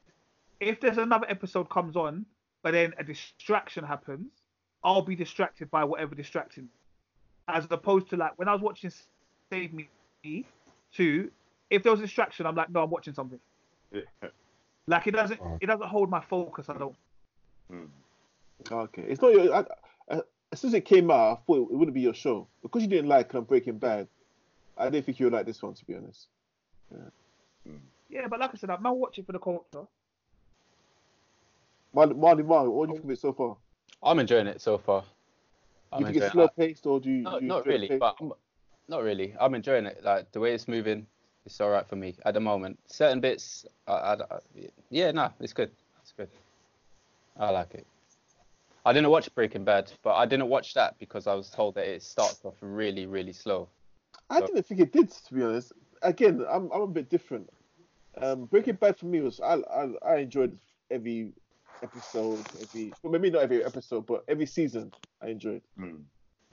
if 0.60 0.80
there's 0.82 1.00
another 1.00 1.26
episode 1.30 1.70
comes 1.70 1.96
on, 1.96 2.26
but 2.62 2.72
then 2.74 2.94
a 3.00 3.04
distraction 3.04 3.84
happens, 3.84 4.28
I'll 4.84 5.02
be 5.02 5.16
distracted 5.16 5.72
by 5.72 5.84
whatever 5.84 6.14
distracting. 6.14 6.70
As 7.48 7.66
opposed 7.70 8.10
to 8.10 8.18
like 8.18 8.38
when 8.38 8.48
I 8.48 8.54
was 8.54 8.62
watching 8.62 8.92
Save 9.50 9.74
Me 9.74 9.90
two, 10.94 11.32
if 11.70 11.84
there 11.84 11.92
was 11.92 12.02
distraction, 12.02 12.46
I'm 12.46 12.56
like, 12.56 12.70
no, 12.70 12.84
I'm 12.84 12.90
watching 12.90 13.14
something. 13.14 13.40
Yeah. 13.92 14.02
Like 14.88 15.08
it 15.08 15.12
doesn't, 15.12 15.40
it 15.62 15.66
doesn't 15.66 15.88
hold 15.88 16.10
my 16.10 16.22
focus. 16.22 16.70
I 16.70 16.78
don't. 16.78 16.96
Mm. 17.72 17.88
Okay. 18.72 19.04
It's 19.04 19.22
not 19.22 19.34
your. 19.34 19.54
I, 19.54 19.66
I, 20.10 20.22
as 20.52 20.60
soon 20.60 20.70
as 20.70 20.76
it 20.76 20.86
came 20.86 21.10
out, 21.10 21.32
I 21.32 21.36
thought 21.46 21.72
it 21.72 21.76
wouldn't 21.76 21.96
be 21.96 22.02
your 22.02 22.14
show 22.14 22.48
because 22.62 22.82
you 22.82 22.88
didn't 22.88 23.10
like 23.10 23.34
um, 23.36 23.44
Breaking 23.44 23.78
Bad. 23.78 24.08
I 24.78 24.90
didn't 24.90 25.06
think 25.06 25.20
you 25.20 25.26
would 25.26 25.34
like 25.34 25.46
this 25.46 25.62
one, 25.62 25.74
to 25.74 25.86
be 25.86 25.96
honest. 25.96 26.28
Yeah, 28.10 28.28
but 28.28 28.40
like 28.40 28.52
I 28.54 28.58
said, 28.58 28.70
I'm 28.70 28.84
not 28.84 28.98
watching 28.98 29.24
for 29.24 29.32
the 29.32 29.40
culture. 29.40 29.88
Marley, 31.94 32.14
Marley, 32.14 32.44
Marley, 32.44 32.70
what 32.70 32.88
do 32.88 32.94
you 32.94 32.98
think 33.00 33.06
of 33.06 33.12
it 33.12 33.20
so 33.20 33.34
far? 33.34 33.58
I'm 34.02 34.20
enjoying 34.20 34.48
it 34.48 34.62
so 34.62 34.78
far. 34.78 35.04
I'm 35.94 36.02
you 36.02 36.06
think 36.08 36.18
it's 36.24 36.32
slow 36.32 36.48
paced 36.48 36.86
or 36.86 37.00
do 37.00 37.10
you? 37.12 37.22
No, 37.22 37.40
do 37.40 37.46
you 37.46 37.50
not 37.50 37.66
really, 37.66 37.88
pace? 37.88 38.00
but 38.00 38.16
I'm, 38.20 38.34
not 38.88 39.04
really. 39.04 39.34
I'm 39.40 39.54
enjoying 39.56 39.86
it. 39.86 40.04
Like 40.04 40.32
the 40.32 40.40
way 40.40 40.54
it's 40.54 40.68
moving, 40.68 41.06
it's 41.46 41.60
all 41.62 41.70
right 41.70 41.88
for 41.88 41.96
me 41.96 42.16
at 42.26 42.34
the 42.34 42.40
moment. 42.40 42.80
Certain 42.88 43.20
bits, 43.20 43.66
I, 43.88 43.92
I, 43.94 44.14
I- 44.14 44.40
yeah, 44.90 45.12
no, 45.12 45.32
it's 45.40 45.54
good. 45.54 45.72
It's 46.02 46.12
good. 46.12 46.30
I 47.40 47.50
like 47.50 47.74
it. 47.76 47.88
I 48.86 48.92
didn't 48.92 49.10
watch 49.10 49.34
Breaking 49.34 49.64
Bad, 49.64 49.92
but 50.04 50.16
I 50.16 50.26
didn't 50.26 50.50
watch 50.50 50.74
that 50.74 51.00
because 51.00 51.26
I 51.26 51.34
was 51.34 51.50
told 51.50 51.76
that 51.76 51.88
it 51.88 52.04
starts 52.04 52.42
off 52.44 52.56
really, 52.60 53.06
really 53.06 53.32
slow. 53.34 53.70
I 54.30 54.40
So- 54.40 54.48
didn't 54.48 54.66
think 54.66 54.82
it 54.82 54.92
did, 54.92 55.10
to 55.10 55.34
be 55.34 55.42
honest. 55.44 55.72
Again, 56.02 56.46
I'm 56.50 56.70
I'm 56.72 56.82
a 56.82 56.88
bit 56.88 57.10
different. 57.10 57.50
Um, 58.18 58.46
Breaking 58.46 58.76
Bad 58.76 58.98
for 58.98 59.06
me 59.06 59.22
was 59.22 59.40
I 59.40 59.56
I, 59.56 59.90
I 60.06 60.16
enjoyed 60.18 60.58
every 60.92 61.32
episode, 61.82 62.40
every 62.62 62.94
well 63.02 63.12
maybe 63.12 63.30
not 63.30 63.44
every 63.44 63.64
episode, 63.64 64.06
but 64.06 64.24
every 64.28 64.46
season 64.46 64.92
I 65.22 65.30
enjoyed. 65.30 65.62
Mm. 65.80 66.04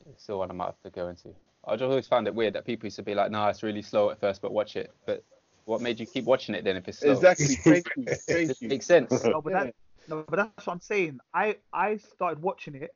It's 0.09 0.23
still 0.23 0.39
one 0.39 0.51
I 0.51 0.55
might 0.55 0.67
have 0.67 0.81
to 0.85 0.91
go 0.91 1.09
into. 1.09 1.35
I 1.67 1.75
just 1.77 1.85
always 1.85 2.07
found 2.07 2.27
it 2.27 2.35
weird 2.35 2.55
that 2.55 2.65
people 2.65 2.87
used 2.87 2.97
to 2.97 3.03
be 3.03 3.15
like, 3.15 3.31
"Nah, 3.31 3.49
it's 3.49 3.63
really 3.63 3.83
slow 3.83 4.11
at 4.11 4.19
first, 4.19 4.41
but 4.41 4.53
watch 4.53 4.77
it." 4.77 4.93
But 5.07 5.23
what 5.67 5.81
made 5.81 6.01
you 6.01 6.07
keep 6.07 6.25
watching 6.25 6.55
it 6.55 6.65
then 6.65 6.77
if 6.77 6.89
it's 6.89 6.99
slow? 6.99 7.13
Exactly. 7.13 7.47
Thank 7.57 7.87
you. 7.97 8.05
It 8.07 8.21
Thank 8.27 8.61
you. 8.61 8.69
makes 8.69 8.87
sense. 8.87 9.13
No, 9.25 9.43
but 9.43 9.53
that, 9.53 9.75
no, 10.09 10.25
but 10.29 10.37
that's 10.37 10.67
what 10.67 10.73
I'm 10.73 10.81
saying. 10.81 11.21
I 11.35 11.57
I 11.73 11.99
started 11.99 12.43
watching 12.43 12.75
it 12.75 12.95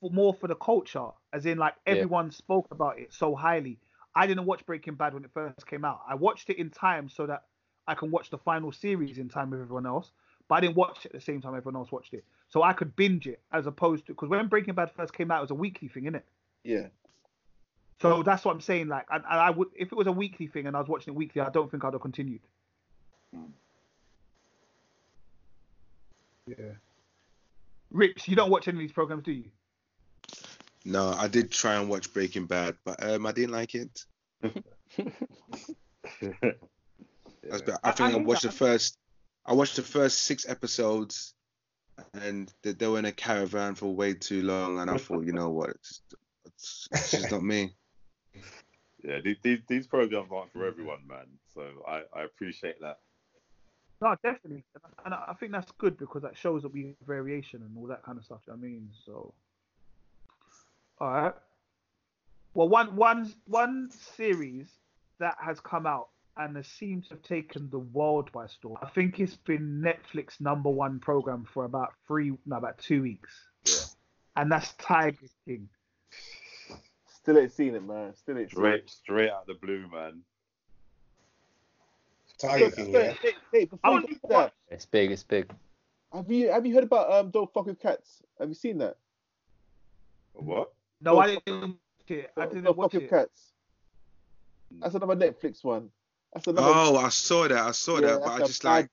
for 0.00 0.10
more 0.10 0.34
for 0.34 0.48
the 0.48 0.54
culture, 0.56 1.08
as 1.32 1.46
in 1.46 1.58
like 1.58 1.74
Yeah. 1.86 1.92
everyone 1.92 2.30
spoke 2.30 2.66
about 2.70 2.98
it 2.98 3.12
so 3.12 3.34
highly. 3.34 3.78
I 4.14 4.26
didn't 4.26 4.46
watch 4.46 4.64
Breaking 4.64 4.94
Bad 4.94 5.12
when 5.12 5.24
it 5.24 5.30
first 5.34 5.66
came 5.66 5.84
out. 5.84 6.00
I 6.08 6.14
watched 6.14 6.48
it 6.48 6.56
in 6.58 6.70
time 6.70 7.08
so 7.10 7.26
that 7.26 7.42
I 7.86 7.94
can 7.94 8.10
watch 8.10 8.30
the 8.30 8.38
final 8.38 8.72
series 8.72 9.18
in 9.18 9.28
time 9.28 9.50
with 9.50 9.60
everyone 9.60 9.86
else. 9.86 10.10
But 10.48 10.56
I 10.56 10.60
didn't 10.60 10.76
watch 10.76 10.98
it 11.04 11.06
at 11.06 11.12
the 11.12 11.20
same 11.20 11.40
time 11.40 11.56
everyone 11.56 11.80
else 11.80 11.90
watched 11.90 12.14
it, 12.14 12.24
so 12.48 12.62
I 12.62 12.72
could 12.72 12.94
binge 12.96 13.26
it 13.26 13.40
as 13.52 13.66
opposed 13.66 14.06
to 14.06 14.12
because 14.12 14.28
when 14.28 14.46
Breaking 14.46 14.74
Bad 14.74 14.90
first 14.92 15.12
came 15.12 15.30
out, 15.30 15.38
it 15.38 15.42
was 15.42 15.50
a 15.50 15.54
weekly 15.54 15.88
thing, 15.88 16.04
innit? 16.04 16.22
Yeah. 16.62 16.86
So 18.00 18.22
that's 18.22 18.44
what 18.44 18.54
I'm 18.54 18.60
saying. 18.60 18.88
Like, 18.88 19.06
and, 19.10 19.24
and 19.28 19.40
I 19.40 19.50
would 19.50 19.68
if 19.74 19.90
it 19.90 19.94
was 19.96 20.06
a 20.06 20.12
weekly 20.12 20.46
thing 20.46 20.66
and 20.66 20.76
I 20.76 20.80
was 20.80 20.88
watching 20.88 21.14
it 21.14 21.16
weekly, 21.16 21.40
I 21.40 21.48
don't 21.50 21.70
think 21.70 21.84
I'd 21.84 21.94
have 21.94 22.02
continued. 22.02 22.42
Mm. 23.34 23.48
Yeah. 26.46 26.54
Rich, 27.90 28.28
you 28.28 28.36
don't 28.36 28.50
watch 28.50 28.68
any 28.68 28.76
of 28.76 28.80
these 28.80 28.92
programs, 28.92 29.24
do 29.24 29.32
you? 29.32 29.44
No, 30.84 31.08
I 31.08 31.26
did 31.26 31.50
try 31.50 31.74
and 31.74 31.88
watch 31.88 32.12
Breaking 32.12 32.46
Bad, 32.46 32.76
but 32.84 33.02
um, 33.04 33.26
I 33.26 33.32
didn't 33.32 33.50
like 33.52 33.74
it. 33.74 34.04
That's 34.42 34.54
bad. 37.62 37.78
I 37.82 37.88
I- 37.88 37.92
think 37.92 38.00
I 38.00 38.06
I, 38.06 38.10
hear 38.12 38.22
watched 38.22 38.42
that. 38.42 38.52
the 38.52 38.56
first. 38.56 38.98
I 39.46 39.52
watched 39.52 39.76
the 39.76 39.82
first 39.82 40.20
six 40.20 40.48
episodes, 40.48 41.34
and 42.14 42.52
they, 42.62 42.72
they 42.72 42.88
were 42.88 42.98
in 42.98 43.04
a 43.04 43.12
caravan 43.12 43.76
for 43.76 43.94
way 43.94 44.14
too 44.14 44.42
long, 44.42 44.80
and 44.80 44.90
I 44.90 44.96
thought, 44.96 45.24
you 45.24 45.32
know 45.32 45.50
what, 45.50 45.70
it's, 45.70 46.02
it's, 46.44 46.88
it's 46.92 47.10
just 47.12 47.30
not 47.30 47.42
me. 47.42 47.74
Yeah, 49.04 49.20
these, 49.22 49.36
these 49.40 49.60
these 49.68 49.86
programs 49.86 50.32
aren't 50.32 50.52
for 50.52 50.66
everyone, 50.66 50.98
man. 51.06 51.26
So 51.54 51.62
I, 51.86 52.02
I 52.12 52.24
appreciate 52.24 52.80
that. 52.80 52.98
No, 54.00 54.16
definitely, 54.20 54.64
and 55.04 55.14
I 55.14 55.26
I 55.28 55.34
think 55.34 55.52
that's 55.52 55.70
good 55.78 55.96
because 55.96 56.22
that 56.22 56.36
shows 56.36 56.62
that 56.62 56.72
we 56.72 56.86
have 56.86 57.06
variation 57.06 57.62
and 57.62 57.76
all 57.78 57.86
that 57.86 58.02
kind 58.02 58.18
of 58.18 58.24
stuff. 58.24 58.40
you 58.48 58.52
know 58.52 58.58
what 58.58 58.66
I 58.66 58.68
mean, 58.68 58.88
so 59.04 59.32
all 60.98 61.10
right. 61.10 61.34
Well, 62.54 62.68
one 62.68 62.96
one 62.96 63.32
one 63.46 63.90
series 63.90 64.66
that 65.20 65.36
has 65.40 65.60
come 65.60 65.86
out 65.86 66.08
and 66.36 66.56
has 66.56 66.66
seemed 66.66 67.04
to 67.04 67.10
have 67.10 67.22
taken 67.22 67.68
the 67.70 67.78
world 67.78 68.30
by 68.32 68.46
storm. 68.46 68.76
I 68.82 68.86
think 68.90 69.18
it's 69.20 69.36
been 69.36 69.82
Netflix 69.82 70.40
number 70.40 70.68
one 70.68 70.98
program 70.98 71.46
for 71.52 71.64
about 71.64 71.94
three, 72.06 72.32
no, 72.44 72.56
about 72.56 72.78
two 72.78 73.02
weeks. 73.02 73.32
Yeah. 73.64 73.74
And 74.36 74.52
that's 74.52 74.72
Tiger 74.74 75.16
King. 75.46 75.68
Still 77.08 77.38
ain't 77.38 77.52
seen 77.52 77.74
it, 77.74 77.82
man. 77.82 78.14
Still 78.14 78.38
ain't 78.38 78.50
seen 78.50 78.58
it. 78.64 78.88
Straight 78.88 78.90
straight 78.90 79.30
out 79.30 79.46
the 79.46 79.54
blue, 79.54 79.88
man. 79.90 80.20
Tiger 82.38 82.70
King, 82.70 82.92
yeah. 82.92 83.14
Hey, 83.22 83.32
hey, 83.52 83.64
before 83.64 84.00
you 84.00 84.06
get 84.08 84.28
that, 84.28 84.52
It's 84.68 84.84
big. 84.84 85.10
It's 85.10 85.22
big. 85.22 85.50
have 86.12 86.30
you 86.30 86.50
have 86.50 86.66
you 86.66 86.74
heard 86.74 86.84
about 86.84 87.10
um 87.10 87.30
Don't 87.30 87.52
Fuck 87.52 87.66
with 87.66 87.80
Cats? 87.80 88.22
Have 88.38 88.48
you 88.48 88.54
seen 88.54 88.78
that? 88.78 88.96
What? 90.34 90.72
No, 91.00 91.12
Don't 91.14 91.22
I 91.22 91.26
didn't 91.26 91.60
watch 91.62 91.70
it. 92.08 92.30
I 92.36 92.40
Don't, 92.40 92.48
didn't 92.50 92.64
Don't 92.64 92.76
watch 92.76 92.92
Fuck 92.92 93.00
with. 93.00 93.10
Cats. 93.10 93.52
That's 94.80 94.94
another 94.94 95.16
Netflix 95.16 95.64
one. 95.64 95.88
That's 96.34 96.46
another. 96.46 96.66
Oh, 96.70 96.96
I 96.96 97.08
saw 97.08 97.48
that. 97.48 97.58
I 97.58 97.70
saw 97.72 97.94
yeah, 98.00 98.08
that, 98.08 98.20
but 98.20 98.28
I 98.28 98.38
that's 98.38 98.42
a 98.50 98.52
just 98.52 98.64
like. 98.64 98.88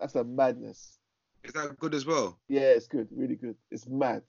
That's 0.00 0.14
a 0.14 0.24
madness. 0.24 0.98
is 1.44 1.52
that 1.54 1.78
good 1.78 1.94
as 1.94 2.04
well? 2.04 2.38
Yeah, 2.48 2.60
it's 2.62 2.86
good, 2.86 3.08
really 3.10 3.34
good. 3.36 3.56
It's 3.70 3.86
mad. 3.86 4.22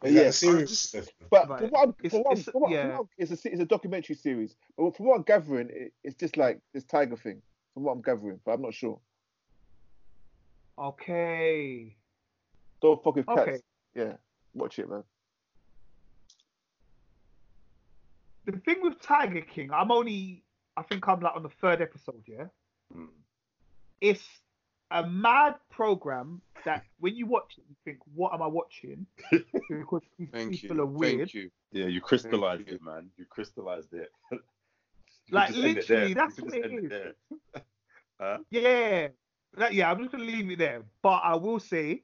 But 0.00 0.10
Is 0.10 0.14
yeah, 0.14 0.22
that 0.22 0.28
a 0.28 0.32
series? 0.32 0.94
But 1.30 1.48
Right. 1.48 1.60
from 1.60 1.70
what 1.70 1.82
I'm, 1.88 1.94
It's- 2.02 2.12
from 2.12 2.20
what, 2.22 2.32
it's- 2.38 2.52
from 2.52 2.60
what, 2.62 2.70
yeah. 2.70 2.88
from 2.88 2.96
what 2.98 3.06
it's 3.18 3.30
a 3.44 3.52
it's 3.52 3.60
a 3.60 3.64
documentary 3.64 4.16
series. 4.16 4.54
But 4.76 4.96
from 4.96 5.06
what 5.06 5.16
I'm 5.16 5.22
gathering, 5.22 5.70
it, 5.70 5.92
it's 6.04 6.16
just 6.16 6.36
like 6.36 6.60
this 6.72 6.84
tiger 6.84 7.16
thing. 7.16 7.42
From 7.74 7.84
what 7.84 7.92
I'm 7.92 8.02
gathering, 8.02 8.40
but 8.44 8.52
I'm 8.52 8.62
not 8.62 8.74
sure. 8.74 8.98
Okay. 10.78 11.96
Don't 12.82 13.02
fuck 13.02 13.16
with 13.16 13.26
cats. 13.26 13.40
Okay. 13.40 13.58
Yeah, 13.94 14.12
watch 14.54 14.78
it, 14.78 14.88
man. 14.88 15.04
The 18.44 18.52
thing 18.58 18.76
with 18.82 19.00
Tiger 19.00 19.40
King, 19.40 19.72
I'm 19.72 19.90
only, 19.90 20.44
I 20.76 20.82
think 20.82 21.06
I'm 21.08 21.20
like 21.20 21.34
on 21.34 21.42
the 21.42 21.48
third 21.48 21.80
episode, 21.80 22.22
yeah? 22.26 22.44
Mm. 22.94 23.08
It's 24.00 24.24
a 24.90 25.06
mad 25.06 25.56
program 25.70 26.40
that 26.64 26.84
when 27.00 27.16
you 27.16 27.26
watch 27.26 27.54
it, 27.58 27.64
you 27.68 27.76
think, 27.84 27.98
what 28.14 28.34
am 28.34 28.42
I 28.42 28.46
watching? 28.46 29.06
because 29.30 30.02
these 30.18 30.28
Thank 30.32 30.60
people 30.60 30.76
you. 30.76 30.82
are 30.82 30.86
weird. 30.86 31.18
Thank 31.18 31.34
you. 31.34 31.50
Yeah, 31.72 31.86
you 31.86 32.00
crystallized 32.00 32.68
you. 32.68 32.74
it, 32.74 32.82
man. 32.82 33.10
You 33.16 33.24
crystallized 33.24 33.92
it. 33.94 34.10
You 35.28 35.34
Like, 35.34 35.48
just 35.48 35.58
end 35.58 35.78
it 35.78 35.88
literally, 35.88 36.14
that's 36.14 36.40
what 36.40 36.52
just 36.52 36.64
it 36.64 36.70
end 36.70 37.14
Huh? 38.20 38.38
Yeah. 38.48 39.08
That, 39.56 39.74
yeah, 39.74 39.90
I'm 39.90 39.98
just 39.98 40.12
going 40.12 40.24
to 40.24 40.32
leave 40.32 40.48
it 40.52 40.58
there. 40.58 40.82
But 41.02 41.20
I 41.24 41.34
will 41.34 41.58
say, 41.58 42.02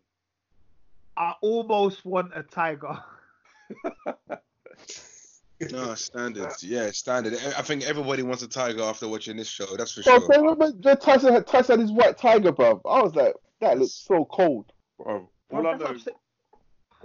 I 1.17 1.35
almost 1.41 2.05
want 2.05 2.33
a 2.35 2.43
tiger. 2.43 2.99
No, 5.71 5.95
standard. 5.97 6.53
Yeah, 6.63 6.91
standard. 6.91 7.35
I 7.35 7.59
I 7.59 7.63
think 7.63 7.85
everybody 7.85 8.23
wants 8.23 8.43
a 8.43 8.49
tiger 8.49 8.83
after 8.83 9.09
watching 9.09 9.37
this 9.37 9.49
show. 9.49 9.67
That's 9.77 9.93
for 9.93 10.03
Bro, 10.03 10.21
sure. 10.21 10.29
bro, 10.29 10.41
remember 10.41 10.73
the 10.73 10.97
Tyson 10.97 11.33
had 11.33 11.47
Tyson 11.47 11.79
had 11.79 11.89
his 11.89 11.93
white 11.93 12.19
tiger, 12.19 12.53
bro. 12.53 12.81
I 12.85 13.03
was 13.03 13.15
like, 13.15 13.35
that 13.61 13.79
looks 13.79 13.95
so 14.07 14.25
cold. 14.25 14.73
Bro, 14.99 15.29
Well, 15.51 15.67
all 15.67 15.75
I 15.75 15.77
know, 15.77 15.97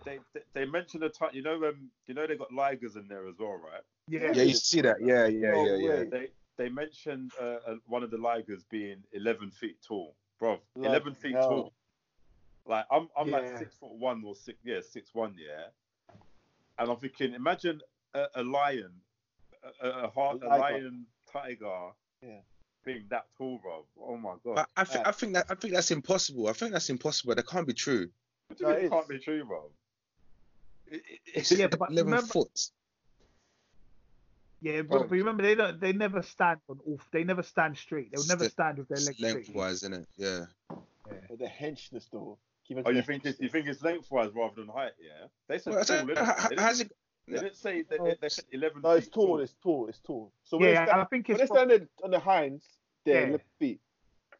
they, 0.05 0.19
they 0.33 0.41
they 0.53 0.65
mentioned 0.65 1.03
the 1.03 1.09
time. 1.09 1.29
You 1.33 1.43
know, 1.43 1.55
um, 1.65 1.89
you 2.07 2.13
know 2.13 2.25
they 2.25 2.35
got 2.37 2.51
ligers 2.51 2.95
in 2.95 3.07
there 3.07 3.27
as 3.27 3.35
well, 3.39 3.59
right? 3.63 3.81
Yeah. 4.07 4.31
Yeah, 4.33 4.43
you 4.43 4.53
see 4.53 4.81
that. 4.81 4.97
Yeah, 5.01 5.27
yeah, 5.27 5.51
No 5.51 5.65
yeah, 5.65 5.75
yeah. 5.75 6.03
They 6.09 6.27
they 6.57 6.69
mentioned 6.69 7.31
uh, 7.39 7.57
uh, 7.67 7.75
one 7.85 8.03
of 8.03 8.09
the 8.11 8.17
ligers 8.17 8.63
being 8.69 9.03
11 9.13 9.51
feet 9.51 9.77
tall, 9.85 10.15
bro. 10.39 10.59
Bloody 10.75 10.89
11 10.89 11.13
feet 11.15 11.35
hell. 11.35 11.47
tall. 11.47 11.73
Like 12.65 12.85
I'm 12.91 13.07
I'm 13.17 13.27
Yeah. 13.29 13.37
like 13.37 13.57
six 13.59 13.75
foot 13.75 13.93
one 13.93 14.23
or 14.25 14.35
six 14.35 14.57
yeah 14.63 14.79
six 14.81 15.13
one 15.13 15.35
yeah, 15.37 15.67
and 16.79 16.89
I'm 16.91 16.97
thinking 16.97 17.33
imagine 17.33 17.81
a, 18.17 18.41
a 18.41 18.43
lion, 18.43 18.91
a, 19.81 19.87
a, 19.87 19.91
a, 20.05 20.09
heart, 20.09 20.39
a 20.43 20.47
lion 20.47 21.05
tiger, 21.31 21.89
Yeah. 22.21 22.39
being 22.85 23.05
that 23.09 23.25
tall, 23.37 23.59
bro. 23.61 23.85
Oh 24.01 24.17
my 24.17 24.35
god. 24.43 24.55
But 24.55 24.69
I, 24.75 24.83
th- 24.83 25.05
I 25.05 25.11
think 25.11 25.33
that 25.33 25.45
I 25.49 25.55
think 25.55 25.73
that's 25.73 25.91
impossible. 25.91 26.47
I 26.47 26.53
think 26.53 26.71
that's 26.71 26.89
impossible. 26.89 27.35
That 27.35 27.47
can't 27.47 27.67
be 27.67 27.73
true. 27.73 28.09
what 28.47 28.57
do 28.57 28.63
you 28.63 28.69
no, 28.69 28.75
mean 28.75 28.83
it 28.83 28.87
it 28.87 28.91
can't 28.91 29.07
be 29.09 29.19
true, 29.19 29.45
bro? 29.45 29.69
It- 30.89 31.03
it- 31.09 31.19
It's 31.33 31.51
Yeah, 31.51 31.67
but 31.67 31.89
11 31.91 32.05
remember- 32.05 32.27
foot. 32.27 32.69
Yeah, 34.59 34.81
Bro. 34.81 35.01
but 35.01 35.11
remember 35.11 35.43
they 35.43 35.53
don't. 35.53 35.79
They 35.79 35.93
never 35.93 36.23
stand 36.23 36.59
on 36.67 36.79
all. 36.87 36.99
They 37.11 37.23
never 37.23 37.43
stand 37.43 37.77
straight. 37.77 38.11
They'll 38.11 38.25
never 38.25 38.49
stand 38.49 38.79
with 38.79 38.87
their 38.87 38.97
It's 38.97 39.05
legs 39.05 39.17
straight. 39.19 39.33
lengthwise, 39.35 39.75
isn't 39.83 39.93
it? 39.93 40.07
Yeah. 40.17 40.45
Yeah. 40.69 41.13
But 41.29 41.37
the 41.39 41.47
henchness 41.47 42.07
though. 42.11 42.39
Oh, 42.85 42.89
you 42.89 43.01
think 43.03 43.23
it's, 43.25 43.39
you 43.39 43.47
think 43.49 43.67
it's 43.67 43.81
lengthwise 43.83 44.31
rather 44.33 44.55
than 44.55 44.67
height? 44.67 44.91
Yeah. 44.99 45.27
They 45.47 45.59
said 45.59 45.73
Well, 45.73 45.85
tall, 45.85 45.97
how- 45.99 46.05
they? 46.05 46.15
how- 46.15 46.49
They 46.49 46.55
how's 46.57 46.79
it? 46.81 46.91
They 47.27 47.39
didn't 47.39 47.55
say 47.57 47.83
they, 47.83 47.97
they, 47.97 48.15
they 48.21 48.29
said 48.29 48.45
11 48.51 48.81
No, 48.81 48.91
it's 48.91 49.05
feet 49.07 49.13
tall, 49.13 49.39
it's 49.39 49.53
tall, 49.61 49.87
it's 49.87 49.99
tall. 49.99 50.31
So 50.43 50.57
when 50.57 50.69
Yeah, 50.69 50.79
they 50.85 50.85
stand, 50.89 51.01
I 51.01 51.05
think 51.05 51.27
when 51.27 51.35
it's 51.39 51.41
they 51.41 51.47
from- 51.55 51.69
stand 51.69 51.87
on 52.03 52.11
the 52.11 52.19
hinds, 52.19 52.65
they're 53.03 53.21
Yeah. 53.21 53.27
11 53.27 53.41
feet. 53.59 53.81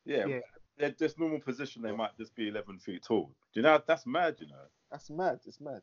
Yeah, 0.05 0.25
Yeah. 0.25 0.39
they're 0.77 0.91
just 0.91 1.19
normal 1.19 1.39
position. 1.39 1.81
They 1.81 1.91
might 1.91 2.17
just 2.17 2.33
be 2.35 2.47
11 2.47 2.79
feet 2.79 3.03
tall. 3.03 3.25
Do 3.53 3.59
you 3.59 3.61
know 3.61 3.81
that's 3.85 4.05
mad? 4.05 4.37
You 4.39 4.47
know. 4.47 4.63
That's 4.91 5.09
mad. 5.09 5.39
It's 5.45 5.59
mad. 5.59 5.81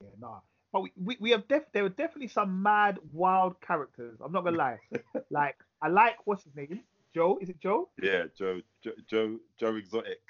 Yeah, 0.00 0.08
nah. 0.18 0.40
But 0.72 0.82
we, 0.82 0.92
we, 0.96 1.16
we 1.20 1.30
have 1.32 1.46
def 1.48 1.64
there 1.72 1.82
were 1.82 1.88
definitely 1.88 2.28
some 2.28 2.62
mad, 2.62 2.98
wild 3.12 3.60
characters. 3.60 4.18
I'm 4.24 4.32
not 4.32 4.44
gonna 4.44 4.56
lie. 4.56 4.78
like 5.30 5.56
I 5.82 5.88
like 5.88 6.16
what's 6.26 6.44
his 6.44 6.54
name? 6.54 6.80
Joe? 7.12 7.38
Is 7.42 7.48
it 7.48 7.60
Joe? 7.60 7.88
Yeah, 8.00 8.26
Joe, 8.38 8.60
Joe, 8.82 8.92
Joe, 9.08 9.38
Joe 9.58 9.74
Exotic. 9.76 10.20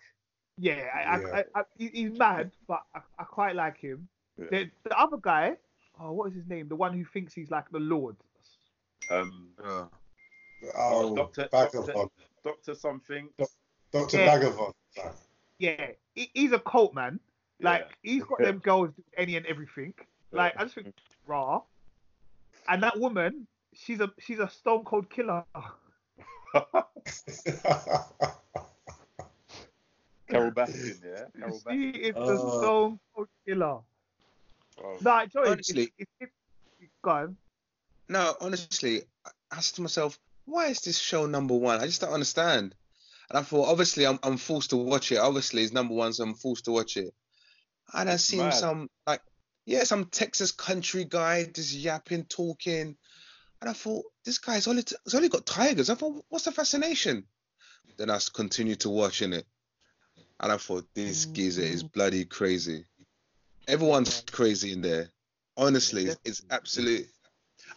Yeah, 0.56 0.86
I, 0.94 1.20
Yeah. 1.20 1.26
I, 1.26 1.38
I, 1.38 1.44
I, 1.60 1.62
he's 1.76 2.18
mad, 2.18 2.50
but 2.66 2.82
I, 2.94 3.00
I 3.18 3.24
quite 3.24 3.54
like 3.54 3.76
him. 3.78 4.08
Yeah. 4.40 4.46
The, 4.50 4.70
the 4.84 4.98
other 4.98 5.18
guy, 5.20 5.56
oh, 6.00 6.12
what 6.12 6.28
is 6.30 6.34
his 6.34 6.46
name? 6.46 6.68
The 6.68 6.76
one 6.76 6.92
who 6.96 7.04
thinks 7.04 7.34
he's 7.34 7.50
like 7.50 7.68
the 7.70 7.78
Lord. 7.80 8.16
Um, 9.10 9.50
Uh, 9.62 9.84
Oh, 10.76 11.14
Doctor, 11.16 11.48
Bhagavan. 11.52 11.86
Doctor, 11.86 12.10
Doctor 12.44 12.74
something. 12.74 13.28
Dr. 13.92 14.18
Yeah. 14.18 14.38
Bhagavan. 14.38 14.72
Yeah, 15.58 15.86
he, 16.14 16.30
he's 16.34 16.52
a 16.52 16.58
cult 16.58 16.94
man. 16.94 17.18
Like 17.60 17.86
Yeah. 17.88 17.94
he's 18.12 18.22
got 18.24 18.38
them 18.40 18.58
girls 18.62 18.90
do 18.94 19.02
any 19.16 19.36
and 19.36 19.46
everything. 19.46 19.94
Like 20.32 20.54
I 20.58 20.64
just 20.64 20.74
think 20.74 20.92
raw. 21.26 21.62
And 22.68 22.82
that 22.82 22.98
woman, 23.00 23.46
she's 23.74 24.00
a 24.00 24.10
she's 24.18 24.38
a 24.38 24.48
stone 24.50 24.84
cold 24.84 25.08
killer. 25.10 25.44
Carole 30.28 30.50
Baskin, 30.52 31.00
yeah. 31.04 31.24
Carole 31.38 31.58
She 31.58 31.92
Baskin. 31.92 31.94
is 31.98 32.14
the 32.14 32.20
Oh. 32.20 32.58
stone 32.58 33.00
cold 33.14 33.28
killer. 33.46 33.78
Oh, 34.82 34.96
Nah, 35.00 35.26
Joey, 35.26 35.48
Honestly- 35.48 35.92
it's, 35.98 36.10
it's, 36.20 36.32
it's 36.80 36.92
gone. 37.02 37.36
no, 38.08 38.34
honestly, 38.40 39.02
I 39.26 39.30
asked 39.52 39.76
to 39.76 39.82
myself, 39.82 40.18
why 40.46 40.66
is 40.68 40.80
this 40.80 40.98
show 40.98 41.26
number 41.26 41.54
one? 41.54 41.80
I 41.80 41.86
just 41.86 42.00
don't 42.00 42.12
understand. 42.12 42.74
And 43.28 43.38
I 43.38 43.42
thought, 43.42 43.68
obviously, 43.68 44.06
I'm 44.06 44.18
I'm 44.24 44.36
forced 44.36 44.70
to 44.70 44.76
watch 44.76 45.12
it. 45.12 45.18
Obviously, 45.18 45.62
it's 45.62 45.72
number 45.72 45.94
one, 45.94 46.12
so 46.12 46.24
I'm 46.24 46.34
forced 46.34 46.64
to 46.64 46.72
watch 46.72 46.96
it. 46.96 47.14
And 47.94 48.10
I 48.10 48.16
seen 48.16 48.40
mad. 48.40 48.54
some 48.54 48.90
like, 49.06 49.20
yeah, 49.66 49.84
some 49.84 50.06
Texas 50.06 50.50
country 50.50 51.04
guy 51.04 51.44
just 51.44 51.72
yapping, 51.74 52.24
talking, 52.24 52.96
and 53.60 53.70
I 53.70 53.72
thought, 53.72 54.04
this 54.24 54.38
guy's 54.38 54.66
only 54.66 54.82
he's 55.04 55.14
only 55.14 55.28
got 55.28 55.46
tigers. 55.46 55.90
I 55.90 55.94
thought, 55.94 56.24
what's 56.28 56.46
the 56.46 56.52
fascination? 56.52 57.24
Then 57.98 58.10
I 58.10 58.18
continued 58.32 58.80
to 58.80 58.90
watching 58.90 59.32
it, 59.32 59.46
and 60.40 60.50
I 60.50 60.56
thought, 60.56 60.88
this 60.94 61.26
geezer 61.26 61.62
is 61.62 61.84
bloody 61.84 62.24
crazy. 62.24 62.84
Everyone's 63.70 64.24
crazy 64.32 64.72
in 64.72 64.80
there. 64.80 65.10
Honestly, 65.56 66.06
it's, 66.06 66.20
it's 66.24 66.42
absolute. 66.50 67.06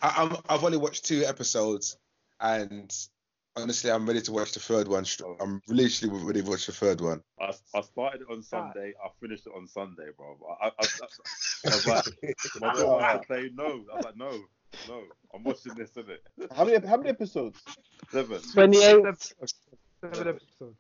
I, 0.02 0.14
I'm, 0.18 0.38
I've 0.50 0.64
only 0.64 0.78
watched 0.78 1.06
two 1.06 1.24
episodes, 1.24 1.98
and 2.40 2.92
honestly, 3.56 3.92
I'm 3.92 4.08
ready 4.08 4.22
to 4.22 4.32
watch 4.32 4.54
the 4.54 4.60
third 4.60 4.88
one. 4.88 5.06
I'm 5.40 5.62
literally 5.68 6.24
ready 6.24 6.42
to 6.42 6.50
watch 6.50 6.66
the 6.66 6.72
third 6.72 7.00
one. 7.00 7.22
I, 7.40 7.54
I 7.76 7.82
started 7.82 8.22
it 8.22 8.28
on 8.32 8.42
Sunday. 8.42 8.94
I 9.04 9.10
finished 9.22 9.46
it 9.46 9.54
on 9.56 9.68
Sunday, 9.68 10.08
bro. 10.18 10.36
I, 10.62 10.68
I, 10.68 10.72
I, 10.80 10.88
I 11.66 11.76
was 11.76 11.88
like, 11.88 12.06
my 12.60 12.74
daughter 12.74 13.18
would 13.18 13.28
say 13.28 13.52
no. 13.54 13.86
I 13.92 13.96
was 13.96 14.06
like, 14.06 14.18
no, 14.18 14.32
no. 14.88 15.04
I'm 15.34 15.44
watching 15.44 15.76
this, 15.76 15.92
isn't 15.92 16.10
it? 16.10 16.24
How 16.56 16.66
many 16.66 16.86
how 16.86 16.98
many 16.98 17.10
episodes? 17.10 17.62
Seven. 18.12 18.42
28. 18.54 18.82
Seven, 18.82 19.16
seven 20.02 20.28
episodes. 20.28 20.78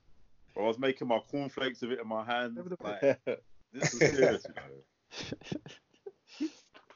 I 0.58 0.62
was 0.62 0.80
making 0.80 1.08
my 1.08 1.20
cornflakes 1.20 1.82
with 1.82 1.92
it 1.92 2.00
in 2.00 2.08
my 2.08 2.24
hand. 2.24 2.58
Like, 2.84 3.02
this 3.74 3.94
is 3.94 4.00
serious, 4.00 4.46
you 4.48 4.56
know. 4.56 4.84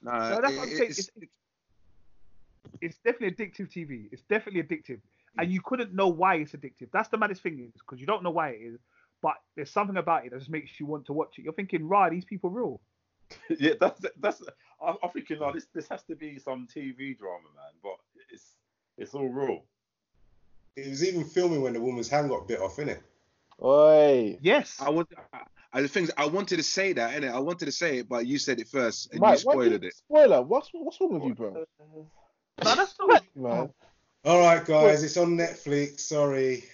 Nah, 0.04 0.30
No, 0.30 0.42
that's 0.42 0.56
what 0.58 0.64
I'm 0.64 0.70
saying. 0.70 0.92
it's- 0.92 1.10
It's, 1.22 1.32
it's 2.82 2.98
definitely 3.00 3.32
addictive 3.32 3.70
TV. 3.72 4.10
It's 4.12 4.22
definitely 4.24 4.62
addictive, 4.62 5.00
and 5.40 5.52
you 5.52 5.62
couldn't 5.62 5.94
know 5.94 6.08
why 6.10 6.36
it's 6.36 6.52
addictive. 6.52 6.90
That's 6.92 7.10
the 7.10 7.18
maddest 7.18 7.42
thing 7.42 7.60
is 7.60 7.82
because 7.82 8.00
you 8.00 8.06
don't 8.06 8.24
know 8.24 8.30
why 8.32 8.50
it 8.50 8.62
is, 8.62 8.80
but 9.22 9.36
there's 9.56 9.72
something 9.72 9.98
about 9.98 10.26
it 10.26 10.32
that 10.32 10.40
just 10.40 10.50
makes 10.52 10.80
you 10.80 10.86
want 10.86 11.06
to 11.06 11.14
watch 11.14 11.40
it. 11.40 11.44
You're 11.44 11.54
thinking, 11.54 11.88
right, 11.88 12.12
these 12.12 12.26
people 12.26 12.50
real. 12.50 12.80
yeah, 13.60 13.74
that's 13.80 14.02
that's. 14.20 14.42
I, 14.82 14.94
I'm 15.02 15.10
thinking, 15.12 15.40
like, 15.40 15.54
this 15.56 15.68
this 15.74 15.88
has 15.90 16.04
to 16.04 16.16
be 16.16 16.38
some 16.40 16.68
TV 16.68 17.18
drama, 17.18 17.48
man. 17.56 17.74
But 17.82 17.98
it's 18.32 18.56
it's 18.98 19.14
all 19.14 19.30
real. 19.30 19.64
It 20.76 20.88
was 20.90 21.04
even 21.04 21.24
filming 21.24 21.62
when 21.62 21.74
the 21.74 21.82
woman's 21.82 22.10
hand 22.10 22.30
got 22.30 22.48
bit 22.48 22.60
off, 22.62 22.78
innit? 22.78 23.00
Oi. 23.64 24.38
Yes. 24.42 24.78
I 24.80 24.90
want. 24.90 25.10
I, 25.34 25.40
I, 25.74 25.82
the 25.82 25.88
things 25.88 26.12
I 26.18 26.26
wanted 26.26 26.58
to 26.58 26.64
say 26.64 26.94
that, 26.94 27.20
innit? 27.20 27.34
I 27.34 27.40
wanted 27.40 27.66
to 27.66 27.72
say 27.72 27.98
it, 28.00 28.10
but 28.10 28.26
you 28.26 28.38
said 28.38 28.60
it 28.60 28.68
first, 28.68 29.12
and 29.12 29.20
Mike, 29.20 29.34
you 29.34 29.40
spoiled 29.40 29.72
did- 29.72 29.84
it. 29.86 29.96
Spoiler. 29.96 30.42
What's 30.42 30.70
what's 30.72 31.00
wrong 31.02 31.14
with 31.20 31.24
you, 31.24 31.36
bro? 31.36 31.66
no, 32.64 32.76
that's 32.76 32.96
not. 33.00 33.24
Man. 33.36 33.70
All 34.26 34.40
right, 34.40 34.64
guys, 34.66 35.04
it's 35.04 35.18
on 35.18 35.38
Netflix. 35.38 36.02
Sorry. 36.02 36.64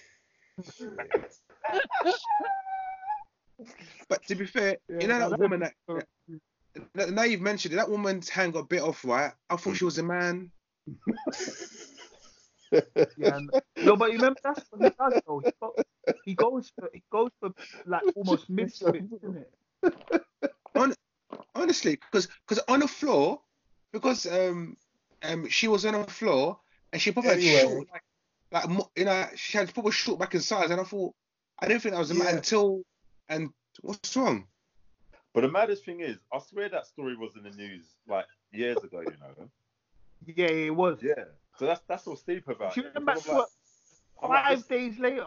But 4.08 4.22
to 4.26 4.34
be 4.34 4.46
fair, 4.46 4.76
Yeah, 4.88 4.98
you 5.00 5.08
know 5.08 5.18
that 5.18 5.30
that- 5.30 5.38
woman 5.38 5.60
that. 5.60 5.72
that- 6.94 7.10
Now 7.12 7.22
you've 7.22 7.40
mentioned 7.40 7.72
it. 7.72 7.76
That 7.76 7.88
woman's 7.88 8.28
hand 8.28 8.52
got 8.52 8.68
bit 8.68 8.82
off, 8.82 9.04
right? 9.04 9.32
I 9.48 9.56
thought 9.56 9.70
hmm. 9.70 9.74
she 9.74 9.84
was 9.84 9.98
a 9.98 10.02
man. 10.02 10.50
Yeah, 13.16 13.40
no, 13.84 13.96
but 13.96 14.10
you 14.10 14.16
remember 14.18 14.40
that's 14.42 14.64
what 14.70 14.82
he 14.82 14.90
does 14.98 15.22
though. 15.26 15.38
He, 15.40 15.52
go, 15.60 15.74
he 16.24 16.34
goes 16.34 16.72
for 16.76 16.90
he 16.92 17.02
goes 17.10 17.30
for 17.40 17.50
like 17.86 18.02
almost 18.16 18.50
misfits, 18.50 19.12
isn't 19.12 19.36
it? 19.36 20.24
On, 20.74 20.92
Honestly, 21.54 21.96
because 21.96 22.28
because 22.46 22.62
on 22.68 22.80
the 22.80 22.88
floor, 22.88 23.40
because 23.92 24.26
um 24.26 24.76
um 25.22 25.48
she 25.48 25.68
was 25.68 25.84
on 25.84 25.92
the 25.92 26.04
floor 26.10 26.58
and 26.92 27.00
she 27.00 27.12
probably 27.12 27.32
Anyway. 27.32 27.52
had 27.52 27.60
short 27.62 27.88
like, 27.92 28.02
like 28.68 28.86
you 28.96 29.04
know 29.04 29.26
she 29.36 29.58
had 29.58 29.72
probably 29.72 29.92
short 29.92 30.18
back 30.18 30.34
in 30.34 30.40
size, 30.40 30.70
and 30.70 30.80
I 30.80 30.84
thought 30.84 31.14
I 31.60 31.68
didn't 31.68 31.82
think 31.82 31.94
that 31.94 32.00
was 32.00 32.10
a 32.10 32.14
man 32.14 32.36
until 32.36 32.82
and 33.28 33.50
what's 33.82 34.16
wrong? 34.16 34.46
But 35.32 35.40
the 35.42 35.48
maddest 35.50 35.84
thing 35.84 36.00
is, 36.00 36.18
I 36.32 36.38
swear 36.38 36.68
that 36.68 36.86
story 36.86 37.16
was 37.16 37.36
in 37.36 37.42
the 37.42 37.50
news 37.50 37.84
like 38.08 38.26
years 38.52 38.82
ago. 38.82 39.00
You 39.00 39.16
know. 39.20 39.48
Yeah, 40.26 40.46
it 40.46 40.74
was. 40.74 40.98
Yeah. 41.02 41.24
So 41.58 41.66
that's 41.66 41.80
that's 41.88 42.06
what's 42.06 42.22
deep 42.22 42.48
about 42.48 42.74
Do 42.74 42.80
you 42.80 42.86
it. 42.88 42.94
remember 42.94 43.12
like, 43.32 43.46
I'm 44.22 44.30
like, 44.30 44.44
Five 44.44 44.56
this- 44.58 44.66
days 44.66 44.98
later. 44.98 45.24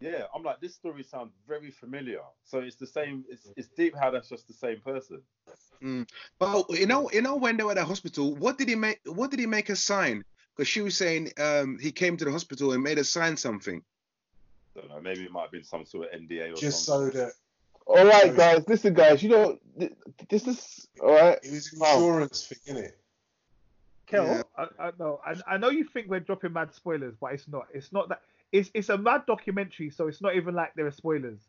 yeah, 0.00 0.24
I'm 0.34 0.42
like, 0.42 0.60
this 0.60 0.74
story 0.74 1.02
sounds 1.02 1.32
very 1.48 1.70
familiar. 1.70 2.20
So 2.44 2.58
it's 2.58 2.76
the 2.76 2.86
same. 2.86 3.24
It's 3.28 3.48
it's 3.56 3.68
deep 3.68 3.94
how 3.96 4.10
that's 4.10 4.28
just 4.28 4.46
the 4.48 4.54
same 4.54 4.80
person. 4.80 5.22
Well, 6.40 6.64
you 6.70 6.86
know, 6.86 7.10
you 7.12 7.20
know 7.22 7.36
when 7.36 7.56
they 7.56 7.64
were 7.64 7.72
at 7.72 7.76
the 7.76 7.84
hospital, 7.84 8.34
what 8.36 8.56
did 8.58 8.68
he 8.68 8.74
make? 8.74 9.00
What 9.06 9.30
did 9.30 9.40
he 9.40 9.46
make 9.46 9.68
a 9.68 9.76
sign? 9.76 10.22
Because 10.56 10.68
she 10.68 10.80
was 10.80 10.96
saying 10.96 11.32
um, 11.38 11.78
he 11.80 11.90
came 11.92 12.16
to 12.16 12.24
the 12.24 12.30
hospital 12.30 12.72
and 12.72 12.82
made 12.82 12.98
a 12.98 13.04
sign 13.04 13.36
something. 13.36 13.82
I 14.76 14.80
don't 14.80 14.88
know. 14.90 15.00
Maybe 15.00 15.24
it 15.24 15.30
might 15.32 15.42
have 15.42 15.50
been 15.50 15.64
some 15.64 15.84
sort 15.84 16.12
of 16.12 16.20
NDA 16.20 16.42
or 16.42 16.46
something. 16.46 16.56
Just 16.60 16.84
so 16.84 17.00
something. 17.10 17.20
that 17.20 17.32
All 17.86 18.06
right, 18.06 18.34
guys. 18.34 18.64
Listen, 18.68 18.94
guys. 18.94 19.22
You 19.22 19.28
know, 19.30 19.58
this 20.30 20.46
is 20.46 20.88
all 21.02 21.12
right. 21.14 21.38
it 21.42 21.50
was 21.50 21.72
Wow. 21.76 21.96
insurance 21.96 22.46
thing, 22.46 22.76
innit? 22.76 22.92
Kel, 24.06 24.26
Yeah. 24.26 24.42
I, 24.56 24.86
I 24.86 24.90
know, 24.98 25.20
I, 25.26 25.54
I 25.54 25.56
know 25.56 25.70
you 25.70 25.84
think 25.84 26.08
we're 26.08 26.20
dropping 26.20 26.52
mad 26.52 26.74
spoilers, 26.74 27.14
but 27.20 27.32
it's 27.32 27.48
not. 27.48 27.66
It's 27.72 27.92
not 27.92 28.08
that. 28.10 28.20
It's 28.52 28.70
it's 28.74 28.88
a 28.88 28.98
mad 28.98 29.24
documentary, 29.26 29.90
so 29.90 30.06
it's 30.08 30.20
not 30.20 30.36
even 30.36 30.54
like 30.54 30.74
there 30.74 30.86
are 30.86 30.92
spoilers. 30.92 31.40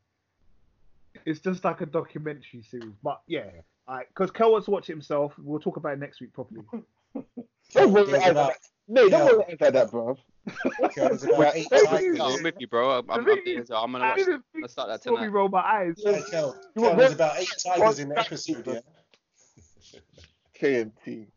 It's 1.26 1.40
just 1.40 1.64
like 1.64 1.82
a 1.82 1.86
documentary 1.86 2.64
series. 2.64 2.94
But 3.04 3.22
yeah, 3.28 3.50
Alright, 3.88 4.08
because 4.10 4.32
Kel 4.32 4.52
wants 4.52 4.66
to 4.66 4.72
watch 4.72 4.90
it 4.90 4.94
himself. 4.94 5.34
We'll 5.38 5.60
talk 5.60 5.78
about 5.78 5.94
it 5.94 6.00
next 6.00 6.20
week 6.20 6.34
properly. 6.34 6.62
Don't 7.74 7.94
worry 7.94 8.10
about 8.14 8.30
about, 8.32 8.48
that. 8.50 8.60
No, 8.88 9.10
don't 9.10 9.40
worry 9.40 9.54
about 9.54 9.74
that, 9.74 9.90
bro. 9.92 10.18
there's 10.96 11.24
about 11.24 11.56
eight 11.56 11.68
Thank 11.70 11.90
tigers. 11.90 12.18
No, 12.20 12.26
I'm 12.36 12.44
with 12.44 12.56
you, 12.60 12.68
bro. 12.68 13.00
I'm, 13.00 13.10
I'm, 13.10 13.22
I'm, 13.22 13.30
I'm 13.30 13.92
gonna 13.92 14.00
watch. 14.00 14.16
didn't 14.18 14.44
think 14.52 14.62
Let's 14.62 14.74
start 14.74 14.90
that 14.90 15.02
saw 15.02 15.12
me 15.12 15.18
tonight. 15.18 15.28
roll 15.30 15.50
my 15.50 15.62
eyes. 15.62 15.96
Yeah, 15.98 16.20
Kel, 16.30 16.56
You 16.76 16.82
Kel, 16.82 16.84
want 16.84 16.98
there's 17.00 17.14
about 17.14 17.40
eight 17.40 17.50
tigers 17.66 18.00
in 18.00 18.10
the 18.10 18.20
episode, 18.20 18.68
yeah? 18.68 20.00
KMT. 20.62 21.28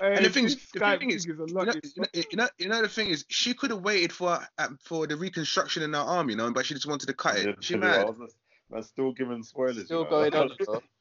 And 0.00 0.24
the 0.24 0.30
thing 0.30 0.44
is, 0.44 0.56
the 0.72 0.80
thing 0.98 1.10
is, 1.10 1.24
is 1.24 1.26
You 1.26 1.36
know, 1.54 1.72
you, 2.12 2.36
know, 2.36 2.48
you 2.58 2.68
know, 2.68 2.82
the 2.82 2.88
thing 2.88 3.08
is, 3.08 3.24
she 3.28 3.54
could 3.54 3.70
have 3.70 3.82
waited 3.82 4.12
for 4.12 4.38
uh, 4.58 4.68
for 4.84 5.06
the 5.06 5.16
reconstruction 5.16 5.82
in 5.82 5.92
her 5.92 5.98
arm, 6.00 6.30
you 6.30 6.36
know, 6.36 6.50
but 6.52 6.66
she 6.66 6.74
just 6.74 6.86
wanted 6.86 7.06
to 7.06 7.14
cut 7.14 7.36
it. 7.36 7.56
She 7.64 7.74
Literally, 7.74 7.96
I 7.96 8.04
mad. 8.04 8.18
was 8.18 8.30
just- 8.30 8.36
still 8.90 9.12
giving 9.12 9.42
spoilers. 9.42 9.86
Still 9.86 10.00
you 10.00 10.04
know. 10.04 10.10
going 10.30 10.34
on. 10.34 10.50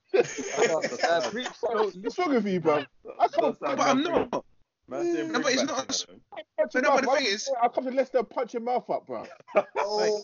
What's 0.11 2.17
wrong 2.17 2.33
with 2.33 2.47
you, 2.47 2.59
bro? 2.61 2.83
I 3.19 3.27
can't 3.27 3.59
That's 3.59 3.61
But 3.75 3.79
I'm 3.79 4.03
not. 4.03 4.45
Man, 4.89 5.33
No, 5.33 5.41
but 5.41 5.51
it's 5.51 5.63
not- 5.63 5.87
back, 5.89 5.97
you 6.07 6.15
know. 6.15 6.21
punch 6.57 6.73
No, 6.75 6.81
but 6.81 7.01
the 7.03 7.11
thing 7.17 7.25
is- 7.25 7.49
I'll 7.61 7.69
come 7.69 7.83
to 7.85 7.91
Leicester 7.91 8.23
punch 8.23 8.53
your 8.53 8.63
mouth 8.63 8.89
up, 8.89 9.05
bro. 9.05 9.25
Oh, 9.77 10.21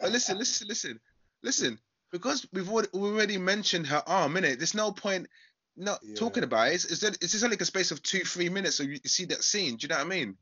But 0.00 0.10
listen, 0.10 0.38
listen, 0.38 0.66
listen, 0.68 1.00
listen. 1.42 1.78
Because 2.12 2.46
we've 2.52 2.70
already 2.70 3.36
mentioned 3.36 3.86
her 3.88 4.02
arm, 4.06 4.34
innit? 4.34 4.58
There's 4.58 4.74
no 4.74 4.92
point 4.92 5.26
not 5.76 6.00
Yeah. 6.02 6.14
talking 6.16 6.42
about 6.44 6.68
it. 6.68 6.74
It's, 6.74 6.84
it's, 6.86 7.02
it's 7.02 7.32
just 7.32 7.42
like 7.44 7.60
a 7.60 7.64
space 7.64 7.90
of 7.90 8.02
two, 8.02 8.20
three 8.20 8.48
minutes, 8.48 8.76
so 8.76 8.82
you 8.82 8.98
see 9.04 9.24
that 9.26 9.42
scene. 9.44 9.76
Do 9.76 9.84
you 9.84 9.88
know 9.88 9.96
what 9.96 10.06
I 10.06 10.08
mean? 10.08 10.36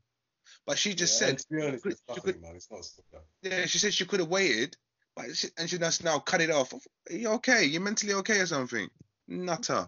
But 0.65 0.77
she 0.77 0.95
just 0.95 1.19
yeah, 1.21 1.27
said, 1.27 1.39
to 1.39 1.45
be 1.51 1.61
honest, 1.61 1.83
could- 1.83 1.91
it's 1.93 2.01
she 2.07 2.11
nothing, 2.15 2.33
could- 2.33 2.41
man. 2.41 2.55
It's 2.55 2.71
not 2.71 3.23
yeah, 3.43 3.65
she 3.65 3.77
said 3.77 3.93
she 3.93 4.05
could 4.05 4.19
have 4.19 4.29
waited, 4.29 4.75
but 5.15 5.35
she, 5.35 5.47
and 5.57 5.69
she 5.69 5.77
just 5.77 6.03
now 6.03 6.19
cut 6.19 6.41
it 6.41 6.49
off. 6.49 6.73
Are 6.73 7.13
you 7.15 7.29
okay? 7.33 7.65
You 7.65 7.79
mentally 7.79 8.13
okay 8.13 8.39
or 8.39 8.45
something? 8.45 8.89
Nutter. 9.27 9.87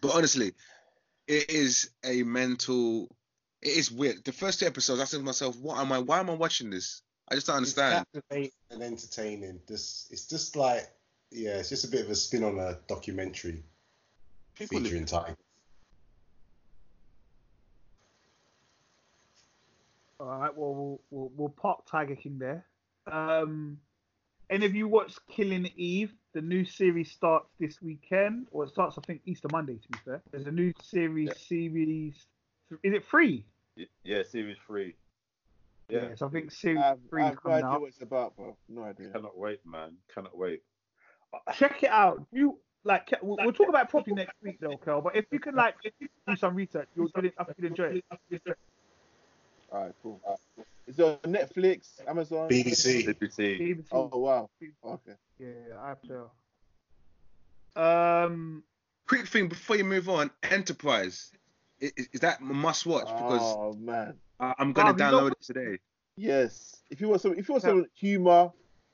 But 0.00 0.14
honestly, 0.14 0.52
it 1.28 1.50
is 1.50 1.90
a 2.04 2.22
mental. 2.24 3.08
It 3.62 3.76
is 3.76 3.90
weird. 3.92 4.24
The 4.24 4.32
first 4.32 4.58
two 4.60 4.66
episodes, 4.66 5.00
I 5.00 5.04
said 5.04 5.18
to 5.18 5.22
myself, 5.22 5.56
"What 5.56 5.78
am 5.78 5.92
I? 5.92 6.00
Why 6.00 6.18
am 6.20 6.28
I 6.30 6.34
watching 6.34 6.70
this? 6.70 7.02
I 7.28 7.34
just 7.36 7.46
don't 7.46 7.56
understand." 7.56 8.04
It's 8.12 8.22
captivating 8.28 8.50
and 8.70 8.82
entertaining. 8.82 9.60
This 9.68 10.08
it's 10.10 10.26
just 10.26 10.56
like 10.56 10.90
yeah, 11.32 11.58
it's 11.58 11.68
just 11.68 11.84
a 11.84 11.88
bit 11.88 12.04
of 12.04 12.10
a 12.10 12.14
spin 12.14 12.44
on 12.44 12.58
a 12.58 12.78
documentary 12.88 13.62
People 14.54 14.80
featuring 14.80 15.06
tigers. 15.06 15.36
All 20.20 20.26
right, 20.26 20.56
well, 20.56 20.74
we'll 20.74 21.00
we'll, 21.10 21.32
we'll 21.36 21.48
park 21.48 21.84
Tiger 21.86 22.14
King 22.14 22.38
there. 22.38 22.64
Um, 23.10 23.78
any 24.50 24.66
of 24.66 24.74
you 24.74 24.86
watched 24.86 25.18
Killing 25.28 25.70
Eve? 25.76 26.12
The 26.34 26.42
new 26.42 26.64
series 26.64 27.10
starts 27.10 27.48
this 27.58 27.82
weekend, 27.82 28.46
or 28.52 28.64
it 28.64 28.70
starts, 28.70 28.96
I 28.98 29.02
think, 29.06 29.22
Easter 29.26 29.48
Monday. 29.50 29.74
To 29.74 29.88
be 29.88 29.98
fair, 30.04 30.22
there's 30.30 30.46
a 30.46 30.52
new 30.52 30.72
series. 30.82 31.28
Yeah. 31.28 31.34
Series 31.36 32.26
is 32.82 32.94
it 32.94 33.04
free? 33.04 33.44
Y- 33.76 33.86
Yeah, 34.04 34.22
series 34.22 34.56
three. 34.66 34.94
Yeah, 35.88 36.08
Yes, 36.10 36.22
I 36.22 36.28
think 36.28 36.50
series 36.52 36.78
I 36.78 36.86
have, 36.86 36.98
I 36.98 37.08
three 37.10 37.22
is 37.22 37.28
have 37.28 37.44
no 37.44 37.50
idea 37.52 37.80
what 37.80 37.88
it's 37.88 38.02
about, 38.02 38.36
bro. 38.36 38.56
No 38.68 38.84
idea. 38.84 39.10
cannot 39.10 39.36
wait, 39.36 39.60
man. 39.66 39.96
Cannot 40.14 40.36
wait. 40.36 40.62
Check 41.56 41.82
it 41.82 41.90
out. 41.90 42.24
You 42.32 42.58
like? 42.84 43.12
We'll, 43.22 43.36
we'll 43.40 43.52
talk 43.52 43.68
about 43.68 43.84
it 43.84 43.90
properly 43.90 44.14
next 44.16 44.34
week, 44.42 44.58
though, 44.60 44.76
Kel. 44.76 45.00
But 45.00 45.16
if 45.16 45.26
you 45.30 45.38
can 45.40 45.54
like, 45.54 45.74
if 45.84 45.92
you 45.98 46.08
can 46.26 46.34
do 46.34 46.38
some 46.38 46.54
research, 46.54 46.88
you'll 46.96 47.08
you'll- 47.16 47.30
I 47.38 47.44
think 47.44 47.56
you'll 47.58 47.68
enjoy 47.68 48.02
it. 48.30 48.58
All 49.72 49.84
right, 49.84 49.92
cool. 50.02 50.20
Is 50.86 50.98
it 50.98 51.02
on 51.04 51.16
Netflix, 51.32 52.06
Amazon? 52.06 52.48
BBC. 52.48 53.06
BBC. 53.06 53.58
BBC. 53.60 53.84
Oh 53.92 54.10
wow. 54.18 54.50
Okay. 54.84 55.12
Yeah, 55.38 55.48
I 55.80 55.88
have 55.88 56.02
to. 56.02 57.82
Um, 57.82 58.62
Quick 59.08 59.26
thing 59.26 59.48
before 59.48 59.76
you 59.76 59.84
move 59.84 60.08
on, 60.08 60.30
Enterprise. 60.42 61.32
Is, 61.80 61.92
is 62.12 62.20
that 62.20 62.40
a 62.40 62.44
must 62.44 62.86
watch? 62.86 63.06
Because 63.06 63.40
Oh 63.56 63.74
man. 63.78 64.14
I, 64.38 64.54
I'm 64.58 64.72
gonna 64.72 64.92
Bob, 64.92 64.98
you 65.00 65.04
know 65.06 65.10
download 65.18 65.22
what- 65.24 65.32
it 65.32 65.42
today. 65.42 65.78
Yes. 66.16 66.76
If 66.90 67.00
you 67.00 67.08
want 67.08 67.22
some, 67.22 67.32
if 67.38 67.48
you 67.48 67.52
want 67.54 67.62
some 67.62 67.86
humor, 67.94 68.50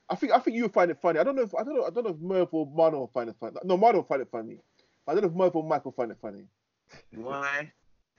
I 0.09 0.15
think 0.15 0.31
I 0.33 0.39
think 0.39 0.55
you 0.55 0.63
will 0.63 0.69
find 0.69 0.89
it 0.91 0.97
funny. 1.01 1.19
I 1.19 1.23
don't 1.23 1.35
know 1.35 1.43
if 1.43 1.53
I 1.55 1.63
don't 1.63 1.75
know 1.75 1.85
I 1.85 1.89
don't 1.89 2.03
know 2.05 2.11
if 2.11 2.19
Merv 2.19 2.49
or 2.53 2.65
Mano 2.65 2.99
will 2.99 3.11
find 3.13 3.29
it 3.29 3.35
funny. 3.39 3.55
No, 3.63 3.77
Mano 3.77 3.97
will 3.97 4.03
find 4.03 4.21
it 4.21 4.29
funny. 4.31 4.57
I 5.07 5.13
don't 5.13 5.21
know 5.23 5.29
if 5.29 5.35
Merv 5.35 5.55
or 5.55 5.63
Mike 5.63 5.85
will 5.85 5.91
find 5.91 6.11
it 6.11 6.17
funny. 6.21 6.43
Why? 7.15 7.71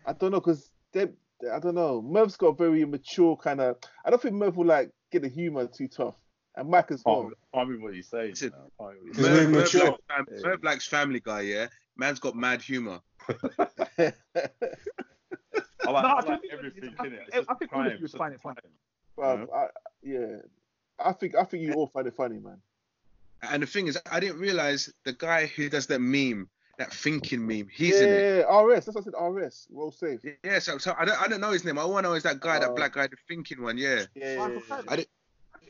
I 0.06 0.12
don't 0.12 0.30
know 0.30 0.40
because 0.40 0.70
they, 0.92 1.08
I 1.52 1.58
don't 1.58 1.74
know. 1.74 2.00
Merv's 2.02 2.36
got 2.36 2.48
a 2.48 2.54
very 2.54 2.84
mature 2.84 3.36
kind 3.36 3.60
of. 3.60 3.76
I 4.04 4.10
don't 4.10 4.20
think 4.22 4.34
Merv 4.34 4.56
will 4.56 4.66
like 4.66 4.90
get 5.10 5.22
the 5.22 5.28
humor 5.28 5.66
too 5.66 5.88
tough, 5.88 6.14
and 6.56 6.68
Mike 6.70 6.90
as 6.90 7.02
well. 7.04 7.22
Can't, 7.22 7.34
can't 7.54 7.68
remember 7.68 7.86
what 7.88 7.94
you 7.96 8.02
say. 8.02 8.24
You 8.24 8.30
Listen, 8.30 8.50
know. 8.50 8.70
Can't 8.86 8.98
remember 9.00 9.00
what 9.00 9.06
you 9.06 9.12
Because 9.12 9.24
say. 9.24 9.30
we're 9.30 9.48
Merv, 9.48 9.52
Merv, 9.52 9.62
mature. 9.62 9.90
likes 9.90 10.02
fam- 10.42 10.50
Merv 10.50 10.64
likes 10.64 10.86
Family 10.88 11.20
Guy, 11.20 11.40
yeah. 11.42 11.66
Man's 11.96 12.18
got 12.20 12.34
mad 12.36 12.62
humor. 12.62 13.00
I 13.28 13.50
like, 13.98 14.14
No, 15.84 15.92
I 15.92 15.92
I 15.92 16.14
like 16.14 16.24
think- 16.40 16.52
everything 16.52 16.94
I 16.98 17.06
in 17.06 17.12
it. 17.14 17.18
think- 17.18 17.28
It's 17.28 17.36
just 17.36 17.50
I 17.50 17.54
think 17.54 17.72
all 17.72 17.86
of 17.86 17.92
you 17.92 17.98
would 18.00 18.10
find 18.12 18.34
it 18.34 18.40
funny. 18.40 18.56
time. 18.62 19.46
Bruv, 19.46 19.54
I, 19.54 19.66
yeah, 20.02 20.36
I 21.04 21.12
think 21.12 21.34
I 21.36 21.44
think 21.44 21.62
you 21.62 21.72
all 21.74 21.88
find 21.88 22.06
it 22.06 22.14
funny, 22.16 22.38
man. 22.38 22.58
And 23.42 23.62
the 23.62 23.66
thing 23.66 23.86
is, 23.86 23.98
I 24.10 24.20
didn't 24.20 24.38
realize 24.38 24.92
the 25.04 25.12
guy 25.14 25.46
who 25.46 25.68
does 25.70 25.86
that 25.86 26.00
meme, 26.00 26.48
that 26.78 26.92
thinking 26.92 27.46
meme, 27.46 27.68
he's 27.72 27.98
in 28.00 28.08
it. 28.10 28.46
yeah, 28.48 28.60
RS. 28.60 28.84
That's 28.84 28.94
what 28.96 28.98
I 28.98 29.04
said. 29.04 29.14
RS. 29.46 29.66
Well 29.70 29.90
safe. 29.90 30.20
Yeah, 30.44 30.58
so, 30.58 30.76
so 30.78 30.94
I 30.98 31.04
don't 31.06 31.20
I 31.22 31.26
don't 31.28 31.40
know 31.40 31.50
his 31.52 31.64
name. 31.64 31.78
I 31.78 31.84
want 31.84 32.04
to 32.04 32.10
know 32.10 32.14
is 32.16 32.22
that 32.24 32.40
guy, 32.40 32.58
that 32.58 32.70
Oh. 32.70 32.74
black 32.74 32.92
guy, 32.94 33.06
the 33.06 33.16
thinking 33.28 33.62
one. 33.62 33.78
Yeah. 33.78 34.04
Yeah, 34.14 34.32
yeah, 34.34 34.38
Michael 34.38 34.54
yeah, 34.56 34.60
Fallon. 34.60 34.84
I 34.88 34.96
did- 34.96 35.08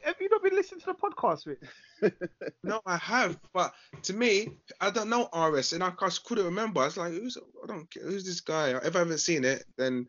Have 0.02 0.16
you 0.20 0.28
not 0.30 0.42
been 0.42 0.54
listening 0.54 0.80
to 0.80 0.86
the 0.86 0.94
podcast, 0.94 1.46
Rich? 1.46 2.12
No, 2.64 2.80
I 2.86 2.96
have, 2.96 3.38
but 3.52 3.72
to 4.04 4.14
me, 4.14 4.48
I 4.80 4.90
don't 4.90 5.08
know 5.10 5.28
RS, 5.32 5.72
and 5.74 5.84
I 5.84 5.92
just 6.00 6.24
couldn't 6.24 6.44
remember. 6.46 6.80
I 6.80 6.86
was 6.86 6.96
like, 6.96 7.12
who's 7.12 7.36
I 7.62 7.66
don't 7.66 7.88
care, 7.90 8.02
who's 8.02 8.24
this 8.24 8.40
guy? 8.40 8.70
If 8.70 8.96
I 8.96 9.00
haven't 9.00 9.18
seen 9.18 9.44
it, 9.44 9.64
then 9.76 10.06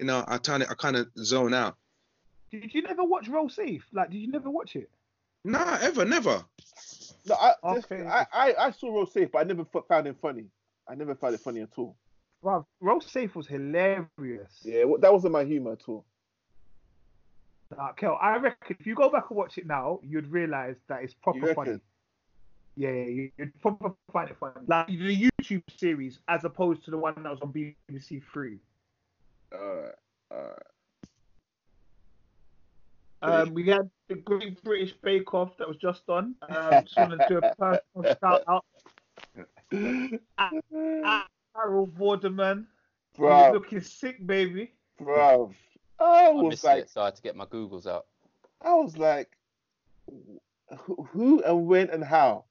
you 0.00 0.06
know, 0.06 0.24
I 0.26 0.38
turn 0.38 0.62
it, 0.62 0.68
I 0.70 0.74
kind 0.74 0.96
of 0.96 1.08
zone 1.18 1.54
out. 1.54 1.76
Did 2.60 2.74
you 2.74 2.82
never 2.82 3.04
watch 3.04 3.28
Roll 3.28 3.48
Safe? 3.48 3.84
Like, 3.92 4.10
did 4.10 4.18
you 4.18 4.30
never 4.30 4.50
watch 4.50 4.76
it? 4.76 4.90
Nah, 5.44 5.78
ever, 5.80 6.04
never. 6.04 6.44
No, 7.26 7.34
I, 7.34 7.52
just, 7.74 7.90
Okay. 7.92 8.06
I, 8.06 8.26
I, 8.32 8.54
I 8.66 8.70
saw 8.70 8.94
Roll 8.94 9.06
Safe, 9.06 9.30
but 9.32 9.38
I 9.38 9.44
never 9.44 9.62
f- 9.74 9.84
found 9.88 10.06
it 10.06 10.16
funny. 10.20 10.46
I 10.88 10.94
never 10.94 11.14
found 11.14 11.34
it 11.34 11.40
funny 11.40 11.60
at 11.60 11.70
all. 11.76 11.96
Bruv, 12.42 12.64
Roll 12.80 13.00
Safe 13.00 13.34
was 13.34 13.46
hilarious. 13.46 14.08
Yeah, 14.62 14.84
well, 14.84 15.00
that 15.00 15.12
wasn't 15.12 15.32
my 15.32 15.44
humor 15.44 15.72
at 15.72 15.82
all. 15.88 16.04
Nah, 17.76 17.92
Kel, 17.92 18.18
I 18.20 18.36
reckon 18.36 18.76
if 18.78 18.86
you 18.86 18.94
go 18.94 19.10
back 19.10 19.24
and 19.30 19.36
watch 19.36 19.58
it 19.58 19.66
now, 19.66 20.00
you'd 20.02 20.30
realize 20.30 20.76
that 20.88 21.02
it's 21.02 21.14
proper 21.14 21.54
funny. 21.54 21.80
Yeah, 22.76 22.90
yeah, 22.90 23.04
you- 23.04 23.30
you'd 23.38 23.60
probably 23.60 23.92
find 24.12 24.30
it 24.30 24.36
funny. 24.38 24.54
Like 24.66 24.86
the 24.88 25.30
YouTube 25.40 25.62
series 25.76 26.18
as 26.28 26.44
opposed 26.44 26.84
to 26.84 26.90
the 26.90 26.98
one 26.98 27.14
that 27.22 27.30
was 27.30 27.40
on 27.40 27.52
BBC 27.52 28.22
Three. 28.32 28.58
Alright, 29.54 29.94
alright. 30.32 30.58
Um, 33.24 33.54
we 33.54 33.66
had 33.68 33.90
the 34.08 34.16
Great 34.16 34.62
British 34.62 34.92
Bake 35.02 35.32
Off 35.34 35.56
that 35.58 35.66
was 35.68 35.76
just 35.78 36.02
on. 36.08 36.34
Um, 36.48 36.84
just 36.84 36.96
want 36.96 37.12
to 37.12 37.26
do 37.28 37.38
a 37.38 37.54
personal 37.54 38.16
shout 38.20 38.42
out. 38.48 38.64
Carol 41.54 41.86
Vorderman. 41.88 42.66
He 43.16 43.22
was 43.22 43.46
Bro, 43.46 43.52
looking 43.52 43.80
sick, 43.80 44.24
baby. 44.26 44.72
bro. 44.98 45.52
I 46.00 46.26
I 46.26 46.30
was 46.30 46.50
missed 46.50 46.64
like, 46.64 46.82
it, 46.84 46.90
so 46.90 47.02
I 47.02 47.04
had 47.06 47.16
to 47.16 47.22
get 47.22 47.36
my 47.36 47.46
Googles 47.46 47.86
out. 47.86 48.06
I 48.60 48.74
was 48.74 48.96
like, 48.96 49.30
who, 50.78 51.04
who 51.12 51.42
and 51.42 51.66
when 51.66 51.90
and 51.90 52.02
how? 52.02 52.44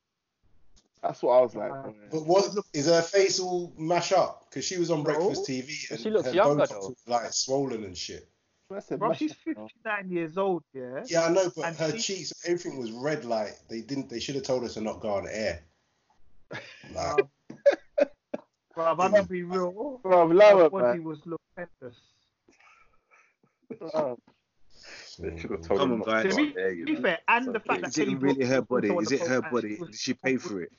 That's 1.02 1.22
what 1.22 1.34
I 1.34 1.42
was 1.42 1.54
like. 1.54 1.72
Uh, 1.72 1.92
But 2.10 2.26
what 2.26 2.46
is 2.74 2.86
her 2.88 3.02
face 3.02 3.40
all 3.42 3.74
mash 3.78 4.14
up? 4.14 4.46
Because 4.50 4.64
she 4.64 4.78
was 4.78 4.90
on 4.90 5.04
Breakfast 5.04 5.46
TV 5.46 5.92
and 5.92 6.00
She 6.00 6.10
looks 6.10 6.30
her 6.30 6.34
younger, 6.34 6.64
Botox 6.64 6.70
though. 6.70 6.96
like 7.08 7.34
swollen 7.34 7.84
and 7.84 7.98
shit. 7.98 8.30
That's 8.74 8.90
a 8.92 8.98
Bro, 8.98 9.14
she's 9.14 9.34
59 9.34 10.10
years 10.10 10.38
old, 10.38 10.64
yeah? 10.74 11.04
Yeah, 11.08 11.26
I 11.26 11.30
know, 11.30 11.52
but 11.56 11.66
And 11.66 11.76
her 11.78 11.92
she- 11.98 12.16
cheeks, 12.18 12.34
everything 12.46 12.78
was 12.80 12.92
red. 12.92 13.24
Like 13.26 13.52
they 13.70 13.82
didn't. 13.82 14.10
They 14.10 14.20
should 14.20 14.36
have 14.36 14.44
told 14.44 14.64
her 14.64 14.70
to 14.70 14.82
not 14.82 15.00
go 15.00 15.10
on 15.16 15.28
air. 15.30 15.62
Like, 16.94 17.20
Um, 17.20 17.30
bro, 18.76 18.86
I'm 18.86 18.98
gonna 18.98 19.24
be 19.24 19.44
real. 19.44 20.00
Bro, 20.04 20.28
Her 20.28 20.34
lower, 20.34 20.70
body 20.70 21.00
man. 21.00 21.04
was 21.04 21.20
stupendous. 21.20 21.98
Bro. 23.80 24.18
They 25.20 25.40
should 25.40 25.52
have 25.52 25.62
told 25.62 25.80
Come 25.80 25.94
him 25.94 26.02
on, 26.02 26.08
guys. 26.10 26.24
to 26.24 26.30
To 26.30 26.36
be, 26.36 26.42
on 26.52 26.58
air, 26.58 26.70
to 26.72 26.76
you 26.76 26.86
be 26.86 26.96
fair, 26.96 27.20
and 27.28 27.48
the 27.48 27.54
So, 27.54 27.60
fact 27.60 27.82
that 27.84 27.98
it 27.98 28.06
Kelly 28.06 28.16
really 28.16 28.46
her 28.46 28.62
was 28.62 28.68
body? 28.68 28.90
Is 28.90 29.12
it 29.12 29.22
her 29.22 29.42
phone 29.44 29.52
body? 29.52 29.78
Did 29.78 29.96
she 29.96 30.14
pay 30.16 30.38
for 30.38 30.62
it? 30.62 30.70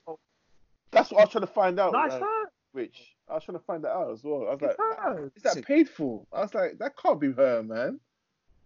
That's 0.91 1.11
what 1.11 1.21
I 1.21 1.23
was 1.23 1.31
trying 1.31 1.41
to 1.41 1.47
find 1.47 1.79
out. 1.79 1.93
Nice 1.93 2.11
like, 2.11 2.21
her. 2.21 2.44
Rich. 2.75 3.15
I 3.29 3.33
was 3.35 3.43
trying 3.43 3.57
to 3.57 3.63
find 3.63 3.83
that 3.85 3.91
out 3.91 4.11
as 4.11 4.23
well. 4.23 4.47
I 4.47 4.53
was 4.53 4.59
It's 4.61 4.77
like, 4.77 4.97
her. 4.99 5.31
is 5.35 5.43
that 5.43 5.65
paid 5.65 5.89
for? 5.89 6.25
I 6.33 6.41
was 6.41 6.53
like, 6.53 6.77
that 6.79 6.97
can't 6.97 7.19
be 7.19 7.31
her, 7.31 7.63
man. 7.63 7.99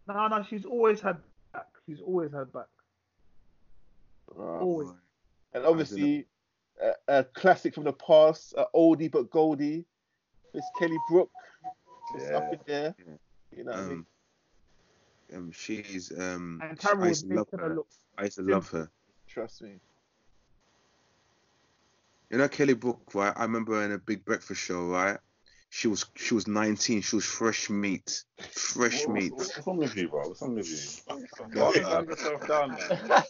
No, 0.08 0.28
no, 0.28 0.44
she's 0.50 0.66
always 0.66 1.00
had 1.00 1.18
back. 1.54 1.68
She's 1.86 2.02
always 2.02 2.32
had 2.34 2.52
back. 2.52 2.66
Bro. 4.36 4.60
Always. 4.60 4.90
And 5.54 5.66
obviously, 5.66 6.26
a, 6.82 6.94
a 7.20 7.24
classic 7.24 7.74
from 7.76 7.84
the 7.84 7.94
past, 7.94 8.54
a 8.58 8.66
oldie 8.76 9.12
but 9.12 9.30
goldie. 9.30 9.86
Miss 10.54 10.66
Kelly 10.80 10.98
Brook. 11.10 11.30
It's 12.16 12.26
Yeah. 12.30 12.38
up 12.38 12.54
in 12.54 12.60
there. 12.66 12.96
Yeah. 12.98 13.14
You 13.56 13.64
know 13.64 13.72
what 13.72 13.80
I 13.80 13.84
mean? 13.84 14.06
Um, 15.34 15.38
um, 15.38 15.52
she's 15.52 16.12
um, 16.18 16.60
And 16.64 16.72
I 16.72 16.76
Carol 16.76 17.08
used 17.08 17.28
to 17.28 17.36
love 17.36 17.48
her 17.52 17.58
her. 17.60 17.78
I 18.18 18.24
used 18.24 18.38
to 18.38 18.42
love 18.44 18.68
her. 18.72 18.90
Trust 19.28 19.62
me. 19.62 19.80
You 22.30 22.38
know 22.38 22.48
Kelly 22.48 22.74
Brook, 22.74 23.02
right? 23.14 23.34
I 23.36 23.44
remember 23.44 23.84
in 23.84 23.92
a 23.92 23.98
big 23.98 24.24
breakfast 24.26 24.62
show, 24.62 24.86
right? 24.88 25.18
She 25.72 25.88
was 25.88 26.06
she 26.16 26.34
was 26.34 26.48
19. 26.48 27.02
She 27.02 27.16
was 27.16 27.26
fresh 27.26 27.70
meat, 27.70 28.24
fresh 28.52 29.06
What- 29.06 29.14
meat. 29.16 29.34
What's, 29.34 29.56
what's 29.56 29.68
wrong 29.68 29.78
with 29.78 29.96
you, 29.96 30.10
bro? 30.10 30.28
What's 30.28 30.42
wrong 30.42 30.56
with 30.56 30.68
you? 30.68 30.78
What? 31.54 31.82
Calm 31.84 32.06
yourself 32.10 32.48
down, 32.48 32.72
man. 32.72 33.24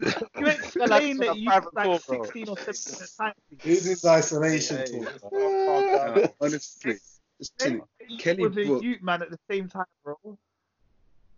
You 0.38 0.46
explain 0.46 0.88
Like, 1.18 1.26
that 1.28 1.36
you 1.38 1.46
private 1.46 1.74
like 1.74 1.84
call, 1.84 1.98
16 2.24 2.48
or 2.48 2.56
17 2.58 3.02
at 3.02 3.08
time. 3.18 3.32
This 3.62 3.86
is 3.86 4.04
isolation 4.04 4.76
Hey, 4.78 5.00
talk. 5.04 5.30
Calm 5.30 5.82
down. 5.86 6.18
Uh, 6.24 6.28
honestly, 6.40 6.96
just 7.38 7.58
Then 7.58 7.82
Kelly 8.18 8.44
was 8.48 8.56
a 8.56 8.64
Brook. 8.64 8.82
youth 8.82 9.02
man 9.02 9.22
at 9.22 9.30
the 9.30 9.38
same 9.50 9.68
time, 9.68 9.84
bro. 10.04 10.16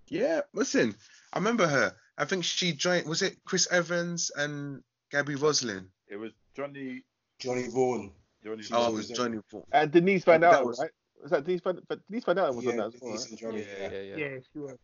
Yeah, 0.08 0.42
listen, 0.52 0.94
I 1.32 1.38
remember 1.38 1.66
her. 1.66 1.94
I 2.18 2.24
think 2.26 2.44
she 2.44 2.72
joined. 2.72 3.06
Was 3.08 3.22
it 3.22 3.36
Chris 3.44 3.66
Evans 3.70 4.30
and 4.36 4.82
Gaby 5.10 5.34
Roslin? 5.36 5.88
It 6.08 6.16
was 6.16 6.32
Johnny. 6.54 7.02
Johnny 7.38 7.68
Vaughan. 7.68 8.12
Johnny. 8.44 8.62
Oh, 8.72 8.88
it 8.88 8.94
was 8.94 9.08
Johnny. 9.10 9.38
Vaughan. 9.50 9.66
And 9.72 9.90
Denise 9.90 10.24
Van 10.24 10.40
That 10.40 10.54
Outen, 10.54 10.66
was- 10.66 10.78
right? 10.80 10.90
Was 11.22 11.30
that 11.30 11.44
Denise 11.44 11.60
Van, 11.60 11.78
but 11.88 12.04
Denise 12.08 12.24
Van 12.24 12.36
Outen 12.38 12.56
was 12.56 12.66
on 12.66 12.76
that 12.76 12.86
as 12.94 13.00
well, 13.00 13.10
Denise 13.12 13.20
right? 13.22 13.30
and 13.30 13.38
Johnny, 13.38 13.60
Yeah, 13.60 13.90
yeah, 13.92 14.00
yeah. 14.00 14.16
Yeah, 14.16 14.38
she 14.52 14.58
was. 14.58 14.78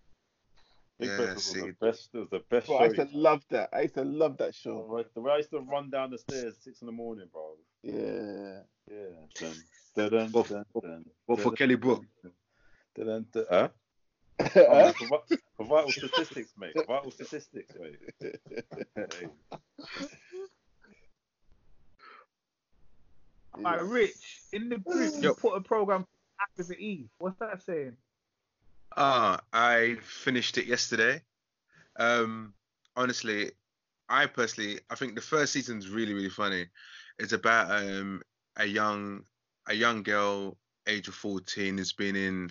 Big 1.00 1.08
Yeah, 1.08 1.16
Breakfast 1.16 1.36
was 1.36 1.54
see. 1.54 1.60
the 1.60 1.72
best. 1.80 2.10
It 2.14 2.18
was 2.18 2.28
the 2.30 2.42
best 2.50 2.66
Bro, 2.68 2.76
I 2.76 2.78
show. 2.80 2.84
used 2.94 2.96
to 3.12 3.18
love 3.18 3.44
that. 3.50 3.68
I 3.72 3.80
used 3.82 3.94
to 3.94 4.04
love 4.04 4.36
that 4.38 4.54
show. 4.54 4.86
way- 4.86 5.04
the 5.14 5.20
way 5.20 5.32
I 5.32 5.36
used 5.38 5.50
to 5.50 5.60
run 5.60 5.90
down 5.90 6.10
the 6.10 6.18
stairs 6.18 6.56
six 6.60 6.80
in 6.80 6.86
the 6.86 6.92
morning, 6.92 7.28
bro. 7.32 7.56
Yeah. 7.82 8.62
Yeah. 8.88 8.96
Dun, 9.34 9.54
dun, 9.94 10.10
dun, 10.10 10.30
dun, 10.32 10.64
dun, 10.80 11.04
what 11.26 11.38
for 11.40 11.44
dun, 11.50 11.56
Kelly 11.56 11.74
Brook? 11.76 12.04
dun, 12.22 13.06
dun, 13.06 13.26
dun. 13.32 13.44
Huh? 13.50 13.68
Oh, 14.56 14.92
for, 14.92 15.22
for 15.56 15.66
vital 15.66 15.90
statistics, 15.90 16.52
mate. 16.56 16.72
For 16.74 16.84
vital 16.84 17.10
statistics, 17.10 17.74
mate. 17.80 17.98
Hey. 23.58 23.64
Alright, 23.64 23.82
Rich, 23.82 24.42
in 24.52 24.68
the 24.68 24.78
group, 24.78 25.14
you 25.16 25.22
Yo. 25.22 25.34
put 25.34 25.56
a 25.56 25.60
program 25.60 26.06
after 26.40 26.62
the 26.62 26.78
E. 26.78 27.08
What's 27.18 27.38
that 27.40 27.62
saying? 27.62 27.96
Ah, 28.96 29.40
I 29.52 29.96
finished 30.02 30.58
it 30.58 30.66
yesterday. 30.66 31.22
Um, 31.98 32.54
honestly, 32.96 33.50
I 34.08 34.26
personally, 34.26 34.78
I 34.90 34.94
think 34.94 35.14
the 35.14 35.20
first 35.20 35.52
season's 35.52 35.88
really, 35.88 36.14
really 36.14 36.30
funny. 36.30 36.66
It's 37.18 37.32
about 37.32 37.70
um 37.70 38.22
a 38.56 38.64
young 38.64 39.24
a 39.66 39.74
young 39.74 40.02
girl, 40.02 40.56
age 40.86 41.08
of 41.08 41.14
14, 41.14 41.76
who's 41.76 41.92
been 41.92 42.16
in 42.16 42.50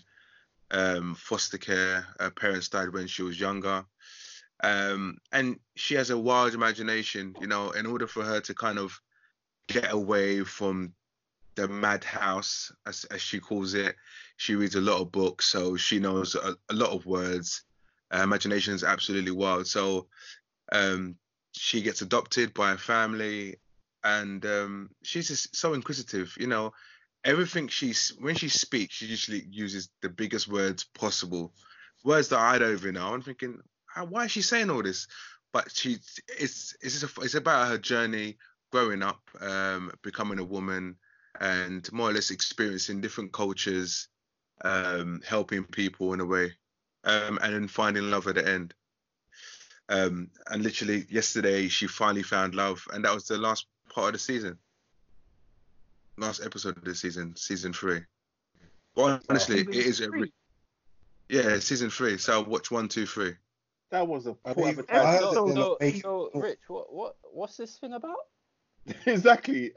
um 0.71 1.15
foster 1.15 1.57
care. 1.57 2.05
Her 2.19 2.31
parents 2.31 2.67
died 2.67 2.93
when 2.93 3.07
she 3.07 3.23
was 3.23 3.39
younger. 3.39 3.85
Um, 4.63 5.17
and 5.31 5.59
she 5.75 5.95
has 5.95 6.09
a 6.09 6.17
wild 6.17 6.53
imagination, 6.53 7.35
you 7.39 7.47
know, 7.47 7.71
in 7.71 7.85
order 7.85 8.07
for 8.07 8.23
her 8.23 8.41
to 8.41 8.53
kind 8.55 8.79
of 8.79 8.99
get 9.67 9.91
away 9.91 10.43
from 10.43 10.93
the 11.55 11.67
madhouse, 11.67 12.71
as, 12.85 13.03
as 13.05 13.21
she 13.21 13.39
calls 13.39 13.73
it, 13.73 13.95
she 14.37 14.55
reads 14.55 14.75
a 14.75 14.81
lot 14.81 15.01
of 15.01 15.11
books, 15.11 15.47
so 15.47 15.75
she 15.75 15.99
knows 15.99 16.35
a, 16.35 16.55
a 16.69 16.73
lot 16.73 16.91
of 16.91 17.05
words. 17.05 17.63
Her 18.11 18.23
imagination 18.23 18.73
is 18.73 18.83
absolutely 18.83 19.31
wild. 19.31 19.67
So 19.67 20.07
um, 20.71 21.15
she 21.51 21.81
gets 21.81 22.01
adopted 22.01 22.53
by 22.53 22.73
a 22.73 22.77
family, 22.77 23.57
and 24.03 24.45
um, 24.45 24.89
she's 25.03 25.27
just 25.27 25.55
so 25.55 25.73
inquisitive. 25.73 26.35
You 26.39 26.47
know, 26.47 26.73
everything 27.25 27.67
she's 27.67 28.13
when 28.19 28.35
she 28.35 28.49
speaks, 28.49 28.95
she 28.95 29.07
usually 29.07 29.43
uses 29.49 29.89
the 30.01 30.09
biggest 30.09 30.47
words 30.47 30.85
possible, 30.93 31.53
words 32.05 32.29
that 32.29 32.39
I 32.39 32.59
don't 32.59 32.73
even 32.73 32.93
know. 32.93 33.13
I'm 33.13 33.23
thinking, 33.23 33.59
why 34.07 34.25
is 34.25 34.31
she 34.31 34.43
saying 34.43 34.69
all 34.69 34.83
this? 34.83 35.07
But 35.51 35.71
she, 35.73 35.97
it's 36.39 36.75
it's 36.81 36.99
just 36.99 37.17
a, 37.17 37.21
it's 37.21 37.33
about 37.33 37.69
her 37.69 37.77
journey 37.79 38.37
growing 38.71 39.03
up, 39.03 39.21
um, 39.41 39.91
becoming 40.01 40.39
a 40.39 40.43
woman, 40.43 40.95
and 41.39 41.91
more 41.91 42.09
or 42.09 42.13
less 42.13 42.31
experiencing 42.31 43.01
different 43.01 43.31
cultures, 43.31 44.07
um, 44.63 45.21
helping 45.27 45.63
people 45.63 46.13
in 46.13 46.19
a 46.19 46.25
way, 46.25 46.53
um, 47.03 47.39
and 47.41 47.53
then 47.53 47.67
finding 47.67 48.09
love 48.09 48.27
at 48.27 48.35
the 48.35 48.47
end. 48.47 48.73
Um, 49.89 50.29
and 50.47 50.63
literally 50.63 51.05
yesterday, 51.09 51.67
she 51.67 51.87
finally 51.87 52.23
found 52.23 52.55
love, 52.55 52.85
and 52.93 53.05
that 53.05 53.13
was 53.13 53.25
the 53.25 53.37
last 53.37 53.67
part 53.89 54.07
of 54.07 54.13
the 54.13 54.19
season, 54.19 54.57
last 56.17 56.43
episode 56.43 56.77
of 56.77 56.83
the 56.83 56.95
season, 56.95 57.35
season 57.35 57.71
three. 57.71 58.01
But 58.95 59.23
honestly, 59.29 59.61
it 59.61 59.69
is 59.69 60.01
a 60.01 60.09
re- 60.09 60.33
yeah, 61.29 61.59
season 61.59 61.89
three. 61.89 62.17
So 62.17 62.41
watch 62.41 62.71
one, 62.71 62.87
two, 62.87 63.05
three. 63.05 63.35
That 63.91 64.07
was 64.07 64.25
a 64.25 64.33
poor 64.33 64.65
mean, 64.65 64.83
I 64.89 65.05
heard 65.05 65.23
advertisement. 65.23 65.57
So, 65.57 65.77
so, 65.79 65.99
so, 66.01 66.31
Rich, 66.33 66.59
what, 66.67 66.93
what, 66.93 67.15
what's 67.31 67.55
this 67.55 67.77
thing 67.77 67.93
about? 67.93 68.17
exactly. 69.05 69.71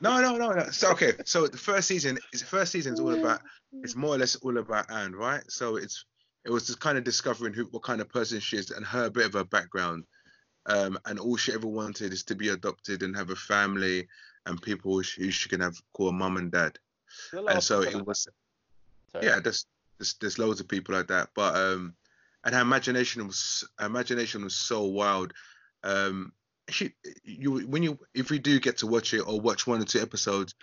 No, 0.00 0.20
no, 0.20 0.36
no, 0.36 0.52
no. 0.52 0.64
So 0.70 0.90
okay, 0.92 1.12
so 1.24 1.46
the 1.46 1.56
first 1.56 1.88
season 1.88 2.18
is 2.32 2.40
the 2.40 2.46
first 2.46 2.72
season 2.72 2.94
is 2.94 3.00
all 3.00 3.14
about 3.14 3.40
it's 3.82 3.96
more 3.96 4.14
or 4.14 4.18
less 4.18 4.36
all 4.36 4.58
about 4.58 4.90
Anne, 4.90 5.12
right? 5.12 5.42
So 5.48 5.76
it's 5.76 6.04
it 6.44 6.50
was 6.50 6.66
just 6.66 6.80
kind 6.80 6.98
of 6.98 7.04
discovering 7.04 7.54
who 7.54 7.64
what 7.66 7.82
kind 7.82 8.00
of 8.00 8.08
person 8.08 8.40
she 8.40 8.56
is 8.56 8.70
and 8.70 8.84
her 8.84 9.08
bit 9.08 9.26
of 9.26 9.32
her 9.32 9.44
background. 9.44 10.04
Um, 10.66 10.98
and 11.06 11.18
all 11.18 11.36
she 11.36 11.52
ever 11.52 11.66
wanted 11.66 12.12
is 12.12 12.22
to 12.24 12.34
be 12.34 12.48
adopted 12.48 13.02
and 13.02 13.16
have 13.16 13.30
a 13.30 13.36
family 13.36 14.08
and 14.46 14.60
people 14.60 14.94
who 14.94 15.02
she, 15.02 15.24
who 15.24 15.30
she 15.30 15.48
can 15.48 15.60
have 15.60 15.74
call 15.92 16.12
mum 16.12 16.36
and 16.36 16.50
dad. 16.50 16.78
There 17.30 17.40
are 17.40 17.42
a 17.42 17.46
lot 17.46 17.54
And 17.54 17.62
so 17.62 17.82
it 17.82 17.94
like 17.94 18.06
was 18.06 18.24
that. 18.24 18.32
Sorry. 19.12 19.26
yeah, 19.26 19.40
there's, 19.40 19.66
there's 19.98 20.14
there's 20.14 20.38
loads 20.38 20.60
of 20.60 20.68
people 20.68 20.94
like 20.94 21.06
that, 21.08 21.30
but 21.34 21.54
um, 21.54 21.94
and 22.44 22.54
her 22.54 22.60
imagination 22.60 23.26
was 23.26 23.66
her 23.78 23.86
imagination 23.86 24.44
was 24.44 24.56
so 24.56 24.84
wild. 24.84 25.32
Um, 25.82 26.32
she 26.68 26.92
you 27.22 27.66
when 27.66 27.82
you 27.82 27.98
if 28.14 28.30
we 28.30 28.38
do 28.38 28.58
get 28.60 28.78
to 28.78 28.86
watch 28.86 29.14
it 29.14 29.20
or 29.20 29.40
watch 29.40 29.66
one 29.66 29.80
or 29.80 29.84
two 29.84 30.00
episodes, 30.00 30.54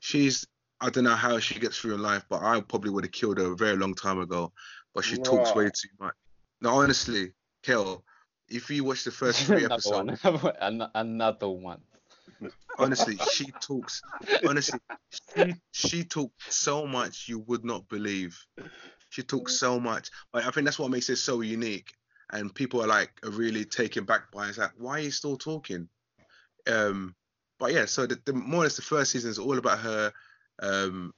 she's 0.00 0.46
I 0.80 0.90
don't 0.90 1.04
know 1.04 1.14
how 1.14 1.38
she 1.38 1.58
gets 1.58 1.78
through 1.78 1.94
in 1.94 2.02
life, 2.02 2.24
but 2.28 2.42
I 2.42 2.60
probably 2.60 2.90
would 2.90 3.04
have 3.04 3.12
killed 3.12 3.38
her 3.38 3.52
a 3.52 3.56
very 3.56 3.76
long 3.76 3.94
time 3.94 4.20
ago. 4.20 4.52
But 4.94 5.04
she 5.04 5.16
talks 5.16 5.54
way 5.54 5.66
too 5.66 5.88
much. 6.00 6.14
No, 6.60 6.70
honestly, 6.70 7.32
Kel, 7.62 8.04
if 8.48 8.70
you 8.70 8.84
watch 8.84 9.04
the 9.04 9.10
first 9.10 9.42
three 9.42 9.58
another 9.64 9.74
episodes, 9.74 10.24
one. 10.24 10.88
Another 10.94 11.48
one. 11.48 11.80
honestly, 12.78 13.16
she 13.32 13.46
talks. 13.60 14.00
Honestly, 14.46 14.78
she 15.36 15.54
she 15.72 16.04
talks 16.04 16.54
so 16.54 16.86
much 16.86 17.28
you 17.28 17.40
would 17.40 17.64
not 17.64 17.88
believe. 17.88 18.38
She 19.10 19.22
talks 19.22 19.58
so 19.58 19.80
much. 19.80 20.10
Like, 20.32 20.46
I 20.46 20.50
think 20.50 20.66
that's 20.66 20.78
what 20.78 20.90
makes 20.90 21.08
it 21.08 21.16
so 21.16 21.40
unique. 21.40 21.92
And 22.30 22.54
people 22.54 22.82
are 22.82 22.86
like 22.86 23.10
are 23.24 23.30
really 23.30 23.64
taken 23.64 24.04
back 24.04 24.30
by 24.32 24.46
it. 24.46 24.48
It's 24.50 24.58
like, 24.58 24.72
why 24.76 24.98
are 24.98 25.02
you 25.02 25.10
still 25.10 25.36
talking? 25.36 25.88
Um, 26.66 27.14
but 27.58 27.72
yeah, 27.72 27.86
so 27.86 28.06
the, 28.06 28.20
the 28.24 28.32
more 28.32 28.60
or 28.60 28.64
less 28.64 28.76
the 28.76 28.82
first 28.82 29.12
season 29.12 29.30
is 29.30 29.38
all 29.38 29.58
about 29.58 29.78
her, 29.80 30.12
um, 30.62 31.12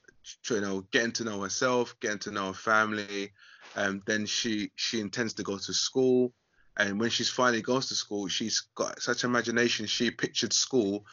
you 0.49 0.61
know, 0.61 0.83
getting 0.93 1.13
to 1.13 1.25
know 1.25 1.43
herself, 1.43 1.95
getting 2.01 2.19
to 2.21 2.31
know 2.31 2.49
her 2.49 2.53
family. 2.53 3.33
Um, 3.77 4.03
then 4.07 4.27
she 4.27 4.71
she 4.77 5.01
intends 5.01 5.35
to 5.35 5.43
go 5.43 5.59
to 5.59 5.73
school, 5.73 6.33
and 6.77 6.99
when 6.99 7.11
she's 7.11 7.31
finally 7.31 7.63
goes 7.63 7.89
to 7.89 7.95
school, 7.95 8.29
she's 8.29 8.69
got 8.75 9.01
such 9.03 9.25
imagination. 9.25 9.87
She 9.87 10.11
pictured 10.11 10.53
school 10.53 11.05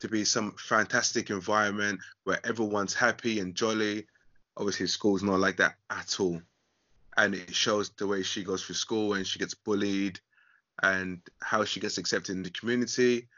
to 0.00 0.08
be 0.08 0.24
some 0.24 0.54
fantastic 0.58 1.30
environment 1.30 2.00
where 2.24 2.44
everyone's 2.44 2.94
happy 2.94 3.40
and 3.40 3.54
jolly. 3.54 4.06
Obviously, 4.56 4.86
school's 4.86 5.22
not 5.22 5.40
like 5.40 5.56
that 5.56 5.76
at 5.90 6.20
all. 6.20 6.40
And 7.16 7.34
it 7.34 7.54
shows 7.54 7.90
the 7.90 8.06
way 8.06 8.22
she 8.22 8.44
goes 8.44 8.64
through 8.64 8.74
school 8.74 9.14
and 9.14 9.26
she 9.26 9.38
gets 9.38 9.54
bullied 9.54 10.20
and 10.82 11.20
how 11.40 11.64
she 11.64 11.80
gets 11.80 11.98
accepted 11.98 12.36
in 12.36 12.42
the 12.42 12.50
community 12.50 13.28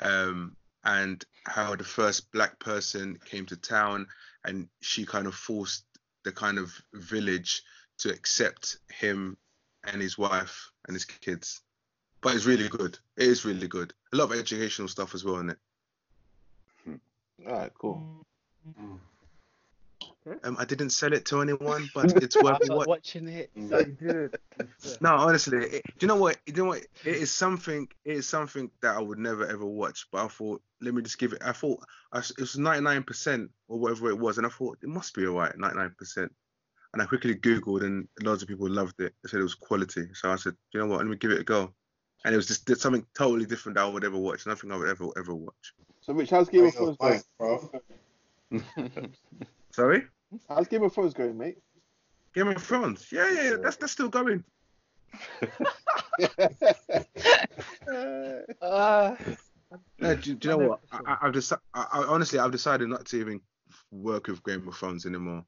um, 0.00 0.56
and 0.84 1.24
how 1.44 1.74
the 1.74 1.84
first 1.84 2.30
black 2.32 2.58
person 2.58 3.18
came 3.24 3.46
to 3.46 3.56
town 3.56 4.06
and 4.44 4.68
she 4.80 5.06
kind 5.06 5.26
of 5.26 5.34
forced 5.34 5.84
the 6.24 6.32
kind 6.32 6.58
of 6.58 6.72
village 6.92 7.62
to 7.98 8.10
accept 8.10 8.78
him 8.90 9.36
and 9.84 10.00
his 10.00 10.18
wife 10.18 10.70
and 10.86 10.94
his 10.94 11.04
kids. 11.04 11.60
But 12.20 12.36
it's 12.36 12.46
really 12.46 12.68
good. 12.68 12.98
It 13.16 13.26
is 13.28 13.44
really 13.44 13.68
good. 13.68 13.92
A 14.12 14.16
lot 14.16 14.32
of 14.32 14.38
educational 14.38 14.88
stuff 14.88 15.14
as 15.14 15.24
well 15.24 15.38
in 15.38 15.50
it. 15.50 15.58
All 17.46 17.52
right, 17.52 17.72
cool. 17.74 18.24
Um, 20.44 20.56
I 20.58 20.64
didn't 20.64 20.90
sell 20.90 21.12
it 21.12 21.24
to 21.26 21.40
anyone, 21.40 21.90
but 21.94 22.10
it's 22.22 22.36
I'm 22.36 22.44
worth 22.44 22.68
not 22.68 22.78
what. 22.78 22.88
watching 22.88 23.28
it. 23.28 23.50
No, 23.54 23.80
you. 24.00 24.30
No, 25.00 25.14
honestly, 25.16 25.58
it, 25.58 25.82
do 25.98 26.04
you 26.04 26.08
know 26.08 26.16
what? 26.16 26.36
You 26.46 26.52
know 26.52 26.64
what? 26.66 26.78
It 27.04 27.16
is 27.16 27.32
something. 27.32 27.88
It 28.04 28.16
is 28.16 28.28
something 28.28 28.70
that 28.82 28.96
I 28.96 29.00
would 29.00 29.18
never 29.18 29.46
ever 29.46 29.66
watch. 29.66 30.06
But 30.12 30.24
I 30.24 30.28
thought, 30.28 30.62
let 30.80 30.94
me 30.94 31.02
just 31.02 31.18
give 31.18 31.32
it. 31.32 31.42
I 31.44 31.52
thought 31.52 31.80
I, 32.12 32.18
s- 32.18 32.30
it 32.30 32.40
was 32.40 32.56
ninety 32.58 32.82
nine 32.82 33.02
percent 33.02 33.50
or 33.68 33.78
whatever 33.78 34.10
it 34.10 34.18
was, 34.18 34.38
and 34.38 34.46
I 34.46 34.50
thought 34.50 34.78
it 34.82 34.88
must 34.88 35.14
be 35.14 35.26
alright, 35.26 35.56
ninety 35.58 35.78
nine 35.78 35.94
percent. 35.98 36.32
And 36.92 37.00
I 37.02 37.06
quickly 37.06 37.34
googled, 37.34 37.82
and 37.82 38.06
loads 38.22 38.42
of 38.42 38.48
people 38.48 38.68
loved 38.68 39.00
it. 39.00 39.14
They 39.22 39.28
said 39.30 39.40
it 39.40 39.44
was 39.44 39.54
quality. 39.54 40.08
So 40.12 40.30
I 40.30 40.36
said, 40.36 40.54
you 40.72 40.80
know 40.80 40.86
what? 40.86 40.98
Let 40.98 41.06
me 41.06 41.16
give 41.16 41.30
it 41.30 41.40
a 41.40 41.44
go. 41.44 41.72
And 42.24 42.32
it 42.34 42.36
was 42.36 42.46
just 42.46 42.68
something 42.80 43.04
totally 43.16 43.46
different 43.46 43.76
that 43.76 43.84
I 43.84 43.88
would 43.88 44.04
ever 44.04 44.18
watch. 44.18 44.46
Nothing 44.46 44.70
I 44.70 44.76
would 44.76 44.88
ever 44.88 45.06
ever 45.16 45.34
watch. 45.34 45.74
So, 46.02 46.12
Rich, 46.12 46.30
how's 46.30 46.48
Game 46.48 46.64
of 46.66 46.74
Bring 46.74 46.96
Thrones 46.96 47.22
going? 47.38 47.70
bro. 48.50 48.60
Sorry, 49.72 50.04
How's 50.48 50.68
Game 50.68 50.82
of 50.82 50.92
Thrones 50.94 51.14
going, 51.14 51.36
mate? 51.36 51.58
Game 52.34 52.48
of 52.48 52.62
Thrones. 52.62 53.08
Yeah, 53.10 53.30
yeah, 53.30 53.42
yeah. 53.42 53.56
That's 53.62 53.76
that's 53.76 53.92
still 53.92 54.08
going. 54.08 54.44
Uh, 58.62 59.14
No, 59.98 60.14
do, 60.16 60.34
do 60.34 60.48
you 60.48 60.56
know 60.56 60.68
what? 60.68 60.80
I, 60.90 60.96
episode. 60.96 61.08
I, 61.08 61.26
I've 61.26 61.32
just, 61.32 61.52
I, 61.52 61.86
I, 61.92 62.02
honestly, 62.04 62.38
I've 62.38 62.52
decided 62.52 62.88
not 62.88 63.06
to 63.06 63.20
even 63.20 63.40
work 63.90 64.28
with 64.28 64.44
Game 64.44 64.66
of 64.68 64.76
Thrones 64.76 65.06
anymore. 65.06 65.44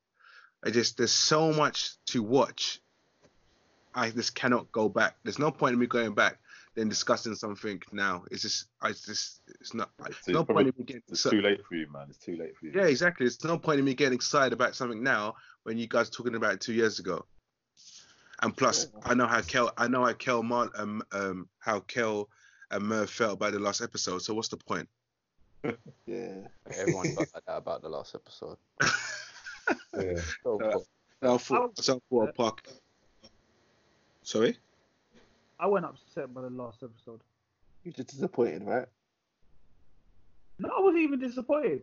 I 0.65 0.71
just, 0.71 0.97
there's 0.97 1.13
so 1.13 1.53
much 1.53 1.93
to 2.07 2.23
watch. 2.23 2.81
I 3.95 4.11
just 4.11 4.35
cannot 4.35 4.73
go 4.73 4.89
back. 4.89 5.17
There's 5.23 5.39
no 5.39 5.51
point 5.51 5.75
in 5.75 5.79
me 5.79 5.87
going 5.87 6.15
back 6.15 6.39
then 6.75 6.89
discussing 6.89 7.35
something 7.35 7.81
now. 7.93 8.25
It's 8.31 8.43
just, 8.43 8.67
I 8.83 8.89
just, 8.91 9.41
it's 9.61 9.75
not. 9.75 9.91
It's 10.07 10.27
no 10.29 10.45
probably- 10.45 10.65
point 10.65 10.75
in 10.77 10.81
me 10.81 10.85
getting. 10.85 11.03
It's 11.09 11.25
exci- 11.25 11.31
too 11.31 11.41
late 11.43 11.61
for 11.69 11.75
you, 11.77 11.87
man. 11.93 12.07
It's 12.09 12.19
too 12.19 12.37
late 12.37 12.57
for 12.57 12.67
you. 12.67 12.73
Yeah, 12.75 12.87
exactly. 12.87 13.27
It's 13.27 13.43
no 13.45 13.59
point 13.59 13.79
in 13.79 13.85
me 13.85 13.95
getting 13.95 14.15
excited 14.15 14.53
about 14.53 14.75
something 14.75 15.03
now 15.03 15.35
when 15.63 15.79
you 15.79 15.87
guys 15.87 16.09
were 16.11 16.15
talking 16.17 16.35
about 16.35 16.55
it 16.55 16.61
two 16.61 16.73
years 16.75 16.99
ago. 16.99 17.25
And 18.43 18.57
plus, 18.57 18.89
I 19.05 19.15
know 19.15 19.27
how 19.27 19.41
Kel, 19.43 19.73
I 19.79 19.87
know 19.89 20.05
how 20.05 20.13
Kel, 20.13 20.43
Mar, 20.43 20.69
um, 20.77 21.03
um, 21.13 21.49
how 21.61 21.81
Kel 21.81 22.29
and 22.71 22.83
Merv 22.85 23.09
felt 23.09 23.35
about 23.35 23.53
the 23.53 23.61
last 23.61 23.81
episode. 23.81 24.19
So 24.23 24.35
what's 24.35 24.49
the 24.49 24.57
point? 24.57 24.89
Yeah. 26.07 26.35
Everyone 26.77 27.07
felt 27.15 27.29
like 27.35 27.45
that 27.47 27.57
about 27.57 27.81
the 27.83 27.89
last 27.89 28.15
episode. 28.15 28.57
Yeah. 29.97 30.21
So, 30.43 30.61
Uh, 30.61 30.73
cool. 30.73 30.87
So 31.23 31.33
I 31.33 31.83
so 31.83 31.95
I 31.97 31.99
thought 32.11 32.35
Park. 32.35 32.63
Sorry. 34.23 34.59
I 35.59 35.67
went 35.67 35.85
upset 35.85 36.33
by 36.35 36.43
the 36.43 36.51
last 36.51 36.83
episode. 36.83 37.21
You're 37.85 37.95
just 37.95 38.09
disappointed, 38.09 38.65
right? 38.65 38.87
No, 40.59 40.69
I 40.69 40.81
wasn't 40.81 41.03
even 41.03 41.21
disappointed. 41.21 41.83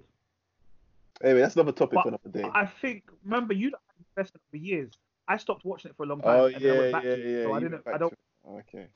Anyway, 1.24 1.42
that's 1.42 1.56
another 1.56 1.72
topic 1.72 1.96
But 1.96 2.04
for 2.04 2.10
another 2.10 2.30
day. 2.30 2.50
I 2.54 2.66
think 2.66 3.04
remember 3.24 3.54
you 3.54 3.66
had 3.66 3.76
investment 4.18 4.42
for 4.50 4.58
years. 4.58 4.92
I 5.28 5.38
stopped 5.38 5.64
watching 5.66 5.92
it 5.92 5.98
for 5.98 6.04
a 6.04 6.08
long 6.08 6.22
time. 6.22 6.40
Oh 6.40 6.46
and 6.46 6.56
then 6.56 6.72
I 6.72 6.74
yeah, 6.74 6.80
went 6.80 6.86
yeah, 6.86 6.92
back 6.92 7.04
yeah. 7.04 7.16
to 7.16 7.22
it. 7.22 7.44
So 7.44 7.54
I 7.54 7.60
didn't. 7.60 7.84
I 7.88 7.98
don't. 7.98 8.14
it. 8.14 8.20
Oh, 8.48 8.58
okay. 8.58 8.88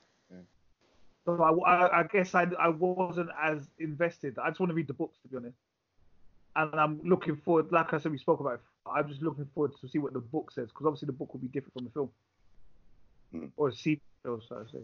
So 1.26 1.42
I, 1.42 1.70
I, 1.70 2.00
I 2.00 2.02
guess 2.04 2.34
I, 2.36 2.46
I 2.58 2.68
wasn't 2.68 3.30
as 3.42 3.68
invested. 3.78 4.38
I 4.38 4.48
just 4.48 4.60
want 4.60 4.70
to 4.70 4.74
read 4.74 4.86
the 4.86 4.94
books 4.94 5.18
to 5.22 5.28
be 5.28 5.36
honest. 5.36 5.56
And 6.54 6.72
I'm 6.80 7.00
looking 7.04 7.36
forward, 7.36 7.70
like 7.72 7.92
I 7.92 7.98
said, 7.98 8.12
we 8.12 8.18
spoke 8.18 8.40
about. 8.40 8.54
It, 8.54 8.60
I'm 8.86 9.08
just 9.08 9.22
looking 9.22 9.46
forward 9.52 9.72
to 9.80 9.88
see 9.88 9.98
what 9.98 10.12
the 10.12 10.20
book 10.20 10.52
says 10.52 10.68
because 10.68 10.86
obviously 10.86 11.06
the 11.06 11.12
book 11.12 11.32
will 11.32 11.40
be 11.40 11.48
different 11.48 11.74
from 11.74 11.84
the 11.84 11.90
film, 11.90 12.10
Hmm. 13.40 13.46
or 13.56 13.72
see 13.72 14.00
film, 14.22 14.42
so 14.48 14.56
to 14.56 14.70
say. 14.70 14.78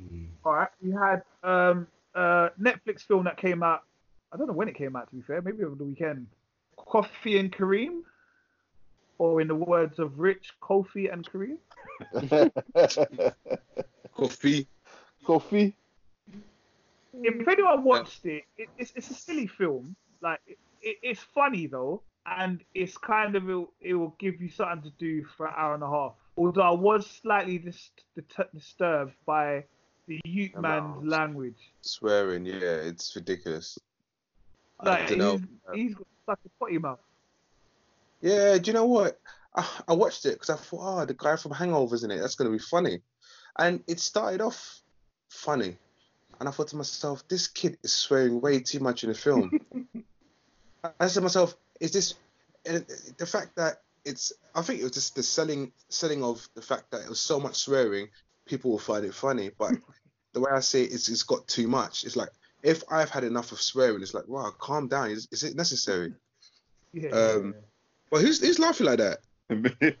Mm. 0.00 0.28
All 0.44 0.54
right, 0.54 0.68
we 0.82 0.90
had 0.92 1.22
um 1.42 1.86
uh 2.14 2.50
Netflix 2.60 3.02
film 3.02 3.24
that 3.24 3.36
came 3.36 3.62
out. 3.62 3.82
I 4.32 4.36
don't 4.36 4.46
know 4.46 4.52
when 4.52 4.68
it 4.68 4.74
came 4.74 4.96
out. 4.96 5.08
To 5.10 5.16
be 5.16 5.22
fair, 5.22 5.42
maybe 5.42 5.64
over 5.64 5.74
the 5.74 5.84
weekend. 5.84 6.26
Coffee 6.76 7.38
and 7.38 7.50
Kareem, 7.50 8.02
or 9.18 9.40
in 9.40 9.48
the 9.48 9.54
words 9.54 9.98
of 9.98 10.18
Rich, 10.18 10.52
Kofi 10.62 11.12
and 11.12 11.26
Kareem. 11.26 11.58
Coffee. 14.14 14.66
Coffee. 15.24 15.74
if 17.14 17.48
anyone 17.48 17.82
watched 17.82 18.24
it, 18.26 18.44
it 18.56 18.68
it's, 18.78 18.92
it's 18.94 19.10
a 19.10 19.14
silly 19.14 19.46
film. 19.46 19.96
Like 20.20 20.40
it, 20.46 20.58
it, 20.82 20.96
it's 21.02 21.22
funny 21.34 21.66
though, 21.66 22.02
and 22.26 22.62
it's 22.74 22.96
kind 22.96 23.34
of 23.34 23.48
it, 23.48 23.66
it 23.80 23.94
will 23.94 24.14
give 24.18 24.40
you 24.40 24.48
something 24.48 24.82
to 24.82 24.96
do 24.98 25.24
for 25.36 25.46
an 25.46 25.54
hour 25.56 25.74
and 25.74 25.82
a 25.82 25.88
half. 25.88 26.14
Although 26.36 26.62
I 26.62 26.70
was 26.70 27.06
slightly 27.06 27.58
dis- 27.58 27.90
disturbed 28.54 29.14
by 29.24 29.64
the 30.06 30.20
Ute 30.24 30.60
man's 30.60 31.06
language. 31.06 31.72
Swearing, 31.80 32.44
yeah, 32.44 32.54
it's 32.60 33.14
ridiculous. 33.16 33.78
Like 34.82 35.08
he's, 35.08 35.40
he's 35.74 35.94
got 35.94 36.06
such 36.26 36.38
a 36.44 36.48
potty 36.58 36.78
mouth. 36.78 36.98
Yeah, 38.20 38.58
do 38.58 38.68
you 38.70 38.74
know 38.74 38.86
what? 38.86 39.18
I, 39.54 39.66
I 39.88 39.92
watched 39.94 40.26
it 40.26 40.34
because 40.34 40.50
I 40.50 40.56
thought, 40.56 40.80
oh, 41.02 41.04
the 41.06 41.14
guy 41.14 41.36
from 41.36 41.52
Hangovers 41.52 42.04
in 42.04 42.10
it. 42.10 42.18
That's 42.18 42.34
gonna 42.34 42.50
be 42.50 42.58
funny, 42.58 43.00
and 43.58 43.82
it 43.86 44.00
started 44.00 44.42
off 44.42 44.82
funny, 45.30 45.78
and 46.38 46.48
I 46.48 46.52
thought 46.52 46.68
to 46.68 46.76
myself, 46.76 47.26
this 47.28 47.46
kid 47.48 47.78
is 47.82 47.94
swearing 47.94 48.40
way 48.42 48.60
too 48.60 48.80
much 48.80 49.02
in 49.02 49.08
the 49.08 49.14
film. 49.14 49.58
I- 50.84 50.90
I 51.00 51.06
said 51.06 51.20
to 51.20 51.22
myself, 51.22 51.56
is 51.80 51.92
this 51.92 52.14
eh, 52.66 52.80
the 53.16 53.26
fact 53.26 53.56
that 53.56 53.82
it's? 54.06 54.32
I 54.54 54.62
think 54.62 54.80
it 54.80 54.84
was 54.84 54.92
just 54.92 55.14
the 55.14 55.22
selling 55.22 55.72
selling 55.88 56.22
of 56.22 56.48
the 56.54 56.62
fact 56.62 56.90
that 56.90 57.02
it 57.02 57.08
was 57.08 57.20
so 57.20 57.38
much 57.38 57.56
swearing. 57.56 58.08
People 58.46 58.70
will 58.70 58.78
find 58.78 59.04
it 59.04 59.14
funny, 59.14 59.50
but 59.58 59.72
the 60.32 60.40
way 60.40 60.50
I 60.52 60.60
see 60.60 60.84
it 60.84 60.92
is, 60.92 61.08
it's 61.08 61.22
got 61.22 61.46
too 61.48 61.68
much. 61.68 62.04
It's 62.04 62.16
like 62.16 62.30
if 62.62 62.82
I've 62.90 63.10
had 63.10 63.24
enough 63.24 63.52
of 63.52 63.60
swearing, 63.60 64.02
it's 64.02 64.14
like, 64.14 64.28
wow, 64.28 64.50
calm 64.58 64.88
down. 64.88 65.10
Is, 65.10 65.28
is 65.30 65.42
it 65.42 65.56
necessary? 65.56 66.14
Yeah. 66.92 67.10
Um, 67.10 67.54
Well, 68.10 68.22
who's 68.22 68.40
who's 68.40 68.58
laughing 68.58 68.86
like 68.86 68.98
that? 68.98 69.18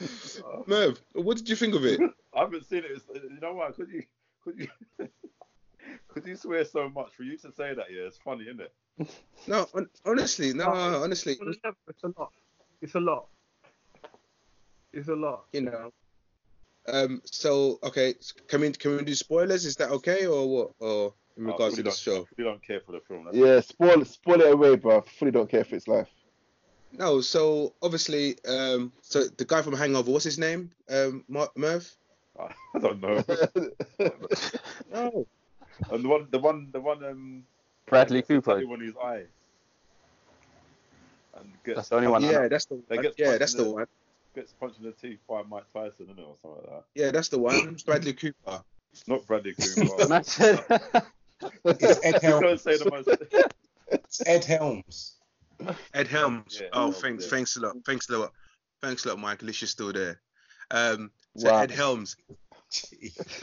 Merv, 0.66 1.00
what 1.12 1.36
did 1.36 1.48
you 1.48 1.56
think 1.56 1.74
of 1.74 1.84
it? 1.84 2.00
I 2.34 2.40
haven't 2.40 2.66
seen 2.68 2.84
it. 2.84 3.02
You 3.14 3.40
know 3.40 3.54
what? 3.54 3.74
Could 3.76 3.90
you 3.90 4.04
could 4.44 4.58
you 4.58 4.68
could 6.08 6.26
you 6.26 6.36
swear 6.36 6.64
so 6.64 6.88
much 6.88 7.12
for 7.14 7.22
you 7.22 7.36
to 7.38 7.52
say 7.52 7.74
that? 7.74 7.86
Yeah, 7.90 8.02
it's 8.06 8.18
funny, 8.18 8.44
isn't 8.44 8.60
it? 8.60 8.72
No, 9.46 9.66
hon- 9.72 9.88
honestly, 10.04 10.52
no, 10.52 10.70
honestly, 10.70 11.38
it's 11.40 12.02
a 12.04 12.08
lot. 12.18 12.32
It's 12.82 12.94
a 12.94 13.00
lot. 13.00 13.26
It's 14.92 15.08
a 15.08 15.14
lot. 15.14 15.44
you 15.52 15.62
know. 15.62 15.92
Um. 16.88 17.22
So, 17.24 17.78
okay, 17.82 18.14
can 18.48 18.60
we 18.62 18.72
can 18.72 18.96
we 18.96 19.04
do 19.04 19.14
spoilers? 19.14 19.64
Is 19.64 19.76
that 19.76 19.90
okay, 19.90 20.26
or 20.26 20.48
what? 20.48 20.70
Or 20.80 21.14
in 21.36 21.44
regards 21.44 21.76
really 21.76 21.84
to 21.84 21.90
the 21.90 21.96
show? 21.96 22.16
I 22.22 22.24
really 22.36 22.50
don't 22.50 22.66
care 22.66 22.80
for 22.80 22.92
the 22.92 23.00
film. 23.00 23.24
That's 23.24 23.36
Yeah, 23.36 23.60
spoil 23.60 24.04
spoil 24.04 24.40
it 24.40 24.52
away, 24.52 24.76
bro. 24.76 24.98
I 24.98 25.00
fully 25.18 25.30
don't 25.30 25.48
care 25.48 25.60
if 25.60 25.72
it's 25.72 25.86
life. 25.88 26.08
No. 26.92 27.20
So 27.20 27.74
obviously, 27.82 28.36
um. 28.46 28.92
So 29.02 29.24
the 29.28 29.44
guy 29.44 29.62
from 29.62 29.74
Hangover, 29.74 30.10
what's 30.10 30.24
his 30.24 30.38
name? 30.38 30.70
Um. 30.88 31.24
Mar- 31.28 31.50
Merv. 31.56 31.90
I 32.74 32.78
don't 32.78 33.00
know. 33.00 33.22
No. 34.92 35.26
And 35.90 36.04
the 36.04 36.08
one, 36.08 36.26
the 36.30 36.38
one, 36.38 36.68
the 36.72 36.80
one, 36.80 37.04
um, 37.04 37.44
Bradley 37.86 38.22
Cooper. 38.22 38.56
Anyone 38.56 38.80
whose 38.80 38.96
eye. 39.02 39.24
And 41.38 41.52
gets, 41.64 41.76
That's 41.76 41.88
the 41.88 41.96
only 41.96 42.08
one. 42.08 42.22
Yeah, 42.24 42.48
that's 42.48 42.66
the. 42.66 42.80
They 42.88 42.96
Yeah, 43.16 43.38
that's 43.38 43.54
the 43.54 43.64
the- 43.64 43.70
one. 43.70 43.86
gets 44.34 44.52
punched 44.52 44.78
in 44.78 44.84
the 44.84 44.92
teeth 44.92 45.18
by 45.28 45.42
Mike 45.42 45.64
Tyson, 45.72 46.04
isn't 46.06 46.18
it, 46.18 46.22
or 46.22 46.36
something 46.42 46.60
like 46.62 46.70
that? 46.70 46.84
Yeah, 46.94 47.10
that's 47.10 47.28
the 47.28 47.38
one. 47.38 47.76
Bradley 47.86 48.12
Cooper. 48.12 48.62
Not 49.06 49.26
Bradley 49.26 49.54
Cooper. 49.60 50.08
Man 50.08 50.22
It's 51.64 52.04
Ed 52.04 52.14
He's 52.20 52.20
gonna 52.20 52.46
Helms. 52.48 52.62
say 52.62 52.76
the 52.76 52.90
most. 52.90 53.08
It's 53.92 54.22
Ed 54.26 54.44
Helms. 54.44 55.14
Ed 55.94 56.06
Helms. 56.08 56.58
Yeah, 56.60 56.68
oh, 56.72 56.80
Helms, 56.90 57.00
thanks, 57.00 57.24
yeah. 57.24 57.30
thanks 57.30 57.56
a 57.56 57.60
lot, 57.60 57.76
thanks 57.86 58.08
a 58.10 58.18
lot, 58.18 58.32
thanks 58.82 59.04
a 59.04 59.08
lot, 59.08 59.18
Mike. 59.18 59.38
At 59.38 59.42
least 59.44 59.60
you're 59.62 59.68
still 59.68 59.92
there. 59.92 60.20
Um, 60.70 61.10
so 61.36 61.50
Wow. 61.50 61.60
Ed 61.62 61.70
Helms. 61.70 62.16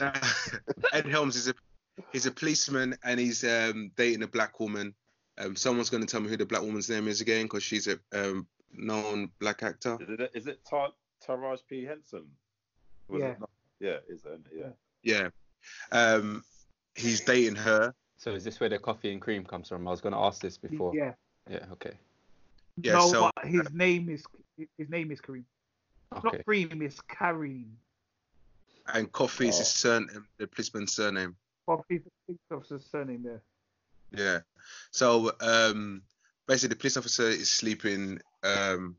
Ed 0.92 1.06
Helms 1.06 1.36
is 1.36 1.48
a 1.48 1.54
he's 2.12 2.26
a 2.26 2.30
policeman 2.30 2.96
and 3.04 3.18
he's 3.20 3.44
um, 3.44 3.90
dating 3.96 4.22
a 4.22 4.26
black 4.28 4.60
woman. 4.60 4.94
Um, 5.38 5.54
someone's 5.56 5.90
going 5.90 6.04
to 6.04 6.06
tell 6.10 6.20
me 6.20 6.28
who 6.28 6.36
the 6.36 6.46
black 6.46 6.62
woman's 6.62 6.90
name 6.90 7.06
is 7.08 7.20
again 7.20 7.44
because 7.44 7.62
she's 7.62 7.86
a 7.86 7.98
um, 8.12 8.46
known 8.72 9.30
black 9.38 9.62
actor. 9.62 9.96
Is 10.00 10.08
it, 10.20 10.30
is 10.34 10.46
it 10.48 10.60
Tar- 10.68 10.92
Taraji 11.26 11.60
P. 11.68 11.84
Henson? 11.84 12.24
Was 13.08 13.20
Yeah. 13.20 13.28
It 13.28 13.40
not? 13.40 13.50
Yeah, 13.80 13.96
is 14.08 14.20
it? 14.24 14.40
Yeah. 14.54 14.70
Yeah. 15.02 15.28
Um, 15.92 16.42
he's 16.96 17.20
dating 17.20 17.54
her. 17.56 17.94
So 18.16 18.32
is 18.32 18.42
this 18.42 18.58
where 18.58 18.68
the 18.68 18.78
coffee 18.78 19.12
and 19.12 19.20
cream 19.20 19.44
comes 19.44 19.68
from? 19.68 19.86
I 19.86 19.90
was 19.92 20.00
going 20.00 20.12
to 20.12 20.18
ask 20.18 20.40
this 20.42 20.58
before. 20.58 20.92
Yeah. 20.94 21.12
Yeah. 21.48 21.64
Okay. 21.72 21.92
Yeah, 22.82 22.94
no, 22.94 23.08
so- 23.08 23.30
but 23.36 23.46
his 23.46 23.70
name 23.72 24.08
is 24.08 24.24
his 24.76 24.88
name 24.88 25.12
is 25.12 25.20
Kareem. 25.20 25.44
Not 26.12 26.24
Okay. 26.26 26.42
Kareem, 26.46 26.82
it's 26.82 27.00
Kareem. 27.02 27.66
And 28.92 29.12
Coffee 29.12 29.48
is 29.48 29.54
Oh. 29.56 29.58
his 29.58 29.68
surname, 29.68 30.26
the 30.38 30.46
policeman's 30.48 30.92
surname. 30.94 31.36
Coffee 31.68 32.00
police 32.24 32.40
officer's 32.50 32.86
standing 32.86 33.22
there. 33.22 33.42
Yeah. 34.10 34.38
So 34.90 35.32
um, 35.42 36.00
basically, 36.46 36.70
the 36.74 36.80
police 36.80 36.96
officer 36.96 37.28
is 37.28 37.50
sleeping 37.50 38.22
um, 38.42 38.96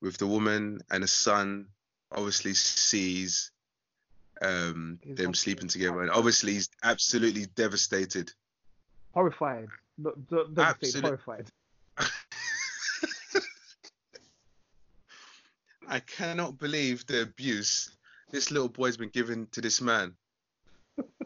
with 0.00 0.16
the 0.16 0.26
woman, 0.26 0.80
and 0.90 1.02
the 1.02 1.08
son 1.08 1.66
obviously 2.10 2.54
sees 2.54 3.50
um, 4.40 5.00
His 5.02 5.18
them 5.18 5.34
sleeping 5.34 5.68
together, 5.68 6.00
and 6.00 6.10
obviously 6.10 6.54
he's 6.54 6.70
absolutely 6.82 7.44
devastated. 7.56 8.32
Horrified. 9.12 9.68
No, 9.98 10.14
don't, 10.30 10.54
don't 10.54 10.86
say 10.86 11.00
horrified. 11.00 11.48
I 15.86 16.00
cannot 16.00 16.56
believe 16.58 17.06
the 17.06 17.20
abuse 17.20 17.94
this 18.30 18.50
little 18.50 18.70
boy's 18.70 18.96
been 18.96 19.10
given 19.10 19.46
to 19.52 19.60
this 19.60 19.82
man. 19.82 20.14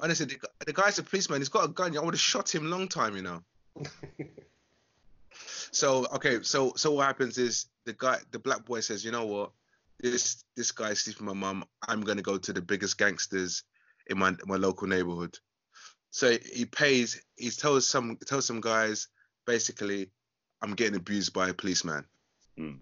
Honestly, 0.01 0.27
the, 0.27 0.65
the 0.65 0.73
guy's 0.73 0.99
a 0.99 1.03
policeman. 1.03 1.41
He's 1.41 1.49
got 1.49 1.65
a 1.65 1.69
gun. 1.69 1.97
I 1.97 2.01
would 2.01 2.15
have 2.15 2.21
shot 2.21 2.55
him 2.55 2.71
long 2.71 2.89
time, 2.89 3.17
you 3.17 3.23
know. 3.23 3.43
so 5.71 6.07
okay, 6.15 6.43
so 6.43 6.73
so 6.77 6.93
what 6.93 7.07
happens 7.07 7.39
is 7.39 7.67
the 7.85 7.93
guy, 7.93 8.19
the 8.31 8.39
black 8.39 8.65
boy 8.65 8.81
says, 8.81 9.05
you 9.05 9.11
know 9.13 9.27
what, 9.27 9.51
this 9.99 10.45
this 10.57 10.73
guy 10.73 10.91
is 10.91 11.01
sleeping 11.01 11.27
with 11.27 11.37
my 11.37 11.53
mum. 11.53 11.65
I'm 11.87 12.03
gonna 12.03 12.23
go 12.23 12.39
to 12.39 12.53
the 12.53 12.63
biggest 12.63 12.99
gangsters 12.99 13.65
in 14.07 14.19
my 14.19 14.35
my 14.45 14.57
local 14.57 14.87
neighborhood. 14.87 15.39
So 16.11 16.37
he 16.53 16.65
pays. 16.65 17.21
He 17.37 17.51
tells 17.51 17.87
some 17.87 18.17
tells 18.27 18.47
some 18.47 18.61
guys 18.61 19.09
basically, 19.47 20.11
I'm 20.63 20.75
getting 20.75 20.97
abused 20.97 21.33
by 21.33 21.49
a 21.49 21.55
policeman 21.55 22.05
Hmm. 22.57 22.77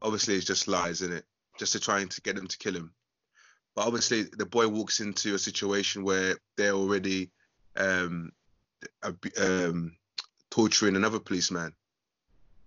obviously 0.00 0.36
it's 0.36 0.46
just 0.46 0.68
lies, 0.68 1.02
isn't 1.02 1.16
it? 1.16 1.24
Just 1.58 1.72
to 1.72 1.80
trying 1.80 2.08
to 2.08 2.20
get 2.20 2.36
them 2.36 2.46
to 2.46 2.58
kill 2.58 2.76
him. 2.76 2.92
But 3.78 3.86
obviously 3.86 4.24
the 4.24 4.44
boy 4.44 4.66
walks 4.66 4.98
into 4.98 5.36
a 5.36 5.38
situation 5.38 6.02
where 6.02 6.36
they're 6.56 6.72
already 6.72 7.30
um, 7.76 8.32
um, 9.40 9.96
torturing 10.50 10.96
another 10.96 11.20
policeman. 11.20 11.72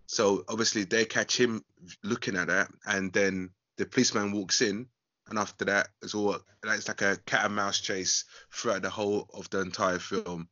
So 0.06 0.46
obviously 0.48 0.86
they 0.86 1.04
catch 1.04 1.38
him 1.38 1.66
looking 2.02 2.38
at 2.38 2.48
that, 2.48 2.70
and 2.86 3.12
then 3.12 3.50
the 3.76 3.86
policeman 3.86 4.32
walks 4.32 4.62
in, 4.62 4.88
and 5.28 5.38
after 5.38 5.66
that, 5.66 5.90
it's 6.02 6.16
all 6.16 6.38
it's 6.64 6.88
like 6.88 7.02
a 7.02 7.18
cat 7.26 7.44
and 7.44 7.56
mouse 7.58 7.82
chase 7.82 8.24
throughout 8.50 8.82
the 8.82 8.90
whole 8.90 9.28
of 9.34 9.50
the 9.50 9.60
entire 9.60 10.00
film, 10.00 10.48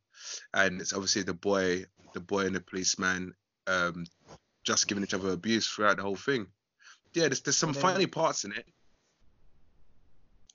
and 0.52 0.82
it's 0.82 0.92
obviously 0.92 1.22
the 1.22 1.32
boy, 1.32 1.86
the 2.12 2.20
boy 2.20 2.44
and 2.44 2.54
the 2.54 2.60
policeman, 2.60 3.32
um, 3.66 4.04
just 4.62 4.88
giving 4.88 5.04
each 5.04 5.14
other 5.14 5.30
abuse 5.30 5.66
throughout 5.66 5.96
the 5.96 6.02
whole 6.02 6.16
thing. 6.16 6.48
Yeah, 7.14 7.28
there's 7.28 7.40
there's 7.40 7.56
some 7.56 7.72
funny 7.72 8.06
parts 8.06 8.44
in 8.44 8.52
it. 8.52 8.66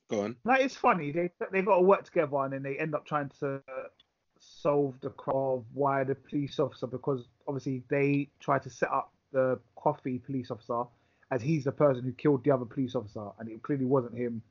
Go 0.08 0.22
on. 0.22 0.36
It's 0.46 0.76
funny. 0.76 1.10
They 1.10 1.30
they 1.50 1.62
got 1.62 1.76
to 1.76 1.82
work 1.82 2.04
together, 2.04 2.36
and 2.38 2.52
then 2.52 2.62
they 2.62 2.78
end 2.78 2.94
up 2.94 3.04
trying 3.06 3.30
to 3.40 3.60
solve 4.38 4.94
the 5.00 5.10
crime 5.10 5.36
of 5.36 5.64
why 5.74 6.04
the 6.04 6.14
police 6.14 6.60
officer, 6.60 6.86
because 6.86 7.26
obviously 7.48 7.82
they 7.88 8.28
try 8.38 8.58
to 8.58 8.70
set 8.70 8.90
up 8.90 9.12
the 9.32 9.58
coffee 9.74 10.18
police 10.18 10.50
officer 10.50 10.84
as 11.32 11.42
he's 11.42 11.64
the 11.64 11.72
person 11.72 12.04
who 12.04 12.12
killed 12.12 12.44
the 12.44 12.50
other 12.52 12.64
police 12.64 12.94
officer, 12.94 13.26
and 13.38 13.48
it 13.48 13.62
clearly 13.62 13.84
wasn't 13.84 14.16
him. 14.16 14.42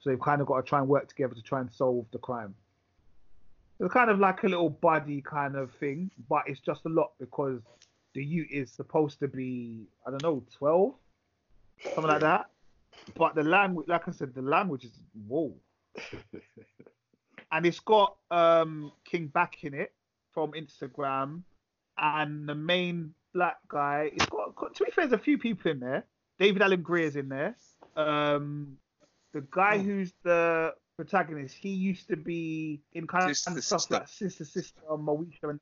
So 0.00 0.10
they've 0.10 0.20
kind 0.20 0.40
of 0.40 0.48
got 0.48 0.56
to 0.56 0.62
try 0.62 0.80
and 0.80 0.88
work 0.88 1.08
together 1.08 1.34
to 1.34 1.42
try 1.42 1.60
and 1.60 1.72
solve 1.72 2.06
the 2.10 2.18
crime. 2.18 2.54
It's 3.80 3.92
kind 3.92 4.10
of 4.10 4.18
like 4.18 4.42
a 4.42 4.48
little 4.48 4.70
buddy 4.70 5.20
kind 5.20 5.56
of 5.56 5.72
thing, 5.74 6.10
but 6.28 6.42
it's 6.46 6.60
just 6.60 6.84
a 6.86 6.88
lot 6.88 7.12
because 7.18 7.60
the 8.14 8.24
youth 8.24 8.48
is 8.50 8.70
supposed 8.70 9.18
to 9.20 9.28
be, 9.28 9.86
I 10.06 10.10
don't 10.10 10.22
know, 10.22 10.44
12, 10.58 10.94
something 11.82 12.04
like 12.04 12.20
that. 12.20 12.50
But 13.16 13.34
the 13.34 13.42
language, 13.42 13.86
like 13.88 14.08
I 14.08 14.12
said, 14.12 14.34
the 14.34 14.42
language 14.42 14.84
is 14.84 14.92
whoa. 15.26 15.54
and 17.52 17.66
it's 17.66 17.80
got 17.80 18.16
um 18.30 18.92
King 19.04 19.28
Bach 19.28 19.62
in 19.62 19.74
it 19.74 19.92
from 20.32 20.52
Instagram, 20.52 21.42
and 21.98 22.48
the 22.48 22.54
main 22.54 23.14
black 23.32 23.56
guy. 23.68 24.10
It's 24.12 24.26
got, 24.26 24.54
got 24.56 24.74
to 24.74 24.84
be 24.84 24.90
fair, 24.90 25.06
there's 25.06 25.20
a 25.20 25.22
few 25.22 25.38
people 25.38 25.70
in 25.70 25.80
there. 25.80 26.04
David 26.38 26.62
Alan 26.62 26.82
Grier's 26.82 27.16
in 27.16 27.28
there. 27.28 27.56
Um, 27.96 28.76
the 29.32 29.44
guy 29.50 29.78
who's 29.78 30.12
the 30.22 30.74
protagonist, 30.96 31.54
he 31.54 31.70
used 31.70 32.08
to 32.08 32.16
be 32.16 32.80
in 32.92 33.06
kind 33.06 33.30
of 33.30 33.36
Sister, 33.36 33.60
stuff 33.60 33.80
Sister. 33.80 33.94
like 33.94 34.08
Sister 34.08 34.44
Sister, 34.44 34.80
Moesha, 34.90 35.50
and 35.50 35.60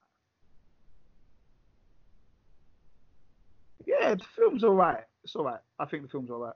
yeah, 3.87 4.15
the 4.15 4.25
film's 4.37 4.65
alright. 4.65 5.05
It's 5.25 5.37
alright. 5.37 5.61
I 5.79 5.85
think 5.87 6.05
the 6.05 6.09
film's 6.09 6.31
alright. 6.31 6.55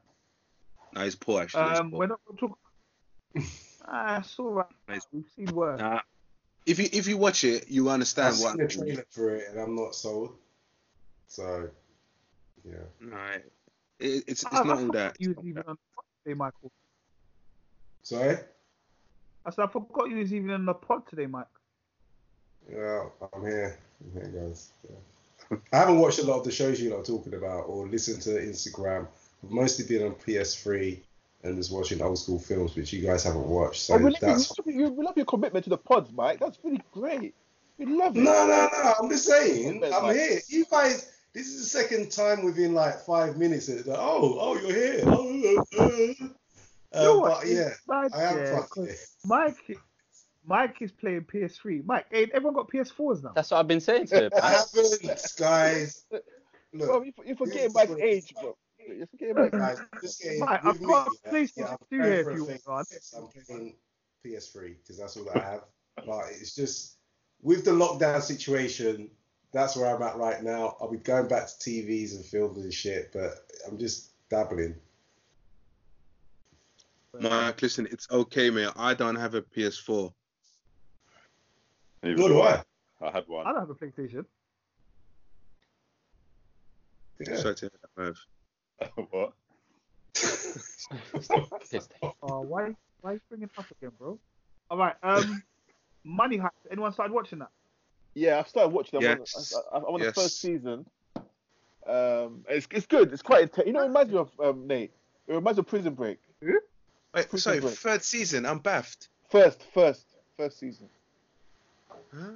No, 0.93 1.03
it's 1.03 1.15
poor 1.15 1.43
actually. 1.43 1.71
it's 1.71 1.81
Um, 1.81 1.91
poor. 1.91 1.99
we're 2.01 2.07
not 2.07 2.21
gonna 2.27 2.39
talk. 2.39 2.59
ah, 3.87 4.19
it's 4.21 4.39
alright. 4.39 4.67
Nice. 4.89 5.07
We've 5.13 5.25
seen 5.37 5.55
worse. 5.55 5.81
Nah. 5.81 6.01
If 6.65 6.79
you 6.79 6.89
if 6.93 7.07
you 7.07 7.17
watch 7.17 7.45
it, 7.45 7.69
you 7.69 7.89
understand 7.91 8.35
I've 8.35 8.45
understand 8.53 8.73
seen 8.73 8.81
what. 8.81 8.87
the 8.89 8.95
trailer 8.95 9.07
for 9.11 9.37
it 9.37 9.49
and 9.51 9.61
I'm 9.61 9.77
not 9.77 9.95
sold. 9.95 10.37
So, 11.29 11.69
yeah. 12.65 12.75
Right. 13.01 13.45
It, 13.99 14.25
it's 14.27 14.43
it's 14.43 14.45
I- 14.47 14.49
I 14.61 14.65
not 14.65 14.69
all 14.71 14.77
forgot 14.87 14.93
that. 14.95 15.21
You 15.21 15.35
was 15.37 15.45
even 15.47 15.63
on 15.67 15.75
the 15.77 15.95
pod 15.95 16.05
today, 16.25 16.35
Michael. 16.35 16.73
Sorry? 18.03 18.37
I 19.45 19.51
said 19.51 19.65
I 19.65 19.69
forgot 19.69 20.11
you 20.11 20.17
was 20.17 20.33
even 20.35 20.51
on 20.51 20.65
the 20.65 20.75
pod 20.75 21.07
today, 21.09 21.27
Mike. 21.27 21.47
Yeah, 22.71 23.05
I'm 23.33 23.43
here. 23.43 23.79
I'm 24.05 24.13
here, 24.13 24.43
guys. 24.49 24.71
Yeah. 24.89 25.57
I 25.73 25.77
haven't 25.77 25.99
watched 26.01 26.19
a 26.19 26.25
lot 26.25 26.39
of 26.39 26.45
the 26.45 26.51
shows 26.51 26.81
you 26.81 26.91
lot 26.91 27.01
are 27.01 27.05
talking 27.05 27.35
about 27.35 27.61
or 27.69 27.87
listened 27.87 28.23
to 28.23 28.31
Instagram. 28.31 29.07
I've 29.47 29.53
mostly 29.53 29.85
been 29.87 30.07
on 30.09 30.15
PS3 30.17 30.99
and 31.45 31.57
just 31.57 31.71
watching 31.73 32.03
old 32.03 32.19
school 32.19 32.39
films, 32.41 32.75
which 32.75 32.93
you 32.93 33.03
guys 33.07 33.23
haven't 33.23 33.47
watched. 33.47 33.81
So 33.83 33.95
oh, 33.95 33.99
we, 33.99 34.05
love 34.05 34.13
you, 34.15 34.19
that's. 34.21 34.53
we 34.65 34.83
love- 34.85 34.93
we 34.95 35.05
love 35.05 35.17
your 35.17 35.27
commitment 35.27 35.65
to 35.65 35.71
the 35.71 35.79
pods, 35.79 36.11
Mike. 36.13 36.41
That's 36.41 36.59
really 36.65 36.83
great. 36.93 37.35
We 37.79 37.87
love 37.87 38.17
it. 38.17 38.21
No, 38.23 38.33
no, 38.47 38.69
no. 38.73 38.93
I'm 39.01 39.09
just 39.09 39.27
saying. 39.27 39.85
I'm 39.85 40.03
Mike. 40.03 40.17
here. 40.17 40.41
You 40.49 40.65
guys. 40.71 41.13
This 41.33 41.49
is 41.49 41.61
the 41.61 41.79
second 41.79 42.11
time 42.11 42.45
within 42.45 42.73
like 42.75 42.99
five 43.01 43.37
minutes. 43.37 43.67
That, 43.67 43.85
that, 43.85 43.99
oh, 43.99 44.39
oh, 44.41 44.57
you're 44.59 44.73
here. 44.73 45.03
Oh, 45.07 45.65
uh, 45.79 45.83
uh. 45.83 45.89
You 45.89 46.31
Uh, 46.93 47.03
know 47.03 47.19
what? 47.19 47.41
but 47.43 47.47
yeah, 47.49 47.69
It's 47.69 47.81
I 48.15 48.23
am 48.23 48.39
yeah, 48.39 48.51
fucking 48.57 48.69
'cause 48.71 48.87
here. 48.87 48.97
Mike, 49.27 49.79
Mike 50.47 50.77
is 50.81 50.93
playing 50.93 51.23
PS3. 51.23 51.85
Mike, 51.85 52.07
hey, 52.11 52.29
everyone 52.33 52.55
got 52.55 52.69
PS4s 52.71 53.23
now. 53.23 53.33
That's 53.35 53.51
what 53.51 53.59
I've 53.59 53.69
been 53.69 53.81
saying 53.81 54.07
to 54.07 54.25
him. 54.25 54.31
I 54.43 54.51
haven't, 54.53 55.33
guys. 55.39 56.05
Bro, 56.75 56.87
Look, 56.99 57.07
you, 57.07 57.13
you're 57.27 57.37
forgetting 57.37 57.63
This 57.65 57.75
Mike's 57.75 58.01
age, 58.03 58.35
bro. 58.41 58.57
You're 58.87 59.07
forgetting 59.07 59.35
Mike's 59.37 59.55
age. 59.55 59.61
guys, 59.61 59.79
just 60.03 60.23
getting, 60.23 60.41
Right, 60.41 60.61
I've 60.65 60.81
me, 60.81 60.87
got 60.87 61.09
yeah, 61.25 61.33
PlayStation 61.33 61.53
yeah, 61.57 61.71
I'm 61.71 61.79
2 61.91 62.03
here 62.03 62.31
if 62.31 62.37
you 62.37 62.47
thing. 62.47 62.59
want. 62.67 62.89
I'm 63.17 63.45
playing 63.47 63.75
PS3 64.25 64.77
because 64.83 64.99
that's 64.99 65.17
all 65.17 65.29
I 65.35 65.39
have. 65.39 65.65
But 66.07 66.27
it's 66.31 66.55
just 66.55 66.97
with 67.43 67.65
the 67.65 67.71
lockdown 67.73 68.21
situation, 68.23 69.11
that's 69.53 69.77
where 69.77 69.95
I'm 69.95 70.03
at 70.03 70.17
right 70.17 70.43
now. 70.43 70.77
I'll 70.81 70.91
be 70.91 70.99
going 70.99 71.29
back 71.29 71.47
to 71.47 71.53
TVs 71.55 72.15
and 72.17 72.25
films 72.25 72.63
and 72.63 72.73
shit, 72.73 73.11
but 73.13 73.47
I'm 73.67 73.79
just 73.79 74.11
dabbling. 74.29 74.75
Mike, 77.19 77.63
listen, 77.63 77.89
it's 77.91 78.07
okay, 78.11 78.51
man. 78.51 78.71
I 78.77 78.93
don't 78.93 79.17
have 79.17 79.35
a 79.35 79.43
PS4. 79.43 80.13
Neither 82.03 82.19
Nor 82.19 82.29
do 82.29 82.41
I. 82.43 82.63
I 83.01 83.11
had 83.11 83.27
one. 83.27 83.47
I 83.47 83.53
don't 83.53 83.61
have 83.61 83.71
a 83.71 83.75
PlayStation. 83.75 84.27
Yeah. 87.27 87.37
Sorry 87.37 87.55
to 87.55 87.61
hear 87.63 87.71
that, 87.81 88.03
Merv. 88.03 88.19
what? 89.11 89.33
Oh, 92.23 92.41
why, 92.43 92.75
why 93.01 93.11
are 93.11 93.15
you 93.15 93.21
bringing 93.29 93.45
it 93.45 93.59
up 93.59 93.67
again, 93.71 93.91
bro? 93.99 94.19
All 94.71 94.79
right. 94.79 94.95
Um, 95.03 95.43
Money 96.05 96.39
Heist. 96.39 96.51
Anyone 96.71 96.93
started 96.93 97.13
watching 97.13 97.39
that? 97.41 97.51
Yeah, 98.15 98.39
I've 98.39 98.49
started 98.49 98.71
watching 98.71 99.01
them. 99.01 99.19
Yes. 99.21 99.55
I'm 99.73 99.83
on, 99.83 99.83
I, 99.85 99.89
I'm 99.89 99.95
on 99.95 100.01
Yes. 100.01 100.15
the 100.15 100.21
first 100.23 100.41
season. 100.41 100.87
Um, 101.87 102.45
it's, 102.49 102.67
it's 102.71 102.87
good. 102.87 103.13
It's 103.13 103.23
quite 103.23 103.43
intense. 103.43 103.67
You 103.67 103.73
know, 103.73 103.83
it 103.83 103.89
reminds 103.89 104.11
me 104.13 104.19
of 104.19 104.31
um, 104.41 104.67
Nate. 104.67 104.93
It 105.29 105.35
reminds 105.35 105.59
me 105.59 105.61
of 105.61 105.67
Prison 105.67 105.95
Break. 105.95 106.19
Wait, 106.43 106.61
Prison 107.13 107.39
sorry, 107.39 107.61
Break. 107.61 107.75
third 107.75 108.03
season. 108.03 108.47
I'm 108.47 108.59
baffed. 108.61 109.09
First, 109.31 109.63
first, 109.75 110.07
first 110.37 110.59
season. 110.59 110.89
Huh? 112.15 112.31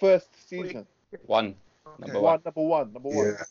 First 0.00 0.28
season. 0.48 0.86
One. 1.26 1.54
Okay. 1.86 2.12
Number 2.12 2.20
One, 2.20 2.22
one. 2.22 2.40
number 2.44 2.60
one, 2.62 2.92
number 2.92 3.08
one. 3.08 3.26
Yeah. 3.26 3.42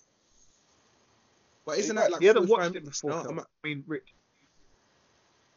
But 1.67 1.79
isn't 1.79 1.97
that 1.97 2.11
like 2.13 2.21
You 2.21 2.29
haven't 2.29 2.47
watched 2.47 2.75
it 2.77 2.85
before. 2.85 3.09
No, 3.11 3.17
I'm- 3.17 3.39
I 3.41 3.67
mean, 3.67 3.83
Rich. 3.85 4.13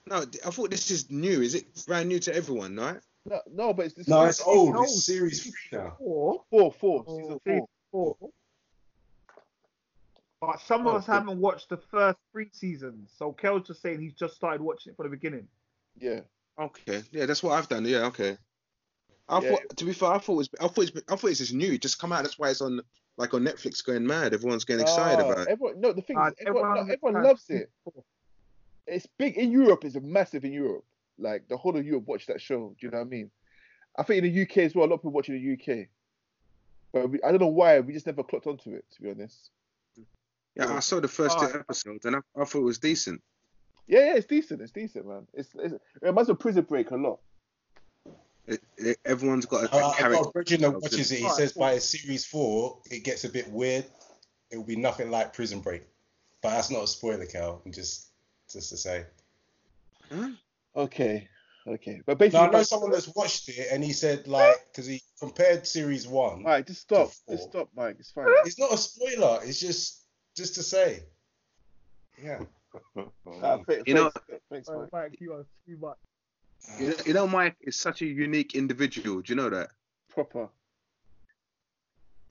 no, 0.07 0.17
I 0.17 0.51
thought 0.51 0.71
this 0.71 0.91
is 0.91 1.09
new. 1.09 1.41
Is 1.41 1.55
it 1.55 1.87
brand 1.87 2.09
new 2.09 2.19
to 2.19 2.35
everyone, 2.35 2.75
right? 2.77 3.01
No, 3.27 3.41
no, 3.53 3.73
but 3.73 3.87
it's, 3.87 3.97
it's 3.97 4.09
No, 4.09 4.25
it's 4.25 4.41
old. 4.41 4.75
old. 4.75 4.87
It's 4.87 5.05
series 5.07 5.45
three 5.45 5.53
now. 5.79 5.95
Four. 5.99 6.45
four, 6.51 6.73
four, 6.73 7.05
Oh, 7.07 7.17
season 7.17 7.41
season 7.47 7.67
four. 7.93 8.17
four. 8.19 8.31
But 10.41 10.61
some 10.63 10.81
of 10.87 10.95
Oh, 10.95 10.97
us 10.97 11.07
good. 11.07 11.13
haven't 11.13 11.39
watched 11.41 11.69
the 11.69 11.77
first 11.77 12.19
three 12.33 12.49
seasons. 12.53 13.13
So 13.17 13.31
Kel's 13.33 13.69
just 13.69 13.81
saying 13.81 14.01
he's 14.01 14.15
just 14.15 14.35
started 14.35 14.63
watching 14.63 14.93
it 14.93 14.97
from 14.97 15.05
the 15.07 15.11
beginning. 15.11 15.47
Yeah. 15.97 16.21
Okay, 16.59 17.05
yeah, 17.13 17.27
that's 17.27 17.43
what 17.43 17.53
I've 17.53 17.69
done. 17.69 17.85
Yeah, 17.85 18.07
okay. 18.07 18.37
I 19.31 19.41
Yeah. 19.41 19.51
thought, 19.51 19.77
to 19.77 19.85
be 19.85 19.93
fair, 19.93 20.11
I 20.11 20.19
thought 20.19 20.33
it 20.33 20.37
was, 20.37 20.51
I 20.61 20.69
thought 20.69 20.83
it's, 20.83 21.03
I 21.09 21.17
thought 21.17 21.31
it's 21.31 21.39
just 21.39 21.55
new. 21.55 21.79
Just 21.79 22.01
come 22.01 22.13
out. 22.13 22.25
That's 22.25 22.39
why 22.39 22.51
it's 22.51 22.61
on, 22.61 22.81
like 23.17 23.33
on 23.33 23.43
Netflix, 23.43 23.85
going 23.85 24.05
mad. 24.05 24.35
Everyone's 24.35 24.65
getting 24.65 24.83
excited 24.83 25.21
Ah, 25.21 25.31
about 25.31 25.47
it. 25.47 25.49
Everyone, 25.53 25.81
no, 25.81 25.93
the 25.93 26.03
thing 26.03 26.19
Uh, 26.19 26.27
is, 26.27 26.35
everyone, 26.41 26.75
no, 26.75 26.81
everyone 26.93 27.23
loves 27.23 27.49
it. 27.49 27.71
It's 28.87 29.07
big 29.19 29.37
in 29.37 29.53
Europe. 29.53 29.85
It's 29.85 29.97
massive 30.03 30.45
in 30.45 30.53
Europe. 30.53 30.85
Like 31.17 31.47
the 31.49 31.57
whole 31.57 31.77
of 31.77 31.87
Europe 31.87 32.09
watch 32.09 32.27
that 32.27 32.41
show. 32.41 32.75
Do 32.81 32.87
you 32.87 32.91
know 32.91 32.99
what 32.99 33.07
I 33.07 33.09
mean? 33.11 33.31
I 33.97 34.03
think 34.03 34.25
in 34.25 34.35
the 34.35 34.43
UK 34.43 34.59
as 34.59 34.75
well. 34.75 34.87
A 34.87 34.89
lot 34.89 34.95
of 34.97 35.01
people 35.01 35.13
watching 35.13 35.35
the 35.35 35.53
UK. 35.53 35.87
But 36.93 37.11
we, 37.11 37.23
I 37.23 37.31
don't 37.31 37.41
know 37.41 37.47
why 37.47 37.79
we 37.79 37.93
just 37.93 38.07
never 38.07 38.25
clocked 38.25 38.49
onto 38.49 38.75
it. 38.75 38.85
To 38.97 39.03
be 39.03 39.11
honest. 39.11 39.51
Yeah, 40.57 40.75
I 40.75 40.81
saw 40.81 40.99
the 40.99 41.07
first 41.07 41.39
two 41.39 41.45
Alright. 41.45 41.61
episodes 41.61 42.05
and 42.05 42.17
I, 42.17 42.19
I 42.37 42.45
thought 42.45 42.61
it 42.61 42.65
was 42.65 42.81
decent. 42.81 43.23
Yeah, 43.87 44.07
yeah, 44.07 44.17
it's 44.17 44.27
decent. 44.27 44.61
It's 44.61 44.73
decent, 44.73 45.07
man. 45.07 45.27
It's, 45.35 45.51
it's 45.57 45.75
it 45.75 45.81
reminds 46.03 46.29
me 46.29 46.33
of 46.33 46.41
Prison 46.41 46.65
Break 46.65 46.91
a 46.91 46.97
lot. 46.97 47.21
It, 48.47 48.61
it, 48.77 48.99
everyone's 49.05 49.47
got 49.47 49.65
a, 49.65 49.75
Uh, 49.75 49.79
a 49.79 49.87
I've 49.89 49.97
character. 49.97 50.23
got 50.23 50.29
a 50.29 50.33
brethren 50.33 50.61
that 50.63 50.71
watches 50.83 51.13
it. 51.13 51.17
He 51.19 51.23
Alright, 51.23 51.37
says 51.39 51.53
cool. 51.53 51.61
by 51.61 51.79
series 51.79 52.25
four, 52.25 52.79
it 52.91 53.05
gets 53.05 53.25
a 53.25 53.29
bit 53.29 53.49
weird. 53.51 53.85
It 54.51 54.57
will 54.57 54.65
be 54.65 54.77
nothing 54.77 55.11
like 55.11 55.33
Prison 55.33 55.61
Break. 55.61 55.83
But 56.43 56.51
that's 56.51 56.71
not 56.71 56.83
a 56.85 56.87
spoiler, 56.89 57.27
Cal. 57.27 57.63
I'm 57.65 57.73
just 57.73 58.09
just 58.51 58.71
to 58.71 58.77
say. 58.77 59.05
Huh? 60.11 60.31
Okay, 60.75 61.29
okay. 61.67 62.01
But 62.07 62.13
No, 62.13 62.17
basically, 62.17 62.47
I 62.49 62.51
know 62.51 62.63
someone 62.65 62.91
that's 62.91 63.15
watched 63.15 63.49
it 63.49 63.69
and 63.71 63.85
he 63.85 63.93
said 63.93 64.27
like 64.27 64.57
because 64.73 64.87
he 64.87 65.03
compared 65.21 65.67
series 65.67 66.09
one. 66.09 66.39
all 66.39 66.45
right, 66.51 66.67
just 66.67 66.81
stop. 66.83 67.11
Just 67.29 67.51
stop, 67.51 67.69
Mike. 67.77 67.97
It's 68.01 68.11
fine. 68.11 68.27
It's 68.45 68.59
not 68.59 68.73
a 68.73 68.77
spoiler. 68.79 69.41
It's 69.45 69.61
just 69.61 70.03
just 70.35 70.55
to 70.57 70.63
say. 70.63 71.05
Yeah. 72.23 72.41
Ah, 72.97 73.59
thanks, 73.67 73.83
You 73.87 73.95
know- 73.95 74.11
thanks, 74.29 74.45
thanks, 74.51 74.69
Mike. 74.69 74.93
Mike, 74.93 75.21
you 75.21 75.33
are 75.35 75.45
too 75.67 75.77
much. 75.81 75.99
You 76.79 76.89
know, 76.89 76.95
you 77.07 77.15
know, 77.15 77.27
Mike 77.27 77.57
is 77.61 77.77
such 77.77 78.03
a 78.03 78.07
unique 78.07 78.55
individual. 78.55 79.21
Do 79.21 79.33
you 79.33 79.37
know 79.37 79.51
that? 79.51 79.71
Proper. 80.09 80.49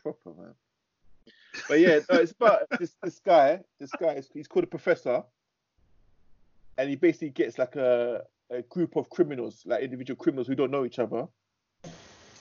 Proper, 0.01 0.29
man. 0.29 0.53
But 1.67 1.79
yeah, 1.79 1.99
no, 2.09 2.19
it's 2.19 2.31
about 2.31 2.69
this 2.79 2.95
this 3.01 3.19
guy. 3.19 3.59
This 3.79 3.91
guy 3.99 4.13
is 4.13 4.29
he's 4.33 4.47
called 4.47 4.65
a 4.65 4.67
professor, 4.67 5.23
and 6.77 6.89
he 6.89 6.95
basically 6.95 7.31
gets 7.31 7.57
like 7.57 7.75
a 7.75 8.23
a 8.51 8.61
group 8.63 8.95
of 8.95 9.09
criminals, 9.09 9.63
like 9.65 9.81
individual 9.81 10.15
criminals 10.15 10.47
who 10.47 10.55
don't 10.55 10.71
know 10.71 10.85
each 10.85 10.99
other, 10.99 11.27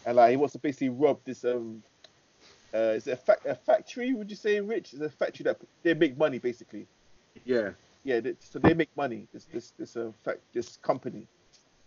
and 0.05 0.17
like 0.17 0.31
he 0.31 0.37
wants 0.37 0.53
to 0.53 0.59
basically 0.59 0.91
rob 0.91 1.21
this 1.25 1.45
um. 1.45 1.83
Uh, 2.75 2.93
is 2.97 3.07
it 3.07 3.13
a, 3.13 3.17
fac- 3.17 3.47
a 3.47 3.55
factory? 3.55 4.13
Would 4.13 4.29
you 4.29 4.37
say, 4.37 4.61
Rich? 4.61 4.93
Is 4.93 5.01
a 5.01 5.09
factory 5.09 5.45
that 5.45 5.59
they 5.83 5.95
make 5.95 6.19
money 6.19 6.39
basically. 6.39 6.87
Yeah. 7.47 7.71
Yeah, 8.05 8.21
they, 8.21 8.35
so 8.41 8.59
they 8.59 8.75
make 8.75 8.95
money. 8.95 9.27
This 9.33 9.47
this 9.53 9.73
this 9.79 9.97
uh, 9.97 10.13
fact 10.23 10.41
this 10.53 10.77
company, 10.77 11.27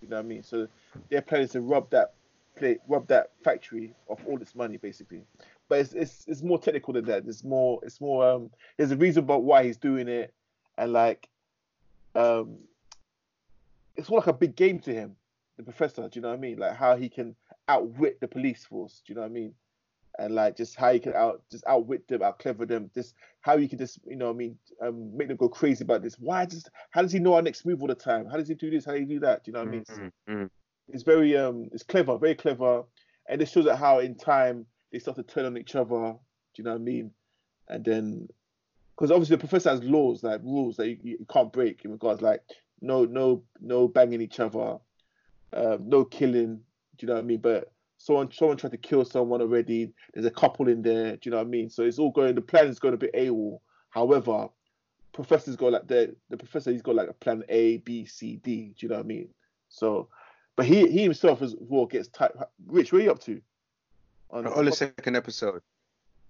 you 0.01 0.09
know 0.09 0.17
what 0.17 0.25
I 0.25 0.27
mean. 0.27 0.43
So 0.43 0.67
their 1.09 1.21
plan 1.21 1.41
is 1.41 1.51
to 1.51 1.61
rob 1.61 1.89
that 1.91 2.13
play 2.57 2.77
rob 2.87 3.07
that 3.07 3.31
factory 3.43 3.93
of 4.09 4.19
all 4.27 4.41
its 4.41 4.55
money 4.55 4.77
basically. 4.77 5.23
But 5.69 5.79
it's 5.79 5.93
it's, 5.93 6.25
it's 6.27 6.43
more 6.43 6.59
technical 6.59 6.93
than 6.93 7.05
that. 7.05 7.23
It's 7.27 7.43
more 7.43 7.79
it's 7.83 8.01
more 8.01 8.29
um. 8.29 8.49
There's 8.77 8.91
a 8.91 8.97
reason 8.97 9.23
about 9.23 9.43
why 9.43 9.63
he's 9.63 9.77
doing 9.77 10.07
it, 10.07 10.33
and 10.77 10.91
like, 10.91 11.29
um, 12.15 12.57
it's 13.95 14.09
more 14.09 14.19
like 14.19 14.27
a 14.27 14.33
big 14.33 14.55
game 14.55 14.79
to 14.79 14.93
him, 14.93 15.15
the 15.57 15.63
professor. 15.63 16.01
Do 16.07 16.09
you 16.13 16.21
know 16.21 16.29
what 16.29 16.37
I 16.37 16.41
mean? 16.41 16.57
Like 16.57 16.75
how 16.75 16.95
he 16.95 17.07
can 17.09 17.35
outwit 17.67 18.19
the 18.19 18.27
police 18.27 18.65
force. 18.65 19.01
Do 19.05 19.13
you 19.13 19.15
know 19.15 19.21
what 19.21 19.31
I 19.31 19.33
mean? 19.33 19.53
And 20.19 20.35
like 20.35 20.57
just 20.57 20.75
how 20.75 20.89
you 20.89 20.99
can 20.99 21.13
out 21.13 21.41
just 21.49 21.63
outwit 21.67 22.07
them, 22.07 22.21
out 22.21 22.39
clever 22.39 22.65
them, 22.65 22.91
just 22.93 23.15
how 23.41 23.57
you 23.57 23.69
can 23.69 23.77
just 23.77 23.99
you 24.05 24.15
know 24.17 24.27
what 24.27 24.35
I 24.35 24.37
mean 24.37 24.57
um, 24.81 25.15
make 25.15 25.27
them 25.27 25.37
go 25.37 25.49
crazy 25.49 25.83
about 25.83 26.03
this. 26.03 26.15
Why 26.19 26.45
just 26.45 26.69
how 26.91 27.01
does 27.01 27.11
he 27.11 27.19
know 27.19 27.35
our 27.35 27.41
next 27.41 27.65
move 27.65 27.81
all 27.81 27.87
the 27.87 27.95
time? 27.95 28.25
How 28.25 28.37
does 28.37 28.47
he 28.47 28.55
do 28.55 28.69
this? 28.69 28.85
How 28.85 28.91
do 28.91 28.99
he 28.99 29.05
do 29.05 29.19
that? 29.21 29.43
Do 29.43 29.51
you 29.51 29.53
know 29.53 29.59
what 29.59 29.69
I 29.69 29.71
mean? 29.71 29.85
Mm, 29.89 30.11
mm. 30.29 30.49
It's 30.89 31.03
very 31.03 31.37
um 31.37 31.69
it's 31.71 31.83
clever, 31.83 32.17
very 32.17 32.35
clever, 32.35 32.83
and 33.29 33.41
it 33.41 33.47
shows 33.47 33.65
that 33.65 33.77
how 33.77 33.99
in 33.99 34.15
time 34.15 34.65
they 34.91 34.99
start 34.99 35.17
to 35.17 35.23
turn 35.23 35.45
on 35.45 35.57
each 35.57 35.75
other. 35.75 35.89
Do 35.95 36.17
you 36.57 36.63
know 36.65 36.71
what 36.71 36.81
I 36.81 36.83
mean? 36.83 37.11
And 37.69 37.85
then 37.85 38.27
because 38.95 39.11
obviously 39.11 39.37
the 39.37 39.39
professor 39.39 39.69
has 39.69 39.83
laws 39.83 40.23
like 40.23 40.41
rules 40.43 40.77
that 40.77 40.87
you, 40.87 40.97
you 41.03 41.25
can't 41.31 41.51
break 41.51 41.83
in 41.85 41.91
regards 41.91 42.21
like 42.21 42.41
no 42.81 43.05
no 43.05 43.43
no 43.59 43.87
banging 43.87 44.21
each 44.21 44.39
other, 44.39 44.77
um, 45.53 45.89
no 45.89 46.03
killing. 46.05 46.57
Do 46.97 47.05
you 47.05 47.07
know 47.07 47.15
what 47.15 47.23
I 47.23 47.27
mean? 47.27 47.39
But 47.39 47.71
someone 48.01 48.31
someone 48.31 48.57
tried 48.57 48.71
to 48.71 48.77
kill 48.77 49.05
someone 49.05 49.41
already. 49.41 49.93
There's 50.13 50.25
a 50.25 50.31
couple 50.31 50.67
in 50.67 50.81
there. 50.81 51.13
Do 51.13 51.19
you 51.23 51.31
know 51.31 51.37
what 51.37 51.47
I 51.47 51.49
mean? 51.49 51.69
So 51.69 51.83
it's 51.83 51.99
all 51.99 52.11
going. 52.11 52.35
The 52.35 52.41
plan 52.41 52.67
is 52.67 52.79
going 52.79 52.93
to 52.93 52.97
be 52.97 53.07
a 53.07 53.11
bit 53.11 53.27
AWOL. 53.29 53.59
However, 53.89 54.49
professor's 55.13 55.55
got 55.55 55.73
like 55.73 55.87
the 55.87 56.15
the 56.29 56.37
professor 56.37 56.71
he's 56.71 56.81
got 56.81 56.95
like 56.95 57.09
a 57.09 57.13
plan 57.13 57.43
A, 57.49 57.77
B, 57.77 58.05
C, 58.05 58.37
D. 58.37 58.73
Do 58.77 58.85
you 58.85 58.89
know 58.89 58.95
what 58.95 59.05
I 59.05 59.07
mean? 59.07 59.29
So, 59.69 60.07
but 60.55 60.65
he 60.65 60.87
he 60.89 61.03
himself 61.03 61.41
as 61.41 61.55
well 61.59 61.85
gets 61.85 62.07
tight. 62.07 62.31
Rich, 62.67 62.91
where 62.91 63.01
are 63.01 63.05
you 63.05 63.11
up 63.11 63.19
to? 63.23 63.41
On, 64.31 64.47
On 64.47 64.65
the 64.65 64.71
second 64.71 65.15
episode. 65.15 65.61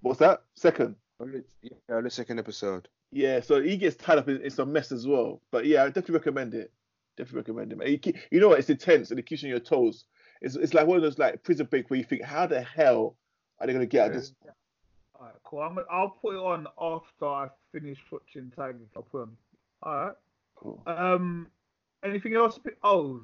what's 0.02 0.20
that? 0.20 0.42
Second. 0.56 0.96
Only, 1.20 1.44
yeah, 1.62 1.96
on 1.96 2.04
the 2.04 2.10
second 2.10 2.40
episode. 2.40 2.88
Yeah, 3.12 3.42
so 3.42 3.62
he 3.62 3.78
gets 3.78 3.96
tied 3.96 4.18
up 4.18 4.28
in, 4.28 4.42
in 4.42 4.50
some 4.50 4.74
mess 4.74 4.92
as 4.92 5.06
well. 5.06 5.42
But 5.52 5.66
yeah, 5.68 5.84
I 5.84 5.88
definitely 5.88 6.16
recommend 6.16 6.54
it. 6.56 6.72
Definitely 7.16 7.42
recommend 7.42 7.72
it. 7.74 7.78
man. 7.78 7.88
You, 7.90 8.00
keep, 8.00 8.18
you 8.32 8.40
know 8.40 8.50
what? 8.50 8.60
It's 8.60 8.70
intense 8.72 9.12
and 9.12 9.20
it 9.20 9.28
keeps 9.28 9.44
you 9.44 9.48
on 9.48 9.52
your 9.52 9.60
toes. 9.60 10.06
It's, 10.42 10.56
it's 10.56 10.74
like 10.74 10.88
one 10.88 10.98
of 10.98 11.04
those 11.04 11.20
like 11.20 11.44
prison 11.44 11.68
break 11.68 11.90
where 11.90 11.98
you 11.98 12.04
think, 12.04 12.24
how 12.24 12.48
the 12.48 12.62
hell 12.62 13.16
are 13.60 13.68
they 13.68 13.74
gonna 13.74 13.86
get 13.86 14.02
out 14.02 14.08
of 14.08 14.14
this? 14.16 14.34
Alright, 15.16 15.36
cool. 15.44 15.62
I'm, 15.62 15.78
I'll 15.92 16.10
put 16.10 16.36
it 16.36 16.40
on 16.40 16.68
after 16.80 17.26
I 17.26 17.48
finish 17.72 18.00
watching 18.12 18.52
Tigers. 18.56 18.90
I'll 18.96 19.04
put 19.04 19.20
it 19.20 19.22
on. 19.22 19.38
Alright. 19.86 20.16
Cool. 20.56 20.82
Um, 20.88 21.48
anything 22.04 22.36
else? 22.36 22.60
Oh, 22.84 23.22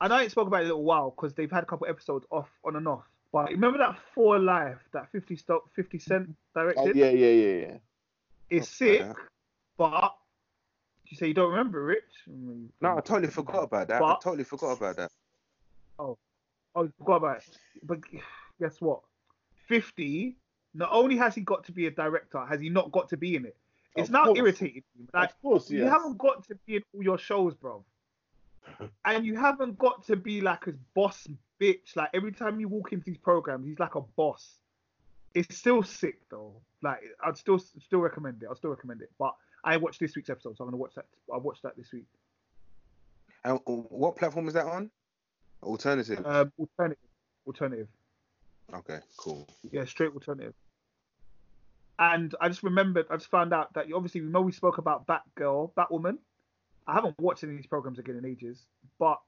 I 0.00 0.08
know 0.08 0.16
I 0.16 0.28
spoke 0.28 0.48
about 0.48 0.62
it 0.62 0.64
a 0.64 0.68
little 0.68 0.84
while 0.84 1.10
because 1.10 1.34
they've 1.34 1.50
had 1.50 1.62
a 1.62 1.66
couple 1.66 1.86
episodes 1.86 2.26
off 2.30 2.48
on 2.64 2.76
and 2.76 2.88
off. 2.88 3.04
But 3.32 3.50
remember 3.50 3.78
that 3.78 3.98
For 4.14 4.38
Life 4.38 4.78
that 4.92 5.10
50 5.12 5.36
sto- 5.36 5.64
50 5.74 5.98
Cent 5.98 6.36
directed? 6.54 6.80
Oh, 6.80 6.92
yeah, 6.94 7.10
yeah, 7.10 7.28
yeah, 7.28 7.66
yeah. 7.66 7.76
It's 8.48 8.80
Okay. 8.80 8.98
sick, 8.98 9.16
but 9.76 10.14
you 11.06 11.16
say 11.16 11.28
you 11.28 11.34
don't 11.34 11.50
remember, 11.50 11.84
Rich? 11.84 12.02
No, 12.26 12.96
I 12.96 13.00
totally 13.00 13.28
forgot 13.28 13.64
about 13.64 13.88
that. 13.88 14.02
I 14.02 14.16
totally 14.22 14.44
forgot 14.44 14.76
about 14.78 14.96
that. 14.96 15.10
Oh, 15.98 16.16
you 16.76 16.92
forgot 16.98 17.16
about 17.16 17.36
it. 17.38 17.58
But 17.82 18.00
guess 18.60 18.80
what? 18.80 19.00
50, 19.68 20.36
not 20.74 20.90
only 20.92 21.16
has 21.16 21.34
he 21.34 21.40
got 21.40 21.64
to 21.64 21.72
be 21.72 21.86
a 21.86 21.90
director, 21.90 22.44
has 22.44 22.60
he 22.60 22.68
not 22.68 22.92
got 22.92 23.08
to 23.10 23.16
be 23.16 23.36
in 23.36 23.44
it? 23.46 23.56
It's 23.96 24.08
Of 24.08 24.12
now 24.12 24.24
course. 24.24 24.38
irritating. 24.38 24.82
me. 24.98 25.06
Like, 25.14 25.30
of 25.30 25.42
course, 25.42 25.70
you 25.70 25.84
haven't 25.84 26.18
got 26.18 26.46
to 26.48 26.56
be 26.66 26.76
in 26.76 26.82
all 26.94 27.02
your 27.02 27.18
shows, 27.18 27.54
bro. 27.54 27.84
and 29.04 29.24
you 29.24 29.36
haven't 29.36 29.78
got 29.78 30.04
to 30.06 30.16
be 30.16 30.40
like 30.40 30.66
a 30.66 30.72
boss 30.94 31.28
bitch. 31.60 31.94
Like, 31.94 32.10
every 32.12 32.32
time 32.32 32.58
you 32.58 32.68
walk 32.68 32.92
into 32.92 33.04
these 33.04 33.18
programs, 33.18 33.66
he's 33.66 33.78
like 33.78 33.94
a 33.94 34.00
boss. 34.00 34.58
It's 35.34 35.56
still 35.56 35.82
sick, 35.82 36.18
though. 36.30 36.54
Like, 36.82 37.00
I'd 37.24 37.36
still 37.36 37.58
still 37.58 38.00
recommend 38.00 38.42
it. 38.42 38.46
I'll 38.48 38.56
still 38.56 38.70
recommend 38.70 39.02
it. 39.02 39.10
But 39.18 39.34
I 39.64 39.76
watched 39.76 40.00
this 40.00 40.16
week's 40.16 40.30
episode, 40.30 40.56
so 40.56 40.64
I'm 40.64 40.70
going 40.70 40.78
to 40.78 40.82
watch 40.82 40.94
that. 40.96 41.06
I 41.32 41.38
watched 41.38 41.62
that 41.62 41.76
this 41.76 41.92
week. 41.92 42.06
And 43.44 43.58
uh, 43.66 43.72
what 43.72 44.16
platform 44.16 44.48
is 44.48 44.54
that 44.54 44.66
on? 44.66 44.90
Alternative. 45.64 46.24
Um, 46.24 46.52
alternative. 46.58 47.02
Alternative. 47.46 47.88
Okay, 48.72 48.98
cool. 49.16 49.48
Yeah, 49.70 49.84
straight 49.84 50.12
alternative. 50.12 50.54
And 51.98 52.34
I 52.40 52.48
just 52.48 52.62
remembered, 52.62 53.06
I 53.10 53.16
just 53.16 53.30
found 53.30 53.52
out 53.52 53.72
that 53.74 53.88
you 53.88 53.96
obviously 53.96 54.20
we 54.20 54.28
know 54.28 54.40
we 54.40 54.52
spoke 54.52 54.78
about 54.78 55.06
Batgirl, 55.06 55.72
Batwoman. 55.74 56.18
I 56.86 56.94
haven't 56.94 57.18
watched 57.18 57.44
any 57.44 57.52
of 57.52 57.58
these 57.58 57.66
programs 57.66 57.98
again 57.98 58.16
in 58.16 58.24
ages, 58.26 58.66
but 58.98 59.20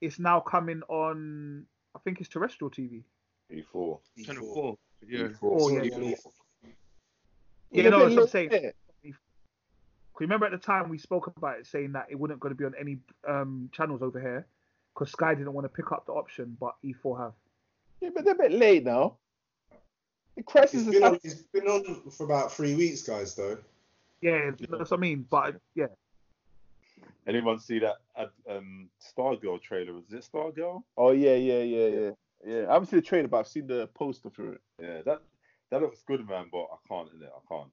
it's 0.00 0.18
now 0.18 0.40
coming 0.40 0.82
on. 0.88 1.66
I 1.94 1.98
think 2.00 2.20
it's 2.20 2.28
terrestrial 2.28 2.70
TV. 2.70 3.02
E4. 3.52 3.98
Channel 4.24 4.54
four. 4.54 4.76
Yeah. 5.06 5.28
Oh, 5.42 5.68
yeah, 5.68 5.82
Yeah. 5.82 5.98
yeah. 5.98 6.14
Yeah, 7.70 7.84
You 7.84 7.90
know 7.90 7.90
but 7.90 7.98
what 7.98 8.06
I'm 8.12 8.16
look, 8.16 8.30
saying? 8.30 8.50
yeah. 8.52 8.70
Remember 10.20 10.46
at 10.46 10.52
the 10.52 10.58
time 10.58 10.88
we 10.88 10.98
spoke 10.98 11.26
about 11.26 11.58
it, 11.58 11.66
saying 11.66 11.92
that 11.92 12.06
it 12.08 12.14
wasn't 12.14 12.38
going 12.38 12.54
to 12.54 12.56
be 12.56 12.64
on 12.64 12.74
any 12.78 12.98
um, 13.26 13.68
channels 13.72 14.02
over 14.02 14.20
here 14.20 14.46
because 14.94 15.10
Sky 15.10 15.34
didn't 15.34 15.52
want 15.52 15.64
to 15.64 15.68
pick 15.68 15.92
up 15.92 16.06
the 16.06 16.12
option, 16.12 16.56
but 16.60 16.74
E4 16.84 17.18
have. 17.20 17.32
Yeah, 18.00 18.10
but 18.14 18.24
they're 18.24 18.34
a 18.34 18.38
bit 18.38 18.52
late 18.52 18.84
now. 18.84 19.16
The 20.36 20.42
crisis 20.42 20.80
It's 20.80 20.88
is 20.88 20.94
been, 20.94 21.04
on, 21.04 21.18
it's 21.22 21.34
been 21.34 21.66
on 21.66 22.10
for 22.10 22.24
about 22.24 22.52
three 22.52 22.74
weeks, 22.74 23.02
guys, 23.02 23.34
though. 23.34 23.58
Yeah, 24.20 24.50
that's 24.58 24.90
what 24.90 24.92
I 24.92 25.00
mean. 25.00 25.26
But 25.28 25.56
yeah, 25.74 25.86
Anyone 27.26 27.60
see 27.60 27.78
that 27.78 27.96
uh, 28.16 28.26
um, 28.50 28.88
Stargirl 29.00 29.62
trailer? 29.62 29.98
Is 29.98 30.12
it 30.12 30.28
Stargirl? 30.32 30.82
Oh 30.96 31.12
yeah, 31.12 31.34
yeah, 31.34 31.62
yeah, 31.62 31.86
yeah, 31.86 32.10
yeah. 32.44 32.68
I 32.68 32.72
haven't 32.72 32.88
seen 32.88 32.98
the 32.98 33.06
trailer, 33.06 33.28
but 33.28 33.38
I've 33.38 33.48
seen 33.48 33.66
the 33.68 33.88
poster 33.94 34.30
for 34.30 34.54
it. 34.54 34.60
Yeah, 34.80 35.02
that 35.02 35.22
that 35.70 35.80
looks 35.80 36.02
good, 36.02 36.28
man. 36.28 36.46
But 36.50 36.64
I 36.64 36.76
can't 36.88 37.08
in 37.14 37.22
it. 37.22 37.30
I 37.34 37.54
can't. 37.54 37.70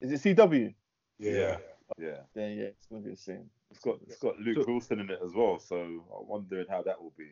Is 0.00 0.24
it 0.24 0.36
CW? 0.36 0.72
Yeah. 1.18 1.56
Yeah, 1.98 2.16
Then 2.34 2.58
yeah, 2.58 2.64
it's 2.64 2.86
gonna 2.86 3.02
be 3.02 3.10
the 3.10 3.16
same. 3.16 3.50
It's 3.70 3.80
got 3.80 3.98
it's 4.06 4.18
got 4.18 4.38
Luke 4.38 4.66
Wilson 4.66 5.00
in 5.00 5.10
it 5.10 5.20
as 5.24 5.32
well. 5.34 5.58
So 5.58 5.76
I'm 5.76 6.28
wondering 6.28 6.66
how 6.68 6.82
that 6.82 7.00
will 7.00 7.12
be. 7.16 7.30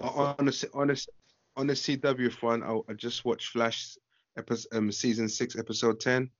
On 0.00 0.34
on 0.38 0.44
the 0.46 0.70
on 0.74 0.88
the 0.88 1.06
on 1.56 1.66
the 1.66 1.72
CW 1.74 2.32
front, 2.32 2.62
I, 2.62 2.78
I 2.88 2.94
just 2.94 3.24
watched 3.24 3.48
Flash, 3.50 3.96
episode, 4.36 4.68
um, 4.76 4.92
season 4.92 5.28
six, 5.28 5.56
episode 5.56 5.98
ten. 6.00 6.30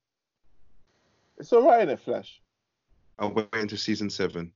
It's 1.38 1.52
alright 1.52 1.82
in 1.82 1.88
it, 1.90 2.00
Flash. 2.00 2.40
I'm 3.18 3.34
waiting 3.34 3.68
to 3.68 3.76
season 3.76 4.10
seven. 4.10 4.52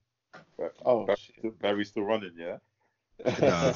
Oh 0.84 1.04
Barry's 1.04 1.18
shit. 1.20 1.34
still, 1.38 1.50
Barry's 1.60 1.88
still 1.88 2.04
running, 2.04 2.32
yeah. 2.36 2.58
Nah, 3.40 3.72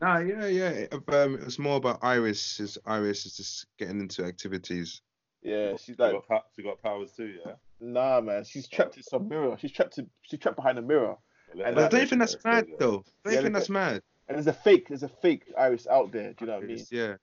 nah, 0.00 0.18
yeah, 0.18 0.46
yeah. 0.46 0.86
Um, 1.08 1.34
it 1.34 1.44
was 1.44 1.58
more 1.58 1.76
about 1.76 1.98
Iris. 2.02 2.60
Is 2.60 2.78
Iris 2.86 3.26
is 3.26 3.36
just 3.36 3.66
getting 3.78 4.00
into 4.00 4.24
activities. 4.24 5.02
yeah, 5.42 5.72
she's 5.72 5.96
She 5.96 6.02
like, 6.02 6.14
got, 6.28 6.46
she 6.54 6.62
got 6.62 6.82
powers 6.82 7.12
too, 7.12 7.34
yeah. 7.44 7.52
Nah, 7.80 8.20
man. 8.20 8.44
She's 8.44 8.68
trapped 8.68 8.96
in 8.96 9.02
some 9.02 9.28
mirror. 9.28 9.56
She's 9.60 9.72
trapped. 9.72 9.98
In, 9.98 10.08
she's 10.22 10.40
trapped 10.40 10.56
behind 10.56 10.78
a 10.78 10.82
mirror. 10.82 11.16
And 11.52 11.74
But 11.74 11.84
I 11.84 11.88
don't 11.88 11.90
go 11.90 12.06
think 12.06 12.20
that's 12.20 12.44
mad 12.44 12.66
though. 12.78 13.04
I 13.24 13.30
don't 13.30 13.34
Yeah, 13.34 13.42
think 13.42 13.54
that's 13.54 13.70
mad. 13.70 14.02
And 14.28 14.36
there's 14.36 14.46
a 14.46 14.52
fake. 14.52 14.88
There's 14.88 15.02
a 15.02 15.08
fake 15.08 15.44
Iris 15.56 15.86
out 15.86 16.12
there. 16.12 16.32
Do 16.32 16.36
you 16.40 16.46
know 16.46 16.56
what 16.56 16.64
I 16.64 16.66
mean? 16.66 16.86
Yeah. 16.90 17.14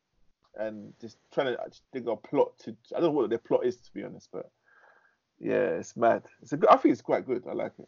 And 0.56 0.94
just 1.00 1.18
trying 1.34 1.56
to. 1.56 1.62
I 1.62 1.68
just 1.68 1.84
think 1.94 2.08
a 2.08 2.16
plot 2.16 2.58
to. 2.60 2.76
I 2.96 3.00
don't 3.00 3.14
know 3.14 3.22
what 3.22 3.30
their 3.30 3.38
plot 3.38 3.66
is 3.66 3.76
to 3.78 3.94
be 3.94 4.04
honest, 4.04 4.30
but 4.32 4.50
yeah, 5.40 5.54
it's 5.54 5.96
mad. 5.96 6.24
It's 6.42 6.54
a 6.54 6.58
good. 6.58 6.70
I 6.70 6.78
think 6.78 6.94
it's 6.94 7.02
quite 7.02 7.26
good. 7.28 7.44
I 7.48 7.54
like 7.54 7.74
it. 7.78 7.88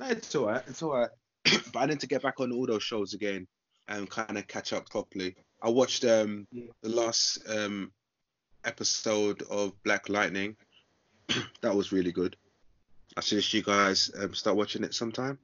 No, 0.00 0.06
it's 0.08 0.34
alright. 0.34 0.62
It's 0.66 0.82
alright. 0.82 1.10
but 1.72 1.76
I 1.76 1.86
need 1.86 2.00
to 2.00 2.08
get 2.08 2.22
back 2.22 2.40
on 2.40 2.52
all 2.52 2.66
those 2.66 2.82
shows 2.82 3.14
again 3.14 3.46
and 3.88 4.10
kind 4.10 4.36
of 4.36 4.48
catch 4.48 4.72
up 4.72 4.88
properly. 4.90 5.36
I 5.62 5.68
watched 5.68 6.04
um 6.04 6.46
the 6.82 6.88
last 6.88 7.38
um 7.48 7.92
episode 8.64 9.42
of 9.42 9.80
Black 9.84 10.08
Lightning. 10.08 10.56
that 11.60 11.74
was 11.74 11.92
really 11.92 12.12
good. 12.12 12.36
I 13.16 13.20
suggest 13.20 13.52
you 13.54 13.62
guys 13.62 14.10
um, 14.20 14.34
start 14.34 14.56
watching 14.56 14.84
it 14.84 14.94
sometime. 14.94 15.38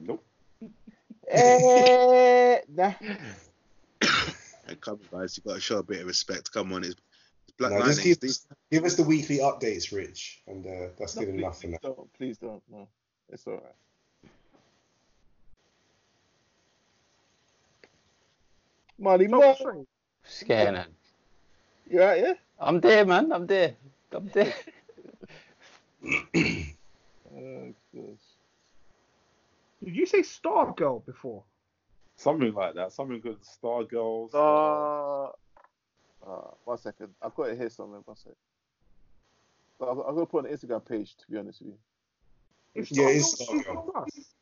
Nope. 0.00 0.24
Eh, 1.32 2.58
nah. 2.74 2.92
And 4.66 4.80
come 4.80 4.98
on, 5.12 5.20
guys, 5.20 5.36
you 5.36 5.42
got 5.48 5.54
to 5.54 5.60
show 5.60 5.78
a 5.78 5.82
bit 5.82 6.00
of 6.00 6.06
respect. 6.08 6.52
Come 6.52 6.72
on, 6.72 6.82
it's, 6.82 6.94
it's 7.46 7.56
Black 7.56 7.70
No, 7.70 7.78
Lightning. 7.78 7.94
just 7.94 8.04
give, 8.04 8.16
It's- 8.18 8.46
give 8.70 8.84
us 8.84 8.96
the 8.96 9.02
weekly 9.04 9.38
updates, 9.38 9.92
Rich, 9.94 10.42
and 10.48 10.66
uh, 10.66 10.88
that's 10.98 11.14
No, 11.16 11.22
good 11.22 11.34
please, 11.34 11.38
enough 11.40 11.56
for 11.60 11.68
please 11.68 11.78
now. 11.82 11.88
don't. 11.88 12.12
Please 12.14 12.38
don't. 12.38 12.62
No, 12.70 12.88
it's 13.28 13.46
all 13.46 13.54
right. 13.54 14.30
Money, 18.98 19.26
Mo. 19.28 19.54
Scared, 20.24 20.74
man. 20.74 20.86
You 21.88 22.00
right, 22.00 22.20
yeah? 22.20 22.34
I'm 22.58 22.80
there, 22.80 23.04
man. 23.04 23.32
I'm 23.32 23.46
there. 23.46 23.74
I'm 24.12 24.28
there. 24.28 24.52
Oh. 26.02 27.74
Did 29.84 29.96
you 29.96 30.06
say 30.06 30.22
Star 30.22 30.72
Girl 30.72 31.00
before? 31.00 31.44
Something 32.16 32.52
like 32.52 32.74
that. 32.74 32.92
Something 32.92 33.20
good. 33.20 33.42
Star 33.44 33.84
Girls. 33.84 34.34
Uh, 34.34 35.24
uh, 35.24 36.50
one 36.64 36.78
second. 36.78 37.08
I've 37.22 37.34
got 37.34 37.50
it 37.50 37.58
here 37.58 37.70
somewhere. 37.70 38.00
One 38.04 38.16
second. 38.16 38.36
I'm, 39.80 40.00
I'm 40.00 40.14
gonna 40.14 40.26
put 40.26 40.44
it 40.44 40.52
on 40.52 40.52
the 40.52 40.66
Instagram 40.66 40.86
page. 40.86 41.16
To 41.16 41.30
be 41.30 41.38
honest 41.38 41.60
with 41.62 41.68
you. 41.68 41.78
It's 42.74 42.90
Yeah, 42.90 43.08
it's 43.08 43.42
Stargirl 43.42 43.64
Stargirl. 43.64 43.92
Plus. 43.92 44.34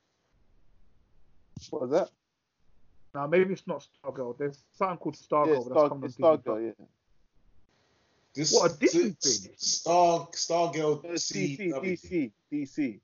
What 1.70 1.82
was 1.82 1.90
that? 1.90 2.10
No, 3.14 3.28
maybe 3.28 3.52
it's 3.52 3.66
not 3.66 3.86
Stargirl. 4.04 4.36
There's 4.38 4.64
something 4.72 4.98
called 4.98 5.16
Stargirl. 5.16 5.46
yeah, 5.46 5.54
that's 5.54 5.64
Star, 5.66 5.88
coming 5.88 6.02
on 6.02 6.04
it's 6.04 6.14
Disney 6.14 6.22
Plus. 6.22 6.40
Stargirl. 6.40 6.74
Yeah. 6.78 6.84
This, 8.34 8.52
What, 8.52 8.72
a 8.72 8.76
Disney 8.78 9.16
this- 9.20 9.40
thing? 9.46 9.54
Star 9.56 10.28
Stargirl 10.32 11.04
uh, 11.04 11.08
It's 11.12 11.30
DC, 11.32 11.72
CW. 11.72 11.82
DC, 11.82 12.32
DC. 12.52 13.00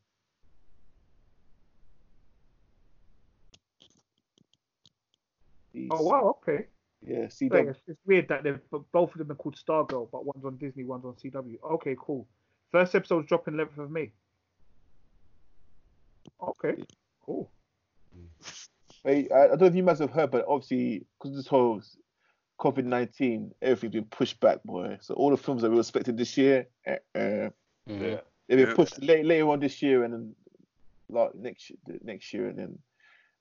Oh 5.90 6.02
wow, 6.02 6.36
okay. 6.42 6.66
Yeah, 7.06 7.28
So 7.28 7.46
CW. 7.46 7.70
it's, 7.70 7.80
it's 7.86 8.00
weird 8.06 8.28
that 8.28 8.44
they've 8.44 8.60
both 8.92 9.12
of 9.12 9.18
them 9.18 9.30
are 9.30 9.34
called 9.34 9.56
Stargirl, 9.56 10.08
but 10.10 10.24
one's 10.24 10.44
on 10.44 10.56
Disney, 10.56 10.84
one's 10.84 11.04
on 11.04 11.14
CW. 11.14 11.56
Okay, 11.72 11.96
cool. 11.98 12.26
First 12.70 12.94
episode's 12.94 13.26
dropping 13.28 13.54
11th 13.54 13.78
of 13.78 13.90
May. 13.90 14.10
Okay, 16.42 16.82
cool. 17.26 17.50
Hey, 19.04 19.28
I, 19.30 19.44
I 19.44 19.48
don't 19.48 19.60
know 19.62 19.66
if 19.66 19.74
you 19.74 19.82
must 19.82 20.00
have 20.00 20.10
heard, 20.10 20.30
but 20.30 20.46
obviously, 20.48 21.04
because 21.20 21.36
this 21.36 21.46
whole 21.46 21.82
COVID 22.60 22.84
19, 22.84 23.52
everything's 23.62 23.92
been 23.94 24.04
pushed 24.04 24.38
back, 24.40 24.62
boy. 24.64 24.98
So 25.00 25.14
all 25.14 25.30
the 25.30 25.36
films 25.36 25.62
that 25.62 25.70
we 25.70 25.74
were 25.76 25.80
expecting 25.80 26.16
this 26.16 26.36
year, 26.36 26.66
uh. 26.86 26.92
Yeah. 27.16 27.50
they've 27.86 28.20
been 28.48 28.58
Yeah. 28.68 28.74
pushed 28.74 29.02
late, 29.02 29.24
later 29.26 29.48
on 29.50 29.60
this 29.60 29.82
year 29.82 30.04
and 30.04 30.14
then 30.14 30.34
like 31.10 31.34
next 31.34 31.68
year, 31.70 31.78
next 32.02 32.32
year, 32.32 32.48
and 32.48 32.58
then 32.58 32.78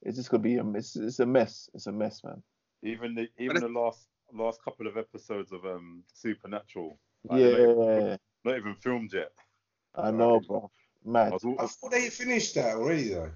it's 0.02 0.18
just 0.18 0.30
gonna 0.30 0.44
be 0.44 0.56
a 0.57 0.65
it's, 0.72 0.95
it's 0.98 1.19
a 1.19 1.26
mess. 1.26 1.69
It's 1.73 1.88
a 1.88 1.91
mess, 1.91 2.23
man. 2.23 2.44
Even 2.81 3.15
the 3.15 3.30
even 3.40 3.61
the 3.61 3.69
last 3.69 4.07
last 4.34 4.61
couple 4.64 4.88
of 4.88 4.98
episodes 4.98 5.52
of 5.53 5.65
um 5.65 6.03
Supernatural. 6.14 6.98
like, 7.30 7.40
they're 7.40 7.52
Not 7.52 7.60
even, 7.60 8.06
yeah, 8.07 8.18
not 8.44 8.57
even 8.57 8.76
filmed 8.76 9.14
yet. 9.14 9.31
I 9.95 10.11
know, 10.11 10.41
bro. 10.41 10.69
I 11.06 11.10
Mad. 11.10 11.31
was 11.34 11.44
all- 11.45 11.56
I 11.60 11.68
thought 11.68 11.91
they 11.91 12.10
finished 12.10 12.56
that 12.56 12.76
already 12.76 13.10
though. 13.10 13.31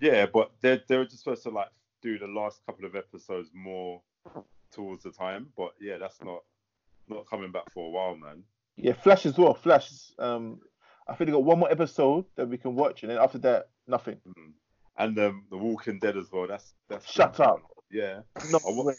yeah, 0.00 0.26
but 0.26 0.52
they're 0.60 0.82
they're 0.86 1.04
just 1.04 1.18
supposed 1.24 1.42
to 1.44 1.50
like 1.50 1.70
do 2.02 2.18
the 2.18 2.28
last 2.28 2.60
couple 2.66 2.84
of 2.84 2.94
episodes 2.94 3.50
more 3.52 4.00
towards 4.72 5.02
the 5.02 5.10
time. 5.10 5.48
But 5.56 5.70
yeah, 5.80 5.98
that's 5.98 6.22
not 6.22 6.40
not 7.08 7.28
coming 7.28 7.52
back 7.52 7.72
for 7.72 7.86
a 7.86 7.90
while, 7.90 8.16
man. 8.16 8.42
Yeah, 8.76 8.92
Flash 8.92 9.26
as 9.26 9.38
well. 9.38 9.54
Flash. 9.54 9.90
Um, 10.18 10.60
I 11.08 11.14
think 11.14 11.28
they 11.28 11.32
got 11.32 11.44
one 11.44 11.58
more 11.58 11.70
episode 11.70 12.24
that 12.36 12.48
we 12.48 12.58
can 12.58 12.74
watch, 12.74 13.02
and 13.02 13.10
then 13.10 13.18
after 13.18 13.38
that, 13.38 13.68
nothing. 13.86 14.16
Mm. 14.26 14.52
And 14.98 15.18
um, 15.18 15.44
the 15.50 15.56
Walking 15.56 15.98
Dead 15.98 16.16
as 16.16 16.26
well. 16.32 16.46
That's 16.46 16.74
that's 16.88 17.10
Shut 17.10 17.38
up. 17.40 17.60
Yeah, 17.90 18.20
No 18.50 18.58
I 18.66 18.70
wa- 18.72 18.84
way. 18.84 18.94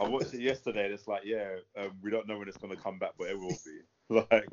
I 0.00 0.08
watched 0.08 0.34
it 0.34 0.40
yesterday. 0.40 0.84
and 0.84 0.94
It's 0.94 1.08
like 1.08 1.22
yeah, 1.24 1.56
um, 1.76 1.92
we 2.02 2.10
don't 2.10 2.28
know 2.28 2.38
when 2.38 2.48
it's 2.48 2.56
gonna 2.56 2.76
come 2.76 2.98
back, 2.98 3.12
but 3.18 3.28
it 3.28 3.38
will 3.38 3.48
be. 3.48 3.56
Like 4.10 4.48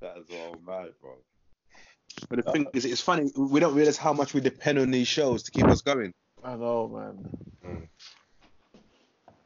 that 0.00 0.16
is 0.18 0.26
all 0.36 0.56
mad, 0.66 0.88
bro. 1.00 1.12
But 2.28 2.44
the 2.44 2.50
thing 2.50 2.66
is, 2.74 2.84
it's 2.84 3.00
funny. 3.00 3.30
We 3.36 3.60
don't 3.60 3.74
realize 3.76 3.96
how 3.96 4.12
much 4.12 4.34
we 4.34 4.40
depend 4.40 4.80
on 4.80 4.90
these 4.90 5.06
shows 5.06 5.44
to 5.44 5.52
keep 5.52 5.66
us 5.66 5.82
going. 5.82 6.12
I 6.42 6.56
know, 6.56 6.88
man. 6.88 7.88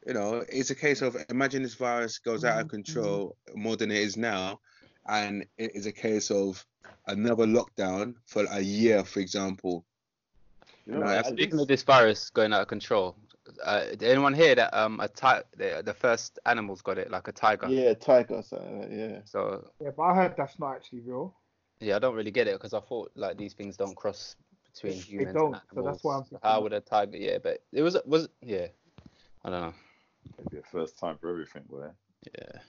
You 0.07 0.13
know, 0.13 0.45
it's 0.47 0.69
a 0.69 0.75
case 0.75 1.01
of 1.01 1.17
imagine 1.29 1.63
this 1.63 1.75
virus 1.75 2.17
goes 2.19 2.45
out 2.45 2.53
Mm-hmm. 2.53 2.61
of 2.61 2.67
control 2.69 3.35
more 3.55 3.75
than 3.75 3.91
it 3.91 3.97
is 3.97 4.15
now, 4.15 4.59
and 5.07 5.45
it 5.57 5.75
is 5.75 5.85
a 5.85 5.91
case 5.91 6.31
of 6.31 6.65
another 7.07 7.45
lockdown 7.45 8.15
for 8.25 8.45
a 8.49 8.61
year, 8.61 9.03
for 9.03 9.19
example. 9.19 9.85
You 10.85 10.93
know, 10.93 10.99
No, 11.01 11.07
at 11.07 11.25
least- 11.25 11.29
Speaking 11.41 11.59
of 11.59 11.67
this 11.67 11.83
virus 11.83 12.29
going 12.29 12.53
out 12.53 12.61
of 12.61 12.67
control, 12.69 13.17
uh, 13.65 13.81
did 13.89 14.03
anyone 14.03 14.33
hear 14.33 14.55
that 14.55 14.73
um 14.73 15.01
a 15.01 15.09
ti- 15.09 15.43
the, 15.57 15.81
the 15.83 15.93
first 15.93 16.39
animals 16.45 16.81
got 16.81 16.97
it 16.97 17.11
like 17.11 17.27
a 17.27 17.33
tiger? 17.33 17.67
Yeah, 17.67 17.93
Tiger. 17.93 18.35
or 18.35 18.43
something 18.43 18.87
Yeah. 18.97 19.19
So 19.25 19.69
Yeah, 19.81 19.89
but 19.95 20.03
I 20.03 20.15
heard 20.15 20.35
that's 20.37 20.57
not 20.57 20.75
actually 20.77 21.01
real. 21.01 21.35
yeah, 21.81 21.97
I 21.97 21.99
don't 21.99 22.15
really 22.15 22.31
get 22.31 22.47
it 22.47 22.53
because 22.55 22.73
I 22.73 22.79
thought 22.79 23.11
like 23.15 23.37
these 23.37 23.53
things 23.53 23.75
don't 23.75 23.95
cross 23.95 24.37
between 24.73 24.93
humans. 24.93 25.07
They 25.07 25.13
humans 25.13 25.33
don't, 25.35 25.53
and 25.55 25.61
so 25.75 25.81
that's 25.83 26.03
why 26.03 26.15
I'm 26.15 26.23
thinking 26.23 26.39
How 26.43 26.55
that. 26.55 26.61
would 26.63 26.73
a 26.73 26.79
tiger? 26.79 27.17
Yeah, 27.17 27.39
but 27.43 27.59
it 27.73 27.81
was 27.81 27.97
was 28.05 28.29
yeah. 28.41 28.67
I 29.43 29.49
don't 29.49 29.61
know. 29.61 29.73
Maybe 30.37 30.57
a 30.59 30.67
first 30.71 30.97
time 30.97 31.17
for 31.19 31.29
everything, 31.29 31.63
boy. 31.69 31.87
Yeah. 32.37 32.59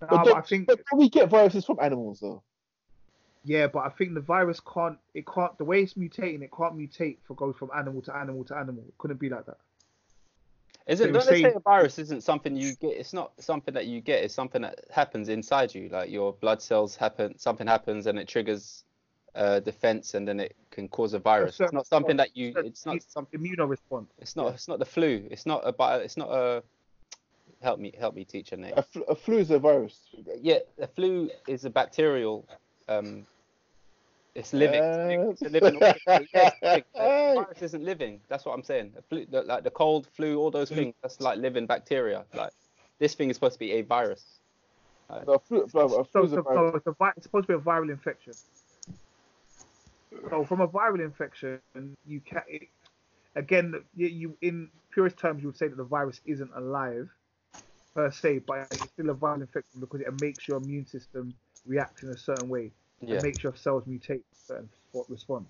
Nah, 0.00 0.06
But, 0.08 0.24
but 0.24 0.36
I 0.36 0.40
think 0.42 0.66
but 0.66 0.80
don't 0.90 0.98
we 1.00 1.08
get 1.08 1.28
viruses 1.28 1.64
from 1.64 1.78
animals 1.80 2.20
though? 2.20 2.42
yeah, 3.44 3.66
but 3.66 3.80
I 3.80 3.88
think 3.90 4.14
the 4.14 4.20
virus 4.20 4.60
can't. 4.60 4.98
It 5.14 5.26
can't. 5.26 5.56
The 5.58 5.64
way 5.64 5.82
it's 5.82 5.94
mutating, 5.94 6.42
it 6.42 6.50
can't 6.56 6.76
mutate 6.76 7.16
for 7.26 7.34
go 7.34 7.52
from 7.52 7.70
animal 7.76 8.02
to 8.02 8.14
animal 8.16 8.44
to 8.44 8.56
animal. 8.56 8.84
It 8.86 8.94
couldn't 8.98 9.18
be 9.20 9.28
like 9.30 9.46
that. 9.46 9.58
Is 10.86 11.00
it? 11.00 11.04
Don't 11.04 11.14
were 11.14 11.20
they 11.20 11.26
say 11.26 11.42
saying- 11.42 11.56
a 11.56 11.60
virus 11.60 11.98
isn't 11.98 12.22
something 12.22 12.56
you 12.56 12.74
get? 12.76 12.92
It's 12.96 13.12
not 13.12 13.32
something 13.40 13.74
that 13.74 13.86
you 13.86 14.00
get. 14.00 14.22
It's 14.24 14.34
something 14.34 14.62
that 14.62 14.80
happens 14.90 15.28
inside 15.28 15.74
you. 15.74 15.88
Like 15.88 16.10
your 16.10 16.32
blood 16.34 16.60
cells 16.62 16.96
happen. 16.96 17.38
Something 17.38 17.66
happens 17.66 18.06
and 18.06 18.18
it 18.18 18.28
triggers 18.28 18.84
uh, 19.34 19.60
defense, 19.60 20.14
and 20.14 20.26
then 20.28 20.40
it 20.40 20.56
can 20.70 20.88
cause 20.88 21.14
a 21.14 21.18
virus. 21.18 21.60
It's 21.60 21.72
not 21.72 21.86
something 21.86 22.16
that 22.18 22.36
you. 22.36 22.52
It's 22.56 22.84
not 22.86 22.92
immune- 22.92 23.00
something. 23.08 23.40
Immunoresponse. 23.40 24.06
It's 24.18 24.36
not. 24.36 24.54
It's 24.54 24.68
not 24.68 24.78
the 24.78 24.84
flu. 24.86 25.26
It's 25.30 25.46
not 25.46 25.62
a. 25.64 25.72
bi- 25.72 25.98
It's 25.98 26.16
not 26.16 26.30
a. 26.30 26.62
Help 27.62 27.80
me. 27.80 27.92
Help 27.98 28.14
me, 28.14 28.24
teacher 28.24 28.56
Nate. 28.56 28.74
A, 28.76 28.82
fl- 28.82 29.02
a 29.08 29.14
flu 29.14 29.38
is 29.38 29.50
a 29.50 29.58
virus. 29.58 29.98
Yeah, 30.40 30.58
the 30.78 30.86
flu 30.86 31.30
is 31.46 31.64
a 31.64 31.70
bacterial. 31.70 32.46
Um, 32.88 33.26
it's 34.34 34.52
living. 34.52 34.80
Uh, 34.80 35.30
It's 35.32 35.42
a 35.42 35.48
living. 35.48 35.74
organism. 35.74 36.26
Living. 36.62 36.84
Virus 36.94 37.62
isn't 37.62 37.84
living. 37.84 38.20
That's 38.28 38.44
what 38.44 38.52
I'm 38.52 38.62
saying. 38.62 38.92
The 38.94 39.02
flu, 39.02 39.26
the, 39.28 39.42
like 39.42 39.64
the 39.64 39.70
cold, 39.70 40.06
flu, 40.14 40.38
all 40.38 40.50
those 40.52 40.68
things. 40.70 40.94
That's 41.02 41.20
like 41.20 41.38
living 41.38 41.66
bacteria. 41.66 42.24
Like 42.34 42.52
this 43.00 43.14
thing 43.14 43.30
is 43.30 43.36
supposed 43.36 43.54
to 43.54 43.58
be 43.58 43.72
a 43.72 43.82
virus. 43.82 44.24
No, 45.26 45.32
a 45.34 45.38
flu, 45.40 45.64
a 45.64 45.68
So, 45.68 46.04
flu 46.04 46.22
is 46.24 46.32
a 46.32 46.36
so, 46.36 46.42
virus. 46.42 46.70
so 46.72 46.76
it's, 46.76 46.86
a 46.86 46.92
vi- 46.92 47.12
it's 47.16 47.24
supposed 47.26 47.48
to 47.48 47.56
be 47.56 47.60
a 47.60 47.64
viral 47.64 47.90
infection. 47.90 48.34
So 50.30 50.44
from 50.44 50.60
a 50.60 50.68
viral 50.68 51.00
infection, 51.00 51.60
you 52.06 52.20
can 52.20 52.42
it, 52.46 52.68
again 53.34 53.74
you, 53.96 54.06
you 54.06 54.36
in 54.40 54.68
purest 54.90 55.16
terms 55.18 55.42
you 55.42 55.48
would 55.48 55.56
say 55.56 55.66
that 55.68 55.76
the 55.76 55.84
virus 55.84 56.20
isn't 56.26 56.50
alive 56.54 57.08
per 57.98 58.12
se, 58.12 58.38
but 58.46 58.68
it's 58.70 58.92
still 58.92 59.10
a 59.10 59.14
viral 59.14 59.40
infection 59.40 59.80
because 59.80 60.00
it 60.00 60.14
makes 60.14 60.46
your 60.46 60.58
immune 60.58 60.86
system 60.86 61.34
react 61.66 62.04
in 62.04 62.10
a 62.10 62.16
certain 62.16 62.48
way. 62.48 62.70
Yeah. 63.00 63.16
It 63.16 63.22
makes 63.24 63.42
your 63.42 63.56
cells 63.56 63.82
mutate 63.88 64.22
certain 64.46 64.68
response. 65.08 65.48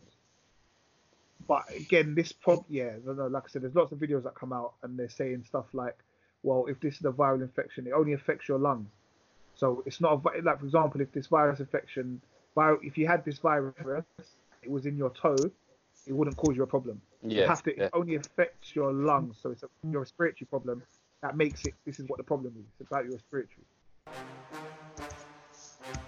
But 1.46 1.64
again, 1.76 2.14
this 2.14 2.32
prob 2.32 2.64
yeah, 2.70 2.92
no, 3.04 3.12
no, 3.12 3.26
like 3.26 3.44
I 3.44 3.48
said, 3.48 3.62
there's 3.62 3.74
lots 3.74 3.92
of 3.92 3.98
videos 3.98 4.22
that 4.24 4.34
come 4.34 4.54
out 4.54 4.72
and 4.82 4.98
they're 4.98 5.10
saying 5.10 5.44
stuff 5.46 5.66
like, 5.74 5.98
well, 6.42 6.64
if 6.68 6.80
this 6.80 6.94
is 6.98 7.04
a 7.04 7.10
viral 7.10 7.42
infection, 7.42 7.86
it 7.86 7.92
only 7.92 8.14
affects 8.14 8.48
your 8.48 8.58
lungs. 8.58 8.88
So 9.54 9.82
it's 9.84 10.00
not 10.00 10.12
a, 10.14 10.16
vi- 10.16 10.40
like, 10.42 10.60
for 10.60 10.64
example, 10.64 11.00
if 11.02 11.12
this 11.12 11.26
virus 11.26 11.60
infection, 11.60 12.20
if 12.56 12.96
you 12.96 13.06
had 13.06 13.24
this 13.26 13.38
virus, 13.38 14.04
it 14.62 14.70
was 14.70 14.86
in 14.86 14.96
your 14.96 15.10
toe, 15.10 15.50
it 16.06 16.12
wouldn't 16.14 16.36
cause 16.38 16.56
you 16.56 16.62
a 16.62 16.66
problem. 16.66 17.00
You 17.22 17.40
Yeah. 17.40 17.48
have 17.48 17.62
to, 17.64 17.76
yeah. 17.76 17.84
it 17.84 17.90
only 17.92 18.14
affects 18.14 18.74
your 18.74 18.92
lungs, 18.92 19.36
so 19.42 19.50
it's 19.50 19.62
a, 19.62 19.68
your 19.90 20.00
respiratory 20.00 20.46
problem 20.46 20.82
that 21.22 21.36
makes 21.36 21.64
it. 21.64 21.74
This 21.84 21.98
is 21.98 22.08
what 22.08 22.18
the 22.18 22.24
problem 22.24 22.54
is. 22.58 22.64
It's 22.80 22.90
about 22.90 23.04
your 23.04 23.14
respiratory. 23.14 23.66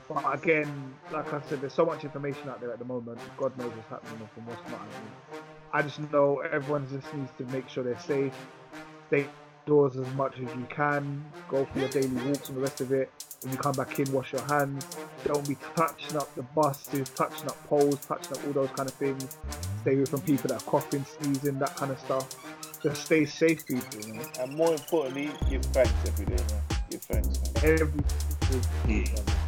But 0.09 0.35
again, 0.35 0.95
like 1.13 1.33
I 1.33 1.41
said, 1.49 1.61
there's 1.61 1.73
so 1.73 1.87
much 1.87 2.05
information 2.05 2.49
out 2.49 2.61
there 2.61 2.73
at 2.73 2.79
the 2.79 2.85
moment. 2.85 3.19
God 3.37 3.57
knows 3.57 3.73
what's 3.73 3.89
happening 3.89 4.29
and 4.37 4.47
what's 4.47 4.61
not 4.71 4.81
happening. 4.81 5.13
I 5.73 5.83
just 5.83 6.01
know 6.13 6.41
everyone 6.41 6.89
just 6.91 7.13
needs 7.15 7.31
to 7.39 7.45
make 7.45 7.69
sure 7.69 7.85
they're 7.85 7.99
safe. 8.01 8.35
Stay 9.07 9.27
indoors 9.67 9.97
as 9.97 10.13
much 10.15 10.35
as 10.35 10.55
you 10.57 10.67
can. 10.69 11.25
Go 11.49 11.65
for 11.65 11.79
your 11.79 11.89
daily 11.89 12.09
walks 12.27 12.49
and 12.49 12.59
the 12.59 12.63
rest 12.63 12.81
of 12.81 12.93
it. 12.93 13.11
When 13.43 13.53
you 13.53 13.59
come 13.59 13.73
back 13.73 13.99
in, 13.99 14.13
wash 14.13 14.33
your 14.33 14.43
hands. 14.43 14.85
Don't 15.25 15.47
be 15.49 15.57
touching 15.77 16.17
up 16.17 16.35
the 16.35 16.43
buses, 16.43 17.09
touching 17.11 17.49
up 17.49 17.65
poles, 17.69 18.05
touching 18.05 18.37
up 18.37 18.47
all 18.47 18.53
those 18.53 18.71
kind 18.71 18.89
of 18.89 18.95
things. 18.97 19.39
Stay 19.83 19.95
away 19.95 20.05
from 20.05 20.21
people 20.23 20.49
that 20.49 20.61
are 20.61 20.67
coughing, 20.67 21.05
sneezing, 21.05 21.59
that 21.61 21.77
kind 21.77 21.93
of 21.93 22.01
stuff. 22.01 22.50
Just 22.83 23.05
stay 23.05 23.27
safe, 23.27 23.67
people. 23.67 24.01
You 24.01 24.15
know? 24.15 24.23
And 24.41 24.55
more 24.57 24.73
importantly, 24.73 25.31
give 25.51 25.63
thanks 25.67 25.93
every 26.07 26.25
day, 26.25 26.43
man. 26.51 26.63
Give 26.91 27.01
thanks, 27.03 27.29
man. 27.29 27.81
Every 27.81 28.05
single 28.41 28.69
day, 28.87 29.05
man. 29.15 29.40